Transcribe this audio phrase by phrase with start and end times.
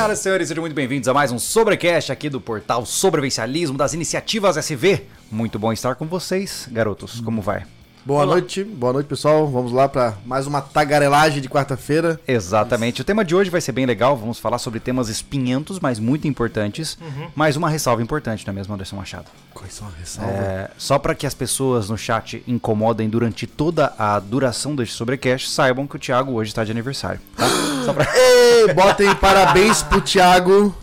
[0.00, 3.92] Senhoras e senhores, sejam muito bem-vindos a mais um Sobrecast aqui do portal Sobrevivencialismo das
[3.92, 5.04] Iniciativas SV.
[5.30, 7.20] Muito bom estar com vocês, garotos.
[7.20, 7.66] Como vai?
[8.02, 8.32] Boa Olá.
[8.32, 9.46] noite, boa noite pessoal.
[9.46, 12.18] Vamos lá para mais uma tagarelagem de quarta-feira.
[12.26, 13.02] Exatamente.
[13.02, 14.16] O tema de hoje vai ser bem legal.
[14.16, 16.96] Vamos falar sobre temas espinhentos, mas muito importantes.
[17.00, 17.28] Uhum.
[17.36, 19.26] Mais uma ressalva importante, não é mesmo, Anderson Machado?
[19.52, 20.32] Quais são a ressalva?
[20.32, 25.50] É, só para que as pessoas no chat incomodem durante toda a duração deste sobrecast,
[25.50, 27.20] saibam que o Thiago hoje está de aniversário.
[27.36, 27.46] Tá?
[27.84, 28.06] Só pra...
[28.16, 30.74] Ei, botem parabéns pro Thiago,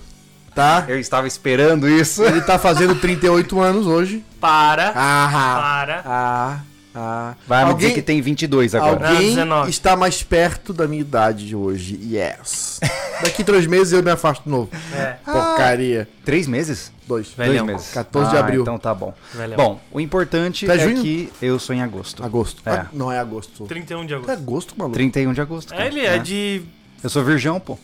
[0.54, 0.86] tá?
[0.88, 2.24] Eu estava esperando isso.
[2.24, 4.24] Ele tá fazendo 38 anos hoje.
[4.40, 4.92] Para.
[4.96, 6.02] Ah, Para.
[6.06, 6.60] ah,
[7.00, 7.36] ah.
[7.48, 8.92] Vai me alguém, dizer que tem 22 agora.
[9.10, 9.70] alguém Não, 19.
[9.70, 12.00] está mais perto da minha idade de hoje.
[12.04, 12.80] Yes.
[13.22, 14.70] Daqui três meses eu me afasto de novo.
[14.94, 16.08] É, Porcaria.
[16.26, 16.92] Três meses?
[17.08, 17.30] Dois.
[17.30, 17.66] Velhão.
[17.66, 17.94] Dois meses.
[17.94, 18.62] 14 de Ah, abril.
[18.62, 19.14] Então tá bom.
[19.34, 19.58] velhão.
[19.58, 21.02] Bom, o importante Tá é junho?
[21.02, 22.24] que eu sou em agosto.
[22.24, 22.62] Agosto.
[22.66, 22.72] É.
[22.72, 23.66] Ah, não é agosto.
[23.66, 24.32] 31 de É agosto.
[24.32, 24.94] agosto, maluco.
[24.96, 25.74] 31 de agosto.
[25.74, 26.18] É, cara, ele é né?
[26.20, 26.62] de.
[27.04, 27.78] Eu sou virgão, pô.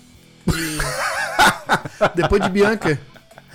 [0.46, 0.54] de...
[2.16, 3.00] Depois de Bianca.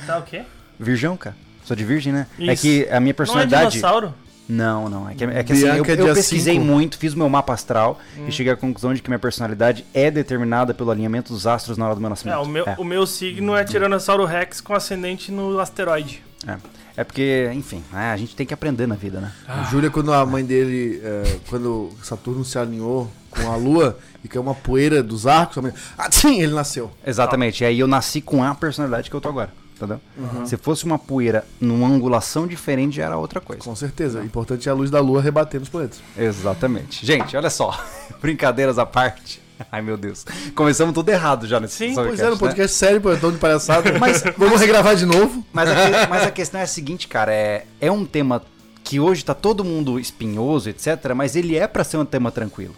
[0.06, 0.42] tá o quê?
[0.78, 1.36] Virgão, cara.
[1.64, 2.26] Sou de virgem, né?
[2.38, 2.62] É Isso.
[2.62, 3.70] que a minha Não é personalidade.
[3.72, 4.14] dinossauro?
[4.48, 5.08] Não, não.
[5.10, 6.64] É que, é que assim, eu, eu pesquisei cinco.
[6.66, 8.24] muito, fiz o meu mapa astral Hum.
[8.28, 11.84] e cheguei à conclusão de que minha personalidade é determinada pelo alinhamento dos astros na
[11.84, 12.40] hora do meu É, nascimento.
[12.42, 16.22] o meu, É, o meu signo é Tiranossauro Rex com ascendente no asteroide.
[16.46, 16.56] é.
[16.96, 19.30] É porque, enfim, é, a gente tem que aprender na vida, né?
[19.46, 24.26] A Júlia, quando a mãe dele, é, quando Saturno se alinhou com a Lua e
[24.26, 26.90] caiu uma poeira dos arcos, a mãe, ah, sim, ele nasceu.
[27.06, 27.62] Exatamente.
[27.62, 29.50] E aí eu nasci com a personalidade que eu tô agora.
[29.78, 30.00] Entendeu?
[30.16, 30.44] Uhum.
[30.44, 33.62] Se fosse uma poeira numa angulação diferente, já era outra coisa.
[33.62, 34.20] Com certeza.
[34.20, 36.00] O importante é a luz da Lua rebater nos planetas.
[36.16, 37.06] Exatamente.
[37.06, 37.78] Gente, olha só.
[38.20, 39.40] Brincadeiras à parte.
[39.70, 40.26] Ai, meu Deus.
[40.54, 42.38] Começamos tudo errado já nesse Sim, podcast, Pois é, no né?
[42.38, 43.92] podcast sério, pô, tom de palhaçada.
[43.98, 45.44] Mas- vamos regravar de novo.
[45.52, 47.32] Mas, a mas a questão é a seguinte, cara.
[47.32, 48.42] É, é um tema
[48.82, 51.12] que hoje tá todo mundo espinhoso, etc.
[51.14, 52.74] Mas ele é pra ser um tema tranquilo.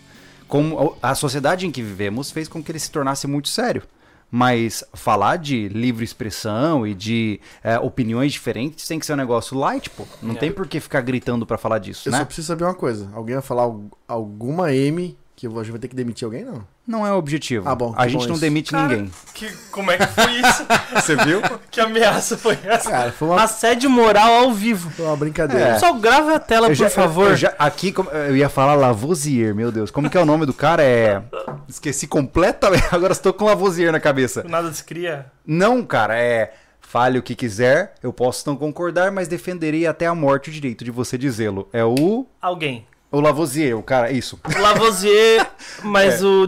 [0.49, 3.83] Como a sociedade em que vivemos fez com que ele se tornasse muito sério.
[4.31, 9.59] Mas falar de livre expressão e de é, opiniões diferentes tem que ser um negócio
[9.59, 10.05] light, pô.
[10.23, 10.39] Não É.
[10.39, 12.19] tem por que ficar gritando pra falar disso, Eu né?
[12.19, 13.11] só preciso saber uma coisa.
[13.13, 16.27] Alguém vai falar al- alguma M que eu vou- a gente vai ter que demitir
[16.27, 16.63] alguém, não?
[16.87, 17.67] Não é o objetivo.
[17.67, 18.41] Ah, bom, a gente bom não isso.
[18.43, 19.11] demite Cara, ninguém.
[19.33, 20.67] Que, como é que foi isso?
[20.95, 21.41] Você viu?
[21.71, 22.91] que ameaça foi essa?
[22.91, 24.91] Cara, foi uma, Assédio moral ao vivo.
[24.91, 25.69] foi uma brincadeira.
[25.69, 25.73] É.
[25.75, 27.31] Pessoal, grava a tela, Eu por já- favor.
[27.31, 27.95] eu já- aqui
[28.29, 29.91] eu ia falar Lavoisier, meu Deus.
[29.91, 30.83] Como que é o nome do cara?
[30.83, 31.23] É.
[31.67, 32.85] Esqueci completamente.
[32.93, 34.45] Agora estou com Lavoisier na cabeça.
[34.47, 35.27] Nada se cria.
[35.47, 36.53] Não, cara, é.
[36.83, 40.83] Fale o que quiser, eu posso não concordar, mas defenderei até a morte o direito
[40.85, 41.69] de você dizê-lo.
[41.73, 42.27] É o.
[42.43, 42.85] Alguém.
[43.13, 44.11] O Lavoisier, o cara.
[44.11, 44.39] Isso.
[44.59, 45.51] Lavoisier,
[45.83, 46.25] mas É.
[46.25, 46.43] o,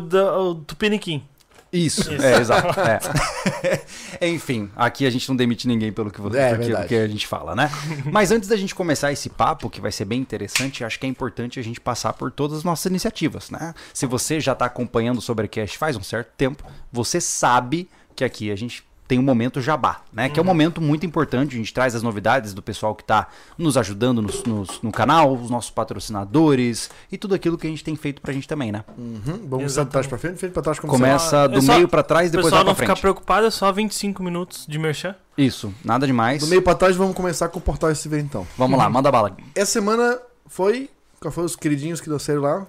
[0.50, 1.24] o Tupiniquim.
[1.72, 2.22] Isso, Isso.
[2.22, 2.78] é, exato.
[4.20, 4.28] é.
[4.28, 7.26] Enfim, aqui a gente não demite ninguém pelo que, você, É, pelo que a gente
[7.26, 7.70] fala, né?
[8.04, 11.08] Mas antes da gente começar esse papo, que vai ser bem interessante, acho que é
[11.08, 13.72] importante a gente passar por todas as nossas iniciativas, né?
[13.94, 16.62] Se você já está acompanhando o Sobrecast faz um certo tempo,
[16.92, 20.30] você sabe que aqui a gente tem um momento jabá, né?
[20.30, 23.28] Que é um momento muito importante, a gente traz as novidades do pessoal que está
[23.58, 27.84] nos ajudando nos- nos- no canal, os nossos patrocinadores e tudo aquilo que a gente
[27.84, 28.82] tem feito pra gente também, né?
[28.96, 29.20] Uhum.
[29.22, 29.90] Vamos começar de Exatamente.
[29.92, 32.32] trás pra frente, frente pra trás como Começa É do só- meio pra trás, O
[32.32, 33.00] depois pessoal vai pra não ficar frente.
[33.02, 35.14] preocupado, é só 25 minutos de merchan.
[35.36, 36.40] Isso, nada demais.
[36.40, 38.46] Do meio pra trás, vamos começar com o portal SV então.
[38.56, 39.36] Vamos lá, manda bala.
[39.54, 40.88] Essa semana foi.
[41.20, 42.66] Qual foi os queridinhos que dançaram lá?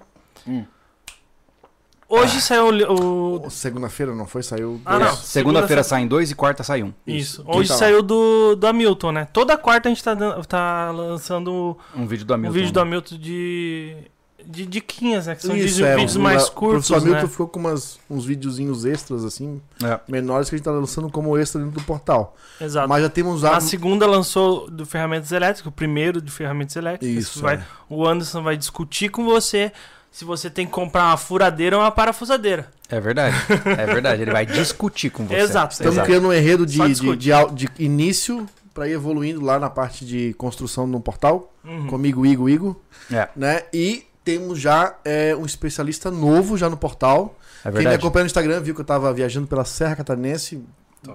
[2.07, 3.49] Hoje saiu o o.
[3.49, 4.43] Segunda-feira, não foi?
[4.43, 4.79] Saiu.
[4.85, 5.09] Ah, dois.
[5.11, 5.15] não.
[5.17, 6.93] Segunda-feira saem dois e quarta sai um.
[7.07, 7.41] Isso.
[7.41, 7.43] Isso.
[7.47, 7.79] Hoje tá lá?
[7.79, 9.27] saiu do, do Hamilton, né?
[9.33, 12.53] Toda quarta a gente tá, tá lançando Um vídeo do um Hamilton.
[12.53, 12.81] vídeo do né?
[12.83, 13.97] Hamilton de.
[14.45, 15.35] de diquinhas, né?
[15.35, 17.31] Que são Isso, vídeos, é, vídeos o- mais O curtos, professor Hamilton né?
[17.31, 19.99] ficou com umas, uns videozinhos extras, assim, É.
[20.07, 22.35] menores que a gente tá lançando como extra dentro do portal.
[22.59, 22.87] Exato.
[22.89, 23.61] Mas já temos Na a.
[23.61, 27.23] segunda lançou do ferramentas elétricas, o primeiro de ferramentas elétricas.
[27.23, 27.41] Isso.
[27.41, 27.63] Vai, é.
[27.89, 29.71] O Anderson vai discutir com você
[30.13, 32.67] se você tem que comprar uma furadeira ou uma parafusadeira.
[32.87, 33.35] É verdade.
[33.65, 34.21] É verdade.
[34.21, 35.37] Ele vai discutir com você.
[35.37, 35.73] Exato.
[35.73, 36.07] Estamos Exato.
[36.07, 40.35] criando um enredo de, de, de, de início para ir evoluindo lá na parte de
[40.35, 41.51] construção no portal.
[41.65, 41.87] Uhum.
[41.87, 42.79] Comigo, Igo, Igo.
[43.11, 43.63] É, Né?
[43.73, 47.35] E temos já é, um especialista novo já no portal.
[47.61, 47.95] é Quem me verdade.
[47.95, 50.63] acompanha no Instagram viu que eu tava viajando pela Serra Catarinense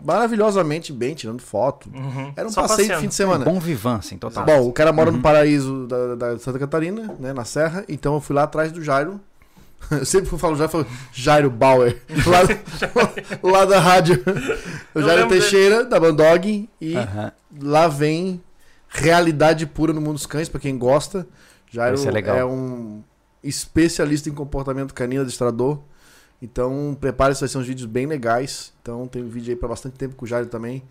[0.05, 1.89] maravilhosamente bem, tirando foto.
[1.95, 2.33] Uhum.
[2.37, 3.01] Era um Só passeio de passeando.
[3.03, 3.45] fim de semana.
[3.45, 4.45] Bom vivância, em total.
[4.45, 5.17] Bom, o cara mora Uhum.
[5.17, 8.83] no paraíso da, da Santa Catarina, né, na Serra, então eu fui lá atrás do
[8.83, 9.21] Jairo.
[9.93, 14.23] Eu sempre que eu falo Jairo, eu falo Jairo Bauer, lá, lá da rádio.
[14.93, 17.33] O Eu Jairo Teixeira, da Bandog, e Aham.
[17.63, 18.43] lá vem
[18.89, 21.27] realidade pura no mundo dos cães, pra quem gosta.
[21.71, 22.37] Jairo legal.
[22.37, 23.03] é um
[23.43, 25.79] especialista em comportamento canino adestrador.
[26.41, 28.73] Então, prepare-se, vai ser uns vídeos bem legais.
[28.81, 30.83] Então, tem um vídeo aí pra bastante tempo com o Jairo também.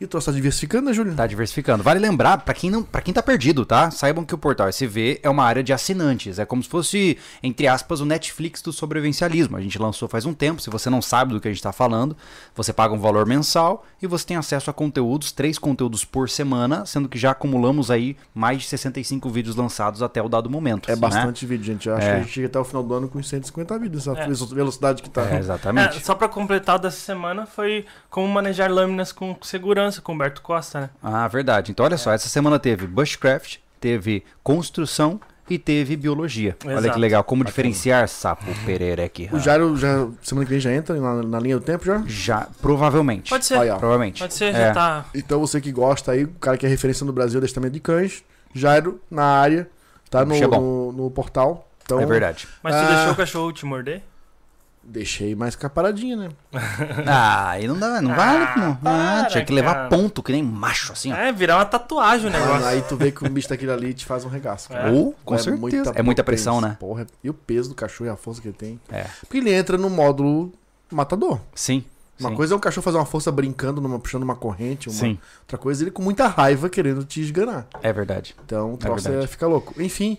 [0.00, 1.14] E o troço tá diversificando, né, Júlio?
[1.14, 1.82] Tá diversificando.
[1.82, 3.90] Vale lembrar, pra quem não, para quem tá perdido, tá?
[3.90, 6.38] Saibam que o portal SV é uma área de assinantes.
[6.38, 9.58] É como se fosse, entre aspas, o Netflix do sobrevivencialismo.
[9.58, 10.62] A gente lançou faz um tempo.
[10.62, 12.16] Se você não sabe do que a gente tá falando,
[12.54, 16.86] você paga um valor mensal e você tem acesso a conteúdos, três conteúdos por semana,
[16.86, 20.88] sendo que já acumulamos aí mais de 65 vídeos lançados até o dado momento.
[20.90, 20.96] É né?
[20.98, 21.90] bastante vídeo, gente.
[21.90, 22.10] Eu acho É.
[22.12, 24.06] que a gente chega até o final do ano com 150 vídeos.
[24.08, 24.54] Essa É.
[24.54, 25.28] velocidade que tá.
[25.30, 25.98] É, exatamente.
[25.98, 30.42] É, só pra completar dessa semana foi como manejar lâminas com segurança com o Humberto
[30.42, 30.90] Costa, né?
[31.02, 31.70] Ah, verdade.
[31.70, 36.56] Então, olha só, essa semana teve Bushcraft, teve construção e teve biologia.
[36.64, 36.98] Olha que Exato.
[37.00, 39.28] legal, como diferenciar sapo perereque.
[39.32, 42.02] O Jairo já, semana que vem já entra na, na linha do tempo já?
[42.06, 43.30] Já, provavelmente.
[43.30, 43.54] Pode ser.
[43.58, 43.68] Aí.
[43.70, 44.20] Provavelmente.
[44.20, 44.66] Pode ser, É.
[44.68, 45.04] já tá.
[45.14, 48.22] Então você que gosta aí, o cara que é referência no Brasil, destamento de cães,
[48.54, 49.68] Jairo na área,
[50.08, 51.66] tá no, é no, no portal.
[51.84, 52.46] Então, É verdade.
[52.62, 52.86] Mas tu Ah.
[52.94, 54.02] deixou o cachorro te morder?
[54.82, 56.28] Deixei mais com a paradinha, né?
[57.06, 58.44] Ah, aí não dá, não Ah, vale.
[58.44, 59.88] Ah, para, tinha que levar cara.
[59.88, 61.16] ponto, que nem macho, assim, ó.
[61.16, 62.66] É, virar uma tatuagem o Mano, negócio.
[62.66, 64.68] aí tu vê que o bicho daquele ali te faz um regaço.
[64.70, 64.88] cara.
[64.88, 64.92] É.
[64.92, 65.60] Ou, com É certeza.
[65.60, 66.76] muita é muita pressão, né?
[66.80, 68.80] Porra, e o peso do cachorro e a força que ele tem.
[68.90, 69.06] É.
[69.20, 70.52] Porque ele entra no módulo
[70.90, 71.40] matador.
[71.54, 71.84] Sim.
[72.18, 72.36] Uma sim.
[72.36, 74.88] coisa é um cachorro fazer uma força brincando, numa, puxando uma corrente.
[74.88, 74.98] Uma...
[74.98, 77.66] Sim, Outra coisa é ele com muita raiva querendo te esganar.
[77.82, 78.34] é verdade.
[78.44, 79.30] Então o troço é, verdade.
[79.30, 79.80] fica louco.
[79.80, 80.18] Enfim,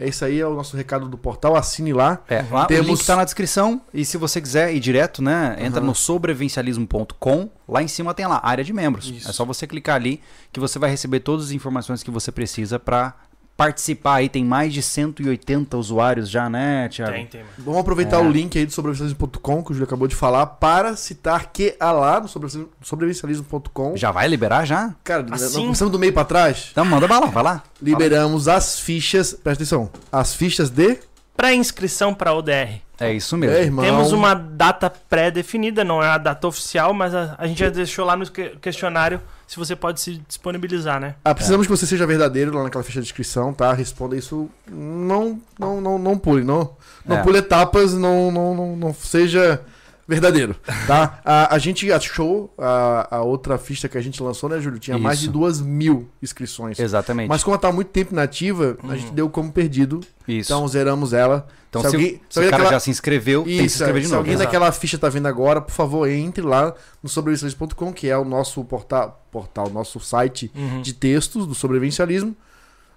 [0.00, 1.54] é isso aí, é o nosso recado do portal.
[1.56, 2.20] Assine lá.
[2.28, 3.80] É, lá, Temos- o link tá na descrição.
[3.92, 5.56] E se você quiser ir direto, né?
[5.60, 5.86] Entra Aham.
[5.88, 7.48] no sobrevivencialismo.com.
[7.68, 9.08] Lá em cima tem lá, área de membros.
[9.08, 9.28] Isso.
[9.28, 10.20] É só você clicar ali
[10.52, 13.14] que você vai receber todas as informações que você precisa pra
[13.60, 14.28] participar aí.
[14.30, 17.12] Tem mais de 180 usuários já, né, Thiago?
[17.12, 17.40] Tem, tem.
[17.42, 17.52] mano.
[17.58, 18.20] Vamos aproveitar É.
[18.26, 21.92] o link aí do sobrevivencialismo.com, que o Júlio acabou de falar, para citar que a
[21.92, 22.48] lá no sobre-
[22.80, 23.96] sobrevivencialismo.com.
[23.96, 24.94] Já vai liberar já?
[25.04, 25.66] Cara, Assim?
[25.66, 26.68] nós do meio pra trás.
[26.72, 27.62] Então manda bala, vai lá.
[27.82, 29.32] Liberamos as fichas.
[29.34, 29.90] Presta atenção.
[30.10, 30.98] As fichas de.
[31.40, 32.80] Pré-inscrição para ODR.
[33.00, 33.56] É isso mesmo.
[33.56, 33.82] É, irmão.
[33.82, 38.04] Temos uma data pré-definida, não é a data oficial, mas a, a gente já deixou
[38.04, 41.14] lá no que- questionário se você pode se disponibilizar, né?
[41.24, 43.72] Ah, precisamos que você seja verdadeiro lá naquela ficha de inscrição, tá?
[43.72, 44.50] Responda isso.
[44.70, 46.76] Não, não, não, não pule, não,
[47.06, 47.22] não É.
[47.22, 49.62] pule etapas, não, não, não, não seja
[50.10, 50.54] verdadeiro,
[50.86, 51.20] tá?
[51.24, 54.78] a, a gente achou a, a outra ficha que a gente lançou, né, Júlio?
[54.78, 55.32] Tinha mais de Isso.
[55.32, 56.78] duas mil inscrições.
[56.78, 57.28] Exatamente.
[57.28, 60.00] Mas como ela tá há muito tempo inativa, a gente deu como perdido.
[60.28, 60.52] isso.
[60.52, 61.46] Então zeramos ela.
[61.70, 63.66] Então, se se, alguém- se se o cara daquela- já se inscreveu, tem que se
[63.66, 64.20] Isso, inscrever de se novo.
[64.22, 64.46] alguém Exato.
[64.46, 68.64] daquela ficha tá vendo agora, por favor, entre lá no sobrevivencialismo.com, que é o nosso
[68.64, 70.82] portal, portal nosso site Uhum.
[70.82, 72.36] de textos do sobrevivencialismo.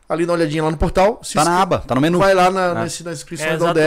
[0.09, 1.19] Ali dá uma olhadinha lá no portal.
[1.23, 2.17] Se Tá na aba, tá no menu.
[2.19, 2.83] Vai lá na, É.
[2.83, 3.79] nesse- na inscrição É, da exato.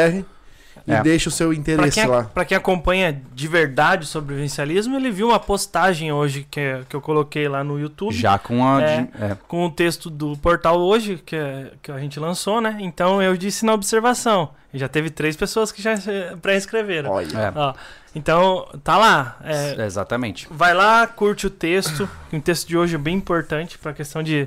[0.86, 1.02] E É.
[1.02, 2.24] deixa o seu Pra interesse quem, lá.
[2.24, 6.94] pra quem acompanha de verdade sobre o vivencialismo, ele viu uma postagem hoje que, que
[6.96, 8.14] eu coloquei lá no YouTube.
[8.14, 8.82] Já com a.
[8.82, 9.08] É.
[9.20, 9.36] é.
[9.48, 12.76] com o texto do portal hoje, que, é- que a gente lançou, né?
[12.80, 14.50] Então eu disse na observação.
[14.74, 15.94] Já teve três pessoas que já
[16.42, 17.10] pré-inscreveram.
[17.10, 17.26] Olha.
[17.38, 17.72] É, Ó,
[18.14, 19.38] então, tá lá.
[19.42, 20.46] É, Exatamente.
[20.50, 22.08] vai lá, curte o texto.
[22.32, 24.46] o texto de hoje é bem importante para a questão de,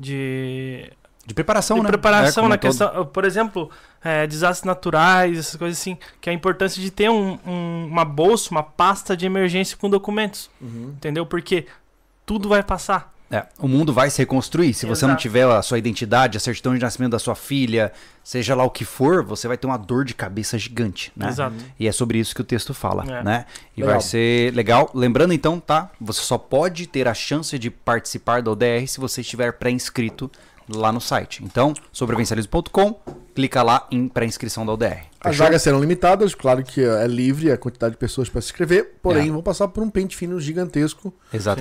[0.00, 0.90] de,
[1.28, 1.88] De preparação, de né?
[1.90, 2.70] preparação É, na todo.
[2.70, 3.04] questão.
[3.06, 3.70] Por exemplo,
[4.02, 5.98] é, desastres naturais, essas coisas assim.
[6.22, 9.90] Que é a importância de ter um- um- uma bolsa, uma pasta de emergência com
[9.90, 10.48] documentos.
[10.60, 10.94] Uhum.
[10.96, 11.26] Entendeu?
[11.26, 11.66] Porque
[12.24, 13.12] tudo vai passar.
[13.30, 14.72] É, o mundo vai se reconstruir.
[14.72, 15.20] Se você não Exato.
[15.20, 17.92] tiver a sua identidade, a certidão de nascimento da sua filha,
[18.24, 21.28] seja lá o que for, você vai ter uma dor de cabeça gigante, né?
[21.28, 21.54] Exato.
[21.78, 23.22] E é sobre isso que o texto fala, É.
[23.22, 23.44] né?
[23.76, 23.96] E Legal.
[23.96, 24.90] vai ser legal.
[24.94, 25.90] Lembrando então, tá?
[26.00, 30.30] Você só pode ter a chance de participar da ODR se você estiver pré-inscrito
[30.68, 31.42] lá no site.
[31.44, 33.00] Então, sobrevencialismo.com,
[33.34, 35.06] clica lá em pré-inscrição da ODR.
[35.20, 35.46] As Fechou?
[35.46, 39.28] vagas serão limitadas, claro que é livre a quantidade de pessoas para se inscrever, porém
[39.28, 39.30] É.
[39.30, 41.12] vão passar por um pente fino gigantesco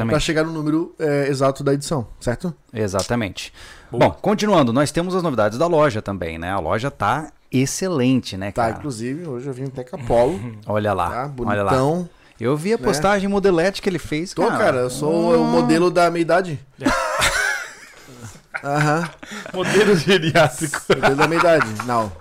[0.07, 2.53] para chegar no número é, exato da edição, certo?
[2.73, 3.53] Exatamente.
[3.91, 4.05] Boa.
[4.09, 6.51] Bom, continuando, nós temos as novidades da loja também, né?
[6.51, 8.77] A loja tá excelente, né, Tá, cara?
[8.77, 11.31] inclusive, hoje eu vim até com a Polo, Olha lá, tá?
[11.45, 11.71] olha lá.
[11.71, 12.09] Bonitão.
[12.39, 12.83] Eu vi a né?
[12.83, 16.59] postagem modelete que ele fez, Tô, cara, eu sou o modelo da meia idade.
[18.63, 19.09] Aham,
[19.53, 20.81] Modelo geriátrico.
[20.89, 21.67] modelo da meia idade.
[21.85, 22.11] Não.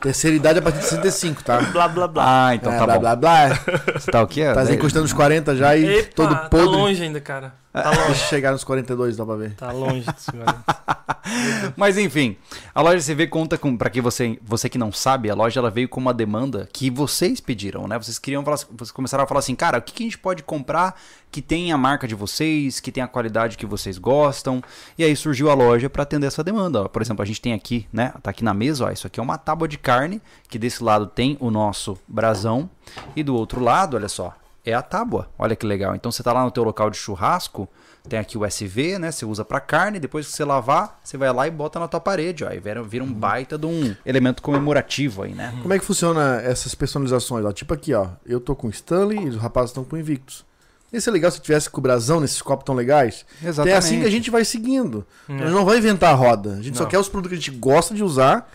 [0.00, 1.60] Terceira idade a partir de 65, tá?
[1.60, 2.46] blá blá blá.
[2.48, 3.00] Ah, então É, tá blá, bom.
[3.00, 3.48] blá, blá.
[3.94, 4.44] Você tá o quê?
[4.52, 6.66] Tá encostando nos 40 já e Epa, todo tá podre.
[6.66, 7.54] longe ainda, cara.
[7.82, 8.20] Tá longe.
[8.26, 9.54] chegar nos 42, dá pra ver.
[9.54, 10.64] Tá longe disso, galera.
[11.76, 12.36] Mas enfim,
[12.74, 15.70] a loja CV conta com, para que você, você que não sabe, a loja ela
[15.70, 17.98] veio com uma demanda que vocês pediram, né?
[17.98, 20.42] Vocês queriam falar, vocês começaram a falar assim, cara, o que, que a gente pode
[20.42, 20.98] comprar
[21.30, 24.62] que tem a marca de vocês, que tem a qualidade que vocês gostam?
[24.96, 26.88] E aí surgiu a loja para atender essa demanda.
[26.88, 28.12] Por exemplo, a gente tem aqui, né?
[28.22, 31.06] Tá aqui na mesa, ó, isso aqui é uma tábua de carne, que desse lado
[31.06, 32.70] tem o nosso brasão
[33.14, 34.34] e do outro lado, olha só,
[34.70, 35.28] é a tábua.
[35.38, 35.94] Olha que legal.
[35.94, 37.68] Então você tá lá no teu local de churrasco,
[38.08, 39.10] tem aqui o SV, né?
[39.10, 42.00] Você usa para carne, depois que você lavar, você vai lá e bota na tua
[42.00, 42.50] parede, ó.
[42.52, 45.52] E vira, vira um baita de um elemento comemorativo aí, né?
[45.62, 47.44] Como é que funciona essas personalizações?
[47.44, 48.08] Ó, tipo aqui, ó.
[48.24, 50.44] Eu tô com Stanley e os rapazes estão com Invictus.
[50.92, 53.26] Ia ser legal se tivesse com o brasão nesses copos tão legais.
[53.42, 53.74] Exatamente.
[53.74, 55.04] É assim que a gente vai seguindo.
[55.28, 55.38] A É.
[55.38, 56.54] gente não vai inventar a roda.
[56.54, 56.90] A gente só Não.
[56.90, 58.48] quer os produtos que a gente gosta de usar,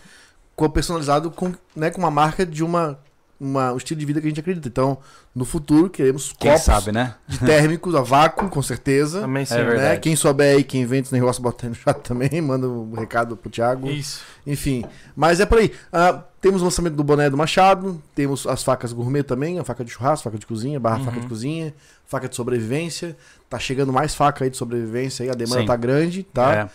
[0.56, 2.98] com personalizado com, né, com uma marca de uma,
[3.42, 4.68] uma, um estilo de vida que a gente acredita.
[4.68, 4.98] Então,
[5.34, 7.16] no futuro, queremos Quem copos sabe, né?
[7.26, 9.22] de térmicos a vácuo, com certeza.
[9.22, 9.54] Também sim.
[9.54, 9.80] É verdade.
[9.82, 9.96] né?
[9.96, 13.36] Quem souber aí, quem inventa esse negócio, bota aí no chat também, manda um recado
[13.36, 13.90] pro Thiago.
[13.90, 14.20] Isso.
[14.46, 14.84] Enfim,
[15.16, 15.72] mas é por aí.
[15.92, 19.84] Ah, temos o lançamento do boné do Machado, temos as facas gourmet também, a faca
[19.84, 21.04] de churrasco, faca de cozinha, barra Uhum.
[21.06, 21.74] faca de cozinha,
[22.06, 23.16] faca de sobrevivência.
[23.50, 25.66] Tá chegando mais faca aí de sobrevivência aí, a demanda Sim.
[25.66, 26.54] tá grande, tá?
[26.54, 26.68] É.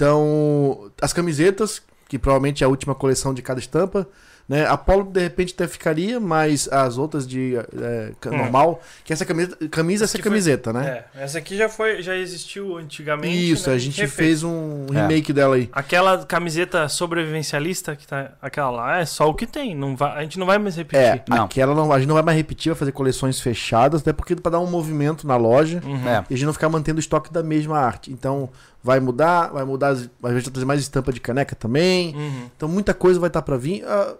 [0.00, 4.06] Então, as camisetas, que provavelmente é a última coleção de cada estampa,
[4.48, 4.66] né?
[4.66, 8.36] A Polo de repente até ficaria, mas as outras de é, Hum.
[8.36, 11.04] normal, que essa camisa, camisa é essa que foi- camiseta, né?
[11.14, 13.50] É, essa aqui já foi, já existiu antigamente.
[13.52, 13.74] Isso, né?
[13.76, 14.14] a gente refez.
[14.14, 15.00] fez um É.
[15.02, 15.68] remake dela aí.
[15.72, 18.32] Aquela camiseta sobrevivencialista que tá.
[18.40, 19.74] Aquela lá é só o que tem.
[19.74, 21.00] Não vai, a gente não vai mais repetir.
[21.04, 21.44] É, Não.
[21.44, 24.52] aquela não, a gente não vai mais repetir, vai fazer coleções fechadas, até porque para
[24.52, 26.08] dar um movimento na loja Uhum.
[26.08, 26.24] É.
[26.30, 28.12] e a gente não ficar mantendo o estoque da mesma arte.
[28.12, 28.48] Então,
[28.82, 32.14] vai mudar, vai mudar, as- a gente vai trazer mais estampa de caneca também.
[32.14, 32.48] Uhum.
[32.56, 33.84] Então, muita coisa vai estar para vir.
[33.84, 34.14] Ah,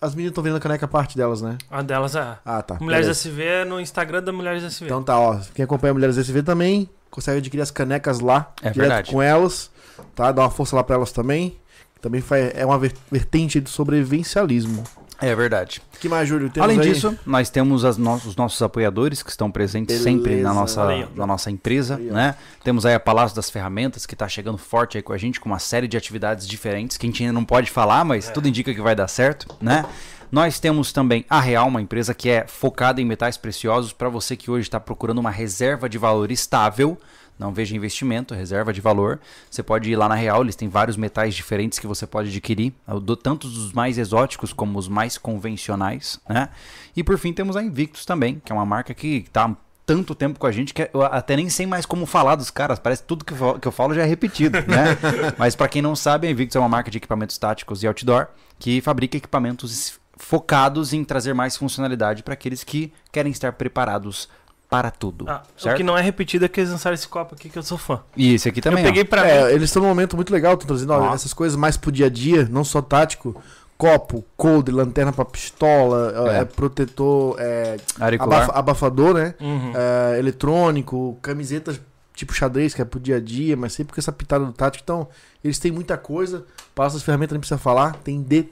[0.00, 1.56] as meninas estão vendo a caneca parte delas, né?
[1.70, 2.38] A delas é.
[2.44, 2.76] Ah, tá.
[2.80, 3.20] Mulheres beleza.
[3.28, 4.86] SV é no Instagram da Mulheres SV.
[4.86, 5.38] Então tá, ó.
[5.54, 9.10] Quem acompanha Mulheres SV também consegue adquirir as canecas lá, É direto verdade.
[9.12, 9.70] com elas,
[10.14, 10.30] tá?
[10.32, 11.56] Dá uma força lá para elas também.
[12.00, 14.84] Também faz, é uma ver- vertente do sobrevivencialismo.
[15.20, 15.80] É verdade.
[15.94, 16.50] O que mais, Júlio?
[16.50, 16.92] Temos Além aí?
[16.92, 20.04] disso, nós temos as no- os nossos apoiadores que estão presentes Beleza.
[20.04, 22.34] sempre na nossa, na nossa empresa, né?
[22.62, 25.48] Temos aí a Palácio das Ferramentas que está chegando forte aí com a gente com
[25.48, 28.32] uma série de atividades diferentes que a gente ainda não pode falar, mas É.
[28.32, 29.84] tudo indica que vai dar certo, né?
[30.30, 34.36] Nós temos também a Real, uma empresa que é focada em metais preciosos para você
[34.36, 36.98] que hoje está procurando uma reserva de valor estável.
[37.38, 39.20] Não veja investimento, reserva de valor.
[39.50, 42.72] Você pode ir lá na Real, eles têm vários metais diferentes que você pode adquirir,
[43.02, 46.48] do- tanto os mais exóticos como os mais convencionais, né?
[46.96, 50.14] E por fim temos a Invictus também, que é uma marca que está há tanto
[50.14, 52.78] tempo com a gente que eu até nem sei mais como falar dos caras.
[52.78, 54.96] Parece que tudo que eu falo, que eu falo já é repetido, né?
[55.38, 58.28] Mas para quem não sabe, a Invictus é uma marca de equipamentos táticos e outdoor
[58.58, 64.28] que fabrica equipamentos focados em trazer mais funcionalidade para aqueles que querem estar preparados
[64.68, 65.26] para tudo.
[65.28, 67.62] Ah, o que não é repetido é que eles lançaram esse copo aqui que eu
[67.62, 68.00] sou fã.
[68.16, 68.80] E esse aqui também.
[68.84, 69.06] eu peguei ó.
[69.06, 69.28] pra mim.
[69.28, 72.06] É, eles estão num momento muito legal, estão trazendo ó, essas coisas mais pro dia
[72.06, 73.40] a dia, não só tático.
[73.78, 76.38] Copo, coldre, lanterna pra pistola, É.
[76.40, 76.44] é.
[76.46, 77.76] protetor, é,
[78.18, 79.34] abafa- abafador, né?
[79.38, 79.72] Uhum.
[79.74, 81.78] É, eletrônico, camisetas
[82.14, 84.82] tipo xadrez, que é pro dia a dia, mas sempre com essa pitada do tático.
[84.82, 85.06] Então,
[85.44, 86.46] eles têm muita coisa.
[86.74, 88.44] Para essas ferramentas nem precisa falar, tem de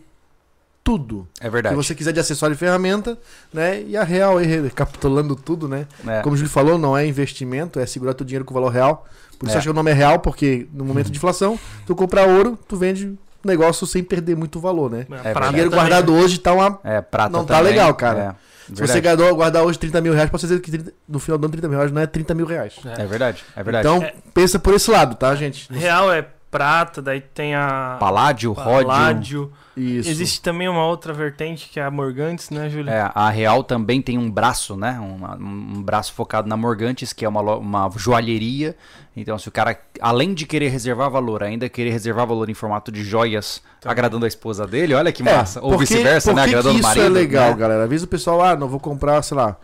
[0.84, 1.26] tudo.
[1.40, 1.74] É Se verdade.
[1.74, 3.18] você quiser de acessório e ferramenta,
[3.52, 3.82] né?
[3.82, 5.86] E a real aí, recapitulando tudo, né?
[6.06, 6.20] É.
[6.20, 9.06] Como o Júlio falou, não é investimento, é segurar teu dinheiro com valor real.
[9.38, 9.58] Por isso É.
[9.58, 12.76] acho que o nome é real, porque no momento de inflação, tu comprar ouro, tu
[12.76, 15.06] vende negócio sem perder muito valor, né?
[15.24, 16.20] É, É prata Dinheiro também, guardado né?
[16.22, 16.78] hoje tá uma.
[16.84, 17.72] É, prata Não tá também.
[17.72, 18.18] legal, cara.
[18.20, 18.28] É,
[18.66, 18.92] Se verdade.
[18.92, 21.52] você guardar, guardar hoje 30 mil reais, pode dizer que 30 no final do ano
[21.52, 22.74] 30 mil reais não é 30 mil reais.
[22.98, 23.86] É verdade, é verdade.
[23.88, 24.14] Então, É.
[24.32, 25.70] pensa por esse lado, tá, gente?
[25.72, 26.26] Real é
[26.58, 28.86] prata, daí tem a Paládio, Ródio.
[28.86, 29.52] Paládio.
[29.76, 30.08] Isso.
[30.08, 32.88] Existe também uma outra vertente que é a Morgantes, né, Júlio?
[32.92, 34.96] É, a Real também tem um braço, né?
[35.00, 38.76] Uma- um braço focado na Morgantes, que é uma, uma joalheria.
[39.16, 42.92] Então, se o cara, além de querer reservar valor, ainda querer reservar valor em formato
[42.92, 45.60] de joias, agradando a esposa dele, olha que É, massa.
[45.60, 46.42] Ou porque- vice-versa, né?
[46.44, 47.06] Agradando o isso marido.
[47.06, 47.56] é legal, né?
[47.56, 47.82] galera.
[47.82, 49.56] Às vezes o pessoal, ah, não vou comprar, sei lá.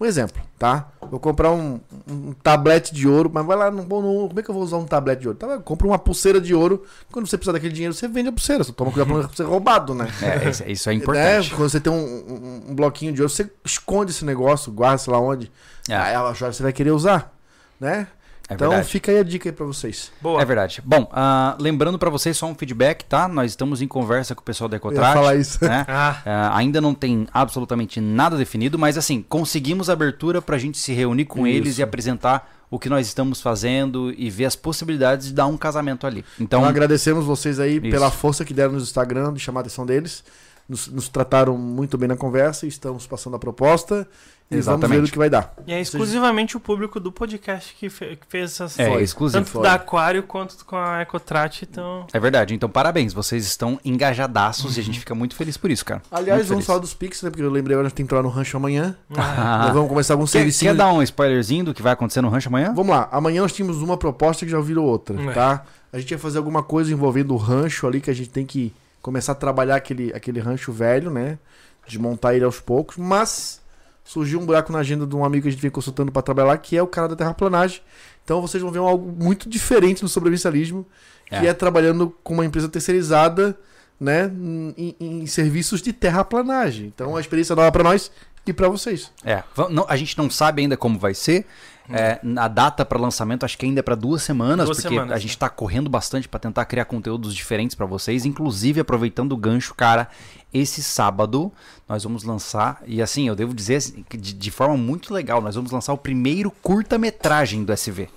[0.00, 0.88] Um exemplo, tá?
[1.10, 4.42] Vou comprar um, um tablete de ouro, mas vai lá, não, vou- não- como é
[4.44, 5.38] que eu vou usar um tablete de ouro?
[5.38, 6.84] Tá, compra uma pulseira de ouro.
[7.10, 8.62] Quando você precisar daquele dinheiro, você vende a pulseira.
[8.62, 10.06] Você toma cuidado pra não ser roubado, né?
[10.22, 10.98] É, isso- isso é Né?
[11.00, 11.50] importante.
[11.54, 15.12] Quando você tem um, um- um bloquinho de ouro, você esconde esse negócio, guarda, sei
[15.12, 15.50] lá onde.
[15.88, 17.34] É, Aí a joia você vai querer usar,
[17.80, 18.06] né?
[18.48, 18.88] É então verdade.
[18.90, 20.10] fica aí a dica aí pra vocês.
[20.20, 20.40] Boa.
[20.40, 20.80] É verdade.
[20.84, 23.28] Bom, ah, lembrando pra vocês só um feedback, tá?
[23.28, 25.14] Nós estamos em conversa com o pessoal da Eu ia Ecotrat.
[25.14, 25.62] falar isso.
[25.64, 25.84] né?
[25.88, 30.92] Ah, Ah, ainda não tem absolutamente nada definido, mas assim, conseguimos abertura pra gente se
[30.92, 31.56] reunir com Isso.
[31.56, 35.56] eles e apresentar o que nós estamos fazendo e ver as possibilidades de dar um
[35.56, 36.24] casamento ali.
[36.38, 37.90] Então, Então, agradecemos vocês aí Isso.
[37.90, 40.22] pela força que deram no Instagram, de chamar a atenção deles.
[40.68, 44.06] Nos, nos trataram muito bem na conversa, estamos passando a proposta
[44.50, 45.00] e vamos Exatamente.
[45.02, 45.52] ver o que vai dar.
[45.66, 49.02] e é exclusivamente o público do podcast que, fe- que fez essas é foi.
[49.02, 49.38] exclusivo.
[49.44, 49.62] Tanto foi.
[49.62, 52.06] da Aquário quanto com a Ecotrat, então.
[52.12, 52.54] É verdade.
[52.54, 53.12] Então, parabéns.
[53.12, 56.00] Vocês estão engajadaços e a gente fica muito feliz por isso, cara.
[56.10, 56.66] Aliás, Muito vamos feliz.
[56.66, 57.28] falar dos Pix, né?
[57.30, 58.96] Porque eu lembrei agora a gente tem que entrar no rancho amanhã.
[59.16, 60.72] Ah, Nós vamos começar alguns Quer, servicinhos.
[60.72, 62.72] quer dar um spoilerzinho do que vai acontecer no rancho amanhã?
[62.74, 65.32] Vamos lá, amanhã nós tínhamos uma proposta que já virou outra, É.
[65.32, 65.64] tá?
[65.92, 68.72] A gente ia fazer alguma coisa envolvendo o rancho ali, que a gente tem que
[69.02, 71.38] começar a trabalhar aquele, aquele rancho velho, né?
[71.86, 73.60] Desmontar ele aos poucos, mas
[74.08, 76.48] surgiu um buraco na agenda de um amigo que a gente vem consultando para trabalhar
[76.48, 77.80] lá, que é o cara da terraplanagem.
[78.24, 80.86] Então vocês vão ver algo muito diferente no sobrevivencialismo,
[81.28, 81.46] que É.
[81.46, 83.58] é, trabalhando com uma empresa terceirizada,
[84.00, 84.30] né,
[84.76, 86.86] em, em serviços de terraplanagem.
[86.86, 88.10] Então a experiência nova para nós
[88.46, 89.12] e pra vocês.
[89.24, 91.44] É, não- a gente não sabe ainda como vai ser.
[91.90, 95.12] É, a data para lançamento acho que ainda é para duas semanas, Duas porque semanas,
[95.12, 95.20] a né?
[95.20, 99.74] gente tá correndo bastante para tentar criar conteúdos diferentes para vocês, inclusive aproveitando o gancho,
[99.74, 100.06] cara,
[100.52, 101.52] esse sábado
[101.88, 105.54] nós vamos lançar e assim, eu devo dizer assim, de, de forma muito legal, nós
[105.54, 108.08] vamos lançar o primeiro curta-metragem do SV.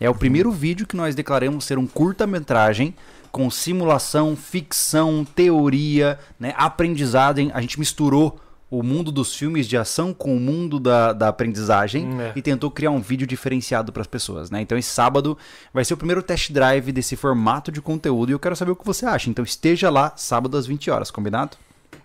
[0.00, 2.94] É o primeiro vídeo que nós declaramos ser um curta-metragem
[3.30, 7.50] com simulação, ficção, teoria, né, aprendizagem.
[7.54, 12.06] A gente misturou o mundo dos filmes de ação com o mundo da, da aprendizagem
[12.06, 12.32] Hum, é.
[12.34, 14.60] e tentou criar um vídeo diferenciado para as pessoas, né?
[14.60, 15.38] Então esse sábado
[15.72, 18.76] vai ser o primeiro test drive desse formato de conteúdo e eu quero saber o
[18.76, 19.30] que você acha.
[19.30, 21.56] Então esteja lá sábado às 20 horas, combinado?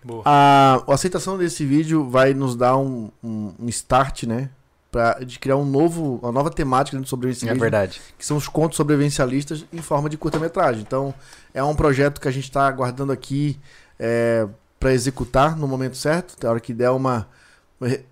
[0.03, 0.24] Boa.
[0.25, 4.50] A, a aceitação desse vídeo vai nos dar um, um, um start, né?
[4.91, 7.62] Pra, de criar um novo, uma nova temática dentro do sobrevivencialismo.
[7.62, 8.01] verdade.
[8.17, 10.81] que são os contos sobrevivencialistas em forma de curta-metragem.
[10.81, 11.13] Então,
[11.53, 13.60] é um projeto que a gente está aguardando aqui
[14.79, 17.27] para executar no momento certo, na hora que der uma.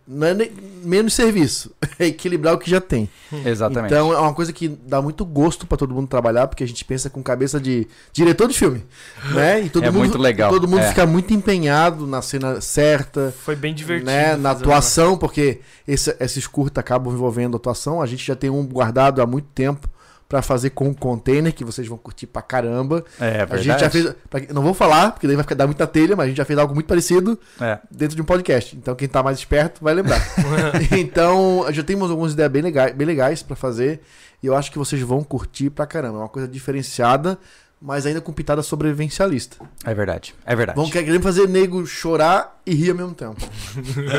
[0.08, 3.10] Não é nem- menos serviço, é equilibrar o que já tem.
[3.46, 3.92] Exatamente.
[3.94, 6.86] Então é uma coisa que dá muito gosto para todo mundo trabalhar, porque a gente
[6.86, 8.86] pensa com cabeça de diretor de filme,
[9.34, 9.62] né?
[9.64, 10.88] E todo É mundo, muito legal, Todo mundo é.
[10.90, 14.10] fica muito empenhado na cena certa, Foi bem divertido.
[14.10, 18.02] né, na atuação, porque esse- esses curta acabam envolvendo atuação.
[18.02, 19.90] A gente já tem um guardado há muito tempo
[20.30, 23.04] pra fazer com o container, que vocês vão curtir pra caramba.
[23.20, 23.64] é a verdade.
[23.64, 24.14] gente já fez.
[24.30, 26.46] pra- Não vou falar, porque daí vai ficar, dar muita telha, mas a gente já
[26.46, 27.80] fez algo muito parecido É.
[27.90, 28.76] dentro de um podcast.
[28.76, 30.22] Então quem tá mais esperto vai lembrar.
[30.92, 34.02] então, já temos algumas ideias bem legais, bem legais para fazer.
[34.42, 36.18] E eu acho que vocês vão curtir pra caramba.
[36.18, 37.38] É uma coisa diferenciada,
[37.82, 39.58] mas ainda com pitada sobrevivencialista.
[39.84, 40.34] É verdade.
[40.46, 40.78] É verdade.
[40.78, 43.38] Vão querer fazer nego chorar e rir ao mesmo tempo.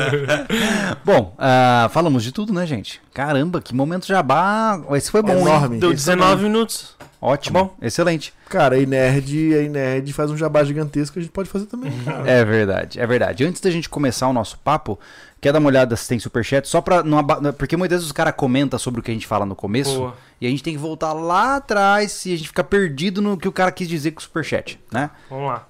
[1.03, 3.01] Bom, ah, falamos de tudo, né, gente?
[3.13, 4.81] Caramba, que momento jabá.
[4.91, 5.41] Esse foi bom, hein?
[5.41, 5.79] Enorme.
[5.79, 6.95] Deu Esse foi 19 minutos.
[7.21, 7.59] Ótimo.
[7.59, 7.75] Tá bom.
[7.81, 8.33] Excelente.
[8.47, 11.91] Cara, a Nerd, a Nerd faz um jabá gigantesco, a gente pode fazer também.
[12.05, 12.29] cara.
[12.29, 13.43] É verdade, é verdade.
[13.43, 14.97] Antes da gente começar o nosso papo,
[15.41, 16.67] quer dar uma olhada se tem superchat?
[16.67, 17.21] Só pra não.
[17.57, 19.97] Porque muitas vezes os caras comentam sobre o que a gente fala no começo.
[19.97, 20.15] Boa.
[20.41, 23.47] E a gente tem que voltar lá atrás e a gente fica perdido no que
[23.47, 25.09] o cara quis dizer com o superchat, né?
[25.29, 25.65] Vamos lá.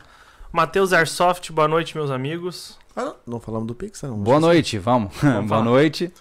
[0.51, 2.77] Matheus Airsoft, boa noite, meus amigos.
[2.95, 4.17] Ah, não falamos do Pix, não.
[4.17, 5.11] Boa noite, vamos.
[5.21, 5.63] Boa falar.
[5.63, 6.11] noite.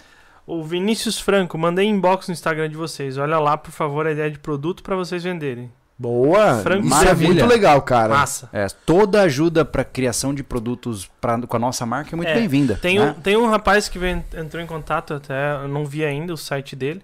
[0.47, 3.19] O Vinícius Franco, mandei inbox no Instagram de vocês.
[3.19, 5.71] Olha lá, por favor, a ideia de produto pra vocês venderem.
[5.99, 6.61] Boa!
[6.63, 7.27] Frango Isso maravilha.
[7.27, 8.15] é muito legal, cara.
[8.15, 8.49] Massa.
[8.53, 12.35] É, toda ajuda pra criação de produtos pra, com a nossa marca é muito É,
[12.35, 12.77] bem-vinda.
[12.81, 13.11] Tem, né?
[13.11, 16.37] um, tem um rapaz que vem- entrou em contato, até eu não vi ainda o
[16.37, 17.03] site dele,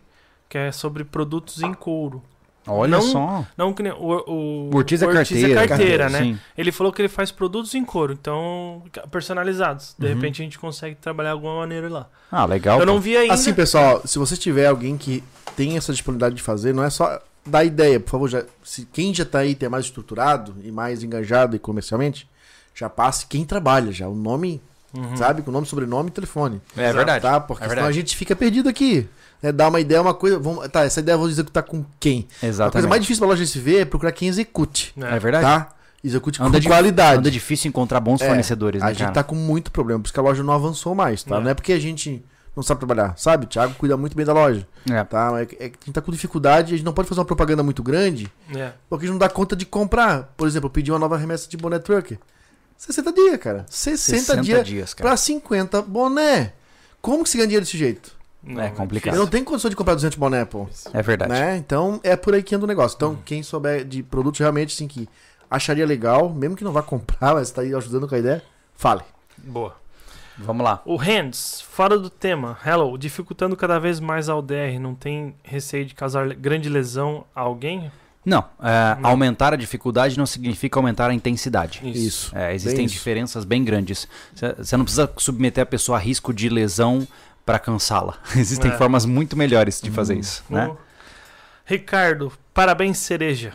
[0.54, 2.22] que é sobre produtos em couro.
[2.64, 3.44] Olha não- só.
[3.58, 5.66] Não que nem o, o, O Ortiz é o carteira.
[5.66, 6.18] carteira, né?
[6.20, 6.38] Sim.
[6.56, 9.96] Ele falou que ele faz produtos em couro, então personalizados.
[9.98, 10.14] De Uhum.
[10.14, 12.08] repente a gente consegue trabalhar de alguma maneira lá.
[12.30, 12.78] Ah, legal.
[12.78, 12.92] eu pô.
[12.92, 13.34] não vi ainda.
[13.34, 15.24] Assim, pessoal, se você tiver alguém que
[15.56, 19.12] tem essa disponibilidade de fazer, não é só dar ideia, por favor, já, se quem
[19.12, 22.30] já tá aí tem mais estruturado e mais engajado e comercialmente,
[22.72, 24.62] já passe quem trabalha já, o nome,
[24.94, 25.16] Uhum.
[25.16, 26.60] sabe, com nome, sobrenome e telefone.
[26.76, 27.22] É verdade.
[27.22, 27.40] Tá?
[27.40, 27.96] Porque é senão a verdade.
[28.00, 29.08] gente fica perdido aqui.
[29.42, 29.50] Né?
[29.52, 32.20] Dar uma ideia, uma coisa, vamos, tá, essa ideia eu vou executar com quem?
[32.20, 32.88] A coisa Exatamente.
[32.88, 35.16] mais difícil pra loja SV é procurar quem execute, É.
[35.16, 35.44] É verdade.
[35.44, 35.68] tá?
[36.02, 37.18] Execute Anda com de- qualidade.
[37.18, 39.12] Anda difícil encontrar bons É, fornecedores, a né, gente cara?
[39.12, 41.36] tá com muito problema, porque a loja não avançou mais, tá?
[41.36, 41.40] É.
[41.40, 42.22] Não é porque a gente
[42.54, 43.46] não sabe trabalhar, sabe?
[43.46, 45.02] O Thiago cuida muito bem da loja, É.
[45.02, 45.30] tá?
[45.32, 47.20] Mas É que é que a gente tá com dificuldade, a gente não pode fazer
[47.20, 48.72] uma propaganda muito grande, É.
[48.88, 50.32] porque a gente não dá conta de comprar.
[50.36, 52.18] Por exemplo, eu pedi uma nova remessa de boné trucker.
[52.86, 53.66] 60 dias, cara.
[53.68, 55.08] 60, dias, cara.
[55.08, 56.52] pra 50 boné.
[57.00, 58.14] Como que se ganha dinheiro desse jeito?
[58.42, 59.14] Não, É complicado.
[59.14, 60.68] Eu não tenho condição de comprar 200 boné, pô.
[60.92, 61.32] É verdade.
[61.32, 61.56] Né?
[61.56, 62.94] Então é por aí que anda o negócio.
[62.96, 65.08] Então, quem souber de produtos realmente assim que
[65.50, 68.42] acharia legal, mesmo que não vá comprar, mas tá aí ajudando com a ideia,
[68.74, 69.02] fale.
[69.38, 69.74] Boa.
[70.36, 70.82] Vamos lá.
[70.84, 72.58] O Hands, fora do tema.
[72.66, 74.78] Hello, dificultando cada vez mais ao DR.
[74.80, 77.90] Não tem receio de causar grande lesão a alguém?
[78.24, 79.10] Não, é, Não.
[79.10, 81.80] aumentar a dificuldade não significa aumentar a intensidade.
[81.84, 82.30] Isso.
[82.36, 82.94] É, existem Bem isso.
[82.94, 84.08] diferenças bem grandes.
[84.58, 87.06] Você não precisa submeter a pessoa a risco de lesão
[87.44, 88.14] para cansá-la.
[88.34, 88.76] Existem É.
[88.78, 90.70] formas muito melhores de fazer isso, né?
[91.66, 93.52] Ricardo, parabéns, cereja.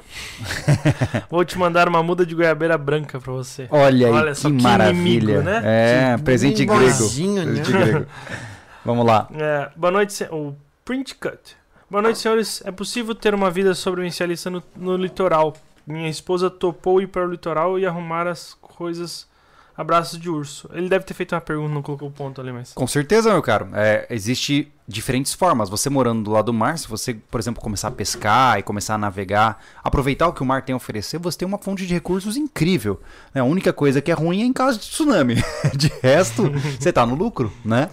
[1.30, 3.68] Vou te mandar uma muda de goiabeira branca pra você.
[3.70, 5.02] Olha aí, Olha que, só que maravilha.
[5.34, 5.62] inimigo, né?
[5.64, 6.82] É, Que presente grego.
[6.82, 6.88] né?
[6.94, 8.06] Presente grego.
[8.86, 9.28] Vamos lá.
[9.34, 10.56] É, boa noite, se- o
[10.86, 11.56] Print Cut.
[11.89, 12.62] Boa noite, senhores.
[12.65, 15.56] É possível ter uma vida sobrevivencialista no, no litoral.
[15.88, 19.28] Minha esposa topou ir para o litoral e arrumar as coisas.
[19.75, 20.69] Abraços de urso.
[20.73, 22.73] Ele deve ter feito uma pergunta, não colocou o ponto ali, mas.
[22.73, 23.69] Com certeza, meu caro.
[23.73, 25.67] É, existe diferentes formas.
[25.67, 28.93] Você morando do lado do mar, se você, por exemplo, começar a pescar e começar
[28.93, 31.93] a navegar, aproveitar o que o mar tem a oferecer, você tem uma fonte de
[31.93, 33.02] recursos incrível.
[33.34, 33.41] né?
[33.41, 35.38] A única coisa que é ruim é em caso de tsunami.
[35.75, 37.89] De resto, você tá no lucro, né?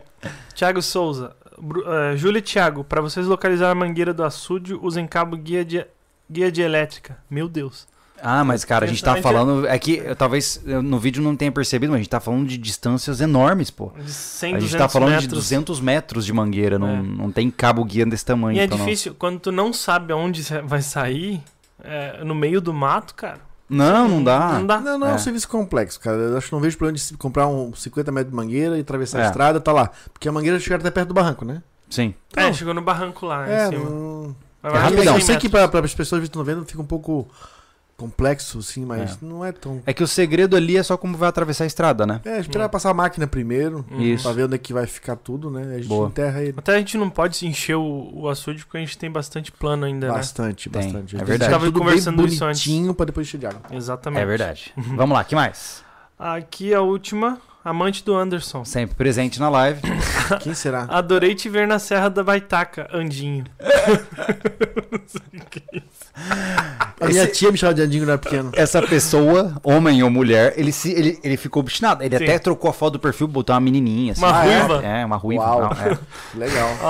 [0.54, 1.36] Thiago Souza.
[1.60, 5.64] Bru- eh, Júlia e Thiago, para vocês localizar a mangueira do açude, usem cabo guia
[5.64, 5.86] de,
[6.30, 7.16] guia de elétrica.
[7.30, 7.86] Meu Deus.
[8.22, 9.66] Ah, mas cara, a gente tá falando.
[9.66, 12.46] É que eu, talvez eu, no vídeo não tenha percebido, mas a gente tá falando
[12.46, 13.92] de distâncias enormes, pô.
[13.98, 15.28] De 100, A gente 200 tá falando metros.
[15.28, 17.02] de 200 metros de mangueira, não, É.
[17.02, 18.56] não tem cabo guia desse tamanho.
[18.56, 18.78] E é nós.
[18.78, 21.42] difícil, quando tu não sabe aonde vai sair,
[21.82, 23.40] é, no meio do mato, cara.
[23.68, 24.52] Não, não dá.
[24.58, 24.80] Não dá.
[24.80, 25.14] Não, não é É.
[25.14, 26.16] um serviço complexo, cara.
[26.18, 28.80] Eu acho que não vejo problema de se comprar um 50 metros de mangueira e
[28.82, 29.22] atravessar É.
[29.24, 29.90] a estrada, tá lá.
[30.12, 31.62] Porque a mangueira chega até perto do barranco, né?
[31.88, 32.14] Sim.
[32.36, 32.52] É, Não.
[32.52, 33.90] chegou no barranco lá É, em cima.
[33.90, 34.36] não...
[34.62, 35.04] É rapidão.
[35.14, 37.28] Eu 100 sei que para as pessoas que estão vendo fica um pouco
[37.96, 39.80] complexo, assim, mas não é tão.
[39.86, 42.20] É que o segredo ali é só como vai atravessar a estrada, né?
[42.24, 44.00] É, esperar passar a máquina primeiro, Uhum.
[44.00, 44.24] Isso.
[44.24, 45.74] pra ver onde é que vai ficar tudo, né?
[45.74, 46.08] A gente Boa.
[46.08, 46.54] enterra ele.
[46.56, 49.84] Até a gente não pode encher o, o açude porque a gente tem bastante plano
[49.84, 51.14] ainda, Bastante, Tem, bastante.
[51.14, 51.50] é A gente verdade.
[51.52, 52.66] Tava tudo conversando bem isso antes.
[52.66, 53.60] bonitinho pra depois encher de água.
[53.70, 53.76] né?
[53.76, 54.22] Exatamente.
[54.22, 54.72] É verdade.
[54.76, 55.82] Vamos lá, que mais?
[56.18, 58.64] Aqui a última, amante do Anderson.
[58.64, 59.80] Sempre presente na live.
[60.42, 60.86] Quem será?
[60.88, 63.44] Adorei te ver na Serra da Baitaca, Andinho.
[67.00, 68.50] A minha Esse- tia me chamava de Andinho quando eu era pequeno.
[68.54, 72.02] Essa pessoa, homem ou mulher, ele, se, ele, ele ficou obstinado.
[72.02, 72.24] Ele Sim.
[72.24, 74.12] até trocou a foto do perfil, botou uma menininha.
[74.12, 74.22] Assim.
[74.24, 74.58] Uma Ah, é?
[74.60, 74.86] ruiva?
[74.86, 75.42] É, uma ruiva.
[75.44, 75.60] Uau.
[75.62, 75.98] não, é.
[76.34, 76.68] Legal.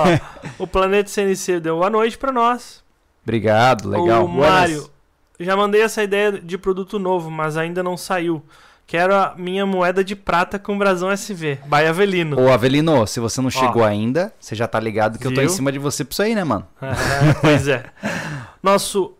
[0.58, 2.82] Ó, o Planeta CNC deu boa noite pra nós.
[3.22, 4.26] Obrigado, legal.
[4.26, 4.88] O Mário,
[5.40, 8.44] já mandei essa ideia de produto novo, mas ainda não saiu.
[8.86, 11.58] Quero a minha moeda de prata com brasão SV.
[11.64, 12.38] By Avelino.
[12.38, 13.50] Ô, Avelino, se você não Ó.
[13.50, 15.54] chegou ainda, você já tá ligado que eu tô em Viu?
[15.54, 16.66] cima de você pra isso aí, né, mano?
[16.82, 17.82] É, pois é.
[18.62, 19.14] Nosso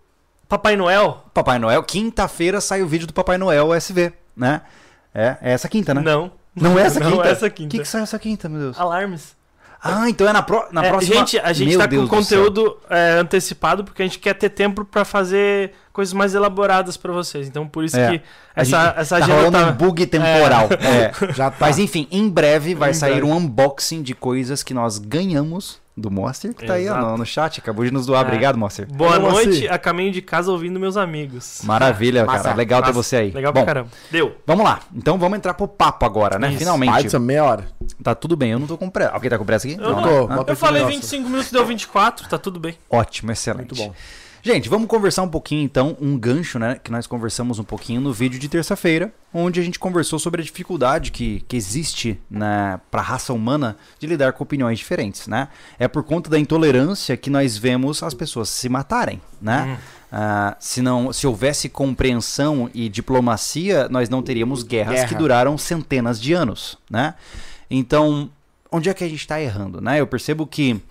[0.48, 1.24] Papai Noel?
[1.33, 4.61] Papai Noel, quinta-feira sai o vídeo do Papai Noel SV, né?
[5.14, 6.03] É, é essa quinta, né?
[6.03, 6.31] Não.
[6.55, 7.29] Não é essa Não quinta?
[7.29, 7.70] é essa O quinta.
[7.70, 8.79] que, que sai essa quinta, meu Deus?
[8.79, 9.35] Alarmes.
[9.84, 10.64] Ah, então é na, pro...
[10.72, 11.14] na É, próxima...
[11.16, 14.48] Gente, a gente Meu tá Deus com conteúdo é, antecipado porque a gente quer ter
[14.48, 17.46] tempo pra fazer coisas mais elaboradas pra vocês.
[17.46, 18.10] Então por isso É.
[18.18, 18.24] que
[18.56, 19.66] essa, gente essa tá agenda rolando tá...
[19.66, 20.68] um bug temporal.
[20.80, 21.32] É.
[21.34, 21.58] Já tá.
[21.60, 23.26] Mas enfim, em breve vai Em sair breve.
[23.26, 27.07] um unboxing de coisas que nós ganhamos do Monster, que tá aí ó, Exato.
[27.12, 27.61] no, no chat.
[27.61, 28.24] Acabou de nos doar.
[28.24, 28.26] É.
[28.26, 28.87] Obrigado, Monster.
[28.92, 29.68] Boa Como noite, assim?
[29.68, 31.61] a caminho de casa ouvindo meus amigos.
[31.62, 32.57] Maravilha, Massa, cara.
[32.57, 33.02] Legal ter Massa.
[33.02, 33.30] você aí.
[33.30, 33.90] Legal Bom, pra caramba.
[34.11, 34.35] Deu.
[34.46, 34.80] vamos lá.
[34.94, 36.48] Então vamos entrar pro papo agora, né?
[36.48, 36.59] Isso.
[36.59, 37.07] Finalmente.
[37.07, 37.68] Isso é meia hora.
[38.02, 39.12] Tá tudo bem, eu não tô com pressa.
[39.12, 39.76] Alguém tá com pressa aqui?
[39.76, 39.96] Eu não.
[39.96, 40.02] né?
[40.02, 41.00] Tô, Ah, Eu falei o negócio.
[41.00, 42.76] 25 minutos, deu 24, tá tudo bem.
[42.90, 43.74] Ótimo, excelente.
[43.74, 43.94] Muito bom.
[44.46, 48.12] Gente, vamos conversar um pouquinho então, um gancho, né, que nós conversamos um pouquinho no
[48.12, 53.00] vídeo de terça-feira, onde a gente conversou sobre a dificuldade que, que existe na para
[53.00, 55.48] a raça humana de lidar com opiniões diferentes, né?
[55.78, 59.78] É por conta da intolerância que nós vemos as pessoas se matarem, né?
[60.12, 65.09] Ah, se não, se houvesse compreensão e diplomacia, nós não teríamos guerras Guerra.
[65.09, 67.14] que duraram centenas de anos, né?
[67.70, 68.30] Então,
[68.70, 70.00] onde é que a gente está errando, né?
[70.00, 70.83] Eu percebo que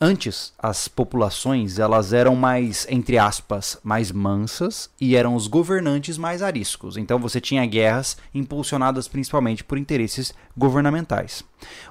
[0.00, 6.40] Antes, as populações elas eram mais, entre aspas, mais mansas e eram os governantes mais
[6.40, 6.96] ariscos.
[6.96, 11.42] Então você tinha guerras impulsionadas principalmente por interesses governamentais.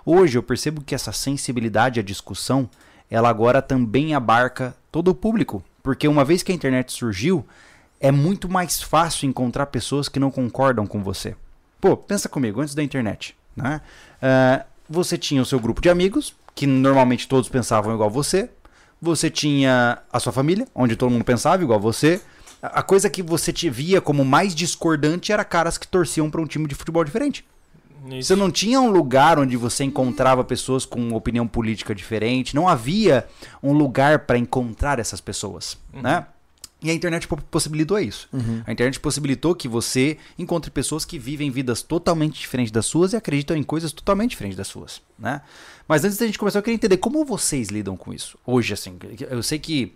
[0.05, 2.69] Hoje eu percebo que essa sensibilidade à discussão,
[3.11, 7.45] ela agora também abarca todo o público, porque uma vez que a internet surgiu,
[7.99, 11.35] é muito mais fácil encontrar pessoas que não concordam com você.
[11.81, 13.81] Pô, pensa comigo, antes da internet, né?
[14.21, 18.49] Ah, você tinha o seu grupo de amigos, que normalmente todos pensavam igual você.
[18.99, 22.19] Você tinha a sua família, onde todo mundo pensava igual você.
[22.63, 26.47] A coisa que você te via como mais discordante era caras que torciam para um
[26.47, 27.45] time de futebol diferente.
[28.09, 28.29] Isso.
[28.29, 32.55] Você não tinha um lugar onde você encontrava pessoas com opinião política diferente.
[32.55, 33.27] Não havia
[33.61, 36.25] um lugar para encontrar essas pessoas, né?
[36.81, 38.29] E a internet po- possibilitou isso.
[38.65, 43.15] A internet possibilitou que você encontre pessoas que vivem vidas totalmente diferentes das suas e
[43.15, 45.41] acreditam em coisas totalmente diferentes das suas, né?
[45.87, 48.37] Mas antes da gente começar, eu queria entender como vocês lidam com isso.
[48.45, 48.97] Hoje, assim,
[49.29, 49.93] eu sei que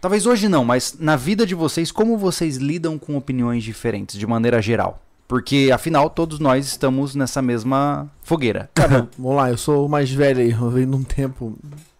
[0.00, 4.26] talvez hoje não, mas na vida de vocês, como vocês lidam com opiniões diferentes de
[4.26, 5.00] maneira geral?
[5.26, 8.70] Porque afinal todos nós estamos nessa mesma fogueira.
[8.74, 11.56] Cara, vamos lá, eu sou o mais velho aí, eu venho num tempo.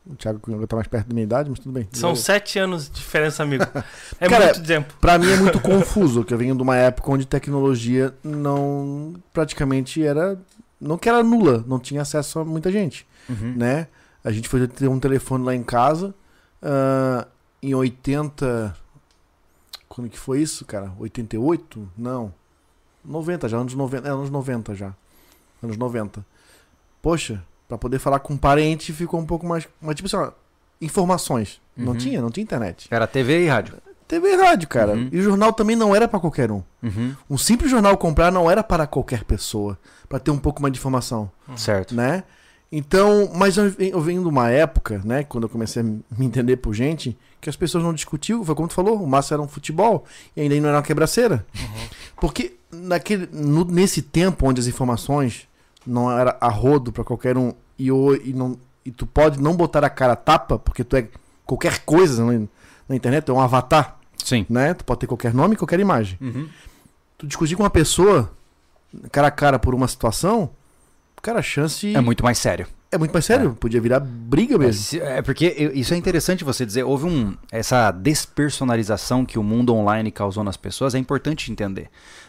[0.06, 1.88] O Thiago tá mais perto da minha idade, mas tudo bem.
[1.92, 3.64] São Eu- sete anos de diferença, amigo.
[4.20, 4.94] É Cara, muito tempo.
[5.00, 10.04] Pra mim é muito confuso, que eu venho de uma época onde tecnologia não praticamente
[10.04, 10.38] era.
[10.78, 13.54] Não que era nula, não tinha acesso a muita gente, Uhum.
[13.56, 13.88] né?
[14.22, 16.14] A gente foi ter um telefone lá em casa
[16.62, 17.26] ah,
[17.62, 18.74] em 80.
[19.88, 20.92] Quando que foi isso, cara?
[20.98, 21.88] 88?
[21.96, 22.32] Não.
[23.04, 24.08] 90 já, anos 90.
[24.08, 24.94] É, anos 90 já.
[25.62, 26.24] Anos 90.
[27.02, 29.68] Poxa, pra poder falar com um parente ficou um pouco mais.
[29.80, 30.32] Mas tipo assim, ó,
[30.80, 31.60] informações.
[31.76, 31.98] Não Uhum.
[31.98, 32.88] tinha, não tinha internet.
[32.90, 33.74] Era TV e rádio.
[34.08, 34.92] TV e rádio, cara.
[34.92, 35.08] Uhum.
[35.12, 36.62] E o jornal também não era pra qualquer um.
[36.82, 37.14] Uhum.
[37.30, 40.78] Um simples jornal comprar não era para qualquer pessoa, Pra ter um pouco mais de
[40.78, 41.94] informação, Certo.
[41.94, 42.24] né?
[42.76, 46.56] Então, mas eu eu venho de uma época, né, quando eu comecei a me entender
[46.56, 49.46] por gente, que as pessoas não discutiam, foi como tu falou, o máximo era um
[49.48, 50.04] futebol
[50.36, 51.46] e ainda não era uma quebraceira.
[52.16, 55.46] Porque naquele, no- nesse tempo onde as informações
[55.86, 59.54] não era a rodo pra qualquer um e, o- e, não, e tu pode não
[59.54, 61.06] botar a cara a tapa, porque tu é
[61.46, 62.40] qualquer coisa na,
[62.88, 63.98] na internet, tu é um avatar.
[64.24, 64.46] Sim.
[64.48, 64.74] né?
[64.74, 66.18] Tu pode ter qualquer nome, qualquer imagem.
[66.20, 66.48] Uhum.
[67.18, 68.32] Tu discutir com uma pessoa,
[69.12, 70.50] cara a cara por uma situação,
[71.24, 72.66] cara, a chance É muito mais sério.
[72.92, 73.54] é muito mais sério.
[73.58, 74.80] Podia virar briga mesmo.
[74.82, 76.84] Se- É porque eu- isso é interessante você dizer.
[76.84, 80.94] Houve um essa despersonalização que o mundo online causou nas pessoas.
[80.94, 81.88] É importante entender,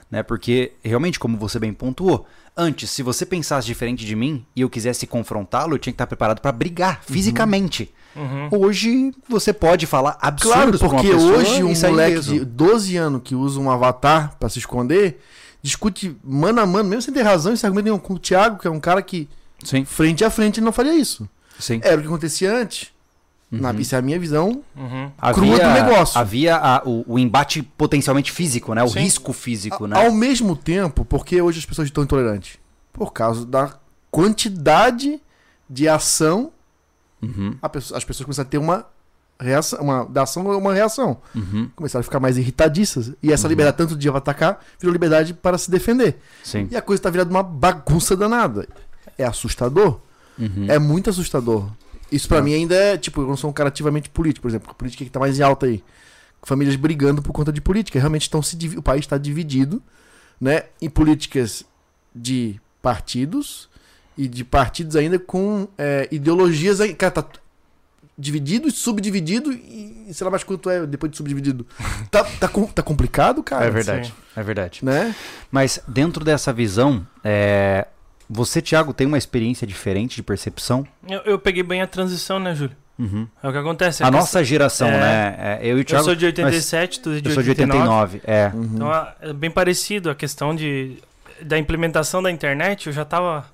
[0.09, 0.23] né?
[0.23, 4.69] Porque realmente, como você bem pontuou, antes, se você pensasse diferente de mim e eu
[4.69, 7.93] quisesse confrontá-lo, eu tinha que estar preparado para brigar fisicamente.
[8.15, 8.47] Uhum.
[8.61, 13.21] Hoje você pode falar Claro, pra uma porque pessoa hoje um moleque de 12 anos
[13.23, 15.19] que usa um avatar pra se esconder,
[15.65, 18.67] discute mano a mano, mesmo sem ter razão, esse argumento nenhum, com o Thiago, que
[18.67, 19.27] é um cara que
[19.63, 21.27] Sim, frente a frente ele não faria isso.
[21.59, 21.79] sim.
[21.83, 22.93] Era o que acontecia antes.
[23.49, 23.79] Na, Uhum.
[23.79, 24.63] isso é a minha visão.
[24.75, 25.11] Uhum.
[25.33, 26.19] crua do negócio.
[26.19, 28.83] Havia a- o, o embate potencialmente físico, né?
[28.83, 28.99] O Sim.
[28.99, 30.05] risco físico, A- né?
[30.05, 32.57] Ao mesmo tempo, porque hoje as pessoas estão intolerantes?
[32.91, 33.73] Por causa da
[34.11, 35.21] quantidade
[35.69, 36.51] de ação,
[37.21, 38.85] Uhum, pessoa- as pessoas começaram a ter uma
[39.39, 41.17] reação, uma, da ação uma reação.
[41.35, 43.11] uhum, Começaram a ficar mais irritadiças.
[43.21, 46.17] E essa liberdade, tanto de atacar, virou liberdade para se defender.
[46.43, 46.67] sim.
[46.71, 48.67] E a coisa tá virando uma bagunça danada.
[49.17, 49.99] É assustador.
[50.37, 50.65] Uhum.
[50.69, 51.69] É muito assustador.
[52.11, 52.41] Isso pra É.
[52.41, 54.69] mim ainda é, tipo, eu não sou um cara ativamente político, por exemplo.
[54.71, 55.83] A política que tá mais em alta aí.
[56.43, 57.97] Famílias brigando por conta de política.
[57.99, 59.81] Realmente estão se o país está dividido,
[60.39, 60.63] né?
[60.81, 61.65] Em políticas
[62.13, 63.67] de partidos
[64.17, 66.77] e de partidos ainda com é, ideologias.
[66.97, 67.25] Cara, tá
[68.17, 71.65] dividido e subdividido e, sei lá mais quanto é depois de subdividido.
[72.09, 73.65] tá, tá, tá complicado, cara.
[73.65, 74.13] É verdade, sim.
[74.35, 74.79] é verdade.
[74.83, 75.13] Né?
[75.51, 77.87] Mas dentro dessa visão, é,
[78.29, 80.87] você, Thiago, tem uma experiência diferente de percepção?
[81.07, 82.75] Eu, eu peguei bem a transição, né, Júlio?
[82.97, 83.27] Uhum.
[83.43, 84.03] É o que acontece.
[84.03, 85.35] A é que nossa geração, é, né?
[85.37, 86.05] É, eu e o Eu Thiago.
[86.05, 88.15] sou de 87, tu é de eu sou de 89.
[88.17, 88.21] 89.
[88.23, 88.51] É.
[88.55, 88.63] Uhum.
[88.75, 90.97] Então a- é bem parecido a questão de
[91.41, 93.45] da implementação da internet, eu já tava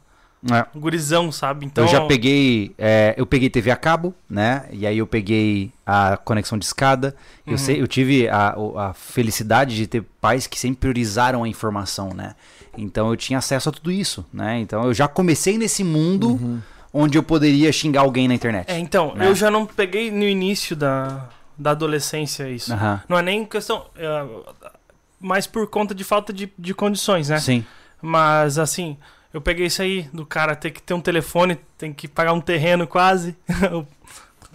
[0.50, 0.66] é.
[0.78, 1.66] gurizão, sabe?
[1.66, 2.74] Então eu já peguei.
[2.78, 4.66] é, eu peguei TV a cabo, né?
[4.72, 7.16] E aí eu peguei a conexão de escada.
[7.46, 7.58] Eu, Uhum.
[7.58, 12.36] sei, eu tive a, a felicidade de ter pais que sempre priorizaram a informação, né?
[12.78, 14.60] Então eu tinha acesso a tudo isso, né?
[14.60, 16.62] Então eu já comecei nesse mundo Uhum.
[16.94, 18.70] onde eu poderia xingar alguém na internet.
[18.72, 19.28] É, então, né?
[19.28, 21.28] eu já não peguei no início da,
[21.58, 22.74] da adolescência isso.
[22.74, 23.02] Aham.
[23.10, 23.86] Não é nem questão.
[23.96, 24.26] É,
[25.20, 27.40] mas por conta de falta de, de condições, né?
[27.40, 27.64] Sim.
[28.02, 28.98] Mas assim,
[29.34, 32.42] eu peguei isso aí do cara ter que ter um telefone, tem que pagar um
[32.42, 33.36] terreno quase.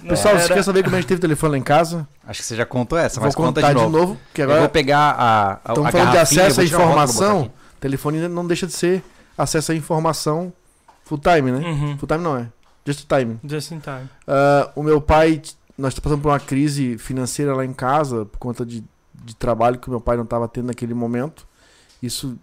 [0.07, 2.07] Pessoal, Era- você quer saber como a gente teve telefone lá em casa?
[2.27, 4.19] Acho que você já contou essa, Vou mas conta contar de novo.
[4.35, 6.69] que Eu agora vou pegar a, a, estamos a falando de acesso à eu e
[6.71, 7.53] informação.
[7.81, 9.03] Telefone não deixa de ser
[9.39, 10.53] acesso à informação
[11.05, 11.67] full time, né?
[11.67, 11.99] Uhum.
[11.99, 12.49] Full time não é.
[12.85, 13.39] Just time.
[13.43, 14.09] Just in time.
[14.27, 15.41] Ah, o meu pai,
[15.79, 18.85] nós estamos passando por uma crise financeira lá em casa por conta de,
[19.15, 21.47] de trabalho que o meu pai não estava tendo naquele momento.
[22.03, 22.39] Isso,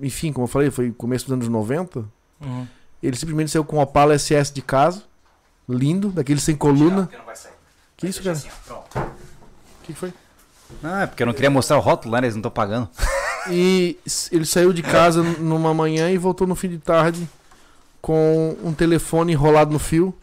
[0.00, 2.04] enfim, como eu falei, foi começo dos anos 90.
[2.40, 2.66] Uhum.
[3.02, 5.02] Ele simplesmente saiu com um Opala SS de casa,
[5.68, 7.08] lindo, daquele sem coluna.
[7.96, 8.36] Que isso, cara?
[8.36, 10.12] O que que foi?
[10.82, 12.18] Ah, é porque eu não queria mostrar o rótulo, né?
[12.20, 12.88] Eles não estão pagando.
[13.48, 13.98] E
[14.30, 17.26] ele saiu de casa numa manhã e voltou no fim de tarde
[18.00, 20.14] com um telefone enrolado no fio,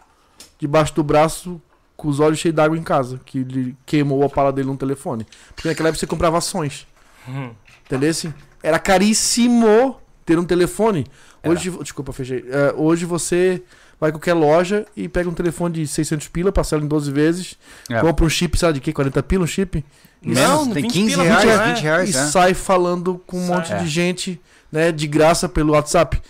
[0.60, 1.60] debaixo do braço,
[1.96, 5.26] com os olhos cheios d'água em casa, que ele queimou a pala dele no telefone.
[5.56, 6.86] Porque naquela época você comprava ações,
[7.28, 7.52] Uhum.
[7.88, 8.10] Entendeu?
[8.12, 11.06] Assim, Era caríssimo ter um telefone.
[11.43, 12.43] Hoje, desculpa, fechei.
[12.50, 13.62] É, hoje você
[14.00, 17.56] vai em qualquer loja e pega um telefone de 600 pila, parcela em 12 vezes,
[17.89, 18.00] É.
[18.00, 18.91] compra um chip, sabe de quê?
[18.93, 19.84] 40 pila um chip?
[20.21, 22.26] Não, tem 20 15 pila, reais, 20 reais, 20 reais, e é.
[22.28, 23.56] sai falando com um Sai.
[23.58, 23.78] monte É.
[23.78, 26.21] de gente, né, de graça pelo WhatsApp.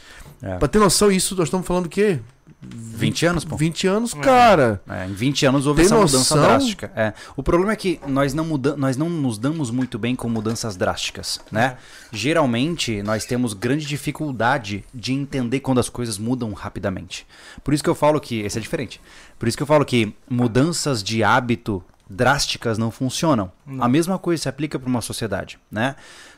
[0.42, 0.58] É.
[0.58, 2.20] Pra ter noção, isso nós estamos falando o quê?
[2.60, 3.56] 20 anos, pô.
[3.56, 4.82] 20 anos, cara.
[4.90, 6.42] É, em 20 anos houve Tem essa mudança noção?
[6.42, 6.92] drástica.
[6.96, 7.14] É.
[7.36, 10.76] O problema é que nós não, muda nós não nos damos muito bem com mudanças
[10.76, 11.78] drásticas, né?
[12.12, 17.28] Geralmente, nós temos grande dificuldade de entender quando as coisas mudam rapidamente.
[17.64, 18.40] Por isso que eu falo que...
[18.40, 19.00] Esse é diferente.
[19.38, 23.52] Por isso que eu falo que mudanças de hábito drásticas não funcionam.
[23.66, 23.84] Não.
[23.84, 25.96] A mesma coisa se aplica para uma sociedade, né?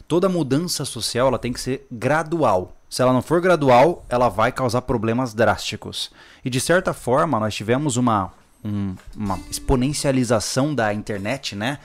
[0.10, 2.76] Toda mudança social ela tem que ser gradual.
[2.89, 6.12] Se ela não for gradual, ela vai causar problemas drásticos.
[6.43, 8.34] E de certa forma, nós tivemos uma,
[8.65, 11.78] um- uma exponencialização da internet, né?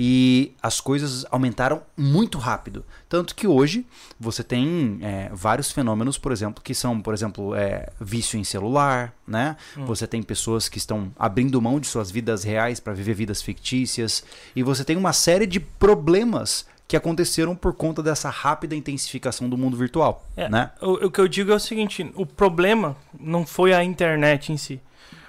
[0.00, 2.84] E as coisas aumentaram muito rápido.
[3.08, 3.84] Tanto que hoje
[4.18, 9.12] você tem é, vários fenômenos, por exemplo, que são, por exemplo, é, vício em celular,
[9.26, 9.56] né?
[9.76, 9.86] Hum.
[9.86, 14.24] Você tem pessoas que estão abrindo mão de suas vidas reais para viver vidas fictícias.
[14.54, 19.56] E você tem uma série de problemas que aconteceram por conta dessa rápida intensificação do
[19.58, 20.70] mundo virtual, É, né?
[20.80, 24.56] O, o que eu digo é o seguinte: o problema não foi a internet em
[24.56, 24.80] si.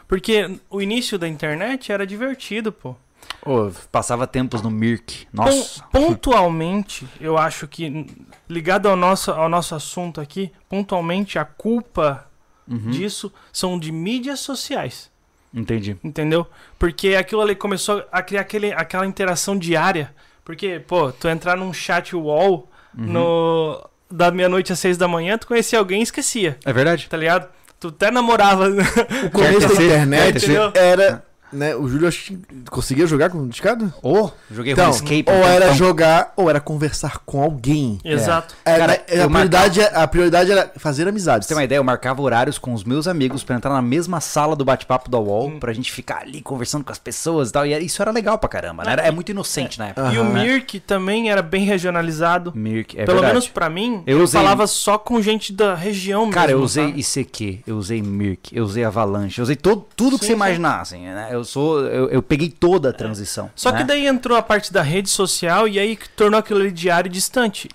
[0.08, 2.96] Porque o início da internet era divertido, pô.
[3.46, 5.28] Ô, passava tempos no Mirk.
[5.32, 5.84] Nossa.
[5.92, 8.08] Pon- pontualmente, eu acho que,
[8.50, 12.26] ligado ao nosso, ao nosso assunto aqui, pontualmente a culpa
[12.68, 12.92] Uhum.
[12.92, 15.10] disso são de mídias sociais.
[15.54, 15.98] Entendi.
[16.04, 16.46] Entendeu?
[16.78, 20.14] Porque aquilo ali começou a criar aquele, aquela interação diária.
[20.50, 23.06] Porque, pô, tu entrar num chat wall Uhum.
[23.06, 27.06] no, da meia-noite às seis da manhã, tu conhecia alguém e esquecia, É verdade?
[27.08, 27.48] tá ligado?
[27.80, 28.66] Tu até namorava.
[29.28, 30.72] O começo da internet entendeu?
[30.74, 31.24] era.
[31.52, 33.94] Né, o Júlio acho que conseguia jogar com discada?
[34.02, 35.26] Ou joguei Então, RuneScape.
[35.28, 38.00] ou um era jogar, ou era conversar com alguém.
[38.04, 38.56] Exato.
[38.64, 41.48] Era, Cara, a, eu prioridade, a prioridade era fazer amizades.
[41.48, 44.20] Você ter uma ideia, eu marcava horários com os meus amigos pra entrar na mesma
[44.22, 45.60] sala do bate-papo da UOL, Hum.
[45.60, 47.66] pra gente ficar ali conversando com as pessoas e tal.
[47.66, 48.92] E isso era legal pra caramba, né?
[48.92, 50.14] Era, é muito inocente na época.
[50.14, 50.26] E o.
[50.26, 52.54] Mirk também era bem regionalizado.
[52.56, 53.34] Mirk, é Pelo verdade.
[53.34, 56.66] menos pra mim, Eu eu, usei- falava só com gente da região Cara, eu mesmo,
[56.66, 57.00] usei sabe?
[57.24, 60.34] ICQ, eu usei Mirk, eu usei Avalanche, eu usei todo, tudo que Sim, você sim.
[60.34, 61.30] imaginar, assim, né?
[61.32, 63.50] Eu sou, eu, eu peguei toda a transição.
[63.56, 63.78] Só né?
[63.80, 67.08] que daí entrou a parte da rede social e aí que tornou aquilo ali diário
[67.10, 67.70] e distante.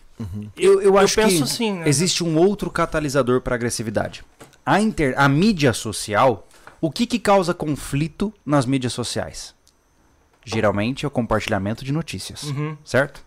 [0.56, 1.88] eu, eu acho penso que assim, né?
[1.88, 4.24] existe um outro catalisador para agressividade.
[4.64, 6.46] A, inter, a mídia social,
[6.80, 9.54] o que, que causa conflito nas mídias sociais?
[10.44, 12.76] Geralmente é o compartilhamento de notícias, Uhum.
[12.84, 13.22] certo?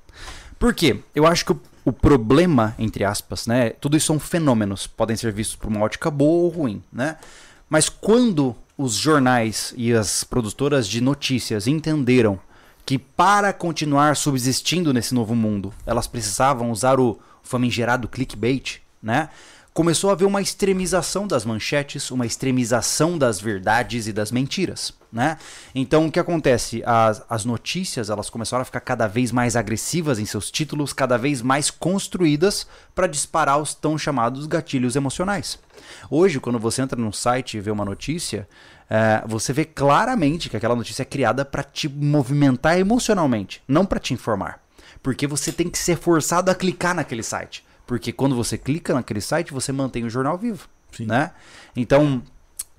[0.59, 0.99] Por quê?
[1.15, 3.71] Eu acho que o, o problema, entre aspas, né?
[3.71, 7.17] Tudo isso são fenômenos, podem ser vistos por uma ótica boa ou ruim, né?
[7.69, 12.39] Mas quando os jornais e as produtoras de notícias entenderam
[12.85, 19.29] que para continuar subsistindo nesse novo mundo, elas precisavam usar o famigerado clickbait, né?
[19.77, 25.37] Começou a haver uma extremização das manchetes, uma extremização das verdades e das mentiras, né?
[25.75, 26.81] Então o que acontece?
[26.83, 31.15] As, as notícias elas começaram a ficar cada vez mais agressivas em seus títulos, cada
[31.15, 35.59] vez mais construídas para disparar os tão chamados gatilhos emocionais.
[36.09, 38.49] Hoje, quando você entra num site e vê uma notícia,
[38.89, 43.99] é, você vê claramente que aquela notícia é criada para te movimentar emocionalmente, não para
[43.99, 44.59] te informar.
[45.03, 47.66] Porque você tem que ser forçado a clicar naquele site.
[47.87, 50.67] Porque quando você clica naquele site, você mantém o jornal vivo.
[50.91, 51.05] Sim.
[51.05, 51.31] Né?
[51.75, 52.21] Então,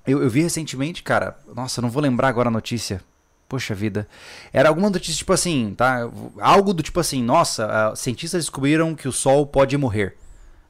[0.05, 3.01] eu, eu vi recentemente, cara, nossa, não vou lembrar agora a notícia.
[3.49, 4.07] Poxa vida.
[4.53, 6.07] Era alguma notícia tipo assim, tá?
[6.39, 10.15] Algo do tipo assim, nossa, ah, cientistas descobriram que o Sol pode morrer.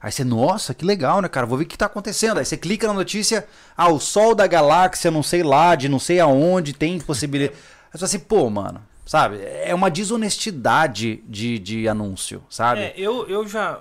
[0.00, 1.44] Aí você, nossa, que legal, né, cara?
[1.44, 2.38] Vou ver o que tá acontecendo.
[2.38, 5.98] Aí você clica na notícia, ah, o Sol da galáxia, não sei lá, de não
[5.98, 7.58] sei aonde, tem possibilidade.
[7.92, 9.40] Aí você fala assim, pô, mano, sabe?
[9.42, 12.80] É uma desonestidade de, de anúncio, sabe?
[12.80, 13.78] É, eu, eu já.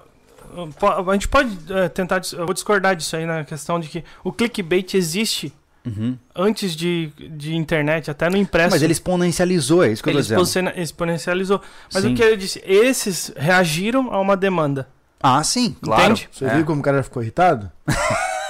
[1.07, 2.21] A gente pode é, tentar.
[2.33, 5.53] Eu vou discordar disso aí na questão de que o clickbait existe
[5.85, 6.17] Uhum.
[6.35, 8.71] antes de, de internet, até no impresso.
[8.71, 10.41] Mas ele exponencializou, é isso que eu tô dizendo.
[10.43, 11.61] exponen- exponencializou.
[11.93, 12.11] Mas Sim.
[12.13, 12.61] o que ele disse?
[12.65, 14.87] Esses reagiram a uma demanda.
[15.21, 16.03] Ah, sim, claro.
[16.03, 16.29] Entende?
[16.31, 16.55] Você É.
[16.55, 17.71] viu como o cara ficou irritado?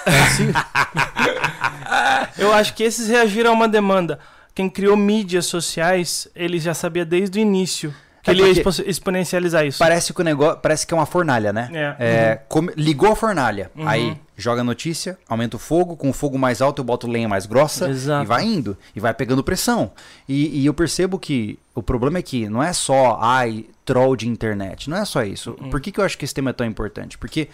[0.05, 0.47] É assim?
[2.37, 4.19] Eu acho que esses reagiram a uma demanda.
[4.55, 9.65] Quem criou mídias sociais, ele já sabia desde o início que É ele ia exponencializar
[9.65, 9.79] isso.
[9.79, 11.69] Parece que o negócio, parece que é uma fornalha, né?
[11.73, 11.95] É.
[11.99, 13.87] É, come- ligou a fornalha, Uhum.
[13.87, 17.27] aí joga a notícia, aumenta o fogo, com o fogo mais alto eu boto lenha
[17.27, 18.23] mais grossa Exato.
[18.23, 19.91] e vai indo, e vai pegando pressão.
[20.27, 24.27] E, e eu percebo que o problema é que não é só, ai, troll de
[24.27, 25.55] internet, não é só isso.
[25.61, 25.69] Uhum.
[25.69, 27.17] Por que, que eu acho que esse tema é tão importante?
[27.17, 27.49] Porque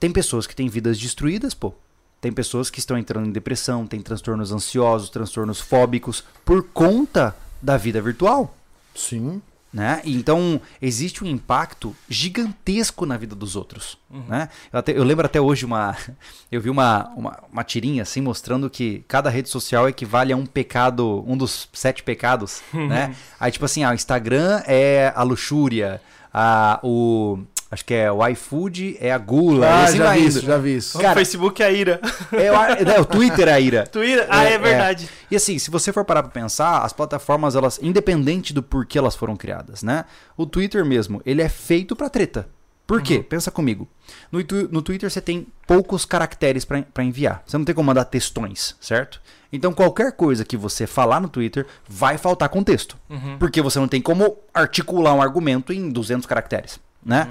[0.00, 1.72] tem pessoas que têm vidas destruídas, pô.
[2.20, 7.76] Tem pessoas que estão entrando em depressão, tem transtornos ansiosos, transtornos fóbicos, por conta da
[7.76, 8.54] vida virtual
[8.94, 9.40] Sim.
[9.72, 10.00] Né?
[10.04, 13.96] Então existe um impacto gigantesco na vida dos outros,
[14.28, 14.48] né?
[14.72, 15.96] Eu, até- eu lembro até hoje uma,
[16.52, 20.44] eu vi uma, uma, uma tirinha assim mostrando que cada rede social equivale a um
[20.46, 23.14] pecado, um dos sete pecados, né?
[23.40, 26.00] Aí tipo assim, ah, o Instagram é a luxúria,
[26.32, 27.38] a, o
[27.72, 30.76] acho que é o iFood é a gula, Ah, assim já vi isso, já vi
[30.76, 30.98] isso.
[30.98, 32.00] Cara, o Facebook é a ira.
[32.30, 32.54] É, o-
[32.96, 33.86] é, o Twitter é a ira.
[33.86, 34.26] Twitter?
[34.30, 35.08] Ah, É, é, verdade.
[35.30, 39.16] E assim, se você for parar pra pensar, as plataformas, elas, independente do porquê elas
[39.16, 40.04] foram criadas, né?
[40.36, 42.46] O Twitter mesmo, ele é feito pra treta.
[42.86, 43.20] Por quê?
[43.22, 43.88] Pensa comigo.
[44.30, 44.38] No,
[44.70, 47.42] no Twitter você tem poucos caracteres pra pra enviar.
[47.46, 49.22] Você não tem como mandar textões, certo?
[49.50, 52.98] Então qualquer coisa que você falar no Twitter vai faltar contexto.
[53.08, 53.38] Uhum.
[53.38, 57.28] Porque você não tem como articular um argumento em 200 caracteres, né?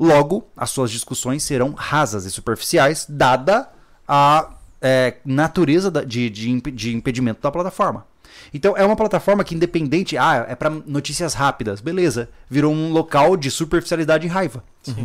[0.00, 3.68] Logo, as suas discussões serão rasas e superficiais, dada
[4.08, 4.48] a
[4.80, 8.06] é, natureza de, de, de impedimento da plataforma.
[8.54, 13.36] Então, é uma plataforma que, independente, ah, é para notícias rápidas, beleza, virou um local
[13.36, 14.64] de superficialidade e raiva.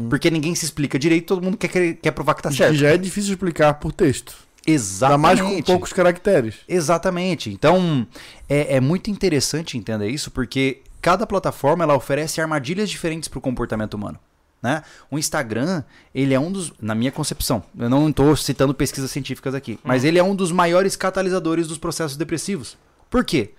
[0.09, 2.75] Porque ninguém se explica direito, todo mundo quer, quer, quer provar que tá Que certo.
[2.75, 4.33] já é difícil explicar por texto.
[4.65, 5.21] Ainda Exatamente.
[5.21, 6.55] mais com poucos caracteres.
[6.67, 7.51] Exatamente.
[7.51, 8.07] Então,
[8.49, 13.41] é, é muito interessante entender isso, porque cada plataforma ela oferece armadilhas diferentes para o
[13.41, 14.17] comportamento humano.
[14.65, 14.81] Né?
[15.11, 19.53] O Instagram, ele é um dos, na minha concepção, eu não estou citando pesquisas científicas
[19.53, 22.75] aqui, mas ele é um dos maiores catalisadores dos processos depressivos.
[23.07, 23.53] Por quê?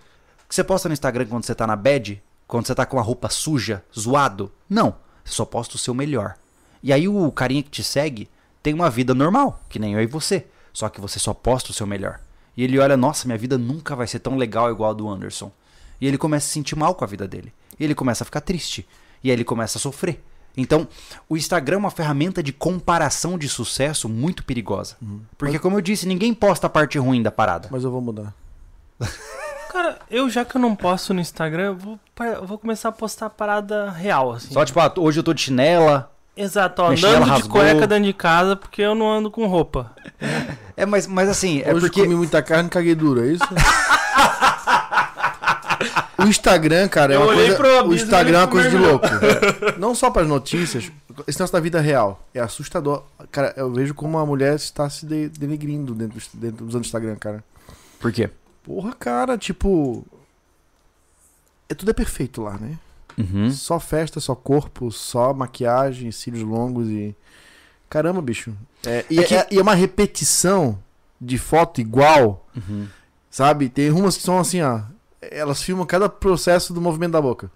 [0.51, 3.29] Você posta no Instagram quando você tá na bad, quando você tá com a roupa
[3.29, 4.51] suja, zoado?
[4.69, 4.97] Não.
[5.25, 6.35] Você só posta o seu melhor.
[6.83, 8.29] E aí o carinha que te segue
[8.61, 10.45] tem uma vida normal, que nem eu e você.
[10.73, 12.19] Só que você só posta o seu melhor.
[12.57, 15.53] E ele olha, nossa, minha vida nunca vai ser tão legal igual a do Anderson.
[16.01, 17.53] E ele começa a se sentir mal com a vida dele.
[17.79, 18.85] E ele começa a ficar triste.
[19.23, 20.21] E aí ele começa a sofrer.
[20.57, 20.89] Então,
[21.29, 24.97] o Instagram é uma ferramenta de comparação de sucesso muito perigosa.
[25.37, 27.69] Porque, como eu disse, ninguém posta a parte ruim da parada.
[27.71, 28.33] Mas eu vou mudar.
[29.71, 32.01] Cara, eu já que eu não posto no Instagram, eu vou,
[32.45, 34.55] vou começar a postar parada real, assim.
[34.55, 36.11] Só tipo, ah, hoje eu tô de chinela.
[36.35, 37.61] Exato, ó, andando de rasgou.
[37.61, 39.93] cueca dentro de casa porque eu não ando com roupa.
[40.79, 42.03] É, mas, mas assim, é Hoje porque.
[42.03, 43.43] comi muita carne e caguei duro, é isso?
[46.27, 47.83] o Instagram, cara, é Eu uma olhei coisa.
[47.85, 49.07] o Instagram é uma coisa de louco.
[49.79, 50.91] Não só para as notícias,
[51.27, 52.23] esse negócio da vida real.
[52.35, 53.03] É assustador.
[53.33, 56.87] Cara, eu vejo como a mulher está se de- denegrindo dentro, do- dentro usando o
[56.87, 57.43] Instagram, cara.
[58.01, 58.29] Por quê?
[58.63, 60.05] Porra, cara, tipo.
[61.69, 62.79] É, tudo é perfeito lá, né?
[63.19, 63.51] Uhum.
[63.51, 67.15] Só festa, só corpo, só maquiagem, cílios longos e.
[67.89, 68.53] Caramba, bicho.
[68.85, 70.79] É, e, É que- é, e é uma repetição
[71.21, 72.87] de foto igual, Uhum.
[73.31, 73.69] sabe?
[73.69, 74.81] Tem umas que são assim, ó.
[75.21, 77.51] Elas filmam cada processo do movimento da boca.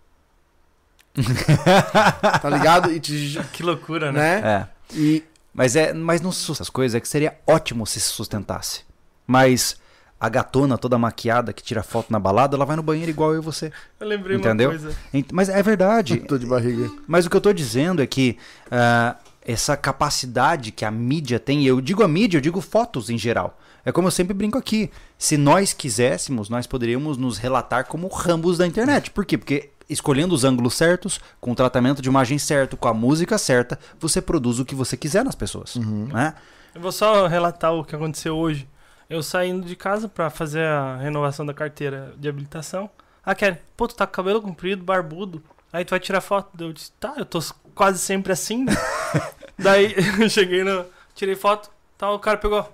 [2.40, 2.92] tá ligado?
[2.92, 4.40] E te, Que loucura, né?
[4.40, 4.48] né?
[4.48, 4.96] É.
[4.96, 8.08] E Mas é, mas não se sustenta as coisas, é que seria ótimo se se
[8.08, 8.82] sustentasse.
[9.26, 9.76] Mas
[10.18, 13.40] a gatona toda maquiada que tira foto na balada, ela vai no banheiro igual eu
[13.40, 13.72] e você.
[13.98, 14.70] Eu lembrei Entendeu?
[14.70, 14.96] uma coisa.
[15.32, 16.18] Mas é verdade.
[16.28, 16.90] tô de barriga.
[17.06, 18.36] Mas o que eu tô dizendo é que
[18.70, 23.08] ah, essa capacidade que a mídia tem, e eu digo a mídia, eu digo fotos
[23.08, 23.58] em geral.
[23.84, 24.90] É como eu sempre brinco aqui.
[25.18, 29.10] Se nós quiséssemos, nós poderíamos nos relatar como rambos da internet.
[29.10, 29.38] Por quê?
[29.38, 33.78] Porque escolhendo os ângulos certos, com o tratamento de imagem certo, com a música certa,
[33.98, 35.74] você produz o que você quiser nas pessoas.
[35.76, 36.34] Né?
[36.74, 38.68] Eu vou só relatar o que aconteceu hoje.
[39.08, 42.88] Eu saindo de casa pra fazer a renovação da carteira de habilitação.
[43.24, 45.42] Ah, Kelly, pô, tu tá com cabelo comprido, barbudo.
[45.72, 46.48] Aí tu vai tirar foto.
[46.62, 47.40] Eu disse, tá, eu tô
[47.74, 48.72] quase sempre assim, né?
[49.58, 50.86] Daí eu cheguei no.
[51.14, 51.70] Tirei foto.
[51.98, 52.66] Tá, o cara pegou.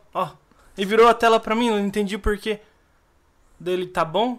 [0.76, 2.60] E virou a tela pra mim, não entendi por quê.
[3.58, 4.38] Dele, tá bom?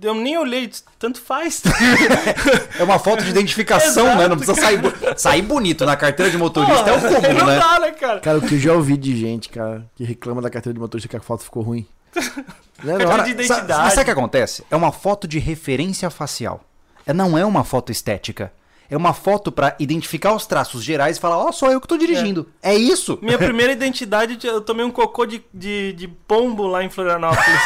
[0.00, 1.62] Eu nem olhei, tanto faz.
[2.78, 4.28] É uma foto de identificação, Exato, né?
[4.28, 4.80] Não precisa sair,
[5.16, 6.90] sair bonito na carteira de motorista.
[6.90, 7.58] é o Pô, comum, não né?
[7.58, 8.20] dá, né, cara?
[8.20, 11.08] Cara, o que eu já ouvi de gente, cara, que reclama da carteira de motorista
[11.08, 11.86] que a foto ficou ruim.
[12.82, 13.06] Não é, não?
[13.08, 13.82] Cara, de identidade.
[13.82, 14.64] Mas sabe o que acontece?
[14.70, 16.64] É uma foto de referência facial.
[17.06, 18.52] É, não é uma foto estética.
[18.90, 21.96] É uma foto pra identificar os traços gerais e falar, ó, sou eu que tô
[21.96, 22.46] dirigindo.
[22.62, 23.18] É, isso.
[23.22, 27.60] Minha primeira identidade, eu tomei um cocô de, de, de pombo lá em Florianópolis.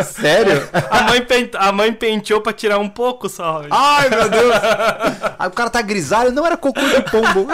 [0.06, 0.68] Sério?
[0.90, 3.62] A mãe, pen- a mãe penteou pra tirar um pouco só.
[3.70, 4.54] Ai, meu Deus.
[5.38, 7.46] Aí o cara tá grisalho, não era cocô de pombo.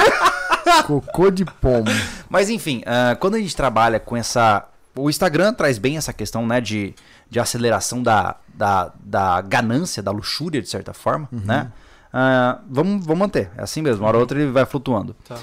[0.86, 1.86] Cocô de pomo.
[2.28, 4.64] Mas enfim, ah, quando a gente trabalha com essa.
[4.98, 6.94] O Instagram traz bem essa questão, né, de,
[7.30, 11.70] de aceleração da, da, da ganância, da luxúria, de certa forma, né?
[12.12, 15.14] Ah, vamos, vamos manter, é assim mesmo, uma hora ou outra ele vai flutuando.
[15.28, 15.36] Tá.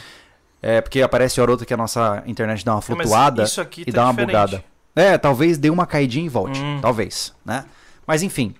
[0.61, 3.59] É, porque aparece hora ou outra que a nossa internet dá uma É, flutuada isso
[3.61, 4.27] aqui e tá dá uma diferente.
[4.31, 4.63] bugada.
[4.95, 6.79] É, talvez dê uma caidinha e volte, Hum.
[6.81, 7.65] talvez, né?
[8.07, 8.55] Mas enfim,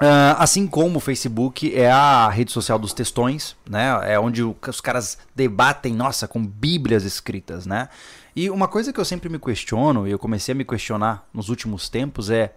[0.00, 4.00] ah, assim como o Facebook é a rede social dos textões, né?
[4.04, 7.88] É onde o- os caras debatem, nossa, com bíblias escritas, né?
[8.36, 11.48] E uma coisa que eu sempre me questiono, e eu comecei a me questionar nos
[11.48, 12.54] últimos tempos, é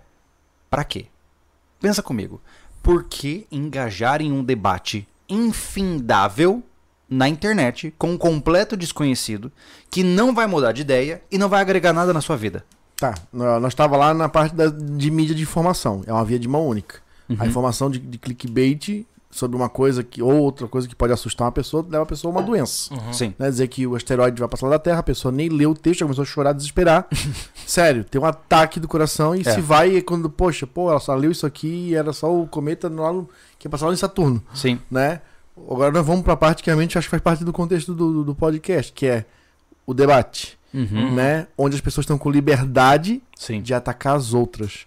[0.70, 1.06] pra quê?
[1.80, 2.42] Pensa comigo.
[2.84, 6.62] Por que engajar em um debate infindável
[7.10, 9.52] na internet com um completo desconhecido
[9.90, 12.66] que não vai mudar de ideia e não vai agregar nada na sua vida?
[12.98, 16.04] Tá, nó- nós tava lá na parte da- de mídia de informação.
[16.06, 17.00] É uma via de mão única.
[17.30, 17.38] Uhum.
[17.40, 21.46] A informação de, de clickbait sobre uma coisa que ou outra coisa que pode assustar
[21.46, 22.92] uma pessoa leva a pessoa a uma doença.
[22.94, 23.14] Uhum.
[23.14, 23.36] Sim.
[23.38, 23.50] Né?
[23.50, 26.00] Dizer que o asteroide vai passar lá da Terra, a pessoa nem leu o texto,
[26.00, 27.08] já começou a chorar, desesperar.
[27.66, 29.54] Sério, tem um ataque do coração e É.
[29.54, 32.48] se vai e quando, poxa, pô, ela só leu isso aqui e era só o
[32.48, 33.12] cometa lá
[33.60, 34.80] que ia passar lá em Saturno, Sim.
[34.90, 35.22] né?
[35.70, 38.34] Agora nós vamos pra parte que realmente acho que faz parte do contexto do, do
[38.34, 39.26] podcast, que é
[39.86, 41.14] o debate, Uhum.
[41.16, 41.48] né?
[41.58, 43.62] Onde as pessoas estão com liberdade Sim.
[43.62, 44.86] de atacar as outras.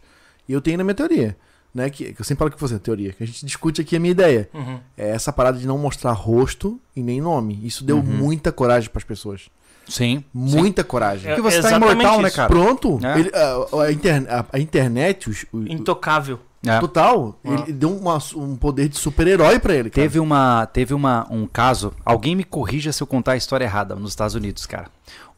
[0.49, 1.37] E eu tenho na minha teoria,
[1.75, 1.89] né?
[1.91, 4.13] Que, que eu sempre falo com você, teoria, que a gente discute aqui a minha
[4.13, 4.49] ideia.
[4.53, 4.79] Uhum.
[4.97, 7.61] É essa parada de não mostrar rosto e nem nome.
[7.65, 8.03] Isso deu Uhum.
[8.03, 9.43] muita coragem pras pessoas.
[9.89, 10.23] Sim.
[10.33, 11.31] Muita coragem.
[11.31, 12.37] É, Porque você tá exatamente imortal, né, isso.
[12.37, 12.49] cara?
[12.49, 13.19] Pronto, É.
[13.21, 16.39] ele- a, a inter- a- a internet, os- o, Intocável.
[16.65, 16.79] É.
[16.79, 17.49] total, Ah.
[17.65, 19.91] ele deu uma- um poder de super-herói pra ele.
[19.91, 20.03] Cara.
[20.07, 23.97] Teve, uma, teve uma, um caso, alguém me corrija se eu contar a história errada,
[23.97, 24.87] nos Estados Unidos, cara.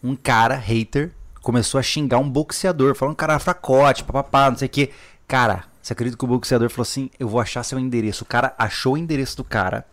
[0.03, 4.67] Um cara, hater, começou a xingar um boxeador, falando que cara fracote, papapá, não sei
[4.67, 4.91] o quê.
[5.27, 8.25] Cara, você acredita que o boxeador falou assim: eu vou achar seu endereço.
[8.25, 9.85] O cara achou o endereço do cara,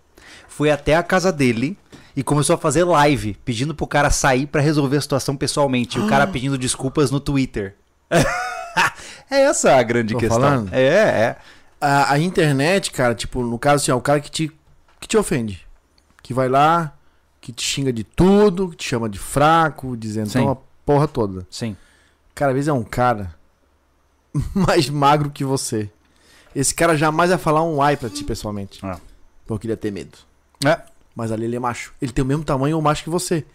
[0.48, 1.78] foi até a casa dele
[2.16, 5.98] e começou a fazer live, pedindo pro cara sair pra resolver a situação pessoalmente.
[5.98, 7.76] E o cara pedindo desculpas no Twitter.
[9.30, 10.40] é essa a grande Tô questão.
[10.40, 10.74] falando?
[10.74, 11.38] É, é.
[11.82, 14.50] A, a internet, cara, tipo, no caso assim, ó, o cara que te,
[14.98, 15.68] que te ofende.
[16.24, 16.94] Que vai lá,
[17.42, 20.40] que te xinga de tudo, que te chama de fraco, dizendo Sim.
[20.40, 21.46] uma porra toda.
[21.50, 21.76] Sim.
[22.34, 23.41] Cara, às vezes é um cara
[24.54, 25.90] mais magro que você.
[26.56, 28.86] Esse cara jamais vai falar um ai pra ti pessoalmente.
[28.86, 28.98] É.
[29.48, 30.18] Porque ele ia ter medo.
[30.66, 30.80] É.
[31.16, 31.94] Mas ali ele é macho.
[32.02, 33.46] Ele tem o mesmo tamanho ou macho que você.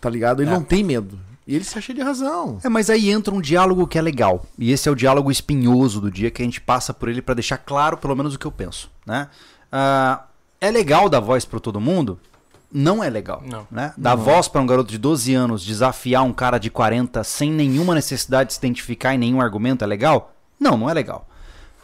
[0.00, 0.42] Tá ligado?
[0.42, 0.54] Ele É.
[0.54, 1.18] não tem medo.
[1.46, 2.58] E ele se acha de razão.
[2.62, 4.44] É, mas aí entra um diálogo que é legal.
[4.58, 7.34] E esse é o diálogo espinhoso do dia que a gente passa por ele pra
[7.34, 9.28] deixar claro, pelo menos, o que eu penso, né?
[9.72, 10.24] Ah,
[10.60, 12.20] é legal dar voz pra todo mundo?
[12.70, 13.42] Não é legal.
[13.46, 13.66] Não.
[13.70, 13.94] Né?
[13.96, 17.94] Dar voz pra um garoto de 12 anos, desafiar um cara de 40 sem nenhuma
[17.94, 20.34] necessidade de se identificar em nenhum argumento é legal?
[20.60, 21.26] Não, não é legal.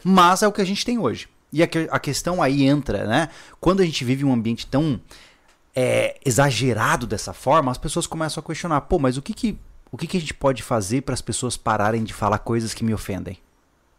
[0.03, 1.29] Mas é o que a gente tem hoje.
[1.53, 3.29] E a, que- a questão aí entra, né?
[3.61, 5.01] Quando a gente vive um ambiente tão
[5.75, 9.59] é, exagerado dessa forma, as pessoas começam a questionar: pô, mas o que que,
[9.91, 12.85] o que, que a gente pode fazer para as pessoas pararem de falar coisas que
[12.85, 13.39] me ofendem?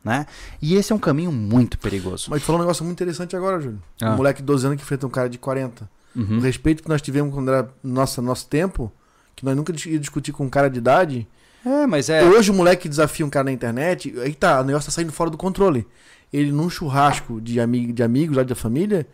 [0.03, 0.27] Né?
[0.61, 2.27] E esse é um caminho muito perigoso.
[2.29, 3.81] Mas tu falou um negócio muito interessante agora, Júlio.
[3.99, 4.11] Ah.
[4.11, 5.89] Um moleque de 12 anos que enfrenta um cara de 40.
[6.16, 6.38] Uhum.
[6.38, 8.91] O respeito que nós tivemos quando era nossa, nosso tempo,
[9.36, 11.28] que nós nunca ia discutir com um cara de idade.
[11.66, 12.24] É, mas é.
[12.24, 15.30] Hoje o moleque desafia um cara na internet, aí tá, o negócio tá saindo fora
[15.30, 15.86] do controle.
[16.32, 19.05] Ele num churrasco de, ami de amigos lá da família,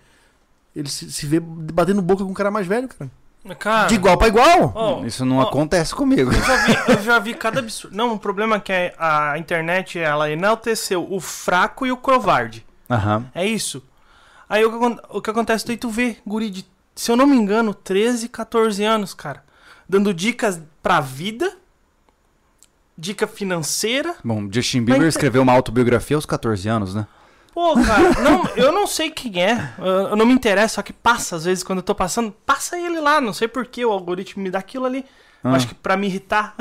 [0.75, 3.09] ele se, se vê batendo boca com um cara mais velho, cara.
[3.57, 4.71] Cara, De igual pra igual.
[4.75, 6.31] ó, Isso não ó, acontece comigo.
[6.31, 7.97] Eu já, vi, eu já vi cada absurdo.
[7.97, 12.63] Não, o problema é que a internet ela enalteceu o fraco e o covarde.
[12.87, 13.25] Aham.
[13.33, 13.83] É isso.
[14.47, 17.35] Aí o que, o que acontece, daí tu vê, guri de, se eu não me
[17.37, 19.43] engano, 13, 14 anos, cara,
[19.87, 21.57] dando dicas pra vida,
[22.97, 24.15] dica financeira.
[24.23, 27.07] Bom, Justin Bieber Mas- escreveu uma autobiografia aos 14 anos, né?
[27.53, 31.35] Pô, cara, não, eu não sei quem é, eu, não me interessa, só que passa,
[31.35, 34.49] às vezes, quando eu tô passando, passa ele lá, não sei porquê, o algoritmo me
[34.49, 35.03] dá aquilo ali.
[35.43, 35.53] Ah.
[35.55, 36.55] Acho que pra me irritar.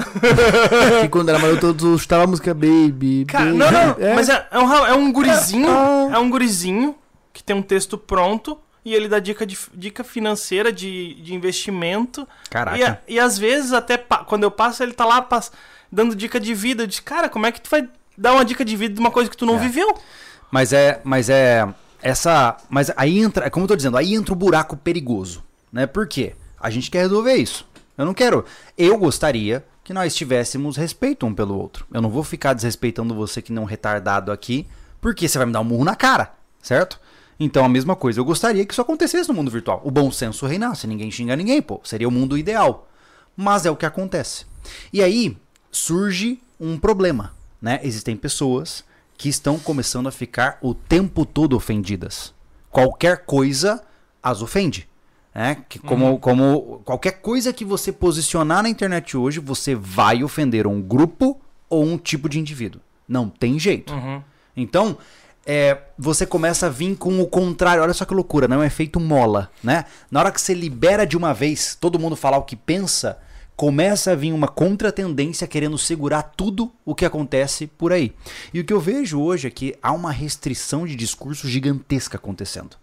[1.03, 3.27] Que quando era mais eu todos estava a música Baby.
[3.29, 3.59] Cara, baby.
[3.59, 4.15] não, não, É.
[4.15, 6.09] mas é, é um, é um gurizinho, Ah.
[6.15, 6.97] é um gurizinho
[7.33, 12.27] que tem um texto pronto e ele dá dica, de, dica financeira de, de investimento.
[12.49, 13.03] Caraca.
[13.07, 15.53] E, e às vezes, até quando eu passo, ele tá lá pass-
[15.91, 16.83] dando dica de vida.
[16.83, 19.11] Eu disse, cara, como é que tu vai dar uma dica de vida de uma
[19.11, 19.59] coisa que tu não É.
[19.59, 19.97] viveu?
[20.51, 21.67] Mas é, mas é
[22.03, 25.87] essa, mas aí entra, é como eu tô dizendo, aí entra o buraco perigoso, né?
[25.87, 26.35] Por quê?
[26.59, 27.67] A gente quer resolver isso.
[27.97, 28.45] Eu não quero.
[28.77, 31.87] Eu gostaria que nós tivéssemos respeito um pelo outro.
[31.93, 34.67] Eu não vou ficar desrespeitando você que não retardado aqui,
[35.01, 36.99] porque você vai me dar um murro na cara, certo?
[37.41, 39.81] Então a mesma coisa, eu gostaria que isso acontecesse no mundo virtual.
[39.83, 41.81] O bom senso reinasse, ninguém xinga ninguém, pô.
[41.83, 42.87] Seria o mundo ideal.
[43.35, 44.45] Mas é o que acontece.
[44.93, 45.39] E aí
[45.73, 47.33] surge um problema,
[47.63, 47.81] né?
[47.83, 48.85] Existem pessoas
[49.17, 52.35] que estão começando a ficar o tempo todo ofendidas.
[52.71, 53.83] Qualquer coisa
[54.23, 54.87] as ofende.
[55.35, 55.65] Né?
[55.69, 60.83] Que como, como qualquer coisa que você posicionar na internet hoje, você vai ofender um
[60.83, 62.81] grupo ou um tipo de indivíduo.
[63.09, 63.95] Não tem jeito.
[63.95, 64.23] Uhum.
[64.57, 64.99] Então,
[65.47, 67.83] é, você começa a vir com o contrário.
[67.83, 69.85] Olha só que loucura, não é um efeito mola, né?
[70.11, 73.19] Na hora que você libera de uma vez todo mundo falar o que pensa,
[73.57, 78.15] começa a vir uma contratendência querendo segurar tudo o que acontece por aí.
[78.55, 82.77] E o que eu vejo hoje é que há uma restrição de discurso gigantesca acontecendo.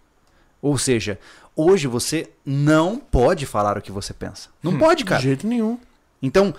[0.60, 1.18] Ou seja,
[1.56, 4.48] hoje você não pode falar o que você pensa.
[4.62, 5.20] Não pode, cara.
[5.20, 5.78] De jeito nenhum.
[6.22, 6.54] Então,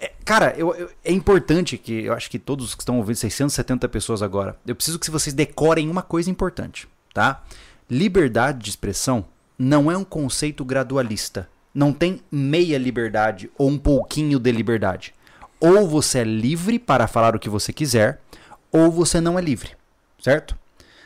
[0.00, 3.88] é, cara, eu- eu- é importante que eu acho que todos que estão ouvindo, 670
[3.88, 7.42] pessoas agora, eu preciso que vocês decorem uma coisa importante, tá?
[7.88, 9.24] Liberdade de expressão
[9.58, 11.48] não é um conceito gradualista.
[11.74, 15.14] Não tem meia liberdade ou um pouquinho de liberdade.
[15.60, 18.20] Ou você é livre para falar o que você quiser,
[18.72, 19.70] ou você não é livre,
[20.18, 20.56] certo?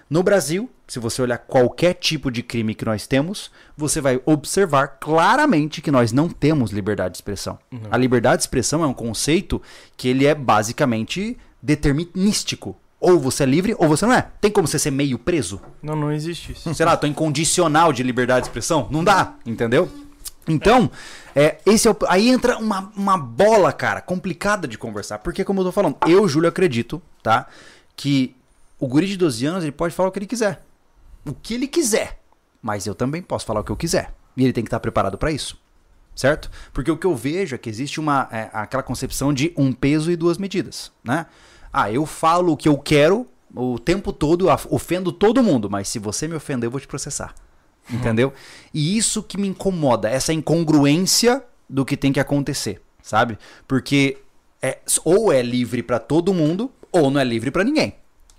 [0.09, 4.99] No Brasil, se você olhar qualquer tipo de crime que nós temos, você vai observar
[5.01, 7.59] claramente que nós não temos liberdade de expressão.
[7.91, 9.63] A liberdade de expressão é um conceito
[9.97, 12.77] que ele é basicamente determinístico.
[13.01, 14.29] Ou você é livre ou você não é.
[14.41, 15.61] Tem como você ser meio preso?
[15.83, 16.73] Não, não existe isso.
[16.75, 18.89] sei lá, tô incondicional de liberdade de expressão?
[18.91, 19.91] Não dá, entendeu?
[20.47, 20.91] Então,
[21.35, 25.19] é, esse é o, aí entra uma, uma bola, cara, complicada de conversar.
[25.19, 27.47] Porque, como eu tô falando, eu, Júlio, acredito, tá?
[27.97, 28.37] Que
[28.79, 30.63] o guri de 12 anos, ele pode falar o que ele quiser.
[31.25, 32.21] O que ele quiser.
[32.63, 34.15] Mas eu também posso falar o que eu quiser.
[34.37, 35.59] E ele tem que estar preparado para isso.
[36.15, 36.51] Certo?
[36.73, 40.13] Porque o que eu vejo é que existe uma, é, aquela concepção de um peso
[40.13, 41.27] e duas medidas, né?
[41.73, 45.99] Ah, eu falo o que eu quero o tempo todo, ofendo todo mundo, mas se
[45.99, 47.35] você me ofender, eu vou te processar.
[47.91, 48.33] Entendeu?
[48.73, 53.39] E isso que me incomoda, essa incongruência do que tem que acontecer, sabe?
[53.69, 54.19] Porque
[54.63, 57.97] é, ou é livre pra todo mundo, ou não é livre pra ninguém,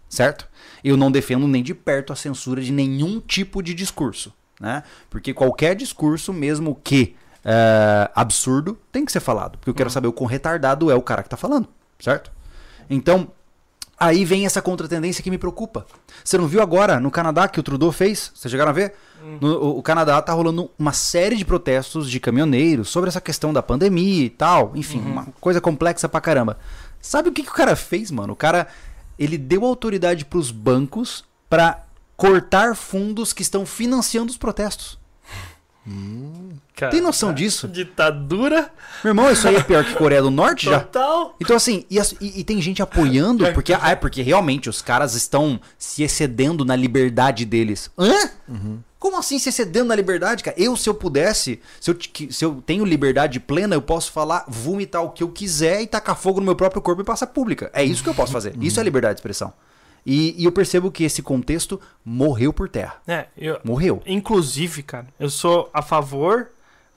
[0.10, 0.50] certo?
[0.86, 4.84] Eu não defendo nem de perto a censura de nenhum tipo de discurso, né?
[5.10, 9.58] Porque qualquer discurso, mesmo que é, absurdo, tem que ser falado.
[9.58, 11.68] Porque eu quero saber o quão retardado é o cara que tá falando,
[12.00, 12.32] certo?
[12.90, 13.30] Então,
[14.00, 15.86] aí vem essa contratendência que me preocupa.
[16.24, 18.32] Você não viu agora no Canadá que o Trudeau fez?
[18.36, 18.94] Vocês chegaram a ver?
[19.42, 23.52] No- o, o Canadá tá rolando uma série de protestos de caminhoneiros sobre essa questão
[23.52, 24.72] da pandemia e tal.
[24.76, 26.60] Enfim, uma coisa complexa pra caramba.
[27.02, 28.34] Sabe o que, que o cara fez, mano?
[28.34, 28.68] O cara,
[29.18, 31.84] ele deu autoridade pros bancos pra
[32.18, 34.98] cortar fundos que estão financiando os protestos.
[36.76, 37.68] Cara, Tem noção disso?
[37.68, 38.72] Ditadura
[39.04, 40.80] Meu irmão, isso aí é pior que Coreia do Norte já?
[40.80, 41.36] total.
[41.40, 45.14] Então, assim, e, e- e tem gente apoiando, porque, ah, é porque realmente os caras
[45.14, 47.92] estão se excedendo na liberdade deles.
[47.98, 48.32] Hã?
[49.06, 50.60] Como assim se excedendo na liberdade, cara?
[50.60, 51.98] Eu, se eu pudesse, se eu,
[52.32, 56.18] se eu tenho liberdade plena, eu posso falar, vomitar o que eu quiser e tacar
[56.18, 57.70] fogo no meu próprio corpo e passar pública.
[57.72, 58.56] É isso que eu posso fazer.
[58.60, 59.54] Isso é liberdade de expressão.
[60.04, 62.96] E, e eu percebo que esse contexto morreu por terra.
[63.06, 64.02] É, eu, Morreu.
[64.08, 66.48] inclusive, cara, eu sou a favor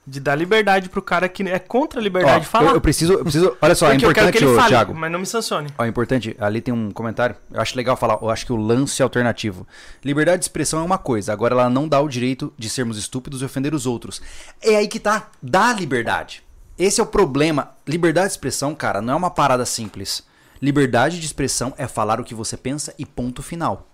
[0.09, 2.71] de dar liberdade pro cara que é contra a liberdade de falar.
[2.71, 3.57] eu, eu preciso, eu preciso.
[3.61, 4.95] Olha só, é porque eu importante, que ele ô, fale, Thiago.
[4.95, 5.69] mas não me sancione.
[5.77, 7.37] Ó, é importante, ali tem um comentário.
[7.53, 9.67] Eu acho legal falar, eu acho que o lance alternativo.
[10.03, 13.43] Liberdade de expressão é uma coisa, agora ela não dá o direito de sermos estúpidos
[13.43, 14.23] e ofender os outros.
[14.63, 16.43] É aí que tá, dá liberdade.
[16.79, 17.73] Esse é o problema.
[17.87, 20.27] Liberdade de expressão, cara, não é uma parada simples.
[20.61, 23.88] Liberdade de expressão é falar o que você pensa e ponto final.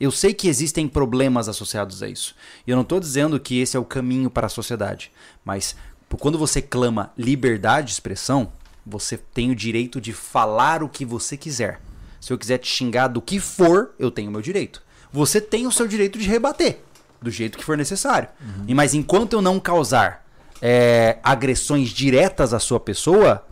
[0.00, 2.34] Eu sei que existem problemas associados a isso.
[2.66, 5.10] E eu não estou dizendo que esse é o caminho para a sociedade.
[5.44, 5.74] Mas
[6.18, 8.52] quando você clama liberdade de expressão,
[8.86, 11.80] você tem o direito de falar o que você quiser.
[12.20, 14.82] Se eu quiser te xingar do que for, eu tenho o meu direito.
[15.12, 16.80] Você tem o seu direito de rebater,
[17.20, 18.28] do jeito que for necessário.
[18.66, 20.26] E Mas enquanto eu não causar
[20.60, 23.46] é, agressões diretas à sua pessoa,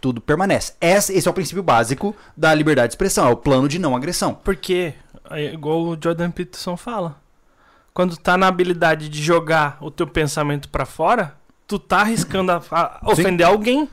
[0.00, 0.74] tudo permanece.
[0.80, 4.34] Esse, é o princípio básico da liberdade de expressão, é o plano de não agressão.
[4.34, 4.94] Porque,
[5.30, 7.16] é igual o Jordan Peterson fala,
[7.92, 11.34] quando tá na habilidade de jogar o teu pensamento pra fora,
[11.66, 13.88] tu tá arriscando a, a ofender alguém.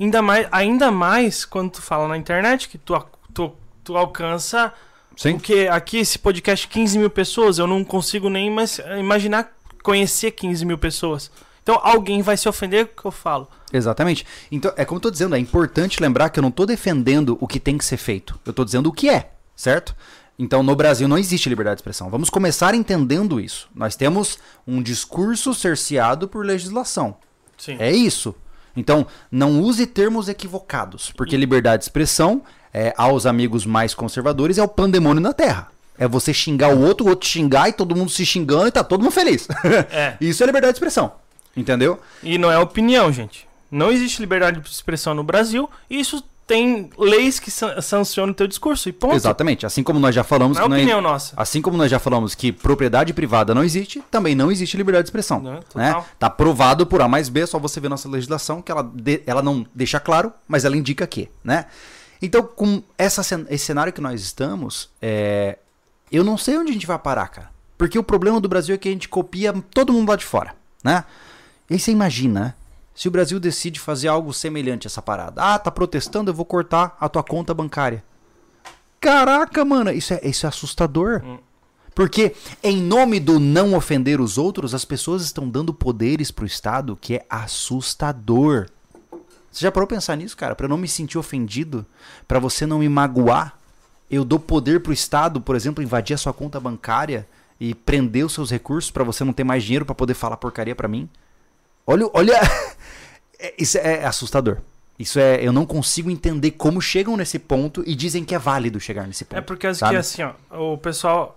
[0.00, 3.00] Ainda mais, ainda mais quando tu fala na internet, que tu,
[3.32, 3.52] tu,
[3.84, 4.72] tu alcança
[5.16, 5.34] Sim.
[5.34, 10.64] Porque aqui esse podcast 15 mil pessoas, eu não consigo nem mais imaginar conhecer 15
[10.64, 11.30] mil pessoas.
[11.62, 13.48] Então alguém vai se ofender com o que eu falo.
[13.72, 14.26] Exatamente.
[14.50, 17.46] Então, é como eu tô dizendo, é importante lembrar que eu não tô defendendo o
[17.46, 18.38] que tem que ser feito.
[18.44, 19.94] Eu tô dizendo o que é, certo?
[20.38, 22.10] Então, no Brasil não existe liberdade de expressão.
[22.10, 23.68] Vamos começar entendendo isso.
[23.74, 27.16] Nós temos um discurso cerceado por legislação.
[27.56, 27.76] Sim.
[27.78, 28.34] É isso.
[28.76, 32.42] Então, não use termos equivocados, porque liberdade de expressão,
[32.72, 35.68] é, aos amigos mais conservadores, é o pandemônio na Terra.
[35.98, 38.82] É você xingar o outro, o outro xingar e todo mundo se xingando e tá
[38.82, 39.46] todo mundo feliz.
[39.90, 40.16] É.
[40.20, 41.12] Isso é liberdade de expressão.
[41.56, 42.00] Entendeu?
[42.22, 43.46] E não é opinião, gente.
[43.72, 45.68] Não existe liberdade de expressão no Brasil.
[45.88, 48.88] E isso tem leis que san- sancionam o teu discurso.
[48.88, 49.14] E ponto.
[49.14, 49.64] Exatamente.
[49.64, 51.32] Assim como nós já falamos Não é não opinião nossa.
[51.36, 55.08] Assim como nós já falamos que propriedade privada não existe, também não existe liberdade de
[55.08, 55.40] expressão.
[55.40, 56.04] Não, né?
[56.18, 59.22] Tá provado por A mais B, é só você ver nossa legislação, que ela, de-
[59.26, 61.64] ela não deixa claro, mas ela indica que, né?
[62.20, 65.58] Então, com essa, esse cenário que nós estamos, é,
[66.10, 67.50] eu não sei onde a gente vai parar, cara.
[67.78, 70.54] Porque o problema do Brasil é que a gente copia todo mundo lá de fora,
[70.84, 71.04] né?
[71.70, 72.54] E aí você imagina, né?
[72.94, 75.42] Se o Brasil decide fazer algo semelhante a essa parada.
[75.42, 78.04] Ah, tá protestando, eu vou cortar a tua conta bancária.
[79.00, 81.22] Caraca, mano, isso é, isso é assustador.
[81.24, 81.38] Hum.
[81.94, 86.96] Porque, em nome do não ofender os outros, as pessoas estão dando poderes pro Estado
[86.98, 88.68] que é assustador.
[89.50, 90.54] Você já parou pensar nisso, cara?
[90.54, 91.84] Pra eu não me sentir ofendido,
[92.26, 93.58] pra você não me magoar,
[94.10, 97.28] eu dou poder pro Estado, por exemplo, invadir a sua conta bancária
[97.60, 100.74] e prender os seus recursos pra você não ter mais dinheiro pra poder falar porcaria
[100.74, 101.08] pra mim.
[101.86, 102.40] Olha, olha,
[103.38, 104.58] É- isso é assustador.
[104.98, 108.78] Isso é, eu não consigo entender como chegam nesse ponto e dizem que é válido
[108.78, 109.36] chegar nesse ponto.
[109.38, 109.92] É porque sabe?
[109.92, 111.36] que assim, ó, o pessoal.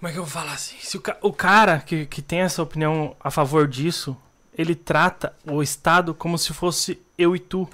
[0.00, 0.74] Como é que eu vou falar assim?
[0.80, 4.16] Se o, ca- o cara que, que tem essa opinião a favor disso,
[4.58, 7.68] ele trata o Estado como se fosse eu e tu.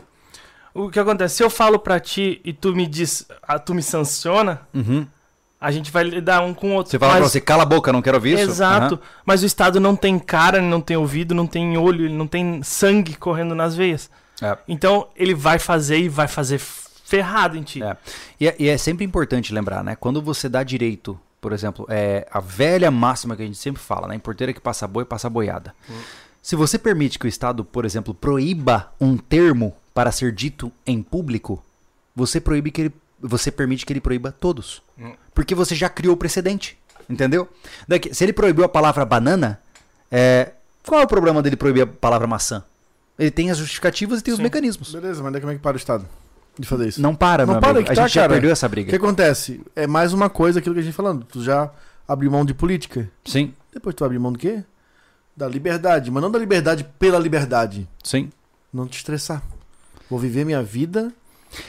[0.75, 1.37] O que acontece?
[1.37, 5.07] Se eu falo pra ti e tu me diz, ah, tu me sanciona, Uhum.
[5.61, 6.91] A gente vai lidar um com o outro.
[6.91, 8.51] Você fala Mas- pra você, cala a boca, não quero ouvir isso?
[8.51, 8.95] Exato.
[8.95, 9.03] Aham.
[9.27, 12.63] Mas o Estado não tem cara, não tem ouvido, não tem olho, ele não tem
[12.63, 14.09] sangue correndo nas veias.
[14.41, 14.57] É.
[14.67, 17.83] Então ele vai fazer e vai fazer ferrado em ti.
[17.83, 17.97] É.
[18.41, 19.97] E, é, e é sempre importante lembrar, né?
[19.97, 24.09] Quando você dá direito, por exemplo, é a velha máxima que a gente sempre fala,
[24.09, 24.15] né?
[24.15, 25.75] Em porteira que passa boi, passa boiada.
[26.41, 31.03] Se você permite que o Estado, por exemplo, proíba um termo para ser dito em
[31.03, 31.63] público,
[32.17, 34.83] você proíbe que ele, você permite que ele proíba todos.
[34.99, 35.13] Hum.
[35.35, 37.49] Porque você já criou o precedente, entendeu?
[37.87, 39.61] Daqui, se ele proibiu a palavra banana,
[40.11, 40.53] é,
[40.87, 42.65] qual é o problema dele proibir a palavra maçã?
[43.19, 44.45] Ele tem as justificativas e tem os Sim.
[44.45, 44.93] mecanismos.
[44.93, 46.07] Beleza, mas daí como é que para o Estado
[46.59, 47.03] de fazer isso?
[47.03, 47.87] Não para, Não meu para amigo.
[47.87, 48.33] que a tá, gente já cara.
[48.33, 48.97] perdeu essa O que briga.
[48.97, 49.61] acontece?
[49.77, 51.25] É mais uma coisa aquilo que a gente falando.
[51.25, 51.71] Tu já
[52.09, 53.11] abriu mão de política.
[53.25, 54.65] Sim, Depois tu abre mão do quê?
[55.37, 56.11] Da liberdade.
[56.11, 57.87] Mas não da liberdade pela liberdade.
[58.03, 58.31] sim.
[58.73, 59.43] Não te estressar.
[60.09, 61.13] Vou viver minha vida.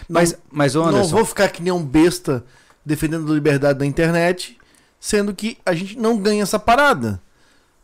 [0.07, 2.43] Mas, mas ô não Anderson, vou ficar que nem um besta
[2.85, 4.57] defendendo a liberdade da internet,
[4.99, 7.21] sendo que a gente não ganha essa parada.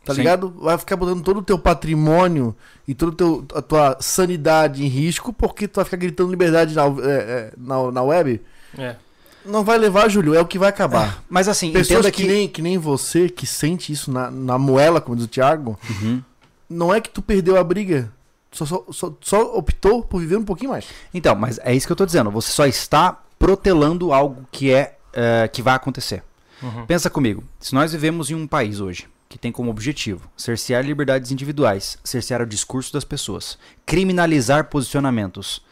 [0.04, 0.20] Tá Sim.
[0.20, 0.54] ligado?
[0.58, 5.68] Vai ficar botando todo o teu patrimônio e toda a tua sanidade em risco porque
[5.68, 8.40] tu vai ficar gritando liberdade na, é, é, na, na web.
[8.78, 8.96] É.
[9.44, 11.22] Não vai levar, Júlio, é o que vai acabar.
[11.28, 12.26] Mas assim, Pessoas que, que...
[12.26, 16.22] nem, que nem você, que sente isso na, na moela, como diz o Thiago, Uhum.
[16.68, 18.12] não é que tu perdeu a briga.
[18.50, 20.86] Só, só, só, só optou por viver um pouquinho mais.
[21.12, 22.30] Então, mas é isso que eu tô dizendo.
[22.30, 26.22] Você só está protelando algo que é, é, que vai acontecer.
[26.62, 26.86] Uhum.
[26.86, 27.44] Pensa comigo.
[27.60, 32.40] Se nós vivemos em um país hoje que tem como objetivo cercear liberdades individuais, cercear
[32.40, 35.62] o discurso das pessoas, criminalizar posicionamentos,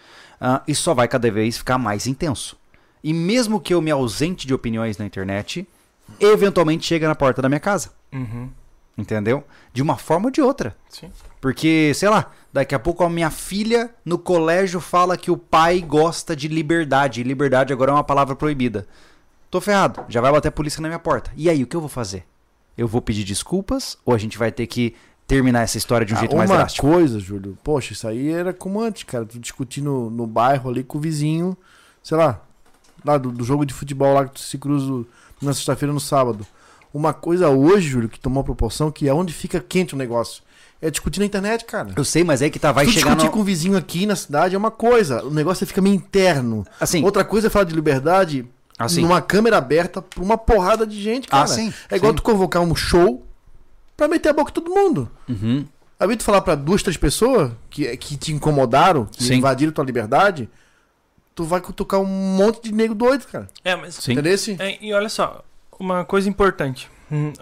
[0.40, 2.56] ah, isso só vai cada vez ficar mais intenso.
[3.02, 5.66] E mesmo que eu me ausente de opiniões na internet,
[6.20, 7.90] eventualmente chega na porta da minha casa.
[8.12, 8.50] Uhum.
[8.98, 9.44] Entendeu?
[9.74, 10.74] De uma forma ou de outra.
[10.88, 11.10] Sim.
[11.40, 15.80] Porque, sei lá, daqui a pouco a minha filha no colégio fala que o pai
[15.80, 17.20] gosta de liberdade.
[17.20, 18.86] E liberdade agora é uma palavra proibida.
[19.50, 21.30] Tô ferrado, já vai bater a polícia na minha porta.
[21.36, 22.24] E aí, o que eu vou fazer?
[22.76, 24.94] Eu vou pedir desculpas ou a gente vai ter que
[25.26, 26.86] terminar essa história de um Ah, jeito mais uma drástico?
[26.86, 29.24] coisa, Júlio, poxa, isso aí era como antes, cara.
[29.24, 31.56] Tu discutir no, no bairro ali com o vizinho,
[32.02, 32.40] sei lá,
[33.04, 35.04] lá do, do jogo de futebol lá que tu se cruza
[35.42, 36.46] na sexta-feira no sábado.
[36.96, 40.42] Uma coisa hoje, Júlio, que tomou proporção, que é onde fica quente o negócio.
[40.80, 41.90] É discutir na internet, cara.
[41.94, 43.32] Eu sei, mas é que tá, vai tu chegar discutir no...
[43.32, 45.22] com o vizinho aqui na cidade é uma coisa.
[45.24, 46.66] O negócio fica meio interno.
[46.80, 48.46] Assim, Outra coisa é falar de liberdade
[48.78, 49.02] assim.
[49.02, 51.44] numa câmera aberta pra uma porrada de gente, cara.
[51.44, 51.72] Ah, sim.
[51.90, 52.16] É igual sim.
[52.16, 53.22] tu convocar um show
[53.94, 55.10] pra meter a boca em todo mundo.
[55.28, 55.66] Uhum.
[55.98, 59.36] Aí tu falar pra duas, três pessoas que, que te incomodaram, que Sim.
[59.36, 60.48] invadiram tua liberdade,
[61.34, 63.48] tu vai cutucar um monte de nego doido, cara.
[63.64, 63.94] É, mas.
[63.94, 64.12] Sim.
[64.12, 64.36] Entendeu?
[64.58, 65.42] É, e olha só,
[65.78, 66.90] uma coisa importante.
[67.10, 67.32] Hum,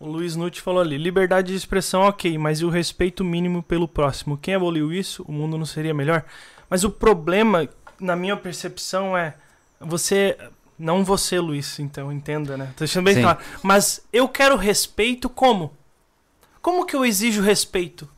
[0.00, 3.88] O Luiz Nutti falou ali: liberdade de expressão, ok, mas e o respeito mínimo pelo
[3.88, 4.38] próximo?
[4.38, 6.24] Quem aboliu isso, o mundo não seria melhor?
[6.70, 7.68] Mas o problema,
[7.98, 9.34] na minha percepção, é
[9.80, 10.36] você.
[10.78, 12.66] Não você, Luiz, então, entenda, né?
[12.76, 13.22] Tô deixando bem Sim.
[13.22, 13.38] claro.
[13.64, 15.72] Mas eu quero respeito como?
[16.62, 18.08] Como que eu exijo respeito?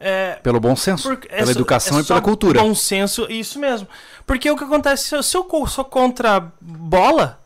[0.00, 2.60] É, Pelo bom senso, pela é só- educação é e pela cultura.
[2.60, 3.86] Bom senso, isso mesmo.
[4.26, 7.40] Porque o que acontece, se eu, se eu sou contra bola,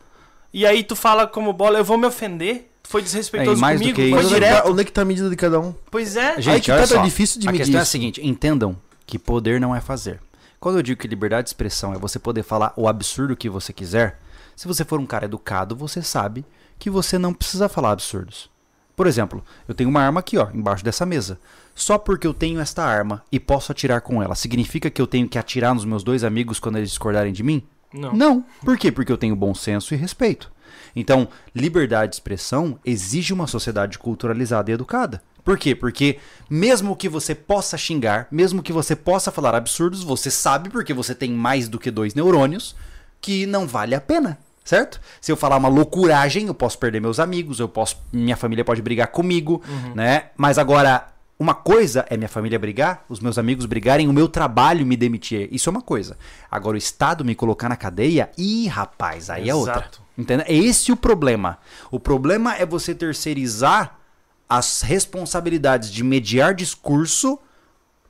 [0.53, 2.69] e aí tu fala como bola, eu vou me ofender?
[2.83, 3.95] Tu foi desrespeitoso É, e mais do comigo?
[3.95, 4.71] que foi isso- Onde é que tá- direto?
[4.71, 5.73] onde é que tá a medida de cada um?
[5.89, 6.35] Pois é.
[6.35, 7.91] Gente, Aí que olha tá, tá difícil de a medir questão é a isso.
[7.91, 10.19] seguinte, entendam que poder não é fazer.
[10.59, 13.71] Quando eu digo que liberdade de expressão é você poder falar o absurdo que você
[13.73, 14.19] quiser,
[14.55, 16.45] se você for um cara educado, você sabe
[16.79, 18.49] que você não precisa falar absurdos.
[18.95, 21.39] Por exemplo, eu tenho uma arma aqui, ó, embaixo dessa mesa.
[21.73, 25.27] Só porque eu tenho esta arma e posso atirar com ela, significa que eu tenho
[25.27, 27.63] que atirar nos meus dois amigos quando eles discordarem de mim?
[27.93, 28.13] Não.
[28.13, 28.45] Não.
[28.63, 28.91] Por quê?
[28.91, 30.51] Porque eu tenho bom senso e respeito.
[30.95, 35.21] Então, liberdade de expressão exige uma sociedade culturalizada e educada.
[35.43, 35.75] Por quê?
[35.75, 36.19] Porque
[36.49, 41.13] mesmo que você possa xingar, mesmo que você possa falar absurdos, você sabe, porque você
[41.13, 42.75] tem mais do que dois neurônios,
[43.19, 44.37] que não vale a pena.
[44.63, 45.01] Certo?
[45.19, 48.81] Se eu falar uma loucuragem, eu posso perder meus amigos, eu posso, minha família pode
[48.81, 49.61] brigar comigo,
[49.93, 50.27] né?
[50.37, 51.09] Mas agora,
[51.43, 55.49] uma coisa é minha família brigar, os meus amigos brigarem, o meu trabalho me demitir.
[55.51, 56.17] Isso é uma coisa.
[56.49, 59.79] Agora, o Estado me colocar na cadeia, ih, rapaz, aí é outra.
[59.79, 60.01] Exato.
[60.17, 60.45] Entendeu?
[60.47, 61.57] É esse o problema.
[61.91, 63.99] O problema é você terceirizar
[64.47, 67.37] as responsabilidades de mediar discurso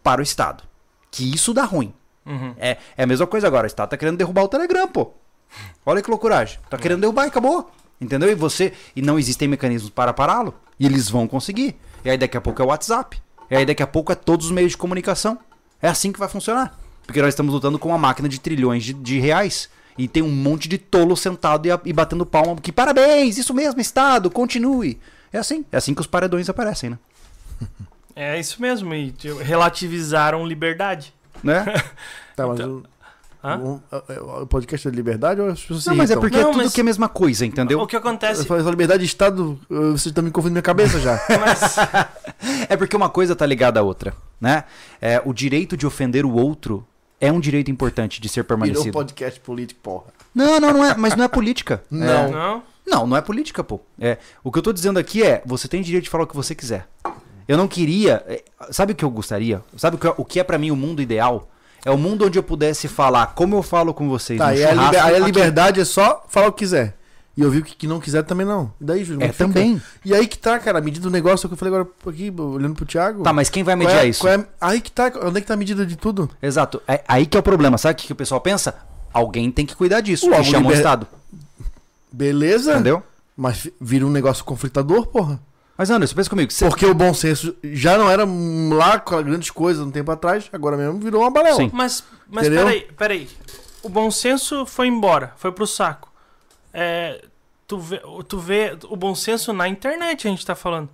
[0.03, 0.63] para o Estado.
[1.09, 1.91] Que isso dá ruim.
[2.25, 2.53] Uhum.
[2.57, 3.65] É, é a mesma coisa agora.
[3.65, 5.11] O Estado tá querendo derrubar o Telegram, pô.
[5.83, 6.59] Olha que loucuragem.
[6.69, 7.71] Tá querendo derrubar e acabou.
[7.99, 8.29] Entendeu?
[8.29, 8.73] E você.
[8.95, 10.53] E não existem mecanismos para pará-lo.
[10.79, 11.79] E eles vão conseguir.
[12.03, 13.21] E aí daqui a pouco é o WhatsApp.
[13.49, 15.37] E aí daqui a pouco é todos os meios de comunicação.
[15.81, 16.77] É assim que vai funcionar.
[17.05, 19.69] Porque nós estamos lutando com uma máquina de trilhões de, de reais.
[19.97, 22.55] E tem um monte de tolo sentado e, a- e batendo palma.
[22.55, 24.99] Que parabéns, isso mesmo, Estado, continue.
[25.31, 25.63] É assim.
[25.71, 26.97] É assim que os paredões aparecem, né?
[28.15, 28.93] É isso mesmo.
[28.93, 31.13] E tipo, relativizaram liberdade.
[31.43, 31.65] né?
[32.35, 32.83] Tá, mas Então- o,
[33.43, 33.57] Hã?
[33.59, 36.21] o, o- podcast é de liberdade ou as pessoas se Não, mas é irritam?
[36.21, 37.79] porque é Não, tudo mas- que é a mesma coisa, entendeu?
[37.79, 38.45] O que Eu acontece.
[38.45, 41.19] falei, liberdade de Estado, vocês estão me confundindo minha cabeça já.
[41.39, 41.75] Mas,
[42.69, 44.63] É porque uma coisa tá ligada à outra, né?
[45.01, 46.85] É, o direito de ofender o outro
[47.19, 48.91] é um direito importante de ser Virou um permanecido.
[48.93, 50.05] podcast político, porra.
[50.33, 51.83] Não, não, não é, mas não é política.
[51.91, 52.05] Não.
[52.27, 52.63] É, não?
[52.85, 53.79] não, não é política, pô.
[53.99, 56.35] É, o que eu tô dizendo aqui é, você tem direito de falar o que
[56.35, 56.87] você quiser.
[57.47, 59.61] Eu não queria, é, sabe o que eu gostaria?
[59.77, 61.49] Sabe o que, o que é pra mim o mundo ideal?
[61.85, 64.71] É o mundo onde eu pudesse falar como eu falo com vocês Tá, e a,
[64.73, 66.95] liber- aí a liberdade é só falar o que quiser.
[67.35, 68.71] E eu vi que, que não quiser também não.
[68.79, 69.23] E daí, Júlio?
[69.25, 69.81] É também.
[70.05, 72.75] E aí que tá, cara, a medida do negócio que eu falei agora aqui, olhando
[72.75, 73.23] pro Thiago.
[73.23, 74.27] Tá, mas quem vai Qual mediar é- isso?
[74.27, 76.29] é- aí que tá, onde é que tá a medida de tudo?
[76.41, 76.79] Exato.
[76.87, 77.77] É aí que é o problema.
[77.77, 78.75] Sabe o que, que o pessoal pensa?
[79.11, 80.29] Alguém tem que cuidar disso.
[80.29, 81.07] Logo, que chama o liber- Estado.
[82.11, 82.73] Beleza?
[82.73, 83.01] Entendeu?
[83.35, 85.39] Mas vira um negócio conflitador, porra.
[85.77, 86.51] Mas Anderson, pensa comigo.
[86.51, 86.67] Você...
[86.67, 90.77] Porque o bom senso já não era lá com grandes coisas um tempo atrás, agora
[90.77, 91.57] mesmo virou uma balela.
[91.57, 91.69] Sim.
[91.73, 92.65] Mas, mas Entendeu?
[92.65, 93.29] peraí, peraí.
[93.81, 96.11] O bom senso foi embora, foi pro saco.
[96.71, 97.23] É,
[97.67, 100.89] tu, vê, tu vê o bom senso na internet, a gente tá falando.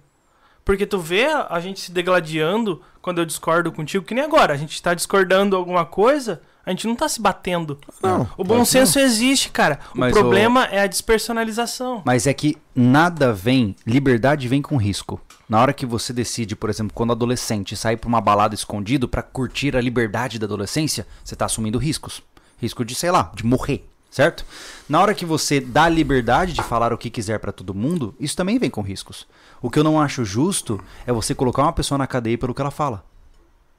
[0.63, 4.53] Porque tu vê a a gente se degladiando quando eu discordo contigo, que nem agora.
[4.53, 7.80] A gente tá discordando alguma coisa, a gente não tá se batendo.
[7.99, 9.80] Não, O bom senso existe, cara.
[9.95, 12.03] O Mas problema é a despersonalização.
[12.05, 15.20] Mas é que nada vem, liberdade vem com risco.
[15.49, 19.24] Na hora que você decide, por exemplo, quando adolescente, sair pra uma balada escondido pra
[19.24, 22.22] curtir a liberdade da adolescência, você tá assumindo riscos.
[22.61, 24.45] Risco de, sei lá, de morrer, certo?
[24.88, 28.13] Na hora que você dá a liberdade de falar o que quiser pra todo mundo,
[28.20, 29.26] isso também vem com riscos.
[29.59, 32.61] O que eu não acho justo é você colocar uma pessoa na cadeia pelo que
[32.61, 33.03] ela fala.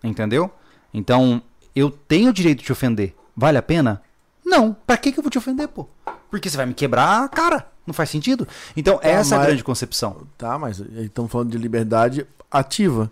[0.03, 0.51] Entendeu?
[0.93, 1.41] Então,
[1.75, 3.15] eu tenho o direito de te ofender.
[3.37, 4.03] Vale a pena?
[4.45, 4.75] Não.
[4.87, 5.87] Pra que, que eu vou te ofender, pô?
[6.31, 7.67] Porque você vai me quebrar a cara.
[7.87, 8.47] Não faz sentido.
[8.77, 10.23] Então, essa é a mas- grande concepção.
[10.39, 13.11] Tá, mas aí estamos falando de liberdade ativa.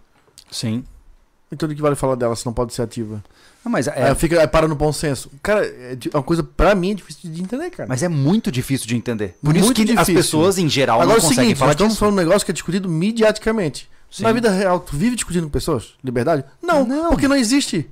[0.50, 0.84] Sim.
[1.50, 3.24] Então do que vale falar dela se não pode ser ativa?
[3.64, 4.10] Ah, Mas É.
[4.10, 5.30] é, fica, aí para no bom senso.
[5.42, 7.88] Cara, é é uma coisa pra mim é difícil de entender, cara.
[7.88, 9.36] mas é muito difícil de entender.
[9.42, 10.14] Por isso Muito que as difícil.
[10.14, 12.00] pessoas, em geral, Agora é não o conseguem seguinte, falar estamos disso.
[12.00, 13.88] falando um negócio que é discutido mediaticamente.
[14.10, 14.22] Sim.
[14.24, 15.94] Na vida real, tu vive discutindo com pessoas?
[16.04, 16.44] Liberdade?
[16.62, 17.08] Não, Não.
[17.10, 17.88] porque não existe.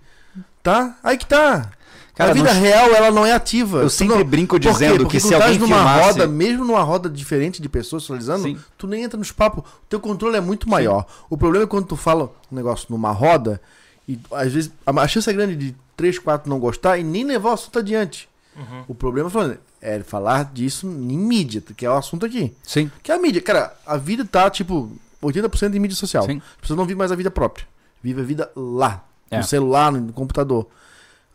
[0.62, 0.96] Tá?
[1.02, 1.70] Aí que tá.
[2.14, 3.78] Cara, a vida não- real, ela não é ativa.
[3.82, 6.00] Eu sempre não- brinco dizendo Porque que se estás alguém numa filmasse...
[6.06, 8.58] roda, mesmo numa roda diferente de pessoas socializando, Sim.
[8.78, 9.62] tu nem entra nos papos.
[9.62, 11.04] O teu controle é muito maior.
[11.28, 13.60] O problema é quando tu fala um negócio numa roda
[14.08, 17.50] e às vezes a chance é grande de três, quatro não gostar e nem levar
[17.50, 18.28] o assunto adiante.
[18.56, 18.84] Uhum.
[18.88, 22.54] O problema falando, é falar disso em mídia, que é o assunto aqui.
[22.62, 23.42] Sim, Que é a mídia.
[23.42, 24.90] Cara, a vida tá tipo
[25.22, 26.24] 80% em mídia social.
[26.24, 26.38] sim.
[26.54, 27.66] As pessoas não vivem mais a vida própria.
[28.02, 29.04] Vive a vida lá.
[29.30, 29.38] É.
[29.38, 30.66] No celular, no computador.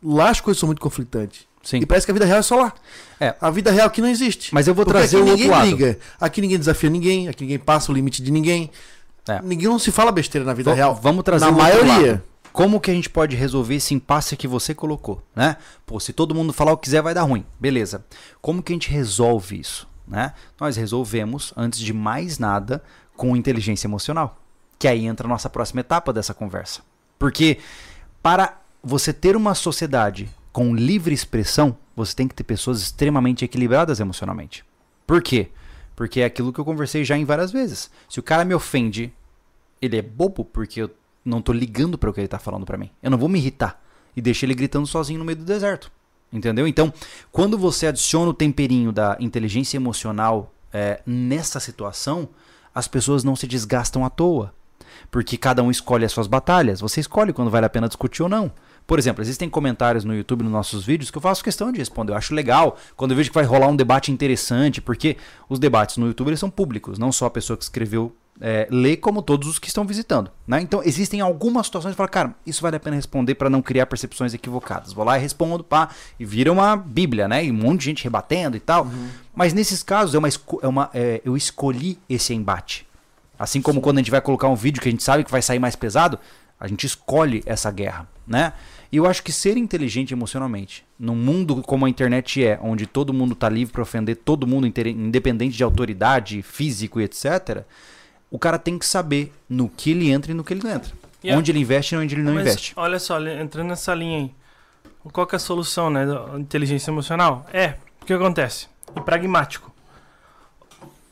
[0.04, 1.46] Lá as coisas são muito conflitantes.
[1.64, 1.78] Sim.
[1.78, 2.74] E parece que a vida real é só lá.
[3.20, 3.36] É.
[3.39, 4.54] A vida real aqui não existe.
[4.54, 5.68] Mas eu vou Porque trazer o ninguém outro lado.
[5.76, 6.00] briga.
[6.20, 7.28] Aqui ninguém desafia ninguém.
[7.28, 8.72] Aqui ninguém passa o limite de ninguém.
[9.28, 9.39] É.
[9.44, 10.96] Ninguém não se fala besteira na vida Va- real.
[10.96, 12.12] Vamos trazer na o outro maioria.
[12.14, 12.24] lado.
[12.52, 15.56] Como que a gente pode resolver esse impasse que você colocou, né?
[15.86, 17.46] Pô, se todo mundo falar o que quiser vai dar ruim.
[17.60, 18.04] Beleza.
[18.42, 20.34] Como que a gente resolve isso, né?
[20.60, 22.84] Nós resolvemos, antes de mais nada,
[23.16, 24.38] com inteligência emocional.
[24.80, 26.82] Que aí entra a nossa próxima etapa dessa conversa.
[27.22, 27.59] Porque
[28.24, 33.99] para você ter uma sociedade com livre expressão, você tem que ter pessoas extremamente equilibradas
[33.99, 34.65] emocionalmente.
[35.05, 35.49] Por quê?
[35.95, 37.91] Porque é aquilo que eu conversei já em várias vezes.
[38.09, 39.13] Se o cara me ofende,
[39.80, 40.89] ele é bobo porque eu
[41.24, 42.89] não tô ligando para o que ele tá falando para mim.
[43.03, 43.80] Eu não vou me irritar
[44.15, 45.91] e deixo ele gritando sozinho no meio do deserto.
[46.34, 46.67] Entendeu?
[46.67, 46.91] Então,
[47.32, 52.30] quando você adiciona o temperinho da inteligência emocional é, nessa situação,
[52.74, 54.51] as pessoas não se desgastam à toa.
[55.10, 56.82] Porque cada um escolhe as suas batalhas.
[56.82, 58.52] Você escolhe quando vale a pena discutir ou não.
[58.86, 62.12] Por exemplo, existem comentários no YouTube nos nossos vídeos que eu faço questão de responder.
[62.12, 65.18] Eu acho legal quando eu vejo que vai rolar um debate interessante, porque
[65.48, 69.22] os debates no YouTube são públicos, não só a pessoa que escreveu é, lê, como
[69.22, 70.32] todos os que estão visitando.
[70.48, 70.62] Né?
[70.62, 73.86] Então, existem algumas situações que fala, cara, isso vale a pena responder para não criar
[73.86, 74.92] percepções equivocadas.
[74.92, 75.89] Vou lá e respondo, pá,
[76.20, 77.46] e vira uma bíblia, né?
[77.46, 78.88] E um monte de gente rebatendo e tal.
[79.36, 82.88] Mas nesses casos, é uma, é uma, é, eu escolhi esse embate.
[83.42, 85.42] Assim como quando a gente vai colocar um vídeo que a gente sabe que vai
[85.42, 86.20] sair mais pesado,
[86.60, 88.54] a gente escolhe essa guerra, né?
[88.92, 93.12] E eu acho que ser inteligente emocionalmente, num mundo como a internet é, onde todo
[93.12, 97.64] mundo tá livre para ofender todo mundo, independente de autoridade, físico e etc.,
[98.30, 100.92] o cara tem que saber no que ele entra e no que ele não entra.
[101.24, 101.39] Yeah.
[101.39, 102.74] Onde ele investe e onde ele não Mas, investe.
[102.76, 104.32] Olha só, entrando nessa linha aí.
[105.12, 106.06] Qual que é a solução, né?
[106.06, 107.48] Da inteligência emocional?
[107.52, 107.74] É,
[108.04, 108.68] o que acontece?
[108.96, 109.70] E pragmático.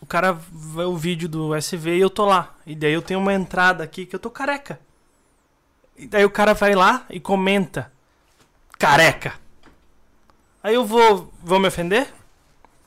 [0.09, 2.55] Cara vê o vídeo do SV e eu tô lá.
[2.65, 4.79] E daí eu tenho uma entrada aqui que eu tô careca.
[5.95, 7.91] E daí o cara vai lá e comenta.
[8.79, 9.35] Careca.
[10.63, 11.31] Aí eu vou.
[11.43, 12.11] Vou me ofender?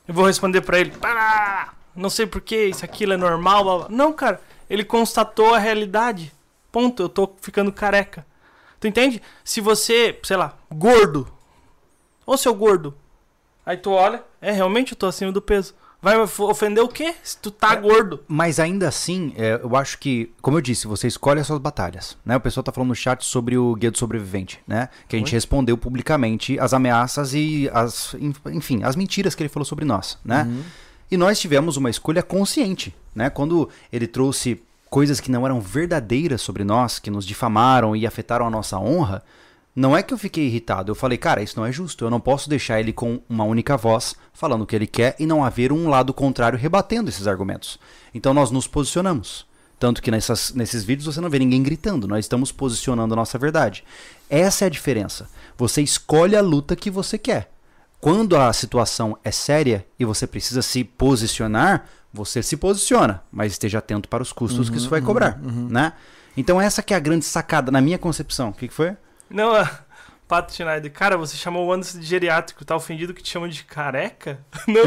[0.07, 0.91] Eu vou responder pra ele.
[0.91, 3.63] "Pá, Não sei porquê, isso aquilo é normal.
[3.63, 4.41] blá, blá." Não, cara.
[4.69, 6.33] Ele constatou a realidade.
[6.71, 7.03] Ponto.
[7.03, 8.25] Eu tô ficando careca.
[8.79, 9.21] Tu entende?
[9.45, 11.31] Se você, sei lá, gordo.
[12.25, 12.93] Ô seu gordo.
[13.65, 15.73] Aí tu olha, é realmente eu tô acima do peso.
[16.03, 17.15] Vai ofender o quê?
[17.23, 18.19] Se tu tá gordo.
[18.27, 22.17] Mas ainda assim, é, eu acho que, como eu disse, você escolhe as suas batalhas.
[22.25, 22.35] Né?
[22.35, 24.89] O pessoal tá falando no chat sobre o Guia do Sobrevivente, né?
[25.07, 25.37] Que a gente Oi?
[25.37, 28.13] respondeu publicamente as ameaças e as,
[28.51, 30.43] enfim, as mentiras que ele falou sobre nós, né?
[30.43, 30.63] Uhum.
[31.09, 33.29] E nós tivemos uma escolha consciente, né?
[33.29, 38.45] Quando ele trouxe coisas que não eram verdadeiras sobre nós, que nos difamaram e afetaram
[38.45, 39.23] a nossa honra,
[39.75, 40.91] não é que eu fiquei irritado.
[40.91, 42.05] Eu falei, cara, isso não é justo.
[42.05, 45.25] Eu não posso deixar ele com uma única voz falando o que ele quer e
[45.25, 47.79] não haver um lado contrário rebatendo esses argumentos.
[48.13, 49.45] Então nós nos posicionamos.
[49.79, 53.37] Tanto que nessas, nesses vídeos você não vê ninguém gritando, nós estamos posicionando a nossa
[53.37, 53.83] verdade.
[54.29, 55.27] Essa é a diferença.
[55.57, 57.51] Você escolhe a luta que você quer.
[57.99, 63.79] Quando a situação é séria e você precisa se posicionar, você se posiciona, mas esteja
[63.79, 65.93] atento para os custos que isso vai cobrar, né?
[66.37, 68.49] Então essa que é a grande sacada na minha concepção.
[68.49, 68.95] O que, que foi?
[69.33, 69.67] Não, ah,
[70.27, 73.63] Pato Schneider, cara, você chamou o Anderson de geriátrico, tá ofendido que te chamam de
[73.63, 74.39] careca?
[74.67, 74.83] Não,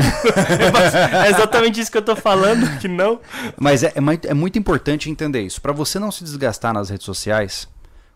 [1.24, 3.20] é exatamente isso que eu tô falando, que não.
[3.58, 5.60] Mas é, é, muito, é muito importante entender isso.
[5.60, 7.68] Pra você não se desgastar nas redes sociais,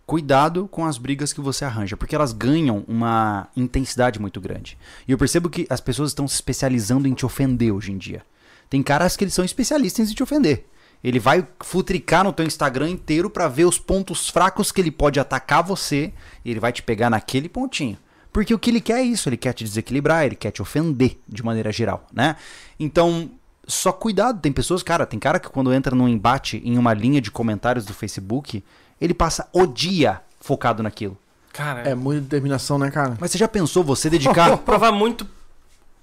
[0.06, 4.78] cuidado com as brigas que você arranja, porque elas ganham uma intensidade muito grande.
[5.06, 8.22] E eu percebo que as pessoas estão se especializando em te ofender hoje em dia.
[8.68, 10.64] Tem caras que eles são especialistas em te ofender.
[11.02, 15.18] Ele vai futricar no teu Instagram inteiro pra ver os pontos fracos que ele pode
[15.18, 16.12] atacar você
[16.44, 17.96] e ele vai te pegar naquele pontinho.
[18.32, 21.18] Porque o que ele quer é isso, ele quer te desequilibrar, ele quer te ofender
[21.28, 22.36] de maneira geral, né?
[22.78, 23.30] Então,
[23.66, 27.20] só cuidado, tem pessoas, cara, tem cara que quando entra num embate em uma linha
[27.20, 28.62] de comentários do Facebook,
[29.00, 31.16] ele passa o dia focado naquilo.
[31.52, 33.16] Cara, É muita determinação, né, cara?
[33.18, 35.26] Mas você já pensou você dedicar provar muito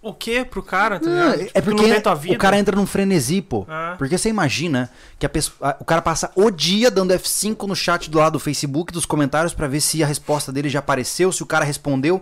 [0.01, 2.35] o que pro cara, tá Não, é Tipo, porque não tem tua vida.
[2.35, 3.65] o cara entra num frenesi, pô.
[3.67, 3.95] Ah.
[3.97, 4.89] Porque você imagina
[5.19, 8.39] que a pessoa, o cara passa o dia dando F5 no chat do lado do
[8.39, 12.21] Facebook, dos comentários, pra ver se a resposta dele já apareceu, se o cara respondeu.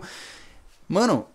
[0.88, 1.26] Mano,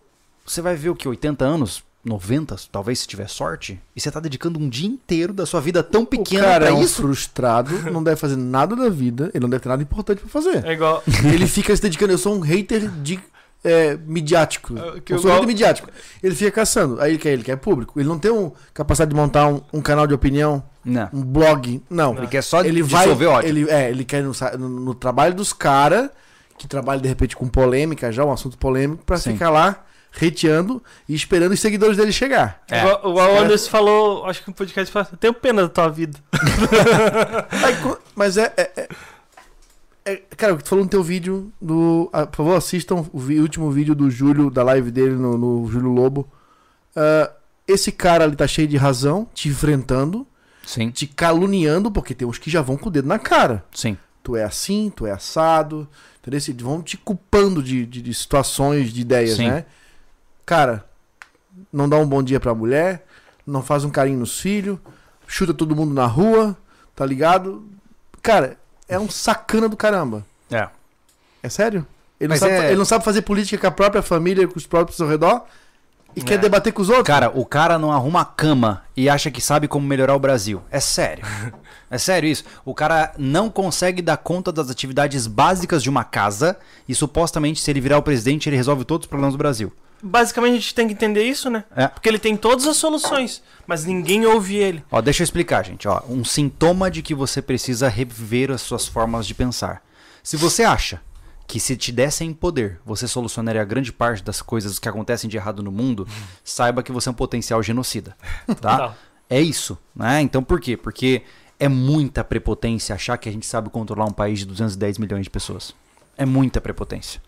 [0.46, 1.08] você vai ver o que?
[1.08, 1.84] 80 anos?
[2.04, 5.84] 90, talvez se tiver sorte, e você tá dedicando um dia inteiro da sua vida
[5.84, 7.00] tão O pequena cara pra é um isso?
[7.00, 10.66] frustrado, não deve fazer nada da vida, ele não deve ter nada importante pra fazer.
[10.66, 11.04] É igual.
[11.32, 13.20] Ele fica se dedicando, eu sou um hater de
[13.64, 14.74] é, midiático.
[14.78, 15.88] É, que eu eu sou gal- hater midiático.
[16.22, 17.00] Ele fica caçando.
[17.02, 18.00] Aí ele quer, ele quer público.
[18.00, 21.10] Ele não tem um, capacidade de montar um, um canal de opinião, Não.
[21.14, 21.82] um blog.
[21.90, 22.18] Não.
[22.18, 23.50] Ele quer só ele vai, dissolver ódio.
[23.50, 26.10] Ele, é, ele quer no, no- no trabalho dos caras,
[26.58, 29.34] que trabalha de repente com polêmica já, um assunto polêmico, pra Sim.
[29.34, 29.84] ficar lá
[30.14, 32.62] reteando e esperando os seguidores dele chegar.
[32.70, 32.80] É.
[32.82, 36.20] Igual, igual o Anderson falou, acho que no podcast tenho pena da tua vida.
[37.64, 38.90] Aí, mas é, é-
[40.06, 42.10] é- Cara, tu falou no teu vídeo do.
[42.14, 45.68] ah, por favor, assistam o vi- último vídeo do Júlio, da live dele no, no
[45.68, 46.28] Júlio Lobo.
[46.96, 47.32] Ah,
[47.68, 50.26] esse cara ali tá cheio de razão, te enfrentando,
[50.66, 53.64] Sim, te caluniando, porque tem uns que já vão com o dedo na cara.
[53.74, 53.98] sim.
[54.24, 55.88] Tu é assim, tu é assado.
[56.22, 56.38] Entendeu?
[56.48, 59.48] Eles Vão te culpando de, de- de situações, de ideias, Sim.
[59.48, 59.66] né?
[60.46, 60.86] Cara,
[61.74, 63.04] não dá um bom dia pra mulher,
[63.48, 64.78] não faz um carinho nos filhos,
[65.26, 66.56] chuta todo mundo na rua,
[66.96, 67.66] tá ligado?
[68.22, 68.58] Cara,
[68.92, 70.26] é um sacana do caramba.
[70.52, 70.68] É.
[71.42, 71.86] É sério?
[72.20, 74.68] Ele não, sabe, é- ele não sabe fazer política com a própria família, com os
[74.68, 75.44] próprios ao redor
[76.16, 76.24] e É.
[76.24, 77.08] quer debater com os outros.
[77.08, 80.62] Cara, o cara não arruma a cama e acha que sabe como melhorar o Brasil.
[80.70, 81.24] É sério.
[81.94, 82.46] É sério isso.
[82.64, 87.70] O cara não consegue dar conta das atividades básicas de uma casa e supostamente, se
[87.70, 89.74] ele virar o presidente, ele resolve todos os problemas do Brasil.
[90.02, 91.64] Basicamente a gente tem que entender isso, né?
[91.76, 91.88] É.
[91.88, 94.84] Porque ele tem todas as soluções, mas ninguém ouve ele.
[94.92, 95.88] Ó, deixa eu explicar, gente.
[95.88, 99.84] Ó, um sintoma de que você precisa rever as suas formas de pensar.
[100.24, 101.02] Se você acha
[101.48, 105.62] que se te dessem poder, você solucionaria grande parte das coisas que acontecem de errado
[105.62, 106.08] no mundo,
[106.44, 108.16] saiba que você é um potencial genocida,
[108.62, 108.96] tá?
[109.30, 110.20] É isso, né?
[110.20, 110.76] Então por quê?
[110.76, 111.24] Porque
[111.58, 115.30] é muita prepotência achar que a gente sabe controlar um país de 210 milhões de
[115.30, 115.74] pessoas.
[116.18, 117.22] É muita prepotência.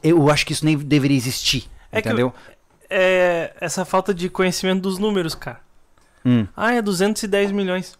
[0.00, 2.32] Eu acho que isso nem deveria existir, É que entendeu?
[2.88, 5.60] É essa falta de conhecimento dos números, cara.
[6.24, 6.46] Hum.
[6.56, 7.98] Ah, é 210 milhões.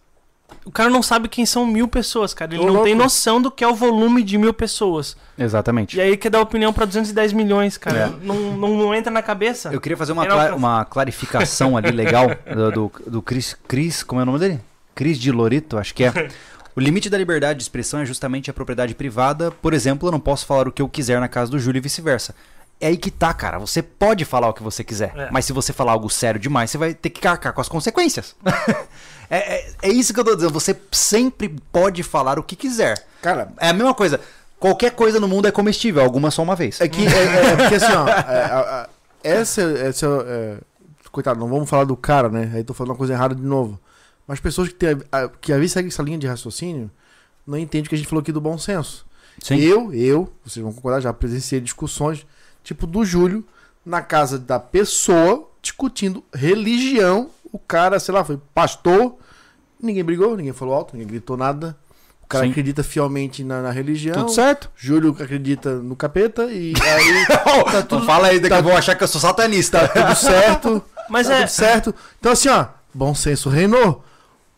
[0.65, 2.53] O cara não sabe quem são mil pessoas, cara.
[2.53, 2.85] Ele Ô, não louco.
[2.85, 5.15] tem noção do que é o volume de mil pessoas.
[5.37, 5.95] Exatamente.
[5.97, 7.97] E aí quer dar opinião pra 210 milhões, cara.
[8.21, 8.25] É.
[8.25, 9.69] Não, não, não entra na cabeça.
[9.71, 14.19] Eu queria fazer uma, cla- uma clarificação ali legal do, do, do Cris, Cris, como
[14.19, 14.59] é o nome dele?
[14.93, 16.11] Cris de Lorito, acho que é.
[16.73, 19.51] O limite da liberdade de expressão é justamente a propriedade privada.
[19.51, 21.81] Por exemplo, eu não posso falar o que eu quiser na casa do Júlio e
[21.81, 22.33] vice-versa.
[22.81, 23.59] É aí que tá, cara.
[23.59, 25.13] Você pode falar o que você quiser.
[25.15, 25.29] É.
[25.31, 28.35] Mas se você falar algo sério demais, você vai ter que carcar com as consequências.
[29.29, 30.51] é, é, é isso que eu tô dizendo.
[30.53, 33.05] Você sempre pode falar o que quiser.
[33.21, 34.19] Cara, É a mesma coisa.
[34.59, 36.81] Qualquer coisa no mundo é comestível, alguma só uma vez.
[36.81, 38.89] É que é, é- é porque assim, ó, é, a- a-
[39.23, 40.57] essa, essa é,
[41.11, 42.51] coitado, não vamos falar do cara, né?
[42.53, 43.79] Aí tô falando uma coisa errada de novo.
[44.27, 46.89] Mas pessoas que, tem, a- que às vezes seguem essa linha de raciocínio
[47.45, 49.05] não entendem o que a gente falou aqui do bom senso.
[49.41, 49.57] Sim.
[49.59, 52.25] Eu, eu, vocês vão concordar, já presenciei discussões,
[52.63, 53.45] tipo do Júlio,
[53.85, 57.29] na casa da pessoa, discutindo religião.
[57.51, 59.15] O cara, sei lá, foi pastor,
[59.81, 61.75] ninguém brigou, ninguém falou alto, ninguém gritou nada.
[62.23, 62.51] O cara Sim.
[62.51, 64.15] acredita fielmente na, na religião.
[64.15, 64.69] Tudo certo?
[64.75, 68.05] Júlio acredita no capeta e aí tá tudo...
[68.05, 69.85] Fala aí, daqui eu vou achar que eu sou satanista.
[69.87, 70.83] tá tudo certo.
[71.09, 71.39] Mas tá é.
[71.39, 71.95] tudo certo.
[72.19, 74.03] Então, assim, ó, bom senso reinou.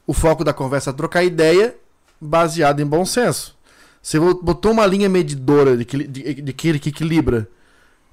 [0.06, 1.76] O foco da conversa é trocar ideia
[2.22, 3.58] baseado em bom senso.
[4.02, 7.50] Você botou uma linha medidora de, equili- de, de que equilibra.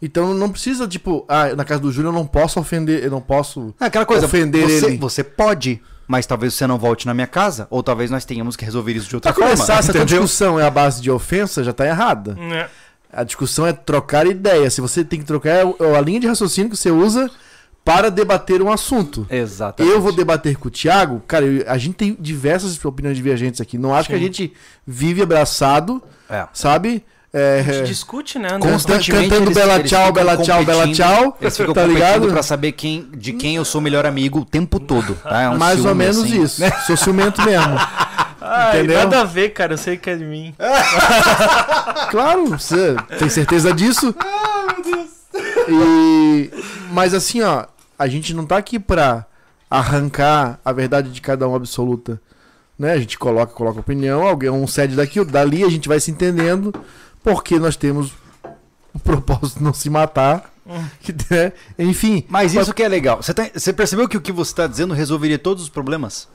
[0.02, 3.20] Então não precisa, tipo, ah, na casa do Júlio eu não posso ofender, eu não
[3.20, 3.74] posso.
[3.80, 4.96] É aquela coisa, Ofender você, ele.
[4.96, 8.64] você pode, mas talvez você não volte na minha casa, ou talvez nós tenhamos que
[8.64, 9.54] resolver isso de outra Pra forma.
[9.56, 12.36] começar, se a discussão é a base de ofensa, já tá errada.
[12.40, 12.68] É.
[13.12, 14.70] A discussão é trocar ideia.
[14.70, 17.28] Se você tem que trocar, é é a linha de raciocínio que você usa
[17.84, 19.26] para debater um assunto.
[19.28, 19.92] Exatamente.
[19.92, 23.76] Eu vou debater com o Thiago, cara, eu- a gente tem diversas opiniões divergentes aqui.
[23.76, 24.24] Não acho que a Sim.
[24.24, 24.52] gente
[24.86, 26.46] vive abraçado, É.
[26.52, 27.04] sabe?
[27.32, 28.70] É, A gente discute, né, André?
[28.72, 32.28] Constantemente cantando eles- Bela eles Tchau, Bela Tchau, Bela Tchau, Eles ficam tá ligado?
[32.28, 35.14] pra saber quem, de quem eu sou melhor amigo o tempo todo.
[35.14, 35.42] Tá?
[35.42, 36.42] É um Mais ou menos assim.
[36.42, 36.60] isso.
[36.88, 37.76] Sou ciumento mesmo.
[38.40, 38.98] Ai, entendeu?
[38.98, 39.74] nada a ver, cara.
[39.74, 40.54] Eu sei que é de mim.
[42.10, 44.12] Claro, você tem certeza disso?
[45.68, 46.50] E
[46.90, 47.66] mas assim, ó,
[47.98, 49.24] a gente não tá aqui pra
[49.70, 52.20] arrancar a verdade de cada um absoluta,
[52.78, 52.92] né?
[52.92, 56.74] A gente coloca, coloca opinião, alguém um cede daqui, dali a gente vai se entendendo,
[57.22, 58.12] porque nós temos
[58.94, 60.52] o propósito de não se matar,
[61.00, 61.52] que, né?
[61.78, 62.24] enfim.
[62.28, 63.22] Mas isso que é legal.
[63.22, 66.28] Você, tá- você percebeu que o que você está dizendo resolveria todos os problemas?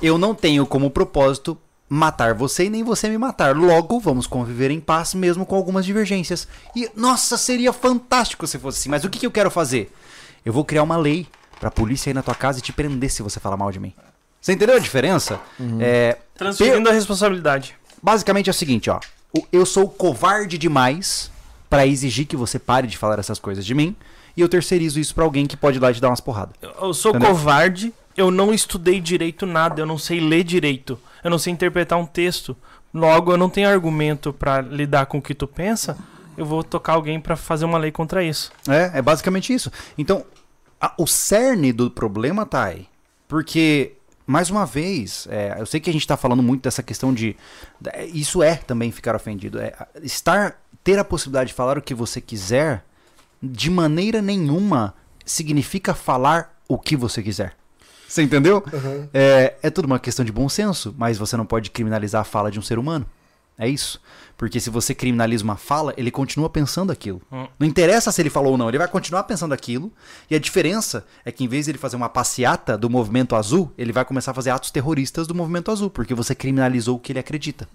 [0.00, 1.58] Eu não tenho como propósito
[1.88, 3.56] matar você e nem você me matar.
[3.56, 6.46] Logo, vamos conviver em paz mesmo com algumas divergências.
[6.76, 8.88] E, nossa, seria fantástico se fosse assim.
[8.90, 9.90] Mas o que, que eu quero fazer?
[10.44, 11.26] Eu vou criar uma lei
[11.58, 13.92] pra polícia ir na tua casa e te prender se você falar mal de mim.
[14.40, 15.40] Você entendeu a diferença?
[15.80, 17.74] É, Transferindo a responsabilidade.
[18.02, 19.00] basicamente é o seguinte, ó.
[19.52, 21.30] Eu sou covarde demais
[21.68, 23.94] pra exigir que você pare de falar essas coisas de mim.
[24.36, 26.54] E eu terceirizo isso pra alguém que pode ir lá te dar umas porradas.
[26.62, 27.28] Eu- sou Entendeu?
[27.30, 31.98] covarde, eu não estudei direito nada, eu não sei ler direito, eu não sei interpretar
[31.98, 32.56] um texto.
[32.94, 35.98] Logo, eu não tenho argumento pra lidar com o que tu pensa.
[36.36, 38.50] Eu vou tocar alguém pra fazer uma lei contra isso.
[38.68, 39.70] É, é basicamente isso.
[39.98, 40.24] Então,
[40.80, 42.86] a- o cerne do problema tá aí.
[43.26, 43.92] Porque,
[44.30, 47.34] mais uma vez, é, eu sei que a gente tá falando muito dessa questão de.
[47.80, 49.58] da- Isso é também ficar ofendido.
[49.58, 49.72] É,
[50.02, 50.60] estar.
[50.84, 52.84] Ter a possibilidade de falar o que você quiser,
[53.42, 57.54] de maneira nenhuma, significa falar o que você quiser.
[58.06, 58.62] Você entendeu?
[59.12, 62.50] É, é tudo uma questão de bom senso, mas você não pode criminalizar a fala
[62.50, 63.04] de um ser humano.
[63.58, 64.00] É isso.
[64.36, 67.20] Porque se você criminaliza uma fala, ele continua pensando aquilo.
[67.30, 67.48] Hum.
[67.58, 69.92] Não interessa se ele falou ou não, ele vai continuar pensando aquilo.
[70.30, 73.72] E a diferença é que em vez de ele fazer uma passeata do movimento azul,
[73.76, 77.10] ele vai começar a fazer atos terroristas do movimento azul, porque você criminalizou o que
[77.10, 77.68] ele acredita.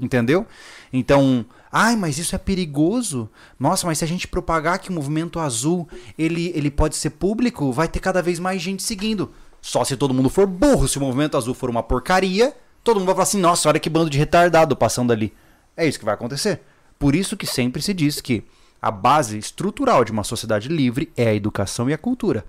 [0.00, 0.46] Entendeu?
[0.92, 3.28] Então, ai, mas isso é perigoso.
[3.58, 7.72] Nossa, mas se a gente propagar que o movimento azul, ele, ele pode ser público,
[7.72, 9.32] vai ter cada vez mais gente seguindo.
[9.60, 12.54] Só se todo mundo for burro, se o movimento azul for uma porcaria,
[12.84, 15.32] todo mundo vai falar assim: "Nossa, olha que bando de retardado passando ali".
[15.76, 16.60] É isso que vai acontecer.
[16.98, 18.44] Por isso que sempre se diz que
[18.80, 22.44] a base estrutural de uma sociedade livre é a educação e a cultura.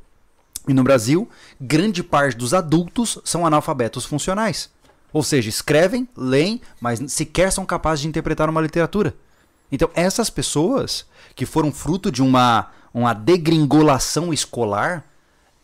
[0.67, 1.29] E no Brasil,
[1.59, 4.69] grande parte dos adultos são analfabetos funcionais.
[5.13, 9.15] Ou seja, escrevem, leem, mas sequer são capazes de interpretar uma literatura.
[9.71, 11.05] Então, essas pessoas
[11.35, 15.05] que foram fruto de uma, uma degringolação escolar,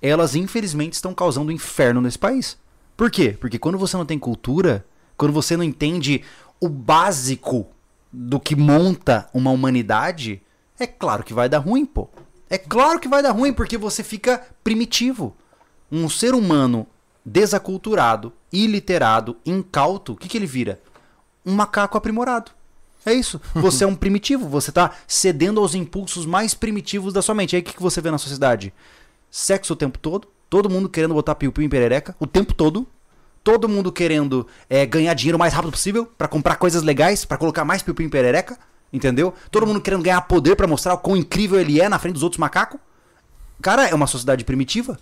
[0.02, 2.58] elas infelizmente estão causando um inferno nesse país.
[3.02, 3.36] Por quê?
[3.42, 4.86] Porque quando você não tem cultura,
[5.18, 6.22] quando você não entende
[6.60, 7.66] o básico
[8.14, 10.40] do que monta uma humanidade,
[10.80, 12.08] é claro que vai dar ruim, pô.
[12.48, 15.36] É claro que vai dar ruim porque você fica primitivo.
[15.92, 16.86] Um ser humano
[17.26, 20.80] desaculturado, iliterado, incauto, o que, que ele vira?
[21.44, 22.52] Um macaco aprimorado.
[23.04, 23.42] É isso.
[23.56, 27.56] Você é um primitivo, você tá cedendo aos impulsos mais primitivos da sua mente.
[27.56, 28.72] Aí o que, que você vê na sociedade?
[29.32, 32.86] Sexo o tempo todo, todo mundo querendo botar piu-piu em perereca o tempo todo,
[33.42, 37.38] todo mundo querendo é, ganhar dinheiro o mais rápido possível pra comprar coisas legais, pra
[37.38, 38.58] colocar mais piu-piu em perereca,
[38.92, 39.34] entendeu?
[39.50, 42.24] Todo mundo querendo ganhar poder pra mostrar o quão incrível ele é na frente dos
[42.24, 42.82] outros macacos.
[43.62, 45.00] Cara, é uma sociedade primitiva.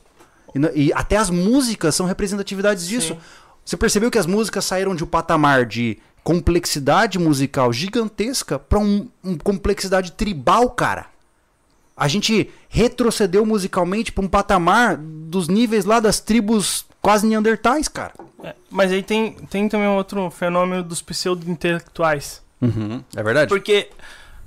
[0.53, 3.15] E, e até as músicas são representatividades disso.
[3.15, 3.19] Sim.
[3.65, 9.09] Você percebeu que as músicas saíram de um patamar de complexidade musical gigantesca pra um,
[9.23, 11.07] um complexidade tribal, cara.
[11.99, 18.13] A gente retrocedeu musicalmente pra um patamar dos níveis lá das tribos quase neandertais, cara.
[18.43, 22.41] É, mas aí tem, tem também outro fenômeno dos pseudo-intelectuais.
[23.15, 23.49] É verdade?
[23.49, 23.89] Porque,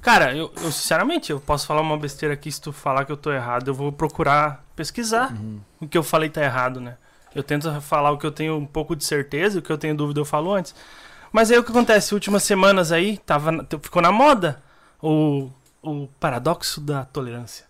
[0.00, 3.16] cara, eu, eu, sinceramente, eu posso falar uma besteira aqui, se tu falar que eu
[3.16, 5.34] tô errado, eu vou procurar pesquisar
[5.80, 6.96] o que eu falei tá errado, né?
[7.34, 9.94] Eu tento falar o que eu tenho um pouco de certeza, o que eu tenho
[9.94, 10.74] dúvida eu falo antes.
[11.32, 12.12] Mas aí o que acontece?
[12.12, 14.62] Últimas semanas aí, tava, na- ficou na moda
[15.02, 15.48] o,
[15.82, 17.64] o paradoxo da tolerância.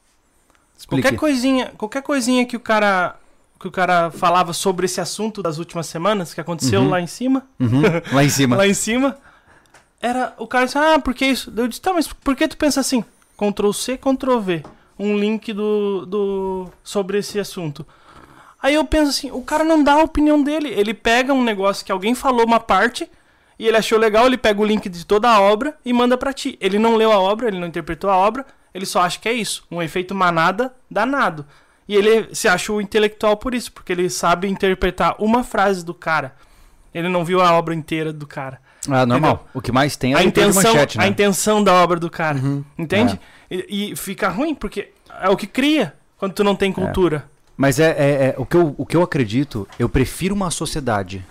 [0.78, 1.02] Explique.
[1.02, 3.16] Qualquer coisinha, qualquer coisinha que o cara
[3.58, 6.88] que o cara falava sobre esse assunto das últimas semanas que aconteceu Uhum.
[6.90, 7.82] lá em cima, Uhum,
[8.12, 8.56] Lá em cima.
[8.56, 9.16] lá em cima,
[10.00, 12.56] era o cara disse: "Ah, por que isso?" Eu disse: "Tá, mas por que tu
[12.56, 13.04] pensa assim?"
[13.36, 14.64] Ctrl C, Ctrl V,
[14.98, 17.86] um link do, do sobre esse assunto.
[18.60, 21.84] Aí eu penso assim, o cara não dá a opinião dele, ele pega um negócio
[21.84, 23.08] que alguém falou uma parte
[23.58, 26.32] e ele achou legal, ele pega o link de toda a obra e manda pra
[26.32, 26.58] ti.
[26.60, 29.32] Ele não leu a obra, ele não interpretou a obra, ele só acha que é
[29.32, 31.46] isso, um efeito manada danado.
[31.88, 35.92] E ele se acha o intelectual por isso, porque ele sabe interpretar uma frase do
[35.92, 36.34] cara.
[36.94, 38.60] Ele não viu a obra inteira do cara.
[38.88, 39.46] Ah, normal.
[39.54, 41.04] O que mais tem é a intenção, manchete, né?
[41.04, 42.38] a intenção da obra do cara.
[42.78, 43.18] Entende?
[43.50, 47.28] E, e fica ruim, porque é o que cria quando tu não tem cultura.
[47.56, 51.24] Mas é, é- é- o, que eu, o que eu acredito, eu prefiro uma sociedade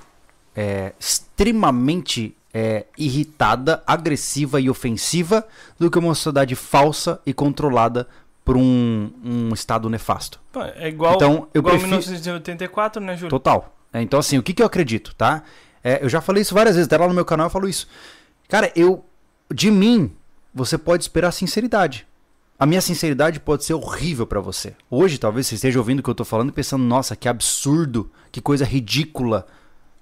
[0.55, 0.93] é,
[1.41, 5.45] extremamente é, irritada, agressiva e ofensiva
[5.79, 8.07] do que uma sociedade falsa e controlada
[8.45, 10.39] por um, um estado nefasto.
[10.75, 13.29] É igual, Então, eu igual prefiro- 1984, né, Júlio?
[13.29, 13.75] Total.
[13.93, 15.43] É, então, assim, o que, que eu acredito, tá?
[15.83, 17.87] É, eu já falei isso várias vezes, até lá no meu canal eu falo isso.
[18.47, 19.03] Cara, eu.
[19.53, 20.13] De mim,
[20.53, 22.07] você pode esperar sinceridade.
[22.57, 24.75] A minha sinceridade pode ser horrível pra você.
[24.89, 28.09] Hoje, talvez você esteja ouvindo o que eu tô falando e pensando, nossa, que absurdo,
[28.31, 29.45] que coisa ridícula.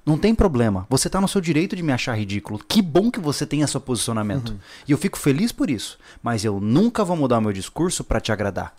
[0.05, 0.87] Não tem problema.
[0.89, 2.59] Você tá no seu direito de me achar ridículo.
[2.67, 4.57] Que bom que você tem esse posicionamento.
[4.87, 5.99] E eu fico feliz por isso.
[6.23, 8.73] Mas eu nunca vou mudar o meu discurso pra te agradar.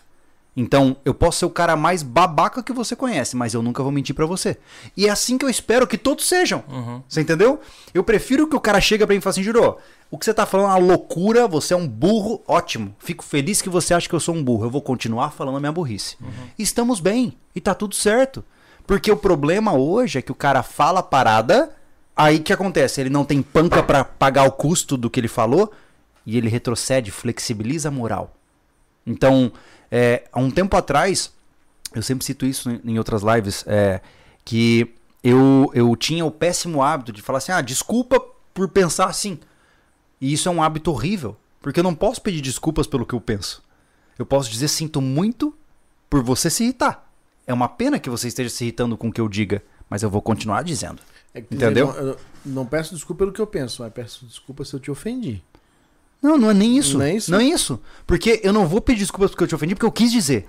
[0.57, 3.91] Então, eu posso ser o cara mais babaca que você conhece, mas eu nunca vou
[3.91, 4.57] mentir pra você.
[4.97, 6.61] E é assim que eu espero que todos sejam.
[7.07, 7.61] Você entendeu?
[7.93, 9.77] Eu prefiro que o cara chega pra mim e fale assim, Juro,
[10.09, 12.93] o que você tá falando é uma loucura, você é um burro, ótimo.
[12.99, 14.65] Fico feliz que você acha que eu sou um burro.
[14.65, 16.17] Eu vou continuar falando a minha burrice.
[16.59, 18.43] E estamos bem, e tá tudo certo.
[18.91, 21.73] Porque o problema hoje é que o cara fala a parada,
[22.13, 22.99] aí que acontece?
[22.99, 25.71] Ele não tem panca pra pagar o custo do que ele falou,
[26.25, 28.35] e ele retrocede, flexibiliza a moral.
[29.07, 29.49] Então,
[29.89, 31.31] é, há um tempo atrás,
[31.95, 34.01] eu sempre cito isso em- em outras lives, é,
[34.43, 34.93] que
[35.23, 38.19] eu, eu tinha o péssimo hábito de falar assim: ah, desculpa
[38.53, 39.39] por pensar assim.
[40.19, 43.21] E isso é um hábito horrível, porque eu não posso pedir desculpas pelo que eu
[43.21, 43.63] penso.
[44.19, 45.55] Eu posso dizer sinto muito
[46.09, 47.09] por você se irritar.
[47.51, 50.09] É uma pena que você esteja se irritando com o que eu diga, mas eu
[50.09, 51.01] vou continuar dizendo.
[51.33, 51.89] É que, Entendeu?
[51.97, 54.89] Eu, eu não peço desculpa pelo que eu penso, mas peço desculpa se eu te
[54.89, 55.43] ofendi.
[56.21, 56.97] Não, não é nem isso.
[56.97, 57.29] Não é isso?
[57.29, 57.81] Não é isso.
[58.07, 60.47] Porque eu não vou pedir desculpas porque eu te ofendi, porque eu quis dizer.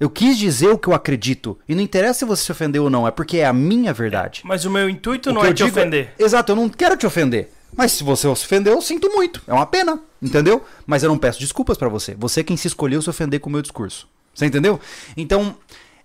[0.00, 1.56] Eu quis dizer o que eu acredito.
[1.68, 4.40] E não interessa se você se ofendeu ou não, é porque é a minha verdade.
[4.44, 6.14] Mas o meu intuito O não é te digo ofender.
[6.18, 7.52] Exato, eu não quero te ofender.
[7.76, 9.40] Mas se você se ofendeu, eu sinto muito.
[9.46, 10.64] É uma pena, entendeu?
[10.84, 12.16] Mas eu não peço desculpas pra você.
[12.18, 14.08] Você é quem se escolheu se ofender com o meu discurso.
[14.34, 14.80] Você entendeu?
[15.16, 15.54] Então,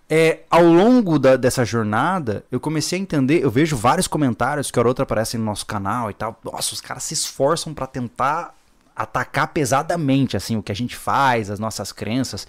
[0.08, 3.42] é, ao longo da- dessa jornada, eu comecei a entender.
[3.42, 6.38] Eu vejo vários comentários que a outra aparecem no nosso canal e tal.
[6.44, 8.54] Nossa, os caras se esforçam pra tentar
[8.94, 12.46] atacar pesadamente assim o que a gente faz, as nossas crenças.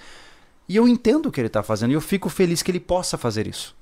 [0.70, 3.18] E eu entendo o que ele tá fazendo e eu fico feliz que ele possa
[3.18, 3.76] fazer isso.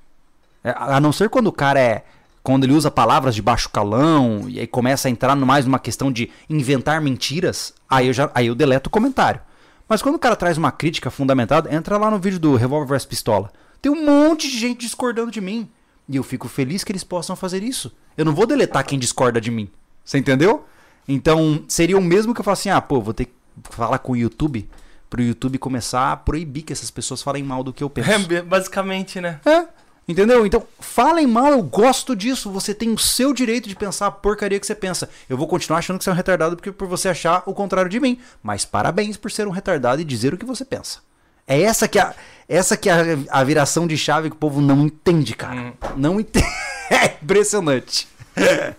[0.63, 2.05] É, a não ser quando o cara é.
[2.41, 6.11] Quando ele usa palavras de baixo calão e aí começa a entrar mais numa questão
[6.11, 9.41] de inventar mentiras, aí eu, já, aí eu deleto o comentário.
[9.89, 13.05] Mas quando o cara traz uma crítica fundamentada, entra lá no vídeo do Revolver vs
[13.05, 13.51] Pistola.
[13.81, 15.69] Tem um monte de gente discordando de mim.
[16.07, 17.95] E eu fico feliz que eles possam fazer isso.
[18.17, 19.69] Eu não vou deletar quem discorda de mim.
[20.03, 20.65] Você entendeu?
[21.07, 23.33] Então, seria o mesmo que eu falasse assim: ah, pô, vou ter que
[23.71, 24.67] falar com o YouTube
[25.09, 28.09] pro YouTube começar a proibir que essas pessoas falem mal do que eu penso.
[28.31, 29.39] É, basicamente, né?
[29.45, 29.65] É.
[30.07, 30.45] Entendeu?
[30.45, 32.51] Então, falem mal, eu gosto disso.
[32.51, 35.09] Você tem o seu direito de pensar a porcaria que você pensa.
[35.27, 37.89] Eu vou continuar achando que você é um retardado porque por você achar o contrário
[37.89, 38.19] de mim.
[38.43, 40.99] Mas parabéns por ser um retardado e dizer o que você pensa.
[41.47, 42.15] É essa que é a,
[42.47, 45.73] essa que é a, a viração de chave que o povo não entende, cara.
[45.95, 46.45] Não entende.
[46.87, 48.07] É impressionante.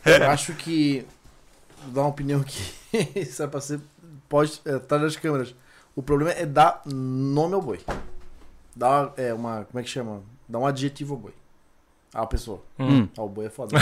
[0.05, 1.05] Eu acho que.
[1.82, 2.72] Vou dar uma opinião aqui.
[3.18, 3.80] Isso é pra ser.
[4.28, 5.56] Pode é, estar nas câmeras.
[5.97, 7.80] O problema é dar nome ao boi.
[8.76, 9.64] Dar é, uma.
[9.64, 10.22] Como é que chama?
[10.48, 11.34] Dar um adjetivo ao boi.
[12.18, 12.62] À pessoa.
[12.78, 13.06] Hum.
[13.16, 13.76] Ah, o boi é foda.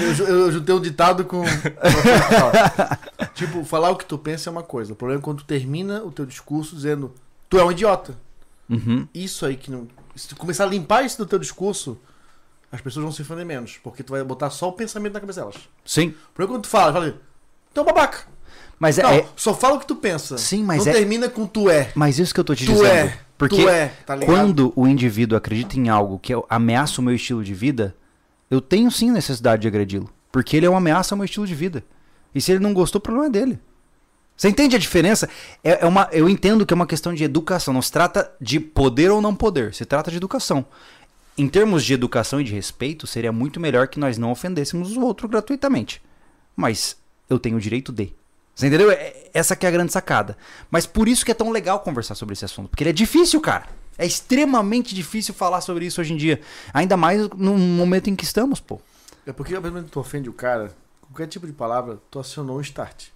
[0.00, 1.42] Eu, ju- eu juntei um ditado com.
[3.34, 4.92] tipo, falar o que tu pensa é uma coisa.
[4.92, 7.12] O problema é quando tu termina o teu discurso dizendo
[7.48, 8.14] tu é um idiota.
[8.68, 9.06] Uhum.
[9.14, 9.86] Isso aí que não.
[10.16, 11.98] Se tu começar a limpar isso do teu discurso,
[12.72, 13.78] as pessoas vão se ofender menos.
[13.82, 15.56] Porque tu vai botar só o pensamento na cabeça delas.
[15.84, 16.08] Sim.
[16.08, 17.10] O problema é quando tu fala, fala,
[17.72, 18.20] tu é um babaca.
[18.78, 20.38] Mas é, não, é- só fala o que tu pensa.
[20.38, 21.90] Sim, mas não é- termina com tu é.
[21.94, 22.86] Mas isso que eu tô te Tu dizendo.
[22.86, 23.18] é.
[23.36, 27.52] Porque é, tá quando o indivíduo acredita em algo que ameaça o meu estilo de
[27.52, 27.94] vida,
[28.50, 30.08] eu tenho sim necessidade de agredi-lo.
[30.30, 31.84] Porque ele é uma ameaça ao meu estilo de vida.
[32.34, 33.60] E se ele não gostou, o problema é dele.
[34.36, 35.28] Você entende a diferença?
[35.62, 37.72] É, é uma, eu entendo que é uma questão de educação.
[37.72, 39.72] Não se trata de poder ou não poder.
[39.74, 40.66] Se trata de educação.
[41.36, 45.00] Em termos de educação e de respeito, seria muito melhor que nós não ofendêssemos o
[45.02, 46.02] outro gratuitamente.
[46.56, 46.96] Mas
[47.28, 48.12] eu tenho o direito de.
[48.54, 48.90] Você entendeu?
[48.90, 50.36] É- Essa que é a grande sacada.
[50.70, 52.68] Mas por isso que é tão legal conversar sobre esse assunto.
[52.68, 53.66] Porque ele é difícil, cara.
[53.98, 56.40] É extremamente difícil falar sobre isso hoje em dia.
[56.72, 58.80] Ainda mais no momento em que estamos, pô.
[59.26, 62.18] É porque, ao mesmo tempo que tu ofende o cara, qualquer tipo de palavra, tu
[62.20, 63.06] acionou um start.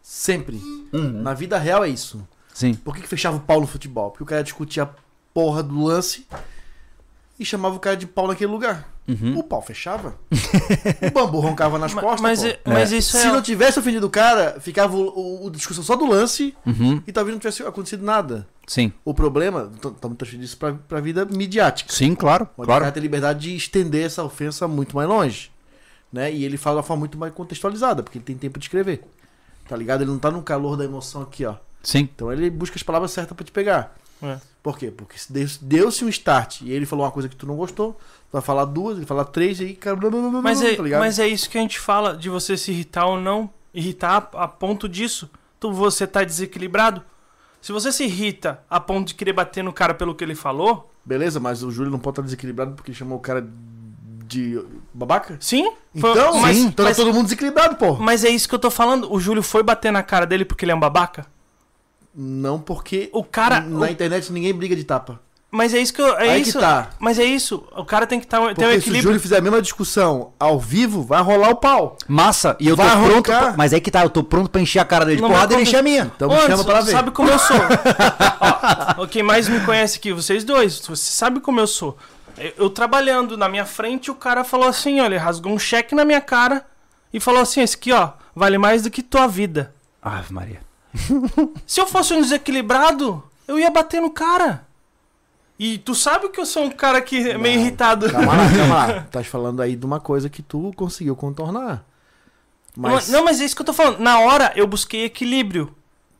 [0.00, 0.60] Sempre.
[0.92, 2.26] Na vida real é isso.
[2.54, 2.72] Sim.
[2.72, 4.10] Por que, que fechava o pau no futebol?
[4.10, 4.88] Porque o cara discutia a
[5.34, 6.26] porra do lance
[7.38, 8.88] e chamava o cara de pau naquele lugar.
[9.08, 9.38] Uhum.
[9.38, 10.16] O pau fechava.
[10.30, 12.20] o bambu roncava nas costas.
[12.20, 12.46] mas, pô.
[12.48, 13.32] é- mas isso Se é.
[13.32, 17.00] não tivesse ofendido o cara, ficava o, discussão só do lance Uhum.
[17.06, 18.46] e talvez não tivesse acontecido nada.
[18.66, 18.92] Sim.
[19.04, 21.92] O problema, estamos transferindo isso pra, pra vida midiática.
[21.92, 22.48] Sim, claro.
[22.56, 22.80] O claro.
[22.82, 25.50] cara tem liberdade de estender essa ofensa muito mais longe.
[26.12, 26.32] Né?
[26.32, 29.02] E ele fala de uma forma muito mais contextualizada, porque ele tem tempo de escrever.
[29.68, 30.02] Tá ligado?
[30.02, 31.54] Ele não tá no calor da emoção aqui, ó.
[31.82, 32.08] Sim.
[32.14, 33.96] Então ele busca as palavras certas pra te pegar.
[34.22, 34.38] É.
[34.62, 34.90] Por quê?
[34.90, 37.92] Porque se deu- deu-se um start e ele falou uma coisa que tu não gostou,
[37.92, 39.96] tu vai falar duas, ele fala três, e aí, cara,
[40.42, 43.20] Mas é, tá mas é isso que a gente fala, de você se irritar ou
[43.20, 43.48] não.
[43.72, 45.30] Irritar a, a ponto disso.
[45.60, 47.02] Tu, você tá desequilibrado.
[47.60, 50.90] Se você se irrita a ponto de querer bater no cara pelo que ele falou,
[51.04, 53.46] Beleza, mas o Júlio não pode estar desequilibrado porque chamou o cara
[54.26, 54.60] de
[54.92, 55.36] babaca?
[55.40, 55.70] sim.
[56.00, 57.94] foi- Então, mas, então mas, tá todo mundo desequilibrado, pô.
[57.94, 59.12] mas é isso que eu tô falando.
[59.12, 61.26] O Júlio foi bater na cara dele porque ele é um babaca?
[62.16, 63.60] Não porque O cara.
[63.60, 65.20] na o- internet ninguém briga de tapa.
[65.50, 66.16] mas é isso que eu.
[66.18, 66.52] É Aí isso.
[66.54, 66.90] que tá.
[66.98, 67.62] Mas é isso.
[67.76, 69.02] O cara tem que tá, ter um Porque se o equilíbrio.
[69.02, 71.96] Júlio fizer a mesma discussão ao vivo, vai rolar o pau.
[72.08, 73.10] Massa, e eu tô Vai pronto.
[73.12, 73.40] arrancar.
[73.48, 75.52] pra- mas aí que tá, eu tô pronto pra encher a cara dele de porrada
[75.52, 76.10] e ele encher a minha.
[76.16, 76.92] Então me Ô, chama Anderson, pra ver.
[76.92, 77.56] sabe como eu sou.
[78.98, 81.96] Ó, quem mais me conhece aqui, vocês dois, você sabe como eu sou.
[82.38, 86.04] Eu, eu trabalhando na minha frente, o cara falou assim, olha, rasgou um cheque na
[86.04, 86.64] minha cara
[87.12, 89.74] e falou assim, esse aqui, ó, vale mais do que tua vida.
[90.02, 90.60] Ave Maria.
[91.66, 94.66] Se eu fosse um desequilibrado, eu ia bater no cara.
[95.58, 98.10] E tu sabe que eu sou um cara que é meio Não, irritado.
[98.10, 99.00] Calma lá, calma lá.
[99.10, 101.84] Tás falando aí de uma coisa que tu conseguiu contornar.
[102.76, 104.00] Mas, Não, mas é isso que eu tô falando.
[104.00, 105.74] Na hora eu busquei equilíbrio.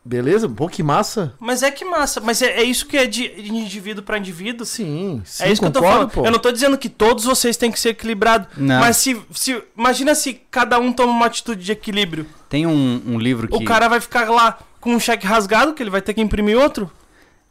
[0.06, 0.48] Beleza?
[0.48, 1.34] Pô, que massa.
[1.38, 2.20] Mas é que massa.
[2.20, 4.64] Mas é, é isso que é de, de indivíduo pra indivíduo.
[4.64, 6.10] Sim, sim, É isso que eu tô concordo, falando.
[6.12, 6.26] pô.
[6.26, 8.48] Eu não tô dizendo que todos vocês têm que ser equilibrados.
[8.56, 8.80] Não.
[8.80, 9.62] Mas se, se.
[9.76, 12.26] Imagina se cada um toma uma atitude de equilíbrio.
[12.48, 13.54] Tem um, um livro que.
[13.56, 16.56] O cara vai ficar lá com um cheque rasgado, que ele vai ter que imprimir
[16.56, 16.90] outro.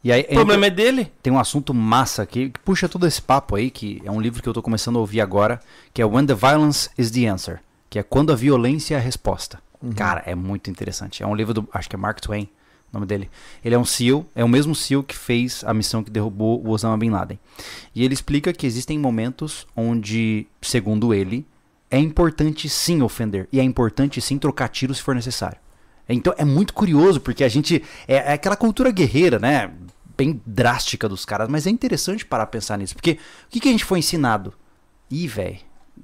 [0.02, 1.10] E aí, O problema é dele.
[1.22, 4.40] Tem um assunto massa aqui que puxa todo esse papo aí, que é um livro
[4.42, 5.60] que eu tô começando a ouvir agora,
[5.92, 7.58] que é When the Violence is the Answer,
[7.90, 9.58] que é Quando a Violência é a Resposta.
[9.94, 11.22] Cara, é muito interessante.
[11.22, 12.48] É um livro do, acho que é Mark Twain,
[12.90, 13.30] o nome dele.
[13.64, 16.70] Ele é um SEAL, é o mesmo SEAL que fez a missão que derrubou o
[16.70, 17.38] Osama Bin Laden.
[17.94, 21.46] E ele explica que existem momentos onde, segundo ele,
[21.90, 25.58] é importante sim ofender e é importante sim trocar tiro se for necessário.
[26.08, 27.82] Então é muito curioso, porque a gente.
[28.06, 29.72] É, é aquela cultura guerreira, né?
[30.16, 32.94] Bem drástica dos caras, mas é interessante parar pra pensar nisso.
[32.94, 34.54] Porque o que, que a gente foi ensinado?
[35.10, 35.58] Ih, velho,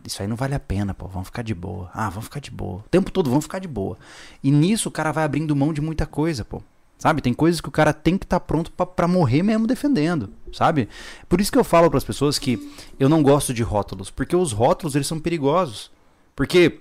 [0.05, 1.07] isso aí não vale a pena, pô.
[1.07, 1.91] Vamos ficar de boa.
[1.95, 2.79] Ah, vamos ficar de boa.
[2.79, 3.97] O tempo todo vamos ficar de boa.
[4.43, 6.63] E nisso o cara vai abrindo mão de muita coisa, pô.
[6.99, 7.21] Sabe?
[7.21, 10.89] Tem coisas que o cara tem que estar pronto pra- pra morrer mesmo defendendo, sabe?
[11.29, 14.53] Por isso que eu falo pras pessoas que eu não gosto de rótulos, porque os
[14.53, 15.91] rótulos eles são perigosos.
[16.37, 16.81] Porque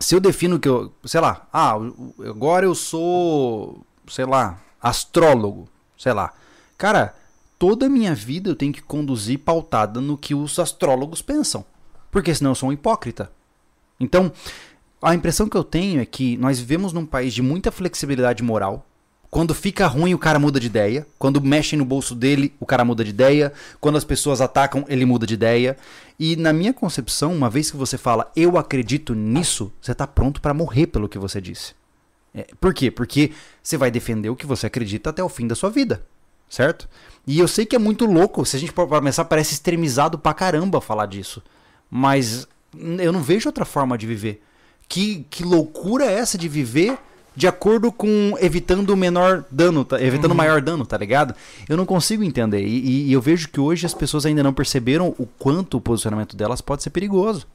[0.00, 1.74] se eu defino que eu, sei lá, ah,
[2.28, 6.32] agora eu sou, sei lá, astrólogo, sei lá.
[6.76, 7.14] Cara,
[7.56, 11.64] toda a minha vida eu tenho que conduzir pautada no que os astrólogos pensam,
[12.12, 13.32] porque senão eu sou um hipócrita.
[13.98, 14.30] Então,
[15.00, 18.86] a impressão que eu tenho é que nós vivemos num país de muita flexibilidade moral.
[19.30, 21.06] Quando fica ruim, o cara muda de ideia.
[21.18, 23.50] Quando mexem no bolso dele, o cara muda de ideia.
[23.80, 25.76] Quando as pessoas atacam, ele muda de ideia.
[26.20, 30.40] E na minha concepção, uma vez que você fala eu acredito nisso, você tá pronto
[30.40, 31.74] pra morrer pelo que você disse.
[32.34, 32.90] É, por quê?
[32.90, 33.32] Porque
[33.62, 36.04] você vai defender o que você acredita até o fim da sua vida.
[36.46, 36.86] Certo?
[37.26, 38.44] E eu sei que é muito louco.
[38.44, 41.42] Se a gente começar, parece extremizado pra caramba falar disso.
[41.94, 42.48] Mas
[42.98, 44.42] eu não vejo outra forma de viver.
[44.88, 46.96] Que, que loucura é essa de viver
[47.36, 50.02] de acordo com evitando o menor dano, tá?
[50.02, 51.34] evitando o maior dano, tá ligado?
[51.68, 52.62] Eu não consigo entender.
[52.64, 55.80] E, e- e eu vejo que hoje as pessoas ainda não perceberam o quanto o
[55.82, 57.46] posicionamento delas pode ser perigoso.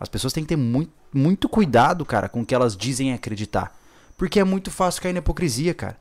[0.00, 3.74] As pessoas têm que ter muito, muito cuidado, cara, com o que elas dizem acreditar.
[4.16, 5.96] Porque é muito fácil cair na hipocrisia, cara.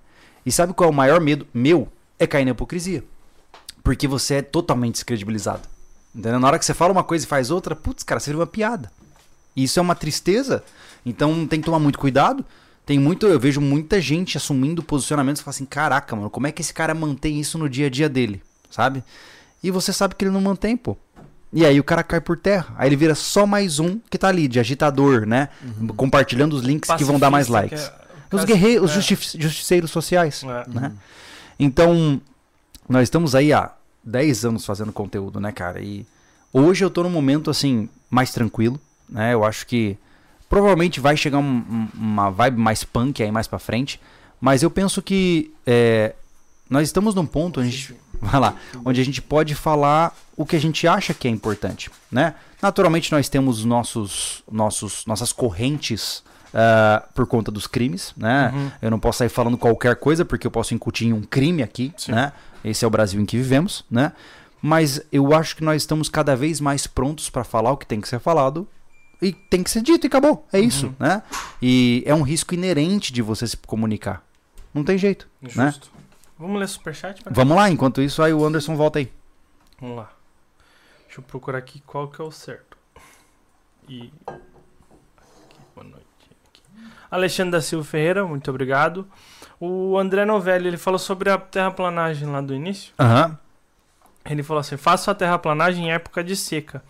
[0.45, 1.87] E sabe qual é o maior medo meu?
[2.17, 3.03] É cair na hipocrisia.
[3.83, 5.61] Porque você é totalmente descredibilizado.
[6.15, 6.39] Entendeu?
[6.39, 8.47] Na hora que você fala uma coisa e faz outra, putz, cara, você vira uma
[8.47, 8.91] piada.
[9.55, 10.63] E isso é uma tristeza.
[11.05, 12.45] Então tem que tomar muito cuidado.
[12.85, 16.51] Tem muito, eu vejo muita gente assumindo posicionamentos e fala assim: caraca, mano, como é
[16.51, 18.41] que esse cara mantém isso no dia a dia dele?
[18.69, 19.03] Sabe?
[19.63, 20.97] E você sabe que ele não mantém, pô.
[21.51, 22.73] E aí o cara cai por terra.
[22.77, 25.49] Aí ele vira só mais um que tá ali, de agitador, né?
[25.95, 27.83] Compartilhando os links que vão dar mais likes.
[27.83, 29.01] é- Os guerreiros, os é.
[29.01, 30.43] justi- justiceiros sociais.
[30.43, 30.69] É.
[30.69, 30.91] Né?
[31.59, 32.19] Então,
[32.89, 33.71] nós estamos aí há
[34.03, 35.81] 10 anos fazendo conteúdo, né, cara?
[35.81, 36.05] E
[36.51, 39.33] hoje eu tô num momento, assim, mais tranquilo, né?
[39.33, 39.97] Eu acho que
[40.49, 43.99] provavelmente vai chegar um- um- uma vibe mais punk aí mais pra frente,
[44.39, 46.13] mas eu penso que é,
[46.69, 48.55] nós estamos num ponto onde a gente, vai lá,
[48.85, 52.35] onde a gente pode falar o que a gente acha que é importante, né?
[52.61, 56.23] Naturalmente nós temos os nossos, nossos, nossas correntes
[56.53, 58.51] ah, por conta dos crimes, né?
[58.53, 58.71] Uhum.
[58.81, 62.11] Eu não posso sair falando qualquer coisa porque eu posso incutir um crime aqui, Sim.
[62.11, 62.31] né?
[62.63, 64.13] Esse é o Brasil em que vivemos, né?
[64.61, 67.99] Mas eu acho que nós estamos cada vez mais prontos para falar o que tem
[67.99, 68.67] que ser falado
[69.21, 70.47] e tem que ser dito e acabou.
[70.53, 70.93] É isso, Uhum.
[70.99, 71.23] né?
[71.61, 74.23] E é um risco inerente de você se comunicar.
[74.73, 75.73] Não tem jeito, né?
[76.39, 77.21] Vamos ler superchat?
[77.29, 79.11] Vamos lá, enquanto isso aí o Anderson volta aí.
[79.79, 80.11] Vamos lá.
[81.05, 82.77] Deixa eu procurar aqui qual que é o certo.
[83.87, 84.11] E.
[84.27, 86.05] Aqui, boa noite.
[87.15, 89.07] Alexandre da Silva Ferreira, muito obrigado.
[89.59, 92.91] O André Novelli, ele falou sobre a terraplanagem lá do início.
[92.99, 93.37] Aham.
[94.29, 96.83] Ele falou assim: faço a terraplanagem em época de seca.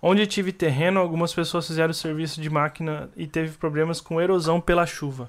[0.00, 4.86] Onde tive terreno, algumas pessoas fizeram serviço de máquina e teve problemas com erosão pela
[4.86, 5.28] chuva.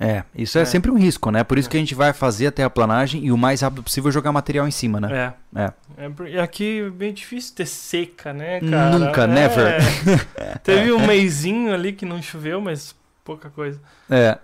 [0.00, 0.64] É, isso é, É.
[0.64, 1.44] sempre um risco, né?
[1.44, 4.32] Por isso que a gente vai fazer a terraplanagem e o mais rápido possível jogar
[4.32, 5.32] material em cima, né?
[5.54, 5.60] É.
[5.62, 5.72] É.
[5.98, 8.98] É, e aqui é bem difícil ter seca, né, cara?
[8.98, 9.26] Nunca, É.
[9.28, 9.78] never.
[10.64, 12.96] Teve um meizinho ali que não choveu, mas
[13.30, 13.80] pouca coisa.
[14.10, 14.38] É.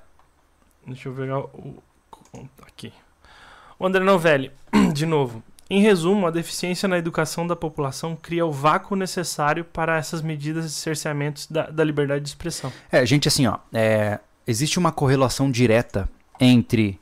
[0.86, 1.82] Deixa eu pegar o.
[2.62, 2.92] Aqui.
[3.78, 4.52] O André Novelli,
[4.94, 5.42] de novo.
[5.68, 10.66] Em resumo, a deficiência na educação da população cria o vácuo necessário para essas medidas
[10.66, 12.72] de cerceamentos da, da liberdade de expressão.
[12.92, 13.58] É, gente, assim, ó.
[13.72, 16.08] é, existe uma correlação direta
[16.38, 17.00] entre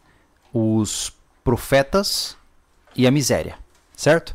[0.50, 1.12] os
[1.42, 2.38] profetas
[2.96, 3.58] e a miséria,
[3.94, 4.34] certo?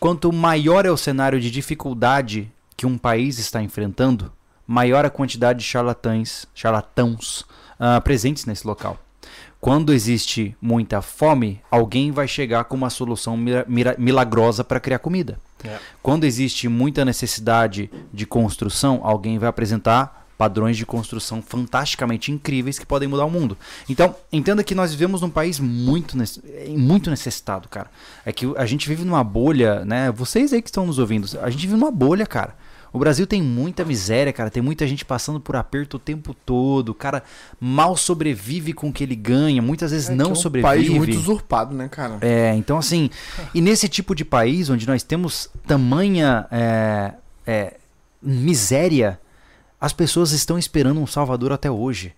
[0.00, 4.32] Quanto maior é o cenário de dificuldade que um país está enfrentando,
[4.68, 7.44] maior a quantidade de charlatães, charlatãos
[7.80, 8.98] ah, presentes nesse local.
[9.60, 15.00] Quando existe muita fome, alguém vai chegar com uma solução mira- mira- milagrosa para criar
[15.00, 15.40] comida.
[15.64, 15.78] É.
[16.00, 22.86] Quando existe muita necessidade de construção, alguém vai apresentar padrões de construção fantasticamente incríveis que
[22.86, 23.58] podem mudar o mundo.
[23.88, 26.16] Então, entenda que nós vivemos num país muito,
[26.68, 27.90] muito necessitado, cara.
[28.24, 30.12] É que a gente vive numa bolha, né?
[30.12, 32.54] Vocês aí que estão nos ouvindo, a gente vive numa bolha, cara.
[32.92, 34.50] O Brasil tem muita miséria, cara.
[34.50, 36.90] Tem muita gente passando por aperto o tempo todo.
[36.90, 37.22] O cara
[37.60, 39.60] mal sobrevive com o que ele ganha.
[39.60, 40.68] Muitas vezes É não é um sobrevive.
[40.74, 42.18] país muito usurpado, né, cara?
[42.20, 43.10] É, então assim,
[43.54, 47.12] e nesse tipo de país onde nós temos tamanha é,
[47.46, 47.74] é,
[48.22, 49.18] miséria,
[49.80, 52.12] as pessoas estão esperando um Salvador até hoje.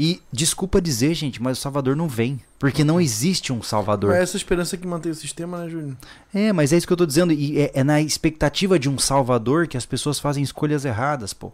[0.00, 4.14] E desculpa dizer, gente, mas o Salvador não vem, porque não existe um Salvador.
[4.14, 5.96] É essa esperança que mantém o sistema, né, Júlio?
[6.32, 7.32] É, mas é isso que eu tô dizendo.
[7.32, 11.50] E é, é na expectativa de um Salvador que as pessoas fazem escolhas erradas, pô.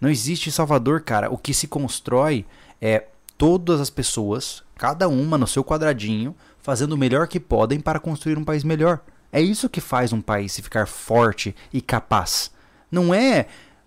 [0.00, 1.30] Não existe Salvador, cara.
[1.30, 2.46] O que se constrói
[2.80, 3.04] é
[3.36, 8.38] todas as pessoas, cada uma no seu quadradinho, fazendo o melhor que podem para construir
[8.38, 9.00] um país melhor.
[9.30, 12.50] É isso que faz um país se ficar forte e capaz.
[12.90, 13.46] Não é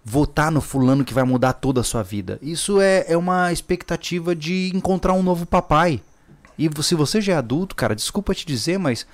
[0.09, 2.39] votar no fulano que vai mudar toda a sua vida.
[2.41, 6.01] Isso é, é uma expectativa de encontrar um novo papai.
[6.57, 9.05] E se você já é adulto, cara, desculpa te dizer, mas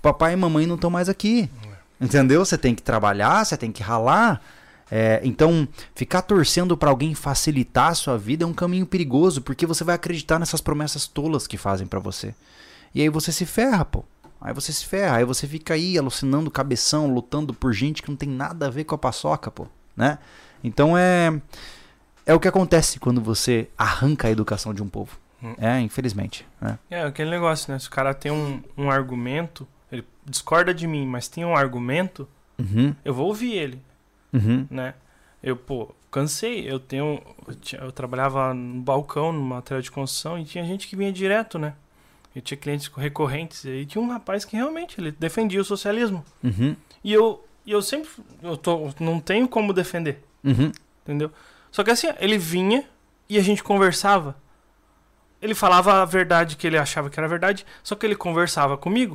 [0.00, 1.50] papai e mamãe não estão mais aqui.
[2.00, 2.42] Entendeu?
[2.42, 4.40] Você tem que trabalhar, você tem que ralar.
[4.90, 9.66] É, então, ficar torcendo pra alguém facilitar a sua vida é um caminho perigoso, porque
[9.66, 12.34] você vai acreditar nessas promessas tolas que fazem pra você.
[12.94, 14.02] E aí você se ferra, pô.
[14.40, 18.16] Aí você se ferra, aí você fica aí alucinando cabeção, lutando por gente que não
[18.16, 19.66] tem nada a ver com a paçoca, pô,
[19.98, 20.18] né?
[20.64, 21.38] Então é
[22.24, 25.18] é o que acontece quando você arranca a educação de um povo.
[25.42, 25.54] Hum.
[25.58, 26.78] É, infelizmente, né?
[26.90, 27.78] É aquele negócio, né?
[27.78, 32.28] Se o cara tem um, um argumento, ele discorda de mim, mas tem um argumento,
[32.58, 33.80] Uhum, eu vou ouvir ele,
[34.32, 34.94] uhum, né?
[35.40, 36.68] Eu, pô, cansei.
[36.68, 37.22] Eu tenho.
[37.46, 41.12] Eu, tinha- eu trabalhava no balcão, no material de construção, e tinha gente que vinha
[41.12, 41.74] direto, né?
[42.34, 43.64] Eu tinha clientes recorrentes.
[43.64, 46.24] E tinha um rapaz que realmente ele defendia o socialismo.
[46.42, 48.08] uhum, E eu, e eu sempre.
[48.42, 50.72] Eu tô, não tenho como defender, uhum.
[51.02, 51.30] entendeu?
[51.70, 52.84] Só que assim, ele vinha
[53.28, 54.34] e a gente conversava.
[55.40, 59.14] Ele falava a verdade que ele achava que era verdade, só que ele conversava comigo.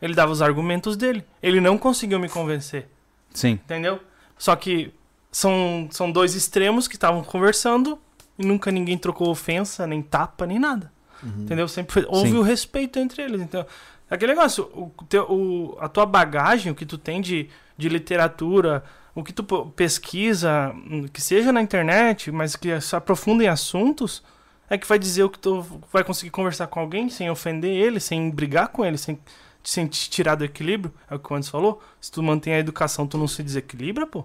[0.00, 1.24] Ele dava os argumentos dele.
[1.42, 2.88] Ele não conseguiu me convencer.
[3.34, 3.52] Sim.
[3.52, 3.98] Entendeu?
[4.38, 4.92] Só que
[5.32, 7.98] são, são dois extremos que estavam conversando
[8.38, 10.92] e nunca ninguém trocou ofensa, nem tapa, nem nada.
[11.22, 11.66] Entendeu?
[11.68, 12.36] Sempre foi- houve Sim.
[12.38, 13.40] o respeito entre eles.
[13.42, 13.66] Então,
[14.08, 17.50] aquele negócio, o, teu- o- a tua bagagem, o que tu tem de,
[17.80, 18.84] de literatura,
[19.14, 19.42] o que tu
[19.74, 24.22] pesquisa, hum, que seja na internet, mas que se aprofunda em assuntos,
[24.68, 27.98] é que vai dizer o que tu vai conseguir conversar com alguém sem ofender ele,
[27.98, 29.18] sem brigar com ele, sem,
[29.64, 30.94] sem te tirar do equilíbrio.
[31.10, 31.82] É o que o Anderson falou.
[32.00, 34.24] Se tu mantém a educação, tu não se desequilibra, pô.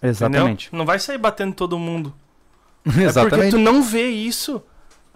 [0.00, 0.66] Exatamente.
[0.68, 0.78] Entendeu?
[0.78, 2.14] Não vai sair batendo todo mundo.
[2.84, 3.50] É porque Exatamente.
[3.50, 4.62] tu não vê isso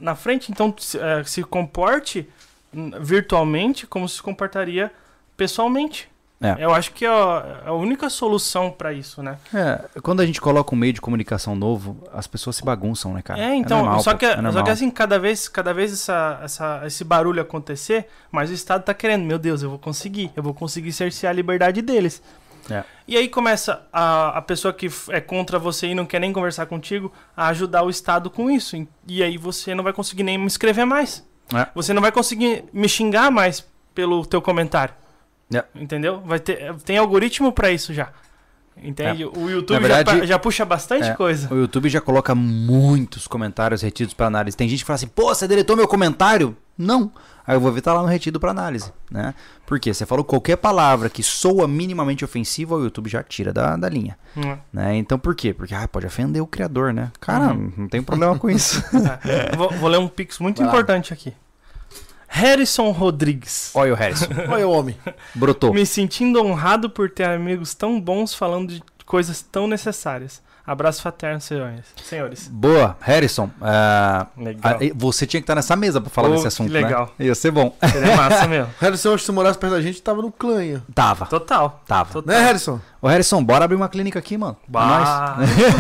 [0.01, 2.27] na frente, então se, eh, comporte
[2.73, 4.91] hum, virtualmente como se comportaria
[5.37, 6.09] pessoalmente.
[6.41, 6.57] É.
[6.61, 9.39] Eu acho que é a, a única solução pra isso, né?
[9.53, 13.23] É, quando a gente coloca um meio de comunicação novo, as pessoas se bagunçam, né,
[13.23, 13.41] cara?
[13.41, 16.83] é, então, normal, só, que, é só que assim, cada vez, cada vez essa, essa,
[16.87, 20.55] esse barulho acontecer, mais o Estado tá querendo, meu Deus, eu vou conseguir, eu vou
[20.55, 22.23] conseguir cercear a liberdade deles.
[22.71, 22.85] É.
[23.09, 26.67] E aí começa a, a pessoa que é contra você e não quer nem conversar
[26.67, 28.77] contigo a ajudar o Estado com isso.
[28.77, 31.27] E- E aí você não vai conseguir nem me escrever mais.
[31.53, 31.67] É.
[31.75, 34.95] Você não vai conseguir me xingar mais pelo teu comentário.
[35.53, 35.65] É.
[35.75, 36.21] Entendeu?
[36.25, 38.09] Vai ter, tem algoritmo pra isso já.
[38.81, 39.25] Entende?
[39.25, 41.53] O YouTube verdade, já, já puxa bastante é, coisa.
[41.53, 44.57] O YouTube já coloca muitos comentários retidos para análise.
[44.57, 46.57] Tem gente que fala assim, pô, você deletou meu comentário?
[46.77, 47.11] Não.
[47.45, 49.35] Aí eu vou ver, tá lá no retido para análise, né?
[49.67, 49.93] Por quê?
[49.93, 54.17] Você falou qualquer palavra que soa minimamente ofensiva, o YouTube já tira da, da linha,
[54.37, 54.57] Hum.
[54.73, 54.95] né?
[54.97, 55.53] Então por quê?
[55.53, 57.11] Porque ah, pode ofender o criador, né?
[57.19, 57.73] Cara, Uhum.
[57.79, 58.81] não tem problema com isso.
[59.27, 59.57] É.
[59.57, 60.73] vou, vou ler um pix muito Vai lá.
[60.73, 61.33] importante aqui.
[62.29, 63.73] Harrison Rodrigues.
[63.75, 64.97] Olha o Harrison, Olha o homem.
[65.35, 65.73] brotou.
[65.75, 70.43] Me sentindo honrado por ter amigos tão bons falando de coisas tão necessárias.
[70.69, 71.87] Abraço fraterno, senhores.
[72.05, 72.47] Senhores.
[72.53, 73.49] Boa, Harrison.
[73.63, 74.79] ah, Legal.
[74.95, 77.11] você tinha que estar nessa mesa para falar Oh, desse que assunto, legal.
[77.19, 77.25] né?
[77.27, 77.75] Ia ser bom.
[77.91, 78.71] Seria massa mesmo.
[78.79, 80.59] Harrison, acho que se morasse perto da gente, tava no clã.
[80.95, 81.83] Tava, Total.
[81.87, 82.13] tava.
[82.13, 82.35] Total.
[82.35, 82.79] Né, Harrison?
[83.01, 84.57] Ô Harrison, bora abrir uma clínica aqui, mano.
[84.63, 84.71] É.
[84.71, 85.39] Bah.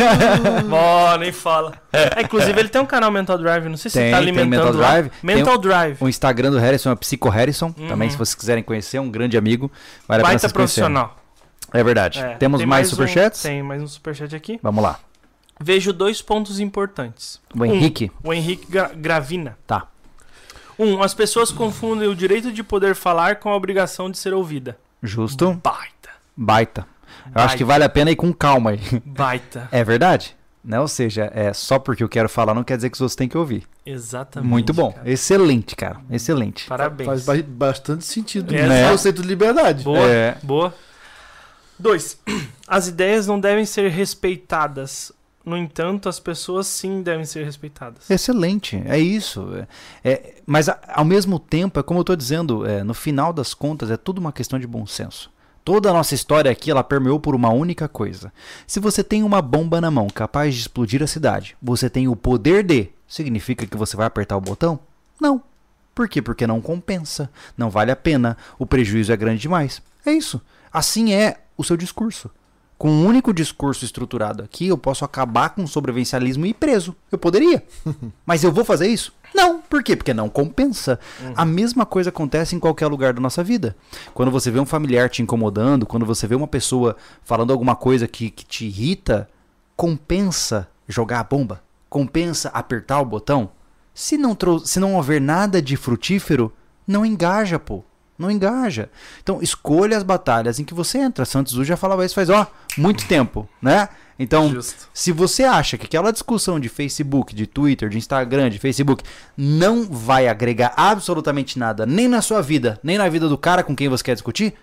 [0.69, 1.74] Bom, nem fala.
[1.93, 3.69] É, inclusive, ele tem um canal Mental Drive.
[3.69, 4.89] Não sei se Tem, tá tem alimentando Mental lá.
[4.93, 5.10] Drive.
[5.23, 5.97] Mental Drive.
[6.01, 7.74] O Instagram do Harrison é Psico Harrison.
[7.77, 7.89] Uhum.
[7.89, 9.70] Também, se vocês quiserem conhecer, é um grande amigo.
[10.06, 11.18] Vale Baita profissional.
[11.73, 12.20] É verdade.
[12.20, 13.43] É, Temos tem mais um- superchats?
[13.43, 14.59] tem mais um superchat aqui.
[14.62, 14.99] Vamos lá.
[15.61, 17.40] Vejo dois pontos importantes.
[17.57, 18.11] O Henrique.
[18.23, 19.57] O Henrique Gra- Gravina.
[19.66, 19.86] Tá.
[20.78, 24.78] Um, as pessoas confundem o direito de poder falar com a obrigação de ser ouvida.
[25.03, 25.55] Justo.
[25.62, 26.11] Baita.
[26.36, 26.86] Baita.
[27.35, 28.81] Eu acho que vale a pena ir com calma aí.
[29.05, 29.69] Baita.
[29.73, 30.36] É verdade?
[30.65, 30.78] Né?
[30.78, 33.28] Ou seja, é só porque eu quero falar não quer dizer que os outros têm
[33.28, 33.65] que ouvir.
[33.85, 34.49] Exatamente.
[34.49, 34.93] Muito bom.
[34.93, 35.11] cara.
[35.11, 35.99] Excelente, cara.
[36.11, 36.66] Excelente.
[36.66, 37.07] Parabéns.
[37.09, 38.55] Faz ba- bastante sentido.
[38.55, 38.90] É, né?
[38.90, 39.82] conceito de liberdade.
[39.82, 40.36] Boa, É.
[40.43, 40.73] boa.
[41.79, 42.19] Dois.
[42.67, 45.13] As ideias não devem ser respeitadas.
[45.45, 48.11] No entanto, as pessoas sim devem ser respeitadas.
[48.11, 49.49] Excelente, é isso.
[50.05, 53.91] É, mas ao mesmo tempo, é como eu estou dizendo, é, no final das contas,
[53.91, 55.31] é tudo uma questão de bom senso.
[55.65, 58.33] Toda a nossa história aqui, ela permeou por uma única coisa.
[58.67, 62.17] Se você tem uma bomba na mão capaz de explodir a cidade, você tem o
[62.17, 64.79] poder de, significa que você vai apertar o botão?
[65.21, 65.43] Não.
[65.95, 66.21] Por quê?
[66.21, 69.83] Porque não compensa, não vale a pena, o prejuízo é grande demais.
[70.05, 70.41] É isso.
[70.73, 72.30] Assim é o seu discurso.
[72.78, 76.94] Com um único discurso estruturado aqui, eu posso acabar com o sobrevivencialismo e ir preso.
[77.10, 77.64] Eu poderia.
[78.24, 79.12] Mas eu vou fazer isso?
[79.35, 79.60] Não.
[79.60, 79.97] Por quê?
[79.97, 81.01] Porque não compensa.
[81.35, 83.76] A mesma coisa acontece em qualquer lugar da nossa vida.
[84.14, 88.06] Quando você vê um familiar te incomodando, quando você vê uma pessoa falando alguma coisa
[88.06, 89.28] que, que te irrita,
[89.76, 91.60] compensa jogar a bomba?
[91.90, 93.51] Compensa apertar o botão?
[93.93, 96.52] Se não, se não houver nada de frutífero,
[96.86, 97.82] não engaja, pô.
[98.19, 98.90] Não engaja.
[99.23, 101.24] Então, escolha as batalhas em que você entra.
[101.24, 102.47] Santos Zu já falava isso faz, ó,
[102.77, 103.89] muito tempo, né?
[104.19, 104.89] Então, Justo.
[104.93, 109.05] se você acha que aquela discussão de Facebook, de Twitter, de Instagram, de Facebook
[109.36, 113.77] não vai agregar absolutamente nada, nem na sua vida, nem na vida do cara com
[113.77, 114.55] quem você quer discutir,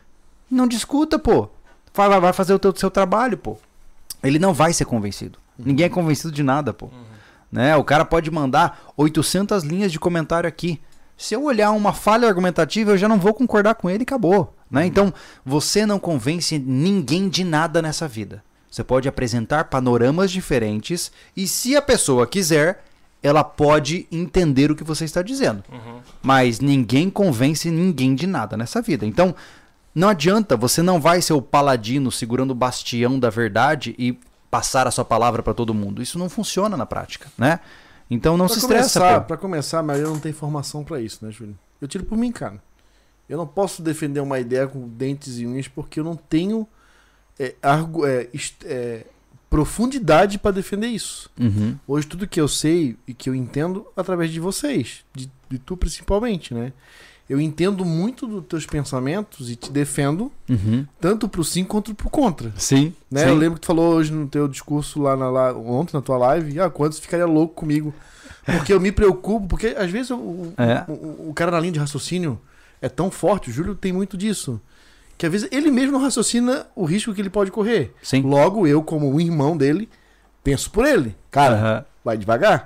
[0.51, 1.47] não discuta, pô.
[1.93, 3.57] Vai, vai- fazer o teu, seu trabalho, pô.
[4.21, 5.39] Ele não vai ser convencido.
[5.57, 6.89] Ninguém é convencido de nada, pô.
[7.49, 7.73] Né?
[7.77, 10.81] O cara pode mandar 800 linhas de comentário aqui.
[11.17, 14.53] Se eu olhar uma falha argumentativa, eu já não vou concordar com ele e acabou.
[14.69, 14.85] Né?
[14.85, 15.13] Então,
[15.45, 18.43] você não convence ninguém de nada nessa vida.
[18.69, 22.83] Você pode apresentar panoramas diferentes e, se a pessoa quiser,
[23.23, 25.63] ela pode entender o que você está dizendo.
[26.21, 29.05] Mas ninguém convence ninguém de nada nessa vida.
[29.05, 29.33] Então,
[29.93, 34.19] não adianta, você não vai ser o paladino segurando o bastião da verdade e
[34.51, 36.01] passar a sua palavra para todo mundo.
[36.01, 37.61] Isso não funciona na prática, né?
[38.09, 39.27] Então não pra se estressa, começar, pô.
[39.27, 41.57] Pra começar, a maioria não tem formação pra isso, né, Júlio?
[41.81, 42.61] Eu tiro por mim, cara.
[43.27, 46.67] Eu não posso defender uma ideia com dentes e unhas porque eu não tenho
[47.39, 49.05] é, argu- é, est- é,
[49.49, 51.29] profundidade pra defender isso.
[51.39, 51.75] Uhum.
[51.87, 55.75] Hoje tudo que eu sei e que eu entendo através de vocês, de, de tu
[55.75, 56.71] principalmente, né?
[57.27, 60.85] Eu entendo muito dos teus pensamentos e te defendo Uhum.
[61.01, 62.53] tanto pro sim quanto pro contra.
[62.55, 62.93] Sim.
[63.09, 63.21] Né?
[63.21, 63.29] sim.
[63.29, 66.17] Eu lembro que tu falou hoje no teu discurso lá, na, lá ontem na tua
[66.17, 67.93] live, ah, quantos ficaria louco comigo.
[68.45, 70.85] Porque eu me preocupo, porque às vezes o, o- É.
[70.87, 72.39] o, o cara na linha de raciocínio
[72.79, 74.61] é tão forte, o Júlio tem muito disso,
[75.17, 77.91] que às vezes ele mesmo não raciocina o risco que ele pode correr.
[78.03, 78.21] Sim.
[78.21, 79.89] Logo, eu, como um irmão dele,
[80.43, 81.15] penso por ele.
[81.31, 81.85] Cara, Aham.
[82.03, 82.65] vai devagar,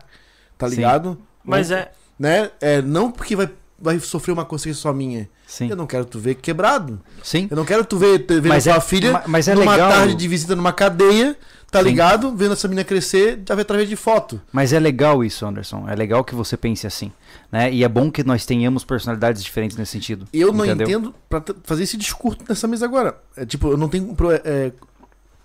[0.58, 0.76] tá Sim.
[0.76, 1.18] ligado?
[1.46, 1.92] Mas Ou- é.
[2.20, 2.52] Né?
[2.60, 3.50] É, não porque vai,
[3.82, 5.30] vai sofrer uma consciência só minha.
[5.48, 5.70] Sim.
[5.70, 7.00] Eu não quero tu ver quebrado.
[7.24, 7.48] Sim.
[7.50, 9.90] Eu não quero tu ver, ver Mas tua é- filha ma- mas é numa legal-
[9.92, 11.36] tarde de visita numa cadeia,
[11.72, 11.86] tá Sim.
[11.86, 12.36] ligado?
[12.36, 14.40] Vendo essa menina crescer através de foto.
[14.52, 15.86] Mas é legal isso, Anderson.
[15.88, 17.12] É legal que você pense assim,
[17.52, 17.72] né?
[17.74, 20.28] E é bom que nós tenhamos personalidades diferentes nesse sentido.
[20.34, 20.88] Eu não entendeu?
[20.88, 23.18] entendo pra t- fazer esse discurso nessa mesa agora.
[23.36, 24.72] É, tipo, eu não tenho, pro- é,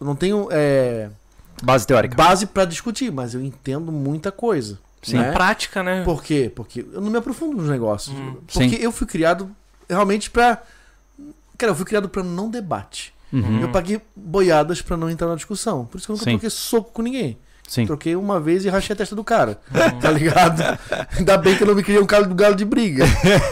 [0.00, 1.08] eu não tenho é,
[1.62, 2.14] Base teórica.
[2.16, 4.78] base pra discutir, mas eu entendo muita coisa.
[5.10, 5.18] Sim.
[5.18, 5.32] né?
[5.32, 6.02] Prática, né?
[6.04, 6.50] Por quê?
[6.54, 8.14] Porque eu não me aprofundo nos negócios.
[8.16, 8.36] Hum.
[8.46, 8.82] Porque Sim.
[8.82, 9.50] eu fui criado
[9.88, 10.62] realmente pra.
[11.56, 13.12] Cara, eu fui criado pra não debate.
[13.32, 13.60] Uhum.
[13.60, 15.86] Eu paguei boiadas pra não entrar na discussão.
[15.86, 16.30] Por isso que eu nunca Sim.
[16.32, 17.38] troquei soco com ninguém.
[17.66, 17.86] Sim.
[17.86, 19.58] Troquei uma vez e rachei a testa do cara.
[20.00, 20.62] Tá ligado?
[21.16, 23.04] Ainda bem que eu não me criei um cara do galo de briga.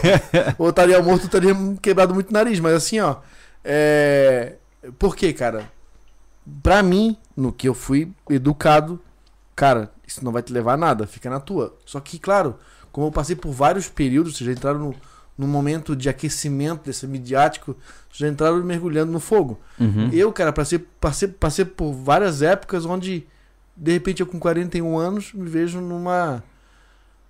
[0.57, 2.59] Ou eu estaria morto, eu estaria quebrado muito o nariz.
[2.59, 3.17] Mas assim, ó.
[3.63, 4.53] É...
[4.99, 5.71] Por quê, cara?
[6.61, 8.99] pra mim, no que eu fui educado,
[9.55, 11.75] cara, isso não vai te levar a nada, fica na tua.
[11.85, 12.55] Só que, claro,
[12.91, 14.95] como eu passei por vários períodos, vocês já entraram no,
[15.37, 17.75] no momento de aquecimento desse midiático,
[18.09, 19.59] vocês já entraram mergulhando no fogo.
[19.79, 20.09] Uhum.
[20.13, 23.25] Eu, cara, passei, passei, passei por várias épocas onde,
[23.75, 26.43] de repente, eu com 41 anos, me vejo numa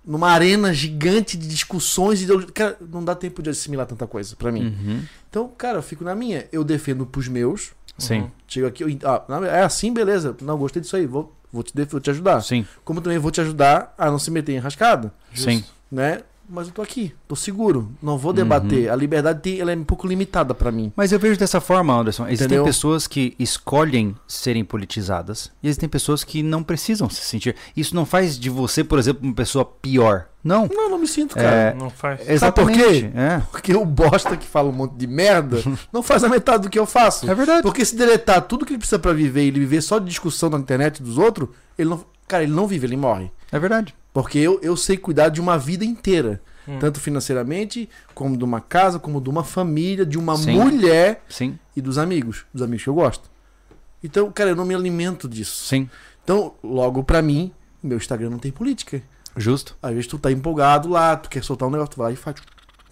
[0.06, 4.52] numa arena gigante de discussões e cara, não dá tempo de assimilar tanta coisa pra
[4.52, 4.66] mim.
[4.66, 5.02] Uhum.
[5.30, 6.46] Então, cara, eu fico na minha.
[6.52, 7.72] Eu defendo pros meus.
[7.96, 10.36] Sim, Chego aqui, eu, ah, é assim, beleza.
[10.42, 11.06] Não, gostei disso aí.
[11.06, 12.40] Vou, vou, te, vou te ajudar.
[12.42, 15.64] sim, Como também vou te ajudar a não se meter em rascada, sim.
[15.90, 16.20] né?
[16.48, 17.90] Mas eu tô aqui, tô seguro.
[18.02, 18.36] Não vou Uhum.
[18.36, 18.90] debater.
[18.90, 20.92] A liberdade tem, ela é um pouco limitada pra mim.
[20.94, 22.26] Mas eu vejo dessa forma, Anderson.
[22.26, 22.64] Existem Entendeu?
[22.64, 27.56] pessoas que escolhem serem politizadas e existem pessoas que não precisam se sentir.
[27.76, 30.26] Isso não faz de você, por exemplo, uma pessoa pior.
[30.44, 30.68] Não.
[30.70, 31.48] Não, não me sinto, cara.
[31.56, 32.20] É, Não faz.
[32.28, 32.78] exatamente.
[32.78, 33.10] por quê?
[33.14, 33.38] É.
[33.50, 35.56] Porque o bosta que fala um monte de merda
[35.90, 37.28] não faz a metade do que eu faço.
[37.30, 37.62] É verdade.
[37.62, 40.50] Porque se deletar tudo que ele precisa pra viver e ele viver só de discussão
[40.50, 41.48] na internet dos outros,
[41.78, 42.04] ele não.
[42.28, 43.30] Cara, ele não vive, ele morre.
[43.50, 43.94] É verdade.
[44.14, 46.40] Porque eu, eu sei cuidar de uma vida inteira.
[46.66, 46.78] Hum.
[46.78, 50.52] Tanto financeiramente, como de uma casa, como de uma família, de uma Sim.
[50.52, 52.46] mulher Sim, e dos amigos.
[52.54, 53.28] Dos amigos que eu gosto.
[54.02, 55.66] Então, cara, eu não me alimento disso.
[55.66, 55.90] sim.
[56.22, 59.02] Então, logo pra mim, meu Instagram não tem política.
[59.36, 59.76] Justo.
[59.82, 62.16] Às vezes tu tá empolgado lá, tu quer soltar um negócio, tu vai lá e
[62.16, 62.36] faz.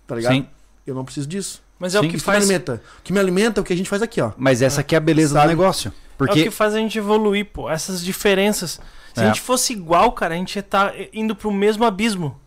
[0.07, 0.35] Tá ligado?
[0.35, 0.47] Sim.
[0.87, 1.63] Eu não preciso disso.
[1.79, 2.39] Mas é Sim, o que Isso faz.
[2.41, 2.83] me alimenta.
[2.99, 4.33] O que me alimenta é o que a gente faz aqui, ó.
[4.37, 5.47] Mas essa aqui é a beleza Sabe?
[5.47, 5.89] do negócio.
[5.89, 7.71] É o Porque que faz a gente evoluir, pô.
[7.71, 8.79] Essas diferenças.
[9.15, 9.25] Se É.
[9.25, 12.39] a gente fosse igual, cara, a gente ia estar indo pro mesmo abismo.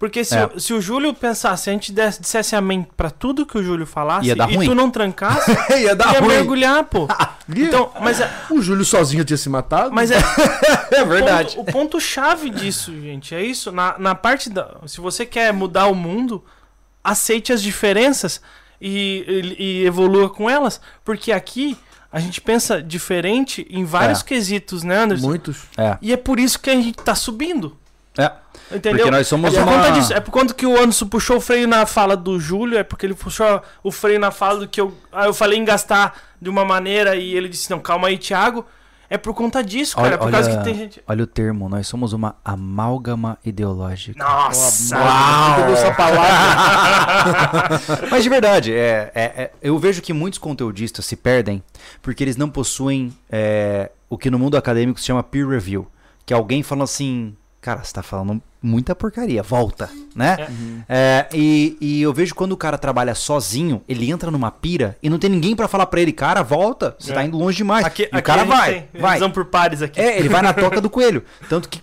[0.00, 0.46] Porque se, É.
[0.46, 3.62] o, se o Júlio pensasse, se a gente desse, dissesse amém pra tudo que o
[3.62, 4.66] Júlio falasse Ia dar e ruim.
[4.66, 5.48] tu não trancasse,
[5.80, 6.28] Ia dar ia ruim.
[6.28, 7.06] mergulhar, pô.
[7.48, 9.92] Então, mas é, O Júlio sozinho tinha se matado.
[9.92, 10.16] mas é,
[10.90, 13.70] é o ponto- O ponto chave disso, gente, é isso.
[13.70, 14.76] Na, na parte da.
[14.86, 16.42] Se você quer mudar o mundo,
[17.04, 18.40] aceite as diferenças
[18.80, 20.80] e, e, e evolua com elas.
[21.04, 21.76] Porque aqui
[22.14, 24.24] a gente pensa diferente em vários É.
[24.24, 25.26] quesitos, né, Anderson?
[25.26, 25.56] Muitos.
[25.76, 25.98] É.
[26.00, 27.76] E é por isso que a gente tá subindo.
[28.16, 28.30] É.
[28.70, 28.98] Entendeu?
[29.04, 30.12] Porque nós somos é por uma- conta disso.
[30.12, 33.04] É por conta que o Anderson puxou o freio na fala do Júlio, é porque
[33.04, 34.96] ele puxou o freio na fala do que eu.
[35.12, 38.64] Ah, eu falei em gastar de uma maneira e ele disse: não, calma aí, Thiago.
[39.10, 40.08] É por conta disso, cara.
[40.08, 41.02] Olha, é por causa olha- que tem gente.
[41.06, 44.18] olha o termo, nós somos uma amálgama ideológica.
[44.22, 44.96] Nossa!
[44.98, 45.72] Uau!
[45.72, 47.80] Essa palavra?
[48.10, 51.62] Mas de verdade, é, é- é- eu vejo que muitos conteudistas se perdem
[52.02, 55.86] porque eles não possuem é, o que no mundo acadêmico se chama peer review.
[56.26, 60.36] Que é alguém falando assim, cara, você tá falando muita porcaria, volta, né?
[60.88, 65.08] É, e, e eu vejo quando o cara trabalha sozinho, ele entra numa pira e
[65.08, 67.14] não tem ninguém pra falar pra ele, cara, volta, você É.
[67.14, 67.84] tá indo longe demais.
[67.86, 69.14] Aqui, o cara vai, tem vai.
[69.14, 69.98] Visão por pares aqui.
[70.00, 71.24] É, ele vai na toca do coelho.
[71.48, 71.80] Tanto que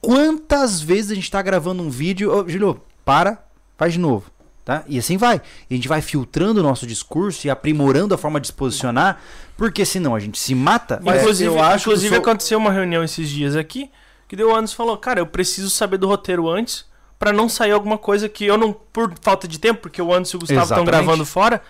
[0.00, 2.32] quantas vezes a gente tá gravando um vídeo.
[2.32, 3.38] Ô, Júlio, para,
[3.76, 4.30] faz de novo.
[4.64, 4.82] Tá?
[4.86, 5.40] E assim vai.
[5.70, 9.18] E a gente vai filtrando o nosso discurso e aprimorando a forma de se posicionar,
[9.56, 11.00] porque senão a gente se mata.
[11.02, 13.90] Mas inclusive, eu acho inclusive sou- aconteceu uma reunião esses dias aqui,
[14.28, 16.84] que deu o Anderson falou, cara, eu preciso saber do roteiro antes,
[17.18, 20.36] pra não sair alguma coisa que eu não, por falta de tempo, porque o Anderson
[20.36, 21.62] e o Gustavo estão gravando fora,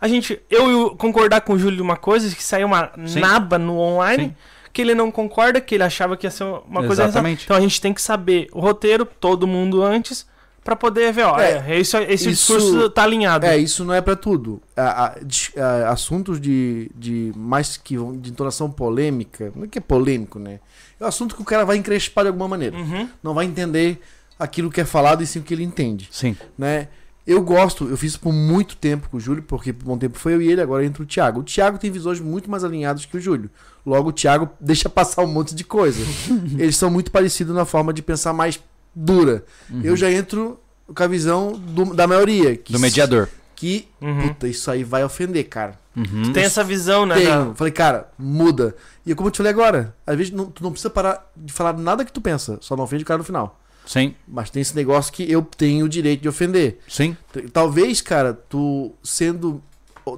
[0.00, 3.20] a gente, eu concordar com o Júlio de uma coisa, que saiu uma Sim.
[3.20, 4.36] naba no online, Sim.
[4.72, 7.04] que ele não concorda, que ele achava que ia ser uma coisa...
[7.04, 7.44] Exatamente.
[7.44, 10.26] Então a gente tem que saber o roteiro, todo mundo antes,
[10.64, 13.44] pra poder ver, ó, É, é, esse, esse isso- discurso tá alinhado.
[13.46, 14.60] É, isso não é pra tudo.
[14.76, 15.14] A- a-
[15.60, 20.38] a- assuntos de, de mais que vão- de entonação polêmica, não é que é polêmico,
[20.38, 20.58] né?
[20.98, 22.76] É um assunto que o cara vai encrespar de alguma maneira.
[22.76, 23.08] Uhum.
[23.22, 24.00] Não vai entender
[24.38, 26.36] aquilo que é falado e sim o que ele entende, Sim.
[26.58, 26.88] né?
[27.26, 30.18] Eu gosto, eu fiz por muito tempo com o Júlio, porque por um bom tempo
[30.18, 31.40] foi eu e ele, agora entra o Thiago.
[31.40, 33.48] O Thiago tem visões muito mais alinhadas que o Júlio.
[33.86, 36.00] Logo, o Thiago deixa passar um monte de coisa.
[36.58, 38.60] Eles são muito parecidos na forma de pensar mais
[38.94, 39.44] dura.
[39.82, 40.58] Eu já entro
[40.94, 42.56] com a visão do- da maioria.
[42.56, 43.28] Que Do mediador.
[43.56, 44.28] que, Uhum.
[44.28, 45.78] puta, isso aí vai ofender, cara.
[45.96, 46.32] Uhum.
[46.32, 47.14] Tem essa visão, né?
[47.14, 47.48] Tenho.
[47.50, 48.74] da- Falei, cara, muda.
[49.06, 51.52] E é como eu te falei agora, às vezes não- tu não precisa parar de
[51.52, 53.60] falar nada que tu pensa, só não ofende o cara no final.
[53.86, 56.80] Sim, Mas tem esse negócio que eu tenho o direito de ofender.
[56.88, 57.16] sim.
[57.52, 59.62] Talvez, cara, tu sendo.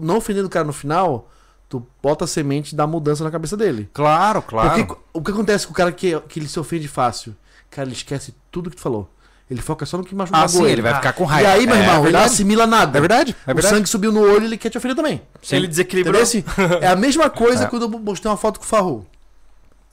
[0.00, 1.30] Não ofendendo o cara no final,
[1.68, 3.88] tu bota a semente da mudança na cabeça dele.
[3.92, 4.86] Claro, claro.
[4.86, 7.36] Porque o que acontece com o cara que, que ele se ofende fácil?
[7.70, 9.10] Cara, ele esquece tudo que tu falou.
[9.48, 11.50] Ele foca só no que machucou Ah, sim, ele vai ficar com E raiva.
[11.52, 12.98] aí, meu É irmão, ele não assimila nada.
[12.98, 13.74] É verdade, é O verdade.
[13.76, 15.22] sangue subiu no olho, ele quer te ofender também.
[15.40, 16.20] Se ele desequilibrou.
[16.20, 16.44] Entendeu?
[16.58, 17.66] Assim, é a mesma coisa É.
[17.68, 19.06] quando eu mostrei uma foto com o Farru.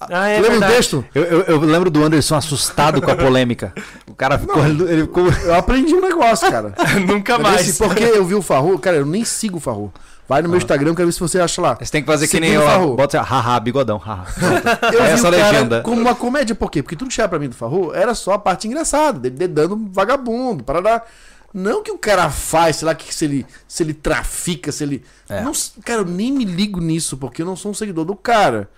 [0.09, 1.05] Ah, é Lembra o texto?
[1.15, 3.73] Eu, eu- eu lembro do Anderson assustado com a polêmica.
[4.07, 4.65] O cara ficou.
[4.65, 5.27] Ele ficou.
[5.29, 6.73] Eu aprendi um negócio, cara.
[7.07, 7.77] Nunca mais.
[7.77, 9.93] Porque eu vi o Farru, cara, eu nem sigo o Farru.
[10.27, 11.75] Vai no meu Instagram, quero ver se você acha lá.
[11.75, 12.61] Você tem que fazer que Segundo nem eu.
[12.65, 12.95] Farru.
[12.95, 14.25] Bota assim, haha, bigodão, haha.
[14.93, 15.81] Eu vi Essa legenda.
[15.81, 16.81] como uma comédia, por quê?
[16.81, 19.75] Porque tudo que chegava pra mim do Farru era só a parte engraçada, dele dedando
[19.75, 21.05] um vagabundo, para dar.
[21.53, 25.03] Não que o cara faz, sei lá, que se ele, se ele trafica, se ele.
[25.29, 25.41] É.
[25.41, 25.51] Não,
[25.83, 28.69] cara, eu nem me ligo nisso, porque eu não sou um seguidor do cara.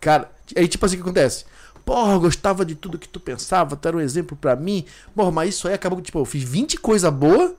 [0.00, 1.44] Cara, aí tipo assim o que acontece?
[1.88, 4.84] Porra, eu gostava de tudo que tu pensava, tu era um exemplo pra mim.
[5.16, 7.54] Porra, mas isso aí acabou que, tipo, eu fiz 20 coisa boa,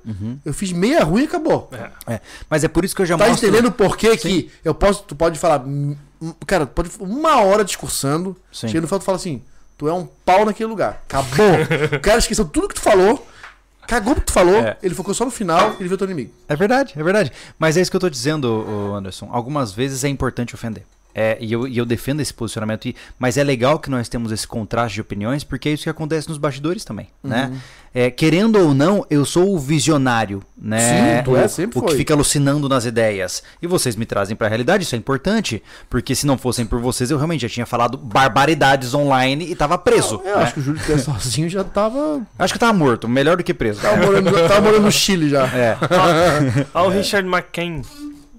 [0.46, 1.68] eu fiz meia ruim e acabou.
[2.06, 3.48] É, mas é por isso que eu já Tá mostro...
[3.48, 5.96] entendendo por que que eu posso, tu pode falar, hum,
[6.46, 8.68] cara, tu pode uma hora discursando, Sim.
[8.68, 9.42] chega no final tu fala assim,
[9.76, 11.48] tu é um pau naquele lugar, acabou.
[11.98, 13.28] o cara esqueceu tudo que tu falou,
[13.88, 14.78] cagou o que tu falou, É.
[14.84, 16.32] ele focou só no final, ele viu teu inimigo.
[16.48, 17.32] É verdade, é verdade.
[17.58, 19.28] Mas é isso que eu tô dizendo, Anderson.
[19.32, 20.86] Algumas vezes é importante ofender.
[21.14, 24.32] É, e, eu, e eu defendo esse posicionamento, e- mas é legal que nós temos
[24.32, 27.52] esse contraste de opiniões, porque é isso que acontece nos bastidores também, né?
[27.92, 30.80] É, querendo ou não, eu sou o visionário, né?
[31.18, 31.98] Sim, tu é, o, sempre o que foi.
[31.98, 33.42] fica alucinando nas ideias.
[33.60, 37.10] E vocês me trazem pra realidade, isso é importante, porque se não fossem por vocês,
[37.10, 40.22] eu realmente já tinha falado barbaridades online e tava preso.
[40.24, 40.44] Eu né?
[40.44, 43.44] acho que o Júlio que sozinho já tava, Acho que eu tava morto, melhor do
[43.44, 43.82] que preso.
[43.82, 45.48] tava, morando, tava morando no Chile já.
[45.48, 45.76] É.
[46.74, 47.82] Ó, o Richard McCain.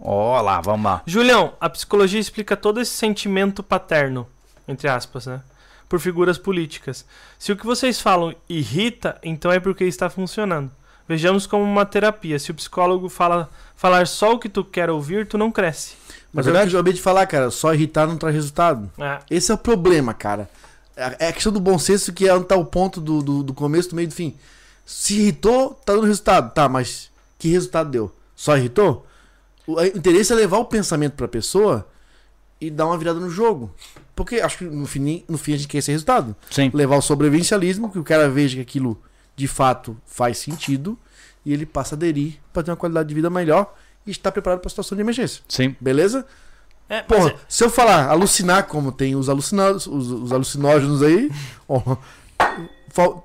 [0.00, 1.02] Ó lá, vamos lá.
[1.06, 4.26] Julião, a psicologia explica todo esse sentimento paterno,
[4.66, 5.42] entre aspas, né?
[5.88, 7.04] Por figuras políticas.
[7.38, 10.70] Se o que vocês falam irrita, então é porque está funcionando.
[11.06, 12.38] Vejamos como uma terapia.
[12.38, 15.94] Se o psicólogo fala falar só o que tu quer ouvir, tu não cresce.
[16.32, 18.88] Mas É o que eu acabei de falar, cara, só irritar não traz resultado.
[18.96, 19.18] É.
[19.28, 20.48] Esse é o problema, cara.
[20.96, 23.42] É é a questão do bom senso que é onde tá o ponto do, do,
[23.42, 24.36] do começo, do meio e do fim.
[24.86, 26.52] Se irritou, tá dando resultado.
[26.54, 28.14] Tá, mas que resultado deu?
[28.36, 29.06] Só irritou?
[29.74, 31.86] O interesse é levar o pensamento pra pessoa
[32.60, 33.74] e dar uma virada no jogo.
[34.14, 36.36] Porque acho que no fim, no fim a gente quer esse resultado.
[36.50, 36.70] Sim.
[36.74, 39.00] Levar o sobrevivencialismo, que o cara veja que aquilo
[39.34, 40.98] de fato faz sentido
[41.44, 43.74] e ele passa a aderir pra ter uma qualidade de vida melhor
[44.06, 45.42] e estar preparado pra situação de emergência.
[45.48, 45.74] Sim.
[45.80, 46.26] Beleza?
[46.88, 51.30] É, Porra, é- se eu falar alucinar, como tem os, alucina os, os alucinógenos aí,
[51.68, 51.96] ó,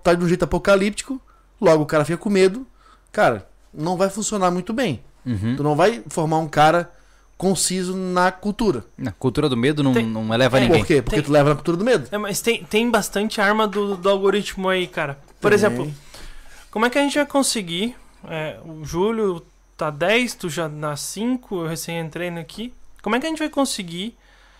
[0.03, 1.19] tá de um jeito apocalíptico,
[1.59, 2.65] logo o cara fica com medo.
[3.11, 5.03] Cara, não vai funcionar muito bem.
[5.25, 5.55] Uhum.
[5.55, 6.91] Tu não vai formar um cara
[7.37, 8.85] conciso na cultura.
[9.05, 10.79] A cultura do medo não, Tem- não eleva é, ninguém.
[10.79, 11.01] Por quê?
[11.01, 12.07] Porque Tem- tu leva na cultura do medo.
[12.11, 15.19] É, mas tem, tem bastante arma do, do algoritmo aí, cara.
[15.41, 15.55] Por Tem.
[15.55, 15.93] exemplo,
[16.71, 17.95] como é que a gente vai conseguir?
[18.27, 19.45] é, o Júlio
[19.77, 22.73] tá 10, tu já na 5, eu recém entrei aqui.
[23.01, 24.17] Como é que a gente vai conseguir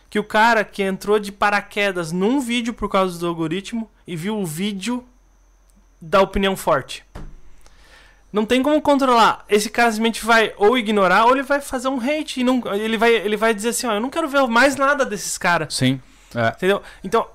[0.10, 4.38] que o cara que entrou de paraquedas num vídeo por causa do algoritmo e viu
[4.38, 5.04] o vídeo
[6.00, 7.04] da opinião forte?
[8.36, 9.46] Não tem como controlar.
[9.48, 12.98] Esse cara simplesmente vai ou ignorar ou ele vai fazer um hate e não, ele
[12.98, 15.74] vai ele vai dizer assim, ó, eu não quero ver mais nada desses caras.
[15.74, 16.02] Sim.
[16.36, 16.50] É.
[16.50, 16.82] Entendeu?
[17.02, 17.26] Então,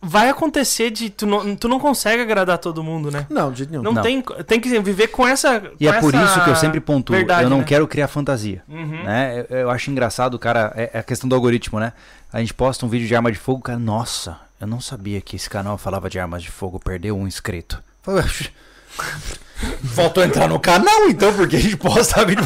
[0.00, 1.10] vai acontecer de.
[1.10, 3.26] Tu não, tu não consegue agradar todo mundo, né?
[3.28, 3.82] Não, de nenhum.
[3.82, 4.02] Não, Não.
[4.02, 4.22] tem.
[4.46, 5.56] Tem que viver com essa.
[5.80, 7.16] E com é por isso que eu sempre pontuo.
[7.16, 7.64] verdade, eu não né?
[7.64, 8.62] quero criar fantasia.
[8.68, 9.02] Uhum.
[9.02, 9.44] Né?
[9.50, 11.92] Eu, eu acho engraçado, cara, é, é a questão do algoritmo, né?
[12.32, 15.34] A gente posta um vídeo de arma de fogo, cara, nossa, eu não sabia que
[15.34, 17.82] esse canal falava de armas de fogo, perdeu um inscrito.
[19.58, 22.44] Falei, "Ué, Faltou entrar no canal, então, porque a gente posta vídeo.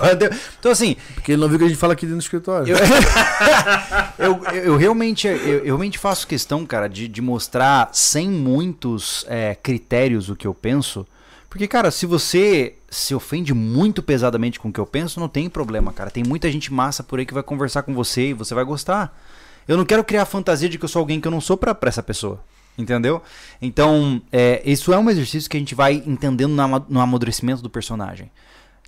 [0.59, 2.73] Então, assim, Porque ele não viu o que a gente fala aqui dentro do escritório.
[2.73, 2.79] Eu,
[4.19, 9.25] eu, eu- eu realmente, eu, eu realmente faço questão, cara, de, de mostrar sem muitos
[9.29, 11.07] é, critérios o que eu penso.
[11.49, 15.49] Porque, cara, se você se ofende muito pesadamente com o que eu penso, não tem
[15.51, 16.09] problema, cara.
[16.11, 19.19] Tem muita gente massa por aí que vai conversar com você e você vai gostar.
[19.67, 21.57] Eu não quero criar a fantasia de que eu sou alguém que eu não sou
[21.57, 22.41] pra, pra essa pessoa.
[22.79, 23.23] Entendeu?
[23.61, 27.61] Então, é, isso é um exercício que a gente vai entendendo no ama- no amadurecimento
[27.63, 28.31] do personagem.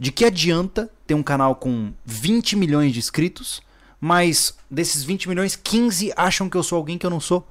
[0.01, 3.61] De que adianta ter um canal com 20 milhões de inscritos,
[4.01, 7.47] mas desses 20 milhões, 15 acham que eu sou alguém que eu não sou?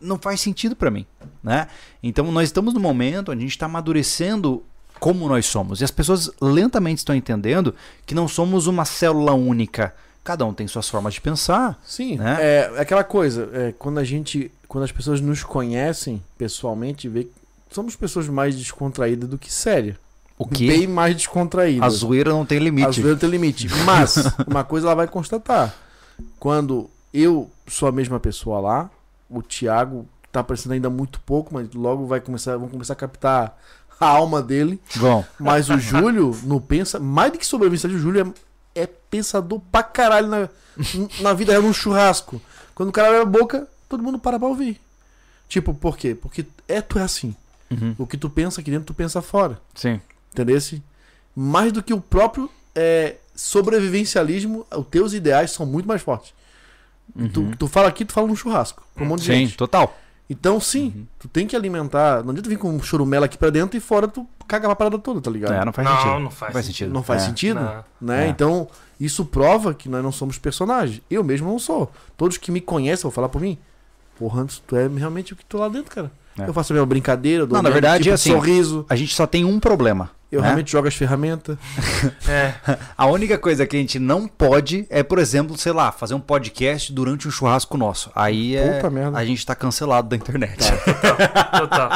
[0.00, 1.04] Não faz sentido pra mim,
[1.42, 1.68] né?
[2.02, 4.64] Então nós estamos no momento onde a gente está amadurecendo
[4.98, 5.80] como nós somos.
[5.80, 7.74] E as pessoas lentamente estão entendendo
[8.06, 9.94] que não somos uma célula única.
[10.22, 11.78] Cada um tem suas formas de pensar.
[11.84, 12.36] Sim, Né?
[12.40, 17.24] é, é aquela coisa, é, quando a gente, quando as pessoas nos conhecem pessoalmente, vê
[17.24, 17.32] que
[17.70, 19.96] somos pessoas mais descontraídas do que sérias.
[20.38, 20.66] O que?
[20.66, 21.82] Bem mais descontraídas.
[21.86, 23.00] A zoeira não tem A limite.
[23.00, 23.68] zoeira tem limite.
[23.84, 24.16] Mas,
[24.46, 25.74] uma coisa ela vai constatar.
[26.38, 28.90] Quando eu sou a mesma pessoa lá,
[29.28, 33.58] o Thiago tá aparecendo ainda muito pouco, mas logo vai começar, vão começar a captar
[33.98, 34.80] a alma dele.
[34.96, 38.32] Bom, Mas o Júlio não pensa, mais do que sobrevivência, o Júlio
[38.82, 40.48] é, pensador pra caralho na,
[41.20, 42.40] na vida real, num churrasco.
[42.74, 44.80] Quando o cara abre a boca, todo mundo para pra ouvir.
[45.48, 46.14] Tipo, por quê?
[46.14, 47.34] Porque é tu é assim.
[47.70, 49.60] uhum, O que tu pensa aqui dentro, tu pensa fora.
[49.74, 50.00] sim.
[50.32, 50.58] Entendeu?
[51.34, 56.32] Mais do que o próprio é, sobrevivencialismo, os teus ideais são muito mais fortes.
[57.32, 57.50] Tu, Uhum.
[57.52, 58.82] tu fala aqui, tu fala num churrasco.
[58.94, 59.56] Com um monte de Sim, gente.
[59.56, 59.98] total.
[60.32, 61.06] Então, sim, Uhum.
[61.18, 62.22] tu tem que alimentar.
[62.22, 64.96] Não adianta vir com um churumela aqui pra dentro e fora tu caga pra parada
[64.98, 65.52] toda, tá ligado?
[65.52, 66.20] É, não faz Não, sentido.
[66.20, 66.92] não faz sentido.
[66.94, 67.26] Não faz É.
[67.26, 67.84] sentido, Não.
[68.00, 68.26] né?
[68.26, 68.28] É.
[68.28, 68.68] Então,
[69.00, 71.02] isso prova que nós não somos personagens.
[71.10, 71.90] Eu mesmo não sou.
[72.16, 73.58] Todos que me conhecem vão falar por mim.
[74.18, 76.12] Porra, Anderson, tu é realmente o que tu lá dentro, cara.
[76.38, 76.48] É.
[76.48, 78.86] Eu faço a mesma brincadeira, dou Não, na verdade, tipo assim, sorriso.
[78.88, 80.10] A gente só tem um problema.
[80.30, 80.46] Eu né?
[80.46, 81.56] realmente jogo as ferramentas.
[82.28, 82.54] É.
[82.96, 86.20] A única coisa que a gente não pode é, por exemplo, sei lá, fazer um
[86.20, 88.10] podcast durante um churrasco nosso.
[88.14, 88.74] Aí é.
[88.74, 89.18] Puta merda.
[89.18, 90.58] A gente tá cancelado da internet.
[91.58, 91.90] Total.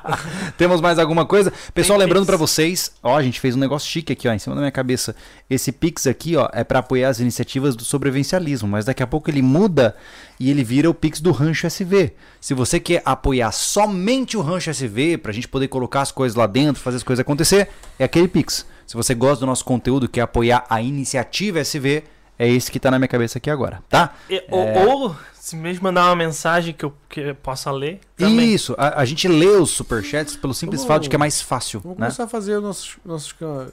[0.56, 1.52] Temos mais alguma coisa?
[1.74, 2.26] Pessoal, Tem lembrando Pix.
[2.28, 4.72] pra vocês, ó, a gente fez um negócio chique aqui, ó, em cima da minha
[4.72, 5.14] cabeça.
[5.50, 9.30] Esse Pix aqui, ó, é pra apoiar as iniciativas do sobrevivencialismo, mas daqui a pouco
[9.30, 9.94] ele muda
[10.40, 12.14] e ele vira o Pix do Rancho SV.
[12.40, 16.46] Se você quer apoiar somente o Rancho SV, pra gente poder colocar as coisas lá
[16.46, 18.66] dentro, fazer as coisas acontecer, é aquele Pix.
[18.86, 22.04] Se você gosta do nosso conteúdo, quer apoiar a iniciativa SV,
[22.38, 24.12] é esse que tá na minha cabeça aqui agora, tá?
[24.28, 28.52] E- ou, ou, se mesmo mandar uma mensagem que eu, que eu possa ler, também.
[28.52, 31.40] Isso, a, a gente lê os superchats pelo simples Vamos- fato de que é mais
[31.40, 32.06] fácil, Vamos né?
[32.06, 33.68] começar a fazer nossos, nossos ca-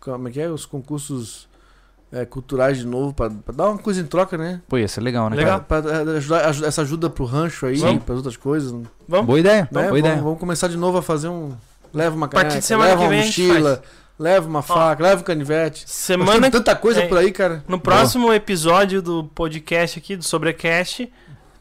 [0.00, 0.48] como é que é?
[0.48, 1.48] Os concursos
[2.12, 4.60] é, culturais de novo, pra, pra dar uma coisa em troca, né?
[4.68, 5.36] Pô, ia ser legal, né?
[5.36, 5.60] Legal.
[5.62, 8.72] Pra, pra ajudar, aj- essa ajuda pro rancho aí, para outras coisas.
[8.72, 8.84] Né?
[9.08, 9.26] Vamos?
[9.26, 9.88] Boa ideia, Né?
[9.88, 10.14] boa ideia.
[10.14, 11.52] Vamos, vamos começar de novo a fazer um.
[11.96, 13.82] Leva uma caneca, leva uma mochila,
[14.18, 15.84] leva uma faca, leva um canivete.
[15.86, 17.64] Semana que tanta coisa é, por aí, cara.
[17.66, 21.10] No próximo episódio do podcast aqui, do Sobrecast,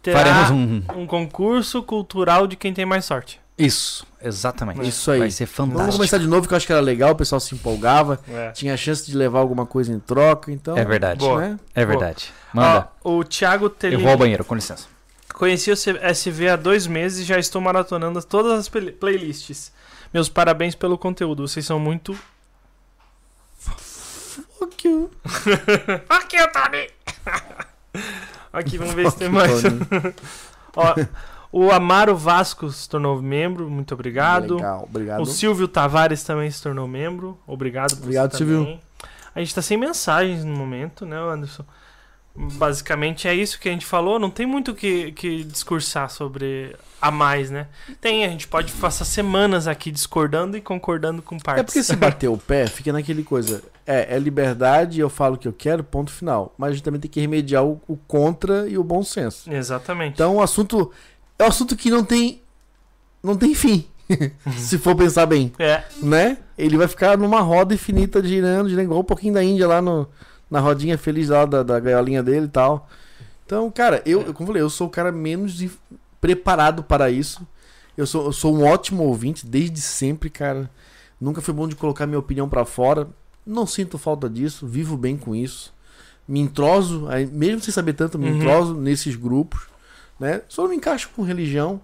[0.01, 0.83] terá Faremos um...
[1.01, 1.07] um.
[1.07, 3.39] concurso cultural de quem tem mais sorte.
[3.57, 4.85] Isso, exatamente.
[4.85, 5.19] Isso aí.
[5.19, 5.79] Vai ser fantástico.
[5.79, 8.51] Vamos começar de novo, que eu acho que era legal, o pessoal se empolgava, É.
[8.51, 10.77] tinha a chance de levar alguma coisa em troca, então.
[10.77, 11.19] É verdade.
[11.19, 11.39] Boa.
[11.39, 11.59] Né?
[11.73, 12.33] É verdade.
[12.53, 12.89] Manda.
[13.01, 14.87] Ó, o Thiago Eu Telini vou ao banheiro, com licença.
[15.33, 19.71] conheci o C- SV há dois meses e já estou maratonando todas as play- playlists.
[20.13, 22.17] Meus parabéns pelo conteúdo, vocês são muito.
[23.57, 25.11] Fuck you.
[26.09, 26.89] Aqui, Tony!
[28.51, 29.63] Aqui, vamos ver se tem mais.
[30.75, 30.95] Ó,
[31.51, 34.55] o Amaro Vasco se tornou membro, muito obrigado.
[34.55, 35.21] Legal, obrigado.
[35.21, 37.37] O Silvio Tavares também se tornou membro.
[37.47, 38.59] Obrigado por Obrigado, Silvio.
[38.59, 38.79] também.
[39.33, 41.65] A gente tá sem mensagens no momento, né, Anderson?
[42.35, 44.19] Basicamente é isso que a gente falou.
[44.19, 47.67] Não tem muito o que, que discursar sobre a mais, né?
[48.01, 51.61] Tem, a gente pode passar semanas aqui discordando e concordando com partes.
[51.61, 53.63] É porque se bater o pé, fica naquele coisa.
[53.85, 56.53] É, é liberdade, eu falo o que eu quero, ponto final.
[56.57, 59.51] Mas a gente também tem que remediar o, o contra e o bom senso.
[59.51, 60.15] Exatamente.
[60.15, 60.91] Então o assunto.
[61.39, 62.41] É um assunto que não tem.
[63.23, 63.87] Não tem fim.
[64.57, 65.53] se for pensar bem.
[65.57, 66.37] É, Né?
[66.57, 70.07] Ele vai ficar numa roda infinita girando, girando igual um pouquinho da Índia lá no,
[70.49, 72.89] na rodinha feliz lá da, da gaiolinha dele e tal.
[73.45, 75.71] Então, cara, eu, eu, como eu falei, eu sou o cara menos de-
[76.19, 77.45] preparado para isso.
[77.97, 80.69] Eu sou, eu sou um ótimo ouvinte desde sempre, cara.
[81.21, 83.07] Nunca fui bom de colocar minha opinião pra fora.
[83.45, 85.73] Não sinto falta disso, vivo bem com isso.
[86.27, 88.37] Me entroso, mesmo sem saber tanto, me Uhum.
[88.37, 89.61] entroso nesses grupos,
[90.19, 90.41] né?
[90.49, 91.79] Só não me encaixo com religião.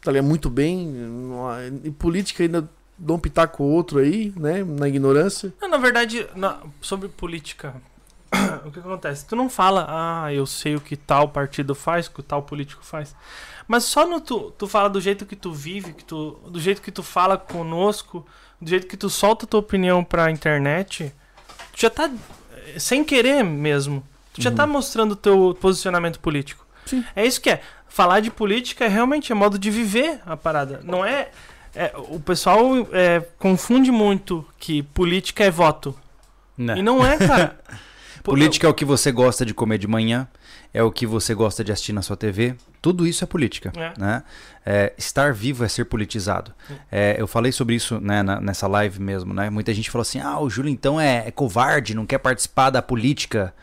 [0.00, 0.26] Tá ligado?
[0.26, 0.94] muito bem.
[1.84, 4.64] E política ainda dou um pitaco ou outro aí, né?
[4.64, 5.52] Na ignorância.
[5.60, 7.74] Não, na verdade, na- sobre política,
[8.64, 9.26] o que acontece?
[9.26, 12.84] Tu não fala, ah, eu sei o que tal partido faz, o que tal político
[12.84, 13.14] faz.
[13.66, 16.80] Mas só no tu, tu fala do jeito que tu vive, que tu, do jeito
[16.82, 18.26] que tu fala conosco,
[18.60, 21.12] do jeito que tu solta tua opinião pra internet,
[21.72, 22.10] tu já tá,
[22.78, 24.02] sem querer mesmo,
[24.32, 26.66] tu já tá mostrando o teu posicionamento político.
[26.86, 27.04] Sim.
[27.14, 27.60] É isso que é.
[27.88, 30.80] Falar de política é realmente é modo de viver a parada.
[30.84, 31.30] Não é.
[31.78, 35.94] É, o pessoal é, confunde muito que política é voto.
[36.58, 37.58] E não é, cara.
[38.24, 40.28] Política é o que você gosta de comer de manhã,
[40.74, 42.56] é o que você gosta de assistir na sua TV.
[42.82, 43.72] Tudo isso é política.
[43.74, 43.98] É.
[43.98, 44.22] Né?
[44.66, 46.52] É, estar vivo é ser politizado.
[46.92, 49.32] É, eu falei sobre isso né, na- nessa live mesmo.
[49.32, 49.48] Né?
[49.48, 52.82] Muita gente falou assim: ah, o Júlio então é, é covarde, não quer participar da
[52.82, 53.54] política.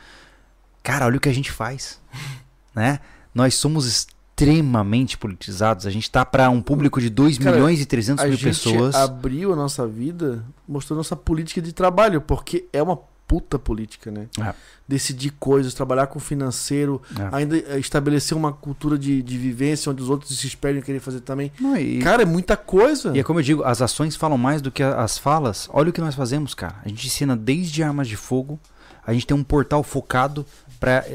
[0.82, 2.02] Cara, olha o que a gente faz.
[2.74, 3.00] né?
[3.36, 4.08] Nós somos
[4.46, 5.86] extremamente politizados.
[5.86, 8.44] A gente tá para um público de 2 Cara, milhões e 300 A mil gente
[8.46, 8.94] pessoas.
[8.94, 14.28] abriu a nossa vida mostrando nossa política de trabalho, porque é uma puta política, né?
[14.40, 14.54] É.
[14.88, 17.30] Decidir coisas, trabalhar com financeiro, É.
[17.36, 21.00] ainda eh, estabelecer uma cultura de, de vivência onde os outros se esperam e querem
[21.02, 21.52] fazer também.
[21.60, 23.16] Não, e- Cara, é muita coisa.
[23.16, 25.68] E é como eu digo, as ações falam mais do que a- as falas.
[25.74, 26.76] Olha o que nós fazemos, cara.
[26.86, 28.60] A gente ensina desde armas de fogo,
[29.08, 30.46] a gente tem um portal focado
[30.80, 31.06] para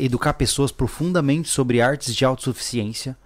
[0.00, 3.16] educar pessoas profundamente sobre artes de autossuficiência.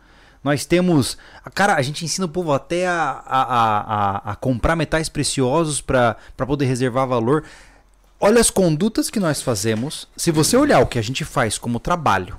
[0.43, 1.17] Nós temos.
[1.55, 5.81] Cara, a gente ensina o povo até a, a, a, a- a comprar metais preciosos
[5.81, 6.17] para
[6.47, 7.45] poder reservar valor.
[8.21, 10.07] Olha as condutas que nós fazemos.
[10.17, 12.37] Se você olhar o que a gente faz como trabalho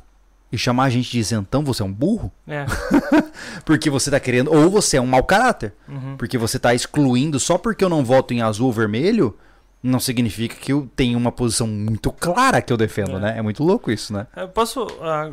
[0.52, 2.32] e chamar a gente de isentão, você é um burro.
[2.48, 2.66] É.
[3.66, 4.54] Porque você tá querendo.
[4.54, 5.74] Ou você é um mau caráter.
[5.88, 6.16] Uhum.
[6.18, 9.36] Porque você tá excluindo só porque eu não voto em azul ou vermelho,
[9.86, 13.20] não significa que eu tenho uma posição muito clara que eu defendo, É.
[13.20, 13.36] né?
[13.38, 14.26] É muito louco isso, né?
[14.36, 14.88] Eu posso.
[15.02, 15.32] ah,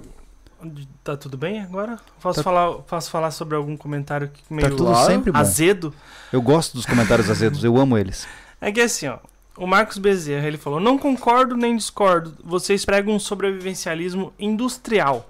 [1.03, 1.99] tá tudo bem agora?
[2.21, 5.07] Posso, Tá- falar, posso falar sobre algum comentário que meio Tá tudo Claro.
[5.07, 5.39] sempre bom.
[5.39, 5.95] azedo?
[6.33, 8.27] Eu gosto dos comentários azedos, eu amo eles.
[8.61, 9.19] É que assim, ó.
[9.57, 12.35] O Marcos Bezerra, ele falou: Não concordo nem discordo.
[12.45, 15.29] Vocês pregam um sobrevivencialismo industrial.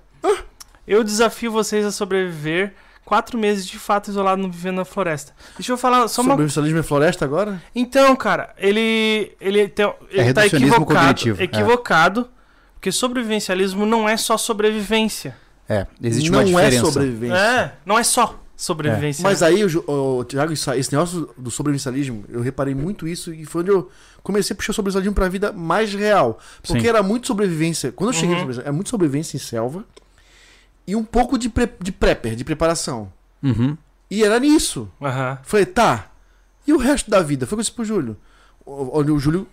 [0.86, 2.74] Eu desafio vocês a sobreviver
[3.05, 5.33] quatro meses de fato isolado vivendo na floresta.
[5.57, 6.31] Deixa eu falar só uma.
[6.33, 7.62] Sobrevivencialismo é floresta agora?
[7.74, 9.33] Então, cara, ele.
[9.41, 10.85] Ele, tem, ele tá reducionismo equivocado.
[11.01, 11.45] cognitivo, é.
[11.45, 12.29] Equivocado.
[12.74, 15.37] Porque sobrevivencialismo não é só sobrevivência.
[15.69, 16.77] É, existe não uma diferença.
[16.89, 17.37] é sobrevivência.
[17.37, 19.23] É, não é só sobrevivência.
[19.23, 19.85] Mas aí, o,
[20.19, 23.89] o, Thiago, isso- esse negócio do sobrevivencialismo, eu reparei muito isso e foi onde eu
[24.23, 26.39] comecei a puxar o sobrevivencialismo pra vida mais real.
[26.61, 26.89] Porque Sim.
[26.89, 27.93] era muito sobrevivência.
[27.93, 28.35] Quando eu cheguei Uhum.
[28.35, 29.85] no sobrevivencialismo, é muito sobrevivência em selva
[30.86, 33.12] e um pouco de, pre, de prepper, de preparação.
[33.42, 33.76] Uhum.
[34.10, 34.88] E era nisso.
[35.00, 35.38] Aham.
[35.42, 36.10] Falei, tá.
[36.66, 37.46] E o resto da vida?
[37.46, 38.16] Foi o que eu disse pro Júlio.
[38.64, 39.48] O- Onde o Júlio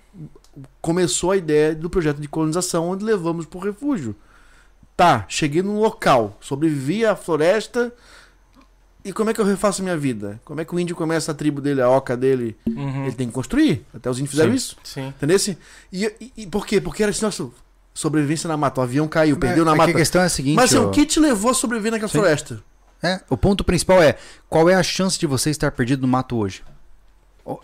[0.81, 4.15] começou a ideia do projeto de colonização, onde levamos pro refúgio.
[4.97, 7.93] Tá, cheguei num local, sobrevivi à floresta.
[9.05, 10.41] E como é que eu refaço minha vida?
[10.43, 12.57] Como é que o índio começa a tribo dele, a oca dele?
[12.67, 13.05] Uhum.
[13.05, 13.85] Ele tem que construir.
[13.93, 14.55] Até os índios fizeram Sim.
[14.57, 14.75] isso.
[14.83, 15.07] Sim.
[15.07, 15.37] Entendeu?
[15.91, 16.81] E, e, e por quê?
[16.81, 17.47] Porque era assim, nossa,
[17.99, 18.79] sobrevivência na mata.
[18.79, 19.91] O avião caiu, perdeu É, na é mata.
[19.91, 20.55] a questão é a seguinte.
[20.55, 22.19] Mas assim, ó, o que te levou a sobreviver naquela Sim.
[22.19, 22.63] floresta?
[23.03, 24.17] é, o ponto principal é
[24.49, 26.63] qual é a chance de você estar perdido no mato hoje?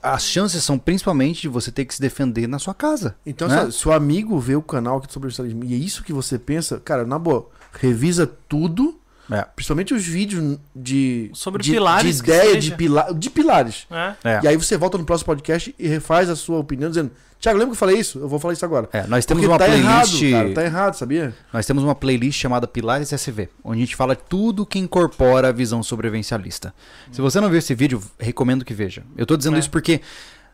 [0.02, 3.16] As chances são principalmente de você ter que se defender na sua casa.
[3.26, 3.70] Então, Né?
[3.70, 6.82] se o amigo vê o canal aqui sobre o e é isso que você pensa,
[6.84, 7.48] cara, na boa,
[7.80, 9.00] revisa tudo,
[9.32, 9.42] É.
[9.56, 11.30] principalmente os vídeos de.
[11.34, 13.88] Sobre de, pilares De ideia, de, pila, de pilares.
[13.90, 14.16] É.
[14.36, 14.40] É.
[14.44, 17.72] E aí você volta no próximo podcast e refaz a sua opinião, dizendo: Tiago, lembra
[17.72, 18.20] que eu falei isso?
[18.20, 18.88] Eu vou falar isso agora.
[18.94, 20.22] É, nós temos Porque uma tá playlist.
[20.22, 21.36] errado, cara, tá errado, sabia?
[21.52, 25.52] Nós temos uma playlist chamada Pilares SV, onde a gente fala tudo que incorpora a
[25.52, 26.74] visão sobrevivencialista.
[27.12, 29.04] Se você não viu esse vídeo, recomendo que veja.
[29.18, 29.60] Eu tô dizendo É.
[29.60, 30.02] isso porque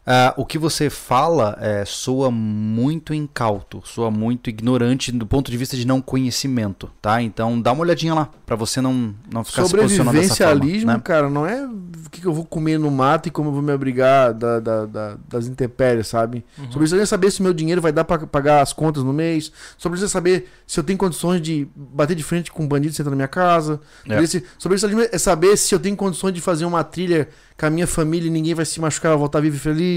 [0.06, 5.58] ah, o que você fala é, soa muito incauto, soa muito ignorante do ponto de
[5.58, 7.22] vista de não conhecimento, tá?
[7.22, 10.94] Então dá uma olhadinha lá, pra você não, não ficar se posicionando dessa forma.
[10.94, 11.02] Né?
[11.04, 13.72] cara, não é o que, eu vou comer no mato e como eu vou me
[13.72, 16.44] abrigar da- da- da- das intempéries, sabe?
[16.58, 16.66] Uhum.
[16.66, 19.52] Sobrevivencialismo é saber se meu dinheiro vai dar pra pagar as contas no mês.
[19.78, 20.10] Sobrevivencialismo é
[20.40, 23.28] saber se eu tenho condições de bater de frente com um bandido sentando na minha
[23.28, 23.80] casa.
[24.10, 24.22] É.
[24.22, 27.86] Esse- Sobrevivencialismo é saber se eu tenho condições de fazer uma trilha com a minha
[27.88, 29.91] família e ninguém vai se machucar, voltar vivo e feliz.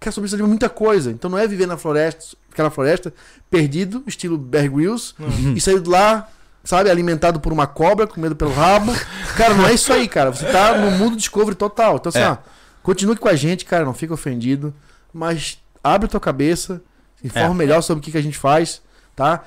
[0.00, 1.10] Cara, sobrevivencialismo é muita coisa.
[1.10, 3.12] Então não é viver na floresta, aquela floresta,
[3.50, 5.54] perdido, estilo Bear Grylls, Uhum.
[5.56, 6.28] e sair de lá,
[6.62, 8.92] sabe, alimentado por uma cobra, com medo pelo rabo.
[9.36, 10.30] Cara, não é isso aí, cara.
[10.32, 11.96] Você tá no mundo Discovery total.
[11.96, 12.28] Então, assim, É.
[12.30, 12.36] ó,
[12.82, 14.72] continue com a gente, cara, não fica ofendido,
[15.12, 16.82] mas abre tua cabeça,
[17.22, 17.58] informa É.
[17.58, 18.80] melhor sobre o que, que a gente faz,
[19.16, 19.42] tá?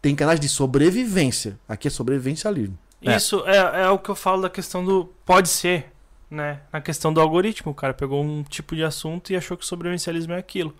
[0.00, 1.58] Tem canais de sobrevivência.
[1.68, 2.76] Aqui é sobrevivencialismo.
[3.04, 3.16] É.
[3.16, 5.91] Isso é, é o que eu falo da questão do pode ser,
[6.32, 6.60] né?
[6.72, 9.66] Na questão do algoritmo, o cara pegou um tipo de assunto e achou que o
[9.66, 10.74] sobrevivencialismo é aquilo.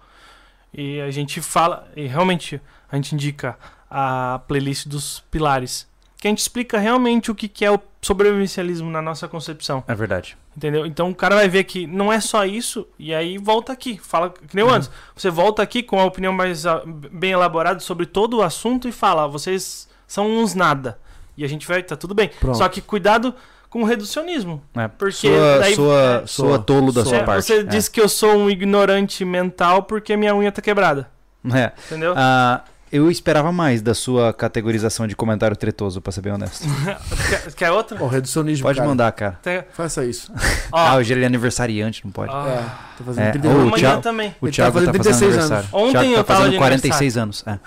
[0.72, 2.60] E a gente fala, e realmente
[2.90, 3.58] a gente indica
[3.90, 9.02] a playlist dos pilares, que a gente explica realmente o que é o sobrevivencialismo na
[9.02, 10.36] nossa concepção, É verdade.
[10.56, 10.86] entendeu?
[10.86, 14.30] Então o cara vai ver que não é só isso e aí volta aqui, fala
[14.30, 14.76] que nem eu Uhum.
[14.76, 14.90] antes.
[15.14, 18.92] Você volta aqui com a opinião mais ah, bem elaborada sobre todo o assunto e
[18.92, 20.98] fala, "Ah, vocês são uns nada.
[21.36, 22.28] E a gente vai, tá tudo bem.
[22.40, 22.56] Pronto.
[22.58, 23.34] Só que cuidado
[23.72, 24.62] com o reducionismo.
[24.76, 26.58] É, Porque soa, daí- soa, é, soa.
[26.58, 27.10] tolo da Soa.
[27.10, 27.44] sua É, parte.
[27.46, 27.62] você é.
[27.62, 31.08] diz que eu sou um ignorante mental porque minha unha tá quebrada.
[31.52, 31.72] É.
[31.86, 32.12] Entendeu?
[32.14, 32.60] Ah,
[32.92, 36.68] eu esperava mais da sua categorização de comentário tretoso, pra ser bem honesto.
[37.30, 37.96] quer, quer outra?
[37.98, 38.88] Ó, reducionismo, Pode cara.
[38.90, 39.38] mandar, cara.
[39.42, 40.30] Tem- Faça isso.
[40.70, 42.30] Ah, Ó, hoje ele é aniversariante, não pode.
[42.30, 42.62] ó, É,
[42.98, 43.66] tô fazendo É, 30 ô, anos.
[43.72, 44.34] amanhã também.
[44.40, 45.68] O ele Thiago tá fazendo tá fazendo 36 aniversário.
[45.74, 45.88] anos.
[45.88, 47.44] Ontem Thiago eu tá fazendo de 46 anos.
[47.46, 47.58] É.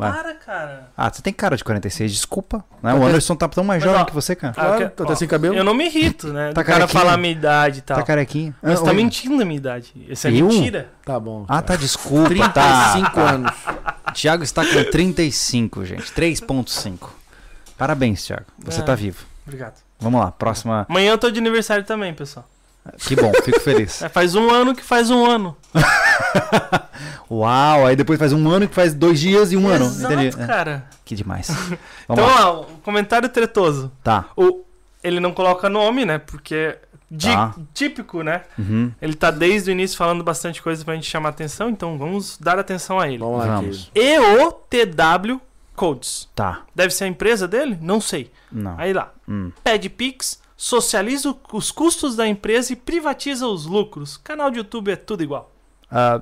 [0.00, 0.12] Vai.
[0.12, 0.88] Para, cara.
[0.96, 2.64] Ah, você tem cara de 46, desculpa.
[2.82, 2.90] Né?
[2.90, 4.54] Tá O até- Anderson tá tão mais Mas, jovem ó, que você, cara.
[4.56, 5.54] Ah, Claro, tá até ó, sem cabelo.
[5.54, 6.52] Eu não me irrito, né?
[6.52, 7.98] Tá do cara falar a minha idade e tal.
[7.98, 8.54] Tá carequinha.
[8.62, 9.92] Mas Ah, tá mentindo a minha idade.
[10.08, 10.46] Isso é Eu?
[10.48, 10.88] mentira.
[11.04, 11.44] Tá bom.
[11.48, 12.28] Ah, tá, desculpa.
[12.28, 13.30] 35 tá.
[13.30, 13.52] anos.
[14.14, 16.10] Thiago está com 35, gente.
[16.12, 17.10] 3.5.
[17.76, 18.44] Parabéns, Thiago.
[18.58, 18.82] Você É.
[18.84, 19.24] tá vivo.
[19.46, 19.74] Obrigado.
[19.98, 20.86] Vamos lá, próxima.
[20.88, 22.46] Amanhã eu tô de aniversário também, pessoal.
[23.06, 24.00] Que bom, fico feliz.
[24.02, 25.54] É, faz um ano que faz um ano.
[27.30, 29.84] Uau, aí depois faz um ano que faz dois dias e um ano.
[29.84, 30.42] Exato, Entendi.
[30.42, 30.86] É, cara.
[31.04, 31.48] que demais.
[32.08, 32.50] Vamos Então, lá.
[32.52, 33.90] ó, o comentário tretoso.
[34.02, 34.26] Tá.
[34.36, 34.62] O,
[35.02, 36.18] ele não coloca nome, né?
[36.18, 36.78] Porque é
[37.18, 37.54] Tá.
[37.74, 38.42] típico, né?
[38.58, 38.92] Uhum.
[39.02, 42.58] Ele tá desde o início falando bastante coisa pra gente chamar atenção, então vamos dar
[42.58, 43.18] atenção a ele.
[43.18, 43.90] Vamos lá, Vamos.
[43.94, 45.40] EOTW
[45.74, 46.28] Codes.
[46.34, 46.62] Tá.
[46.74, 47.78] Deve ser a empresa dele?
[47.80, 48.30] Não sei.
[48.52, 48.74] Não.
[48.78, 49.12] Aí lá.
[49.28, 49.50] Hum.
[49.64, 54.16] Pede Pix, socializa os custos da empresa e privatiza os lucros.
[54.18, 55.49] Canal de YouTube é tudo igual.
[55.90, 56.20] Ah,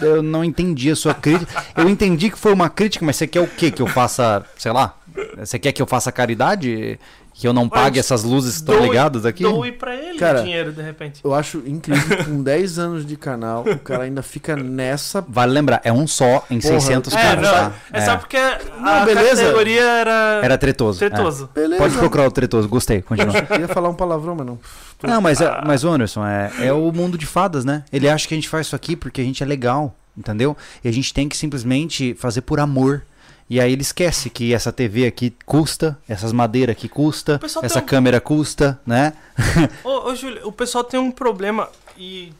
[0.00, 1.64] eu não entendi a sua crítica.
[1.76, 3.70] Eu entendi que foi uma crítica, mas você quer o quê?
[3.70, 4.96] Que eu faça, sei lá?
[5.36, 6.98] Você quer que eu faça caridade?
[7.40, 9.42] Que eu não pague essas luzes que estão ligadas aqui?
[9.42, 11.20] Doe pra ele Cara, o dinheiro, de repente.
[11.24, 15.24] Eu acho incrível que com 10 anos de canal, o cara ainda fica nessa.
[15.26, 17.72] Vale lembrar, é um só em Porra, 600 eu- É, caras, não, tá?
[17.92, 19.42] é, só porque a Não, beleza.
[19.42, 21.02] categoria era, Era tretoso.
[21.02, 21.08] é.
[21.08, 21.48] tretoso.
[21.54, 21.82] Beleza.
[21.82, 23.34] Pode procurar o tretoso, gostei, continua.
[23.50, 24.58] Eu ia falar um palavrão, mas não.
[25.02, 27.84] Não, mas, é- mas ô, Anderson, é, é o mundo de fadas, né?
[27.90, 30.54] Ele acha que a gente faz isso aqui porque a gente é legal, entendeu?
[30.84, 33.02] E a gente tem que simplesmente fazer por amor.
[33.50, 37.84] E aí ele esquece que essa TV aqui custa, essas madeiras aqui custa, essa um-
[37.84, 39.12] câmera custa, né?
[39.82, 41.68] Ô, ô Júlio, o pessoal tem um problema
[41.98, 42.32] e.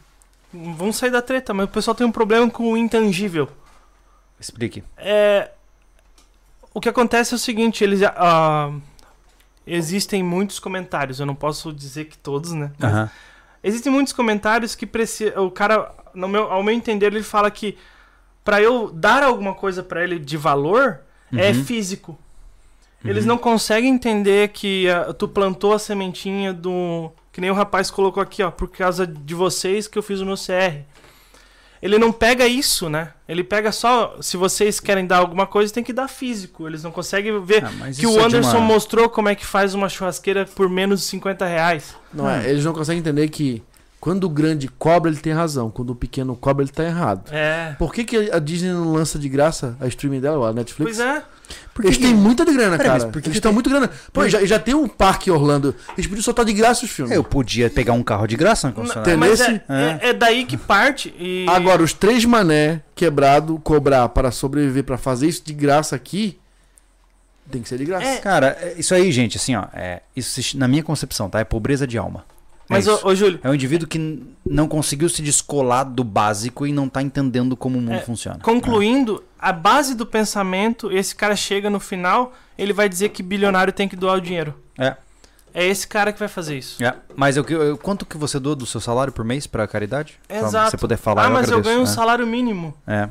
[0.52, 3.48] Vamos sair da treta, mas o pessoal tem um problema com o intangível.
[4.38, 4.84] Explique.
[4.96, 5.50] É.
[6.72, 8.00] O que acontece é o seguinte, eles.
[8.04, 8.72] ah,
[9.66, 12.70] existem muitos comentários, eu não posso dizer que todos, né?
[12.78, 13.10] Mas.
[13.62, 15.40] Existem muitos comentários que precisa.
[15.40, 17.76] O cara, no meu, ao meu entender, ele fala que
[18.44, 21.00] pra eu dar alguma coisa pra ele de valor
[21.32, 21.64] é Uhum.
[21.64, 22.18] físico.
[23.04, 23.28] Eles Uhum.
[23.30, 27.10] não conseguem entender que ah, tu plantou a sementinha do.
[27.32, 30.26] Que nem o rapaz colocou aqui, ó, por causa de vocês que eu fiz o
[30.26, 30.84] meu CR.
[31.82, 33.12] Ele não pega isso, né?
[33.26, 34.16] Ele pega só.
[34.20, 36.66] Se vocês querem dar alguma coisa, tem que dar físico.
[36.68, 39.46] Eles não conseguem ver Ah, que o é de Anderson uma- mostrou como é que
[39.46, 41.96] faz uma churrasqueira por menos de 50 reais.
[42.12, 42.30] Não Hum.
[42.30, 43.62] é, eles não conseguem entender que
[44.00, 45.70] quando o grande cobra, ele tem razão.
[45.70, 47.30] Quando o pequeno cobra, ele tá errado.
[47.30, 47.74] É.
[47.78, 50.96] Por que, que a Disney não lança de graça a streaming dela, a Netflix?
[50.96, 51.22] Pois é.
[51.82, 53.06] Eles têm muita de grana, Pera, cara.
[53.08, 53.90] por que Eles estão tem- muito grana.
[54.12, 55.74] Pô, já, já tem um parque em Orlando.
[55.96, 57.14] Eles podiam soltar de graça os filmes.
[57.14, 59.16] Eu podia pegar um carro de graça na Não, concessionária.
[59.16, 59.64] mas é, Entendesse?
[60.04, 61.12] é- é daí que parte.
[61.18, 61.46] E...
[61.48, 66.38] Agora, os três mané quebrado cobrar para sobreviver, para fazer isso de graça aqui,
[67.50, 68.06] tem que ser de graça.
[68.06, 71.40] É, Cara, é- isso aí, gente, assim, ó, é, isso na minha concepção, tá?
[71.40, 72.24] É pobreza de alma.
[72.70, 73.00] É Mas, isso.
[73.04, 76.88] ô, ô, Júlio, É um indivíduo que não conseguiu se descolar do básico e não
[76.88, 78.38] tá entendendo como o mundo É, funciona.
[78.38, 83.72] concluindo, a base do pensamento, esse cara chega no final, ele vai dizer que bilionário
[83.72, 84.54] tem que doar o dinheiro.
[84.78, 84.94] É.
[85.52, 86.80] É esse cara que vai fazer isso.
[86.82, 90.14] É, Mas eu, eu- quanto que você doa do seu salário por mês pra caridade?
[90.28, 90.66] Exato.
[90.66, 91.68] Se você puder falar, ah, eu mas eu agradeço.
[91.70, 91.92] ganho um é.
[91.92, 92.72] salário mínimo.
[92.86, 93.08] É.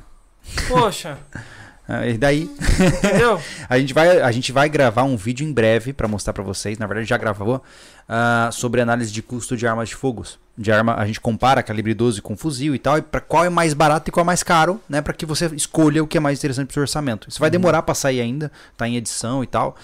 [0.70, 1.40] Poxa, É,
[2.08, 2.50] E daí,
[2.98, 3.42] entendeu?
[3.68, 6.78] a gente vai, a gente vai gravar um vídeo em breve pra mostrar pra vocês.
[6.78, 7.64] Na verdade, já gravou
[8.08, 10.24] ah, sobre análise de custo de armas de fogo.
[10.56, 13.50] De arma, a gente compara calibre 12 com fuzil e tal, e para qual é
[13.50, 16.20] mais barato e qual é mais caro, né, para que você escolha o que é
[16.20, 17.30] mais interessante pro seu orçamento.
[17.30, 19.76] Isso vai demorar pra sair ainda, tá em edição e tal.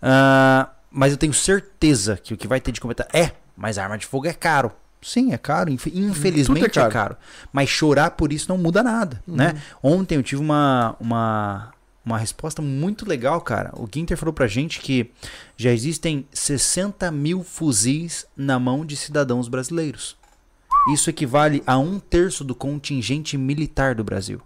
[0.00, 3.82] Ah, mas eu tenho certeza que o que vai ter de comentário é, mas a
[3.82, 4.72] arma de fogo é caro.
[5.02, 5.70] Sim, é caro.
[5.70, 6.92] infe- Infelizmente é é, caro.
[6.92, 7.16] caro.
[7.52, 9.60] Mas chorar por isso não muda nada, né?
[9.82, 11.70] Ontem eu tive uma, uma,
[12.04, 13.72] uma resposta muito legal, cara.
[13.76, 15.10] O Ginter falou pra gente que
[15.56, 20.16] já existem 60 mil fuzis na mão de cidadãos brasileiros.
[20.92, 24.40] Isso equivale a um terço do contingente militar do Brasil.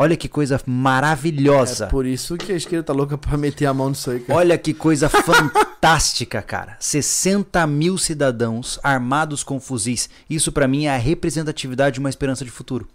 [0.00, 1.86] Olha que coisa maravilhosa.
[1.86, 4.38] É por isso que a esquerda tá louca pra meter a mão nisso aí, cara.
[4.38, 6.76] Olha que coisa fantástica, cara.
[6.78, 10.08] 60 mil cidadãos armados com fuzis.
[10.30, 12.86] Isso pra mim é a representatividade de uma esperança de futuro.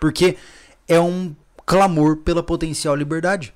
[0.00, 0.36] Porque
[0.88, 3.54] é um clamor pela potencial liberdade.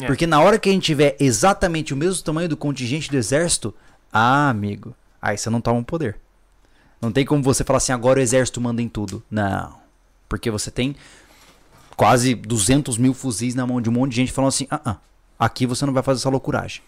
[0.00, 0.06] É.
[0.06, 3.74] Porque na hora que a gente tiver exatamente o mesmo tamanho do contingente do exército,
[4.12, 6.16] ah, amigo, aí você não toma o poder.
[7.02, 9.20] Não tem como você falar assim, agora o exército manda em tudo.
[9.28, 9.74] Não.
[10.28, 10.94] Porque você tem
[11.98, 14.96] quase 200 mil fuzis na mão de um monte de gente falando assim, ah, ah,
[15.38, 16.80] aqui você não vai fazer essa loucuragem.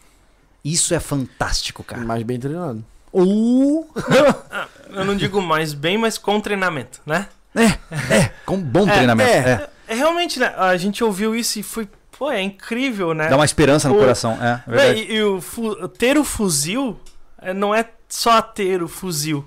[0.64, 2.02] Isso é fantástico, cara.
[2.02, 2.84] Mais bem treinado.
[3.12, 3.86] Uh!
[4.90, 7.26] Eu não digo mais bem, mas com treinamento, né?
[8.46, 9.30] Com bom É, treinamento.
[9.30, 9.36] é.
[9.50, 9.70] é.
[9.88, 10.54] É realmente, né?
[10.56, 11.88] A gente ouviu isso e foi.
[12.16, 13.28] Pô, é incrível, né?
[13.28, 14.38] Dá uma esperança no O- coração.
[14.40, 15.00] É, é verdade.
[15.00, 17.00] e, e o fu- ter o fuzil
[17.42, 19.44] é, não é só ter o fuzil.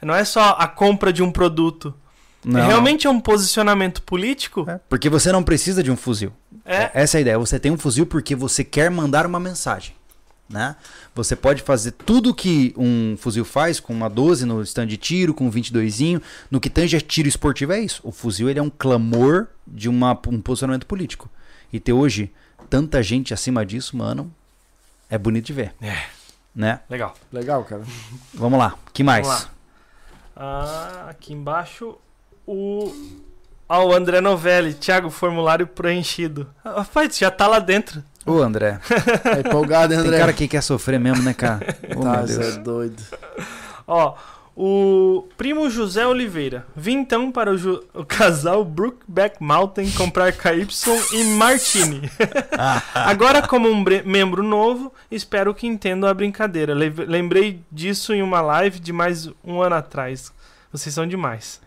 [0.00, 1.92] Não é só a compra de um produto.
[2.46, 4.64] Não, É, realmente é um posicionamento político.
[4.70, 6.32] É, porque você não precisa de um fuzil.
[6.64, 6.92] É.
[6.94, 7.38] Essa é a ideia.
[7.40, 9.96] Você tem um fuzil porque você quer mandar uma mensagem.
[10.48, 10.76] Né?
[11.12, 15.34] Você pode fazer tudo que um fuzil faz com uma 12 no stand de tiro,
[15.34, 16.22] com um 22zinho.
[16.48, 18.00] No que tange a tiro esportivo é isso.
[18.04, 21.28] O fuzil ele é um clamor de uma, um posicionamento político.
[21.72, 22.32] E ter hoje
[22.70, 24.32] tanta gente acima disso, mano,
[25.10, 25.74] é bonito de ver.
[25.82, 26.04] É.
[26.54, 26.78] Né?
[26.88, 27.12] Legal.
[27.32, 27.82] Legal, cara.
[28.32, 28.78] Vamos lá.
[28.92, 29.26] que mais?
[29.26, 29.50] Vamos lá.
[30.36, 31.98] Ah, aqui embaixo
[32.46, 32.92] o.
[33.68, 36.46] Ah, o André Novelli, Thiago, formulário preenchido.
[36.64, 38.02] Rapaz, já tá lá dentro.
[38.24, 38.78] Ô, André.
[39.36, 40.20] É empolgado, hein, Tem André?
[40.20, 41.76] cara que quer sofrer mesmo, né, cara?
[41.96, 42.56] Ô, tá, meu Zé Deus.
[42.58, 43.02] doido.
[43.86, 44.14] Ó,
[44.56, 46.64] o primo José Oliveira.
[46.76, 50.66] Vim então para o, ju- o casal Brookback Mountain comprar KY
[51.12, 52.08] e Martini.
[52.94, 56.72] Agora, como um bre- membro novo, espero que entendam a brincadeira.
[56.72, 60.32] Le- lembrei disso em uma live de mais um ano atrás.
[60.72, 61.60] Vocês são demais.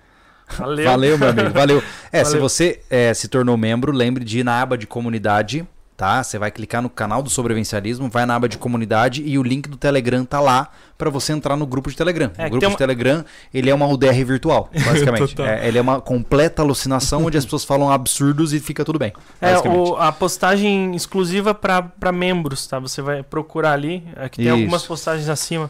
[0.58, 0.86] Valeu.
[0.86, 1.50] Valeu, meu amigo.
[1.52, 1.84] Valeu.
[2.12, 2.42] É, se Valeu.
[2.50, 6.24] você é, se tornou membro, lembre de ir na aba de comunidade, tá?
[6.24, 9.68] Você vai clicar no canal do Sobrevivencialismo, vai na aba de comunidade e o link
[9.68, 12.32] do Telegram tá lá pra você entrar no grupo de Telegram.
[12.38, 13.24] É, o grupo de uma- Telegram,
[13.54, 15.42] ele é uma UDR virtual, basicamente.
[15.42, 19.14] É, ele é uma completa alucinação onde as pessoas falam absurdos e fica tudo bem.
[19.42, 22.80] É, o- a postagem exclusiva para membros, tá?
[22.80, 24.04] Você vai procurar ali.
[24.16, 24.54] Aqui tem Isso.
[24.56, 25.70] algumas postagens acima.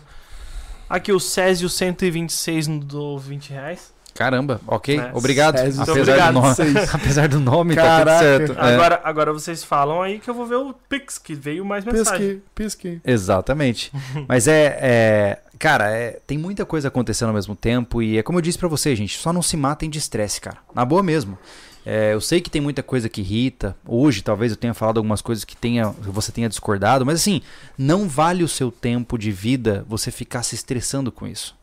[0.90, 3.94] Aqui o Césio 126 no do 20 reais.
[4.14, 5.00] Caramba, ok.
[5.00, 5.12] É.
[5.14, 5.58] Obrigado.
[5.58, 6.34] Césio, Apesar, obrigado.
[6.34, 8.06] Do nome, apesar do nome, Caraca.
[8.06, 8.60] tá tudo certo.
[8.60, 8.74] É.
[8.74, 12.28] Agora, agora vocês falam aí que eu vou ver o Pix, que veio mais mensagem.
[12.28, 13.02] Pisque, pisque.
[13.06, 13.92] Exatamente.
[14.28, 18.38] Mas é, é- cara, é- tem muita coisa acontecendo ao mesmo tempo e é como
[18.38, 20.58] eu disse pra vocês, gente, só não se matem de estresse, cara.
[20.74, 21.38] Na boa mesmo.
[21.86, 23.76] É, eu sei que tem muita coisa que irrita.
[23.88, 27.42] Hoje, talvez eu tenha falado algumas coisas que tenha, você tenha discordado, mas assim,
[27.78, 31.56] não vale o seu tempo de vida você ficar se estressando com isso.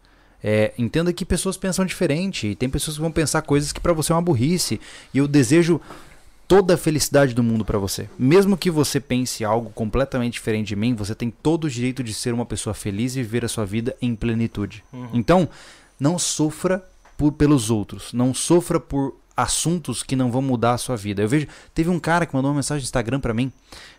[0.43, 3.93] É, entenda que pessoas pensam diferente e tem pessoas que vão pensar coisas que pra
[3.93, 4.81] você é uma burrice.
[5.13, 5.81] E eu desejo
[6.47, 8.09] toda a felicidade do mundo pra você.
[8.19, 12.15] Mesmo que você pense algo completamente diferente de mim, você tem todo o direito de
[12.15, 14.85] ser uma pessoa feliz e viver a sua vida em plenitude.
[14.93, 15.09] Uhum.
[15.13, 15.49] Então,
[15.99, 16.85] não sofra
[17.17, 21.23] por, pelos outros, não sofra por assuntos que não vão mudar a sua vida.
[21.23, 23.53] Eu vejo, teve um cara que mandou uma mensagem no Instagram pra mim,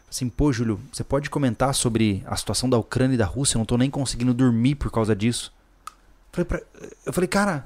[0.10, 3.58] assim, pô, Júlio, você pode comentar sobre a situação da Ucrânia e da Rússia?
[3.58, 5.52] Eu não tô nem conseguindo dormir por causa disso.
[6.38, 6.62] Falei pra-
[7.06, 7.66] eu falei, cara,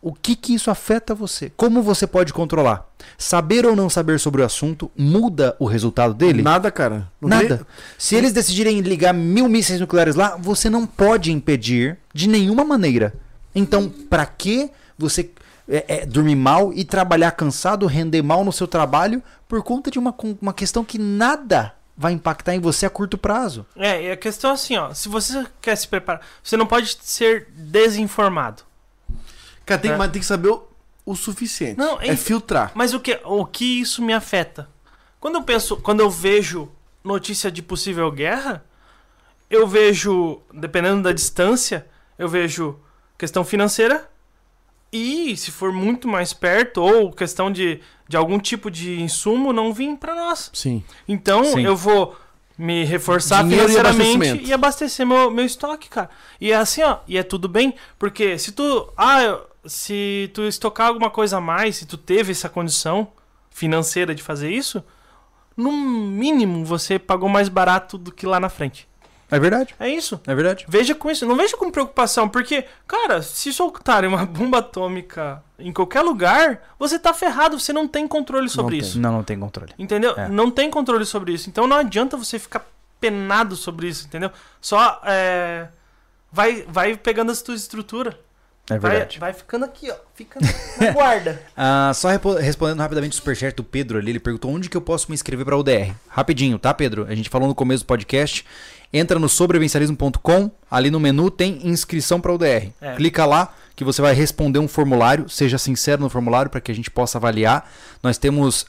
[0.00, 1.52] o que que isso afeta você?
[1.56, 2.88] Como você pode controlar?
[3.18, 6.42] Saber ou não saber sobre o assunto muda o resultado dele?
[6.42, 7.08] Nada, cara.
[7.20, 7.58] Não Nada.
[7.58, 7.66] tem-
[7.98, 13.12] Se eles decidirem ligar mil mísseis nucleares lá, você não pode impedir de nenhuma maneira.
[13.54, 15.30] Então, pra que você
[15.68, 19.98] é, é, dormir mal e trabalhar cansado, render mal no seu trabalho por conta de
[19.98, 23.64] uma, uma questão que nada vai impactar em você a curto prazo?
[23.76, 24.92] É, e a questão é assim, ó.
[24.92, 28.62] Se você quer se preparar, você não pode ser desinformado.
[29.64, 29.96] Cara, tem, É.
[29.96, 30.66] mas tem que saber o,
[31.06, 31.78] o suficiente.
[31.78, 32.72] Não, é é- filtrar.
[32.74, 34.68] Mas o que, o que isso me afeta?
[35.20, 36.68] Quando eu penso, quando eu vejo
[37.04, 38.64] notícia de possível guerra,
[39.48, 41.86] eu vejo, dependendo da distância,
[42.18, 42.78] eu vejo
[43.16, 44.10] questão financeira
[44.92, 47.80] e, se for muito mais perto, ou questão de,
[48.12, 50.50] de algum tipo de insumo não vir para nós.
[50.52, 50.84] Sim.
[51.08, 51.64] Então Sim.
[51.64, 52.14] eu vou
[52.58, 54.48] me reforçar Dinheiro e financeiramente abastecimento.
[54.50, 56.10] e, abastecer meu, meu estoque, cara.
[56.38, 60.88] E é assim, ó, e é tudo bem, porque se tu, ah, se tu estocar
[60.88, 63.08] alguma coisa a mais, se tu teve essa condição
[63.48, 64.84] financeira de fazer isso,
[65.56, 68.86] no mínimo você pagou mais barato do que lá na frente.
[69.32, 70.20] É verdade, É isso.
[70.26, 70.64] é verdade.
[70.68, 75.72] Veja com isso, não veja com preocupação, porque, cara, se soltarem uma bomba atômica em
[75.72, 78.86] qualquer lugar, você tá ferrado, você não tem controle sobre tem.
[78.86, 79.00] isso.
[79.00, 79.72] Não, não tem controle.
[79.78, 80.14] Entendeu?
[80.16, 80.28] É.
[80.28, 81.48] Não tem controle sobre isso.
[81.48, 82.66] Então não adianta você ficar
[83.00, 84.30] penado sobre isso, entendeu?
[84.60, 85.66] Só é,
[86.30, 88.14] vai, vai pegando as tuas estruturas.
[88.70, 89.18] É Vai, verdade.
[89.18, 89.94] vai ficando aqui, ó.
[90.14, 91.42] Fica na guarda.
[91.56, 95.06] Ah, só respondendo rapidamente o superchat do Pedro ali, ele perguntou onde que eu posso
[95.10, 95.92] me inscrever para o UDR.
[96.08, 97.04] Rapidinho, tá, Pedro?
[97.08, 98.46] A gente falou no começo do podcast.
[98.92, 102.70] Entra no sobrevencialismo.com, ali no menu tem inscrição para o UDR.
[102.80, 102.94] É.
[102.96, 106.74] Clica lá que você vai responder um formulário, seja sincero no formulário para que a
[106.74, 107.70] gente possa avaliar.
[108.02, 108.66] Nós temos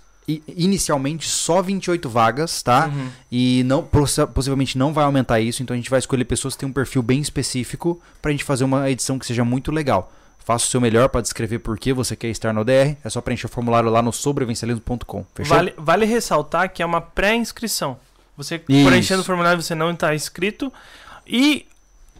[0.48, 2.88] inicialmente só 28 vagas, tá?
[2.88, 3.10] Uhum.
[3.32, 6.62] E não possi- possivelmente não vai aumentar isso, então a gente vai escolher pessoas que
[6.62, 10.12] têm um perfil bem específico pra gente fazer uma edição que seja muito legal.
[10.40, 12.98] Faça o seu melhor para descrever por que você quer estar no ODR.
[13.04, 15.26] É só preencher o formulário lá no sobrevencialismo.com.
[15.34, 15.56] Fechou?
[15.56, 17.98] Vale, vale ressaltar que é uma pré-inscrição.
[18.38, 18.88] Você Isso.
[18.88, 20.72] preenchendo o formulário, você não está inscrito.
[21.27, 21.65] E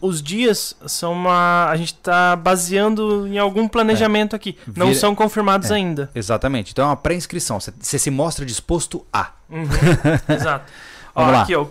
[0.00, 1.66] os dias são uma.
[1.70, 4.56] A gente está baseando em algum planejamento aqui.
[4.76, 5.74] Não Vira- são confirmados É.
[5.74, 6.10] ainda.
[6.14, 6.72] Exatamente.
[6.72, 7.58] Então é uma pré-inscrição.
[7.58, 9.30] Você- se mostra disposto a.
[9.50, 9.64] Uhum,
[10.28, 10.70] Exato.
[11.16, 11.66] Ó, aqui, ó, o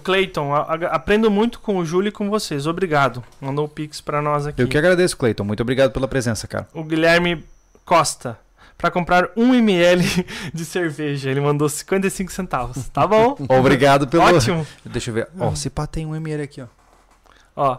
[0.55, 2.65] a- Aprendo muito com o Júlio e com vocês.
[2.65, 3.21] Obrigado.
[3.41, 4.61] Mandou o Pix pra nós aqui.
[4.61, 5.43] Eu que agradeço, Cleiton.
[5.43, 6.67] Muito obrigado pela presença, cara.
[6.73, 7.43] O Guilherme
[7.83, 8.37] Costa.
[8.77, 11.29] Pra comprar 1 ml de cerveja.
[11.29, 12.89] Ele mandou 55 centavos.
[12.89, 13.37] Tá bom?
[13.49, 14.23] Obrigado pelo.
[14.23, 14.67] Ótimo.
[14.85, 15.27] Deixa eu ver.
[15.39, 16.67] Ó, se pá, tem um ML aqui, ó.
[17.55, 17.77] Ó,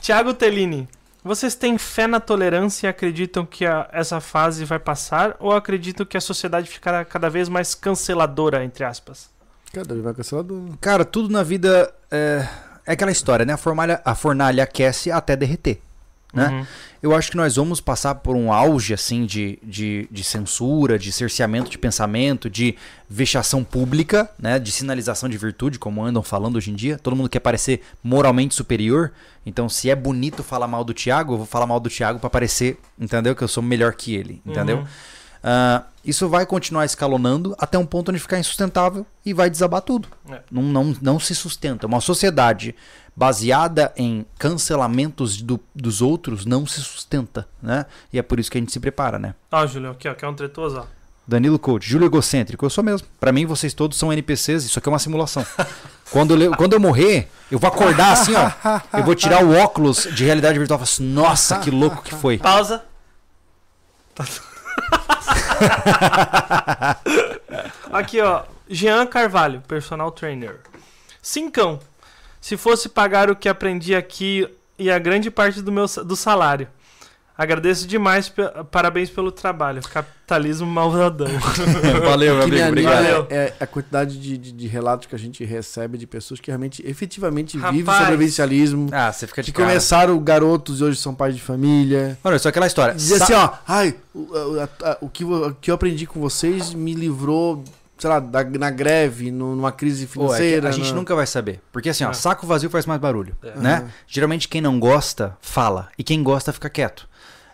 [0.00, 0.88] Tiago Tellini.
[1.22, 6.06] Vocês têm fé na tolerância e acreditam que a- essa fase vai passar ou acreditam
[6.06, 9.28] que a sociedade ficará cada vez mais canceladora, entre aspas?
[9.72, 10.62] Cada vez vai cancelador.
[10.80, 12.46] Cara, tudo na vida é,
[12.86, 13.52] é aquela história, né?
[13.54, 15.80] A fornalha, a fornalha aquece até derreter.
[16.32, 16.48] Né?
[16.48, 16.66] Uhum.
[17.02, 21.10] Eu acho que nós vamos passar por um auge assim de, de, de censura, de
[21.12, 22.76] cerceamento de pensamento, de
[23.08, 24.58] vexação pública, né?
[24.58, 26.98] de sinalização de virtude, como andam falando hoje em dia.
[26.98, 29.12] Todo mundo quer parecer moralmente superior.
[29.44, 32.28] Então, se é bonito falar mal do Thiago, eu vou falar mal do Thiago para
[32.28, 33.34] parecer, entendeu?
[33.34, 34.78] Que eu sou melhor que ele, entendeu?
[34.78, 34.86] Uhum.
[35.48, 40.08] Ah, isso vai continuar escalonando até um ponto onde ficar insustentável e vai desabar tudo.
[40.28, 40.40] É.
[40.50, 41.86] Não, não, não se sustenta.
[41.86, 42.74] Uma sociedade
[43.16, 47.86] baseada em cancelamentos do- dos outros não se sustenta, né?
[48.12, 49.34] E é por isso que a gente se prepara, né?
[49.50, 50.84] Ó, Júlio, aqui, ó, que é um tretoso, ó.
[51.28, 53.08] Danilo Coach, Júlio Egocêntrico, eu sou mesmo.
[53.18, 55.44] Pra mim, vocês todos são NPCs, isso aqui é uma simulação.
[56.12, 58.80] quando, eu, quando eu morrer, eu vou acordar assim, ó.
[58.96, 62.14] Eu vou tirar o óculos de realidade virtual e falar assim, nossa, que louco que
[62.14, 62.38] foi.
[62.38, 62.84] Pausa.
[67.92, 68.42] Aqui, ó.
[68.68, 70.60] Jean Carvalho, personal trainer.
[71.22, 71.78] Cincão.
[72.46, 74.46] Se fosse pagar o que aprendi aqui
[74.78, 76.68] e a grande parte do meu do salário.
[77.36, 78.32] Agradeço demais,
[78.70, 79.82] parabéns pelo trabalho.
[79.82, 81.26] Capitalismo malvadão.
[82.06, 82.68] Valeu, meu O amigo.
[82.68, 83.26] Obrigado.
[83.28, 86.50] é, é a quantidade de, de, de relatos que a gente recebe de pessoas que
[86.52, 87.76] realmente, efetivamente, Rapaz.
[87.76, 88.88] vivem sobrevivencialismo.
[88.92, 89.68] Ah, você fica de Que cara.
[89.68, 92.16] começaram garotos e hoje são pais de família.
[92.22, 92.94] Olha, só aquela história.
[92.94, 94.28] Dizer Sa- assim, ó, ai, o,
[94.60, 97.62] a- a- o, que, o que eu aprendi com vocês me livrou,
[97.98, 100.68] sei lá, da, na greve, no- numa crise Pô, é financeira.
[100.68, 101.60] a gente na- nunca vai saber.
[101.72, 102.12] Porque assim, ó, É.
[102.14, 103.58] saco vazio faz mais barulho, É.
[103.58, 103.74] né?
[103.76, 103.90] Aham.
[104.06, 105.88] Geralmente quem não gosta, fala.
[105.98, 107.08] E quem gosta, fica quieto.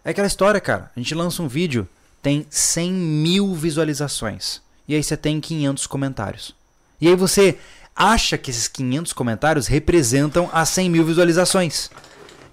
[0.04, 0.90] É aquela história, cara.
[0.96, 1.86] A gente lança um vídeo,
[2.20, 4.60] tem 100 mil visualizações.
[4.88, 6.54] E aí você tem 500 comentários.
[7.00, 7.56] E aí você
[7.94, 11.90] acha que esses 500 comentários representam as 100 mil visualizações.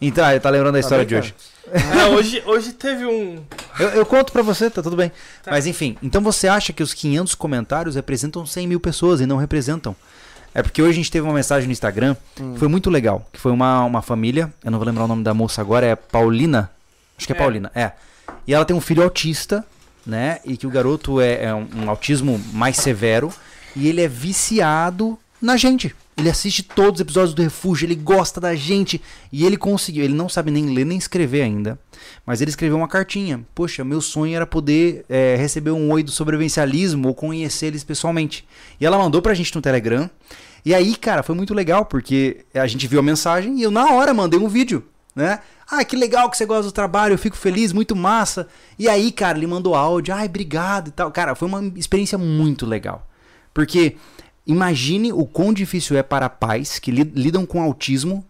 [0.02, 1.42] Então, tá lembrando da história bem, de cara?
[1.74, 1.86] Hoje.
[2.02, 3.42] Ah, hoje, hoje teve um.
[3.80, 5.12] Eu, eu conto pra você, tá tudo bem.
[5.44, 5.52] Tá.
[5.52, 9.38] Mas enfim, então você acha que os 500 comentários representam 100 mil pessoas e não
[9.38, 9.96] representam.
[10.54, 12.54] É porque hoje a gente teve uma mensagem no Instagram Hum.
[12.54, 13.28] que foi muito legal.
[13.32, 15.96] Que foi uma, uma família, eu não vou lembrar o nome da moça agora, é
[15.96, 16.72] Paulina.
[17.18, 17.40] Acho que é, É.
[17.40, 17.92] Paulina, é.
[18.48, 19.64] E ela tem um filho autista,
[20.06, 20.40] né?
[20.44, 23.32] E que o garoto é, é um, um autismo mais severo.
[23.76, 25.96] E ele é viciado na gente.
[26.20, 29.02] Ele assiste todos os episódios do Refúgio, ele gosta da gente.
[29.32, 31.80] E ele conseguiu, ele não sabe nem ler nem escrever ainda.
[32.26, 33.46] Mas ele escreveu uma cartinha.
[33.56, 38.46] Poxa, meu sonho era poder é, receber um oi do sobrevivencialismo ou conhecer eles pessoalmente.
[38.82, 40.10] E ela mandou pra gente no Telegram.
[40.66, 43.94] E aí, cara, foi muito legal, porque a gente viu a mensagem e eu na
[43.94, 44.84] hora mandei um vídeo,
[45.16, 45.40] né?
[45.72, 48.46] Ah, que legal que você gosta do trabalho, eu fico feliz, muito massa.
[48.78, 51.10] E aí, cara, ele mandou áudio, ai, obrigado e tal.
[51.12, 53.08] Cara, foi uma experiência muito legal.
[53.54, 53.96] Porque
[54.50, 58.26] imagine o quão difícil é para pais que li- lidam com autismo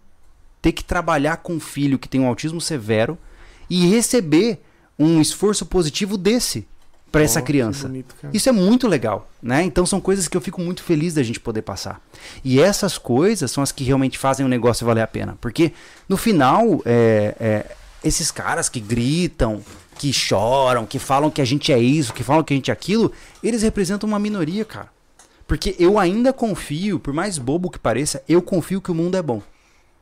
[0.62, 3.16] ter que trabalhar com um filho que tem um autismo severo
[3.68, 4.60] e receber
[4.98, 6.66] um esforço positivo desse
[7.10, 7.88] para essa Ó, que criança.
[7.88, 8.14] bonito.
[8.32, 9.62] Isso é muito legal, né?
[9.64, 12.00] Então são coisas que eu fico muito feliz da gente poder passar.
[12.44, 15.36] E essas coisas são as que realmente fazem o negócio valer a pena.
[15.40, 15.72] Porque
[16.08, 17.66] no final, é, é,
[18.04, 19.60] esses caras que gritam,
[19.98, 22.72] que choram, que falam que a gente é isso, que falam que a gente é
[22.72, 23.10] aquilo,
[23.42, 24.88] eles representam uma minoria, cara.
[25.50, 29.22] Porque eu ainda confio, por mais bobo que pareça, eu confio que o mundo é
[29.22, 29.42] bom.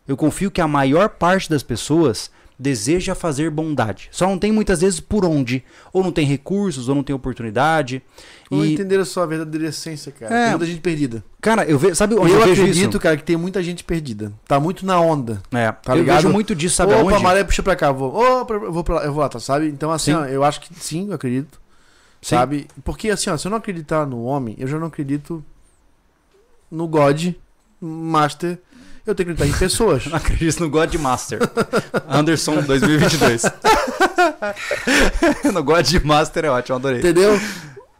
[0.06, 4.10] Eu confio que a maior parte das pessoas deseja fazer bondade.
[4.12, 5.64] Só não tem muitas vezes por onde.
[5.90, 8.02] Ou não tem recursos, ou não tem oportunidade.
[8.50, 10.34] Não E, entenderam a sua verdadeira essência, cara.
[10.34, 10.40] É.
[10.42, 11.24] Tem muita gente perdida.
[11.40, 11.94] cara, eu vejo.
[11.94, 13.00] Sabe onde eu eu, acredito, isso?
[13.00, 14.30] cara, que tem muita gente perdida.
[14.46, 15.40] Tá muito na onda.
[15.50, 16.16] É, Tá eu ligado?
[16.16, 17.22] vejo muito disso, sabe Opa, aonde?
[17.22, 17.90] maré, puxa pra cá.
[17.90, 19.66] Vou, Opa, eu vou pra lá, eu vou lá, tá, sabe?
[19.68, 20.18] Então, assim, Sim.
[20.18, 21.58] ó, eu acho que sim, eu acredito.
[22.20, 22.36] Sim.
[22.36, 22.68] Sabe?
[22.84, 25.44] Porque, assim, ó, se eu não acreditar no homem, eu já não acredito
[26.70, 27.34] no God,
[27.80, 28.58] Master.
[29.06, 30.04] Eu tenho que acreditar em pessoas.
[30.08, 31.38] Não acredito no God Master.
[32.06, 33.42] Anderson 2022.
[35.52, 36.98] no God Master é ótimo, adorei.
[36.98, 37.40] Entendeu?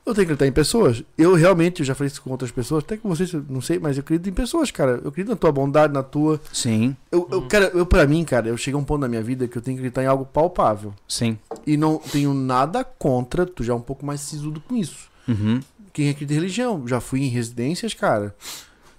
[0.09, 1.02] Eu tenho que acreditar em pessoas.
[1.16, 3.97] Eu realmente, eu já falei isso com outras pessoas, até com vocês, não sei, mas
[3.97, 5.01] eu acredito em pessoas, cara.
[5.02, 6.40] Eu acredito na tua bondade, na tua.
[6.52, 9.22] Sim, Eu, eu, cara, eu, pra mim, cara, eu cheguei a um ponto na minha
[9.22, 10.94] vida que eu tenho que acreditar em algo palpável.
[11.06, 11.39] sim.
[11.66, 15.09] E não tenho nada contra, tu já é um pouco mais sisudo com isso.
[15.28, 15.60] Uhum.
[15.93, 16.89] Quem acredita em religião?
[16.89, 18.35] Já fui em residências, cara.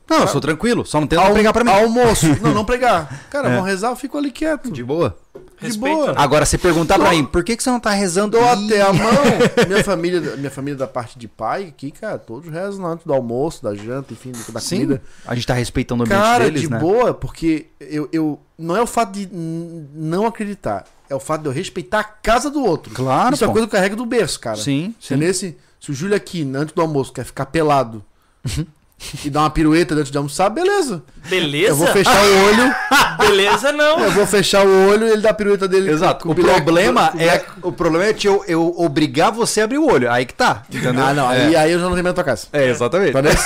[0.10, 1.72] Não, eu sou tranquilo, só não tento Al- pregar pra mim.
[1.72, 2.28] Almoço.
[2.42, 3.26] não, não pregar.
[3.30, 3.56] Cara, É.
[3.56, 4.72] vão rezar, eu fico ali quieto.
[4.72, 5.16] De boa.
[5.60, 6.08] De Respeito, boa.
[6.08, 6.14] né?
[6.18, 8.38] Agora, se perguntar pra mim, por que, que você não tá rezando?
[8.38, 9.12] Dou Ih, até a mão.
[9.68, 13.62] minha família, minha família da parte de pai aqui, cara, todos rezam antes do almoço,
[13.62, 15.02] da janta, enfim, da Sim, comida.
[15.28, 16.80] a gente tá respeitando o ambiente Cara, deles, de né?
[16.80, 18.40] boa, porque eu, eu.
[18.58, 20.86] Não é o fato de não acreditar.
[21.10, 22.94] É o fato de eu respeitar a casa do outro.
[22.94, 23.52] Claro, Isso é pô.
[23.52, 24.58] uma coisa que eu carrego do berço, cara.
[24.58, 25.16] Sim, Se, sim.
[25.16, 28.04] nesse, se o Júlio aqui, antes do almoço, quer ficar pelado
[29.24, 31.02] e dar uma pirueta antes de almoçar, beleza.
[31.30, 31.70] Beleza?
[31.70, 32.76] Eu vou fechar o olho,
[33.20, 34.00] Beleza, não.
[34.00, 35.90] eu vou fechar o olho e ele dá a pirueta dele.
[35.92, 36.26] Exato.
[36.26, 39.64] com O bileco- problema com é o problema é de eu, eu obrigar você a
[39.66, 40.12] abrir o olho.
[40.12, 40.64] Aí que tá.
[40.70, 41.04] Entendeu?
[41.06, 41.32] Ah, não.
[41.32, 42.48] É, Aí, aí eu já não tenho mais na tua casa.
[42.54, 43.12] é exatamente.
[43.14, 43.46] Parece.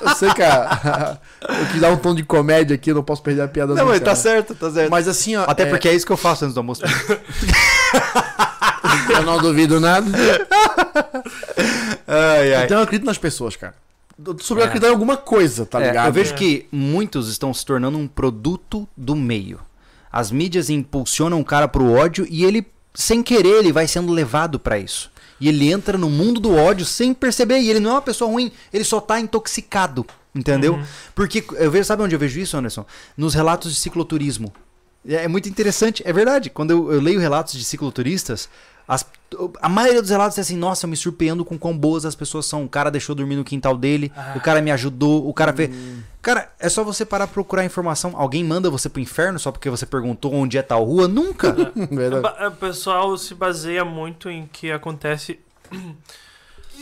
[0.00, 3.22] Eu sei que a- eu quis dar um tom de comédia aqui, eu não posso
[3.22, 4.16] perder a piada Não, mas tá né?
[4.16, 4.90] certo, tá certo.
[4.90, 5.44] Mas assim, ó.
[5.46, 6.82] Até é, porque é isso que eu faço antes do almoço.
[9.14, 10.06] eu não duvido nada.
[12.06, 12.64] ai, ai.
[12.64, 13.74] Então eu acredito nas pessoas, cara.
[14.40, 14.66] Sobre É.
[14.66, 16.06] acreditar em alguma coisa, tá É, ligado?
[16.06, 16.36] eu vejo É.
[16.36, 19.60] que muitos estão se tornando um produto do meio.
[20.10, 24.58] As mídias impulsionam o cara pro ódio e ele, sem querer, ele vai sendo levado
[24.58, 25.10] pra isso.
[25.40, 27.60] E ele entra no mundo do ódio sem perceber.
[27.60, 30.04] E ele não é uma pessoa ruim, ele só tá intoxicado.
[30.34, 30.74] Entendeu?
[30.74, 30.84] Uhum.
[31.14, 32.84] Porque eu vejo, sabe onde eu vejo isso, Anderson?
[33.16, 34.52] Nos relatos de cicloturismo.
[35.08, 36.50] É é muito interessante, é verdade.
[36.50, 38.48] Quando eu, eu leio relatos de cicloturistas,
[38.86, 39.06] as-
[39.60, 42.46] a maioria dos relatos é assim: nossa, eu me surpreendo com quão boas as pessoas
[42.46, 42.64] são.
[42.64, 44.34] O cara deixou dormir no quintal dele, Ah.
[44.36, 45.70] o cara me ajudou, o cara fez.
[46.22, 48.12] Cara, é só você parar pra procurar informação.
[48.16, 51.08] Alguém manda você pro inferno só porque você perguntou onde é tal rua?
[51.08, 51.52] Nunca.
[51.90, 52.22] Verdade.
[52.22, 55.38] Ba- O pessoal se baseia muito em que acontece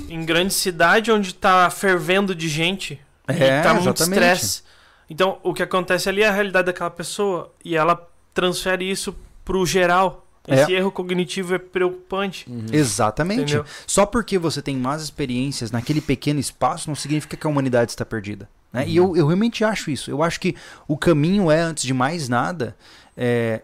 [0.08, 3.00] em grande cidade onde tá fervendo de gente.
[3.28, 4.62] É, e tá muito estresse.
[5.08, 7.96] Então, o que acontece ali é a realidade daquela pessoa e ela
[8.36, 10.24] transfere isso pro geral.
[10.46, 12.46] Esse erro cognitivo é preocupante.
[12.70, 13.42] Exatamente.
[13.42, 13.64] Entendeu?
[13.84, 18.04] Só porque você tem más experiências naquele pequeno espaço não significa que a humanidade está
[18.04, 18.48] perdida.
[18.72, 18.84] né?
[18.86, 20.08] E eu, eu realmente acho isso.
[20.08, 20.54] Eu acho que
[20.86, 22.76] o caminho é, antes de mais nada,
[23.16, 23.62] é,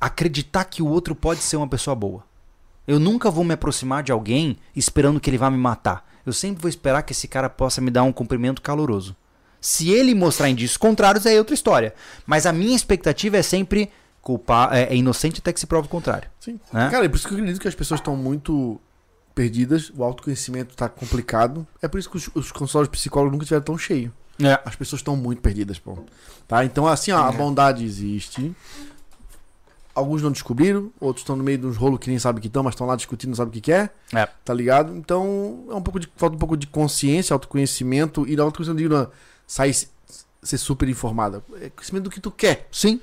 [0.00, 2.22] acreditar que o outro pode ser uma pessoa boa.
[2.86, 6.08] Eu nunca vou me aproximar de alguém esperando que ele vá me matar.
[6.24, 9.16] Eu sempre vou esperar que esse cara possa me dar um cumprimento caloroso.
[9.60, 11.94] Se ele mostrar indícios contrários, é outra história.
[12.24, 13.90] Mas a minha expectativa é sempre
[14.22, 16.30] culpar, é, é inocente até que se prove o contrário.
[16.40, 16.58] Sim.
[16.72, 16.88] Né?
[16.90, 18.80] Cara, é por isso que eu acredito que as pessoas estão muito
[19.34, 21.66] perdidas, o autoconhecimento tá complicado.
[21.82, 24.12] É por isso que os, os consultórios psicólogos nunca tiveram tão cheio.
[24.40, 24.60] É.
[24.64, 25.98] As pessoas estão muito perdidas, pô.
[26.46, 26.64] Tá?
[26.64, 28.54] Então, assim, ó, a bondade existe.
[29.94, 32.62] Alguns não descobriram, outros estão no meio de uns rolos que nem sabem que estão,
[32.62, 33.90] mas estão lá discutindo, não sabem o que que é.
[34.44, 34.96] Tá ligado?
[34.96, 38.26] Então, é um pouco de, falta um pouco de consciência, autoconhecimento.
[38.26, 39.10] E da autoconhecimento de não
[39.46, 39.74] sair
[40.42, 41.42] ser super informada.
[41.60, 42.66] É conhecimento do que tu quer.
[42.72, 43.00] Sim.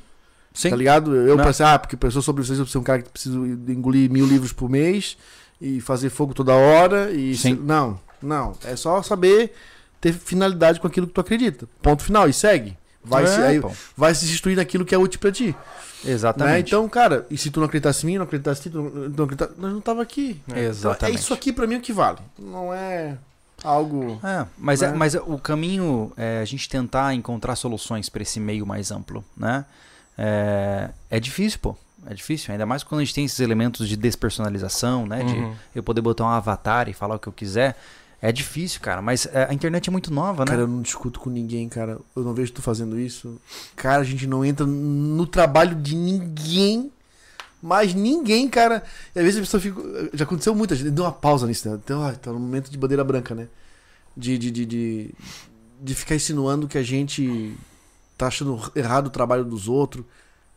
[0.59, 0.69] Sim.
[0.71, 1.15] Tá ligado?
[1.15, 1.43] Eu Não.
[1.45, 4.51] pensei, ah, porque pessoa sobre vocês, eu sou um cara que precisa engolir mil livros
[4.51, 5.17] por mês
[5.61, 7.11] e fazer fogo toda hora.
[7.11, 7.53] E Sim.
[7.63, 8.53] Não, não.
[8.65, 9.53] É só saber
[10.01, 11.65] ter finalidade com aquilo que tu acredita.
[11.81, 12.27] Ponto final.
[12.27, 12.77] E segue.
[13.01, 13.71] Vai, É, se, aí, pô.
[13.95, 15.55] vai se instruir naquilo que é útil pra ti.
[16.03, 16.11] Né?
[16.11, 16.67] Exatamente.
[16.67, 19.23] Então, cara, e se tu não acreditasse em mim, não acreditasse em ti, tu não,
[19.23, 20.41] acreditasse, nós não tava aqui.
[20.45, 21.19] Então, é Exatamente.
[21.19, 22.19] isso aqui pra mim o que vale.
[22.37, 23.17] Não é
[23.63, 24.19] algo.
[24.21, 24.97] É, mas, é, né?
[24.97, 29.63] mas o caminho é a gente tentar encontrar soluções para esse meio mais amplo, né?
[30.21, 31.75] É, é difícil, pô.
[32.05, 35.23] É difícil, ainda mais quando a gente tem esses elementos de despersonalização, né?
[35.23, 35.55] De Uhum.
[35.75, 37.77] eu poder botar um avatar e falar o que eu quiser.
[38.21, 40.51] É difícil, cara, mas é, a internet é muito nova, né?
[40.51, 41.97] Cara, eu não discuto com ninguém, cara.
[42.15, 43.39] Eu não vejo tu fazendo isso.
[43.77, 46.91] Cara, a gente não entra no trabalho de ninguém.
[47.61, 48.83] Mas ninguém, cara.
[49.15, 49.81] E às vezes a pessoa fica.
[50.13, 50.91] Já aconteceu muita gente.
[50.91, 51.79] Deu uma pausa nisso, né?
[51.83, 53.47] Então, ah, tá no momento de bandeira branca, né?
[54.15, 55.09] De, de, de, de,
[55.81, 57.55] de ficar insinuando que a gente
[58.19, 60.05] tá achando errado o trabalho dos outros.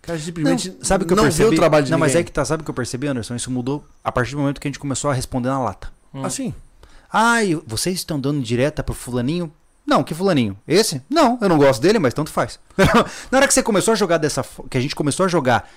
[0.03, 1.49] Cara, a gente simplesmente Não, sabe o que eu não percebi?
[1.51, 2.21] vê o trabalho de não, mas ninguém.
[2.23, 3.37] é que tá, sabe o que eu percebi, Anderson?
[3.37, 5.93] Isso mudou a partir do momento que a gente começou a responder na lata.
[6.25, 6.53] Assim.
[7.11, 9.53] Ai, vocês estão dando direta pro fulaninho?
[9.87, 10.57] Não, que fulaninho?
[10.67, 11.03] Esse?
[11.09, 12.59] Não, eu não gosto dele, mas tanto faz.
[13.31, 15.69] Na hora que você começou a jogar dessa que a gente começou a jogar,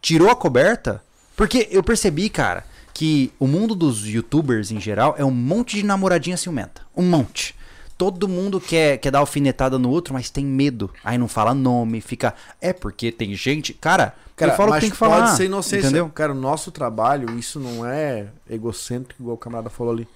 [0.00, 1.02] tirou a coberta,
[1.36, 5.84] porque eu percebi, cara, que o mundo dos youtubers em geral é um monte de
[5.84, 6.82] namoradinha ciumenta.
[6.96, 7.54] Um monte.
[7.98, 10.88] Todo mundo quer, quer dar alfinetada no outro, mas tem medo.
[11.04, 12.32] Aí não fala nome, fica.
[12.60, 13.74] É porque tem gente.
[13.74, 15.24] Cara, Cara, eu falo que tem que falar.
[15.24, 15.86] pode ser inocência.
[15.88, 16.08] Entendeu?
[16.14, 20.06] Cara, o nosso trabalho, isso não é egocêntrico, igual o camarada falou ali.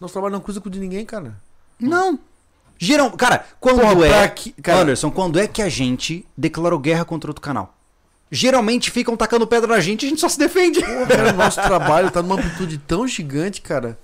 [0.00, 1.36] Nosso trabalho não o de ninguém, cara.
[1.78, 2.18] Não.
[2.78, 4.28] Geral, cara, quando Porra, é.
[4.28, 7.74] que- cara- Anderson, quando é que a gente declarou guerra contra outro canal?
[8.30, 10.80] Geralmente ficam tacando pedra na gente e a gente só se defende.
[10.80, 13.98] Pô, cara, o nosso trabalho tá numa amplitude tão gigante, cara,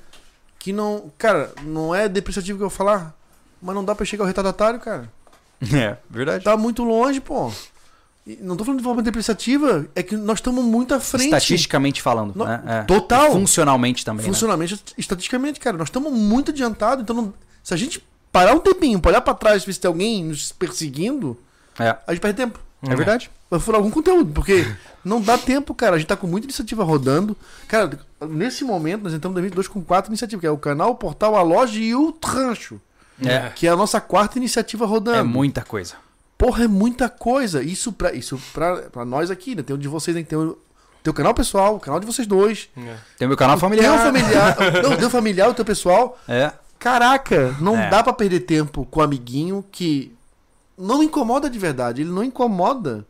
[0.58, 1.10] que não.
[1.18, 3.14] Cara, não é depreciativo que eu falar,
[3.62, 5.08] mas não dá pra chegar ao retardatário, cara.
[5.72, 6.42] É, verdade.
[6.44, 7.48] Tá muito longe, pô.
[8.26, 11.26] E não tô falando de forma depreciativa, é que nós estamos muito à frente.
[11.26, 12.34] Estatisticamente falando.
[12.36, 12.62] Não, né?
[12.66, 12.82] É.
[12.82, 13.28] total.
[13.28, 14.26] E Funcionalmente também.
[14.26, 14.32] né?
[14.32, 17.02] Funcionalmente, estatisticamente, cara, nós estamos muito adiantados.
[17.04, 19.88] Então, não- se a gente parar um tempinho pra olhar pra trás, ver se tem
[19.88, 21.38] alguém nos perseguindo,
[21.78, 21.96] É.
[22.06, 22.58] a gente perde tempo.
[22.88, 23.30] É verdade.
[23.48, 24.66] Vai furar algum conteúdo, porque
[25.04, 25.94] não dá tempo, cara.
[25.94, 27.36] A gente tá com muita iniciativa rodando.
[27.68, 27.98] Cara,
[28.28, 31.36] nesse momento nós entramos em 2022 com quatro iniciativas, que é o canal, o portal,
[31.36, 32.80] a loja e o rancho,
[33.28, 33.50] É.
[33.54, 35.18] que é a nossa quarta iniciativa rodando.
[35.18, 35.94] É muita coisa.
[36.38, 37.62] Porra, é muita coisa.
[37.62, 39.62] Isso pra, isso pra, pra nós aqui, né?
[39.62, 40.22] Tem o de vocês, né?
[40.22, 40.58] Tem o
[41.02, 42.68] teu canal pessoal, o canal de vocês dois.
[42.76, 42.96] É.
[43.18, 43.92] Tem o meu canal familiar.
[43.92, 46.18] Teu familiar, não, o teu familiar, o teu pessoal.
[46.28, 46.52] É.
[46.78, 47.88] Caraca, não É.
[47.88, 50.12] dá pra perder tempo com o amiguinho que
[50.76, 52.02] não incomoda de verdade.
[52.02, 53.06] Ele não incomoda.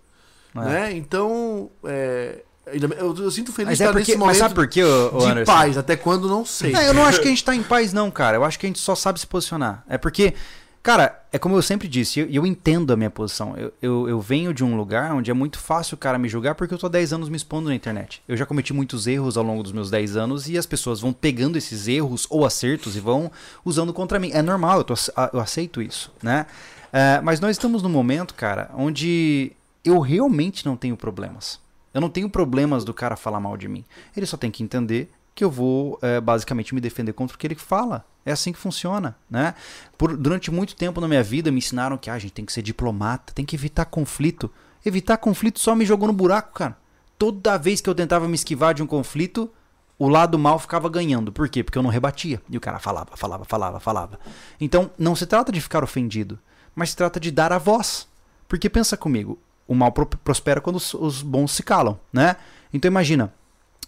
[0.55, 0.61] É.
[0.61, 0.93] Né?
[0.93, 4.69] Então, é, eu, eu sinto feliz Mas, de é porque, nesse mas momento sabe por
[4.69, 5.53] quê, ô, ô de Anderson?
[5.53, 6.73] paz, até quando não sei.
[6.73, 8.37] Não, eu não acho que a gente tá em paz, não, cara.
[8.37, 9.85] Eu acho que a gente só sabe se posicionar.
[9.89, 10.35] É porque,
[10.83, 13.57] cara, é como eu sempre disse, e eu, eu entendo a minha posição.
[13.57, 16.55] Eu, eu, eu venho de um lugar onde é muito fácil o cara me julgar
[16.55, 18.23] porque eu tô há 10 anos me expondo na internet.
[18.29, 21.13] Eu já cometi muitos erros ao longo dos meus 10 anos e as pessoas vão
[21.13, 23.31] pegando esses erros ou acertos e vão
[23.65, 24.31] usando contra mim.
[24.33, 24.95] É normal, eu, tô,
[25.33, 26.47] eu aceito isso, né?
[26.93, 29.53] É, mas nós estamos num momento, cara, onde
[29.85, 31.62] eu realmente não tenho problemas.
[31.93, 33.85] Eu não tenho problemas do cara falar mal de mim.
[34.17, 37.47] Ele só tem que entender que eu vou é, basicamente me defender contra o que
[37.47, 38.05] ele fala.
[38.25, 39.55] É assim que funciona, né?
[39.99, 42.53] Por, durante muito tempo na minha vida me ensinaram que ah, a gente tem que
[42.53, 44.51] ser diplomata, tem que evitar conflito.
[44.85, 46.77] Evitar conflito só me jogou no buraco, cara.
[47.19, 49.51] Toda vez que eu tentava me esquivar de um conflito,
[49.99, 51.33] o lado mal ficava ganhando.
[51.33, 51.63] Por quê?
[51.63, 52.41] Porque eu não rebatia.
[52.51, 54.19] E o cara falava, falava, falava, falava.
[54.61, 56.39] Então, não se trata de ficar ofendido,
[56.75, 58.09] mas se trata de dar a voz.
[58.49, 62.37] Porque pensa comigo, o mal pro- prospera quando os, os bons se calam, né?
[62.73, 63.33] Então imagina,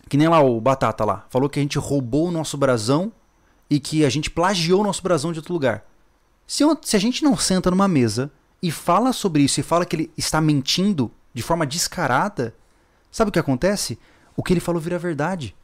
[0.09, 3.13] que nem lá o Batata lá, falou que a gente roubou o nosso brasão
[3.71, 5.85] e que a gente plagiou o nosso brasão de outro lugar.
[6.47, 8.31] Se, eu- se a gente não senta numa mesa
[8.63, 12.55] e fala sobre isso e fala que ele está mentindo de forma descarada,
[13.11, 13.99] sabe o que acontece?
[14.37, 15.55] o que ele falou vira verdade.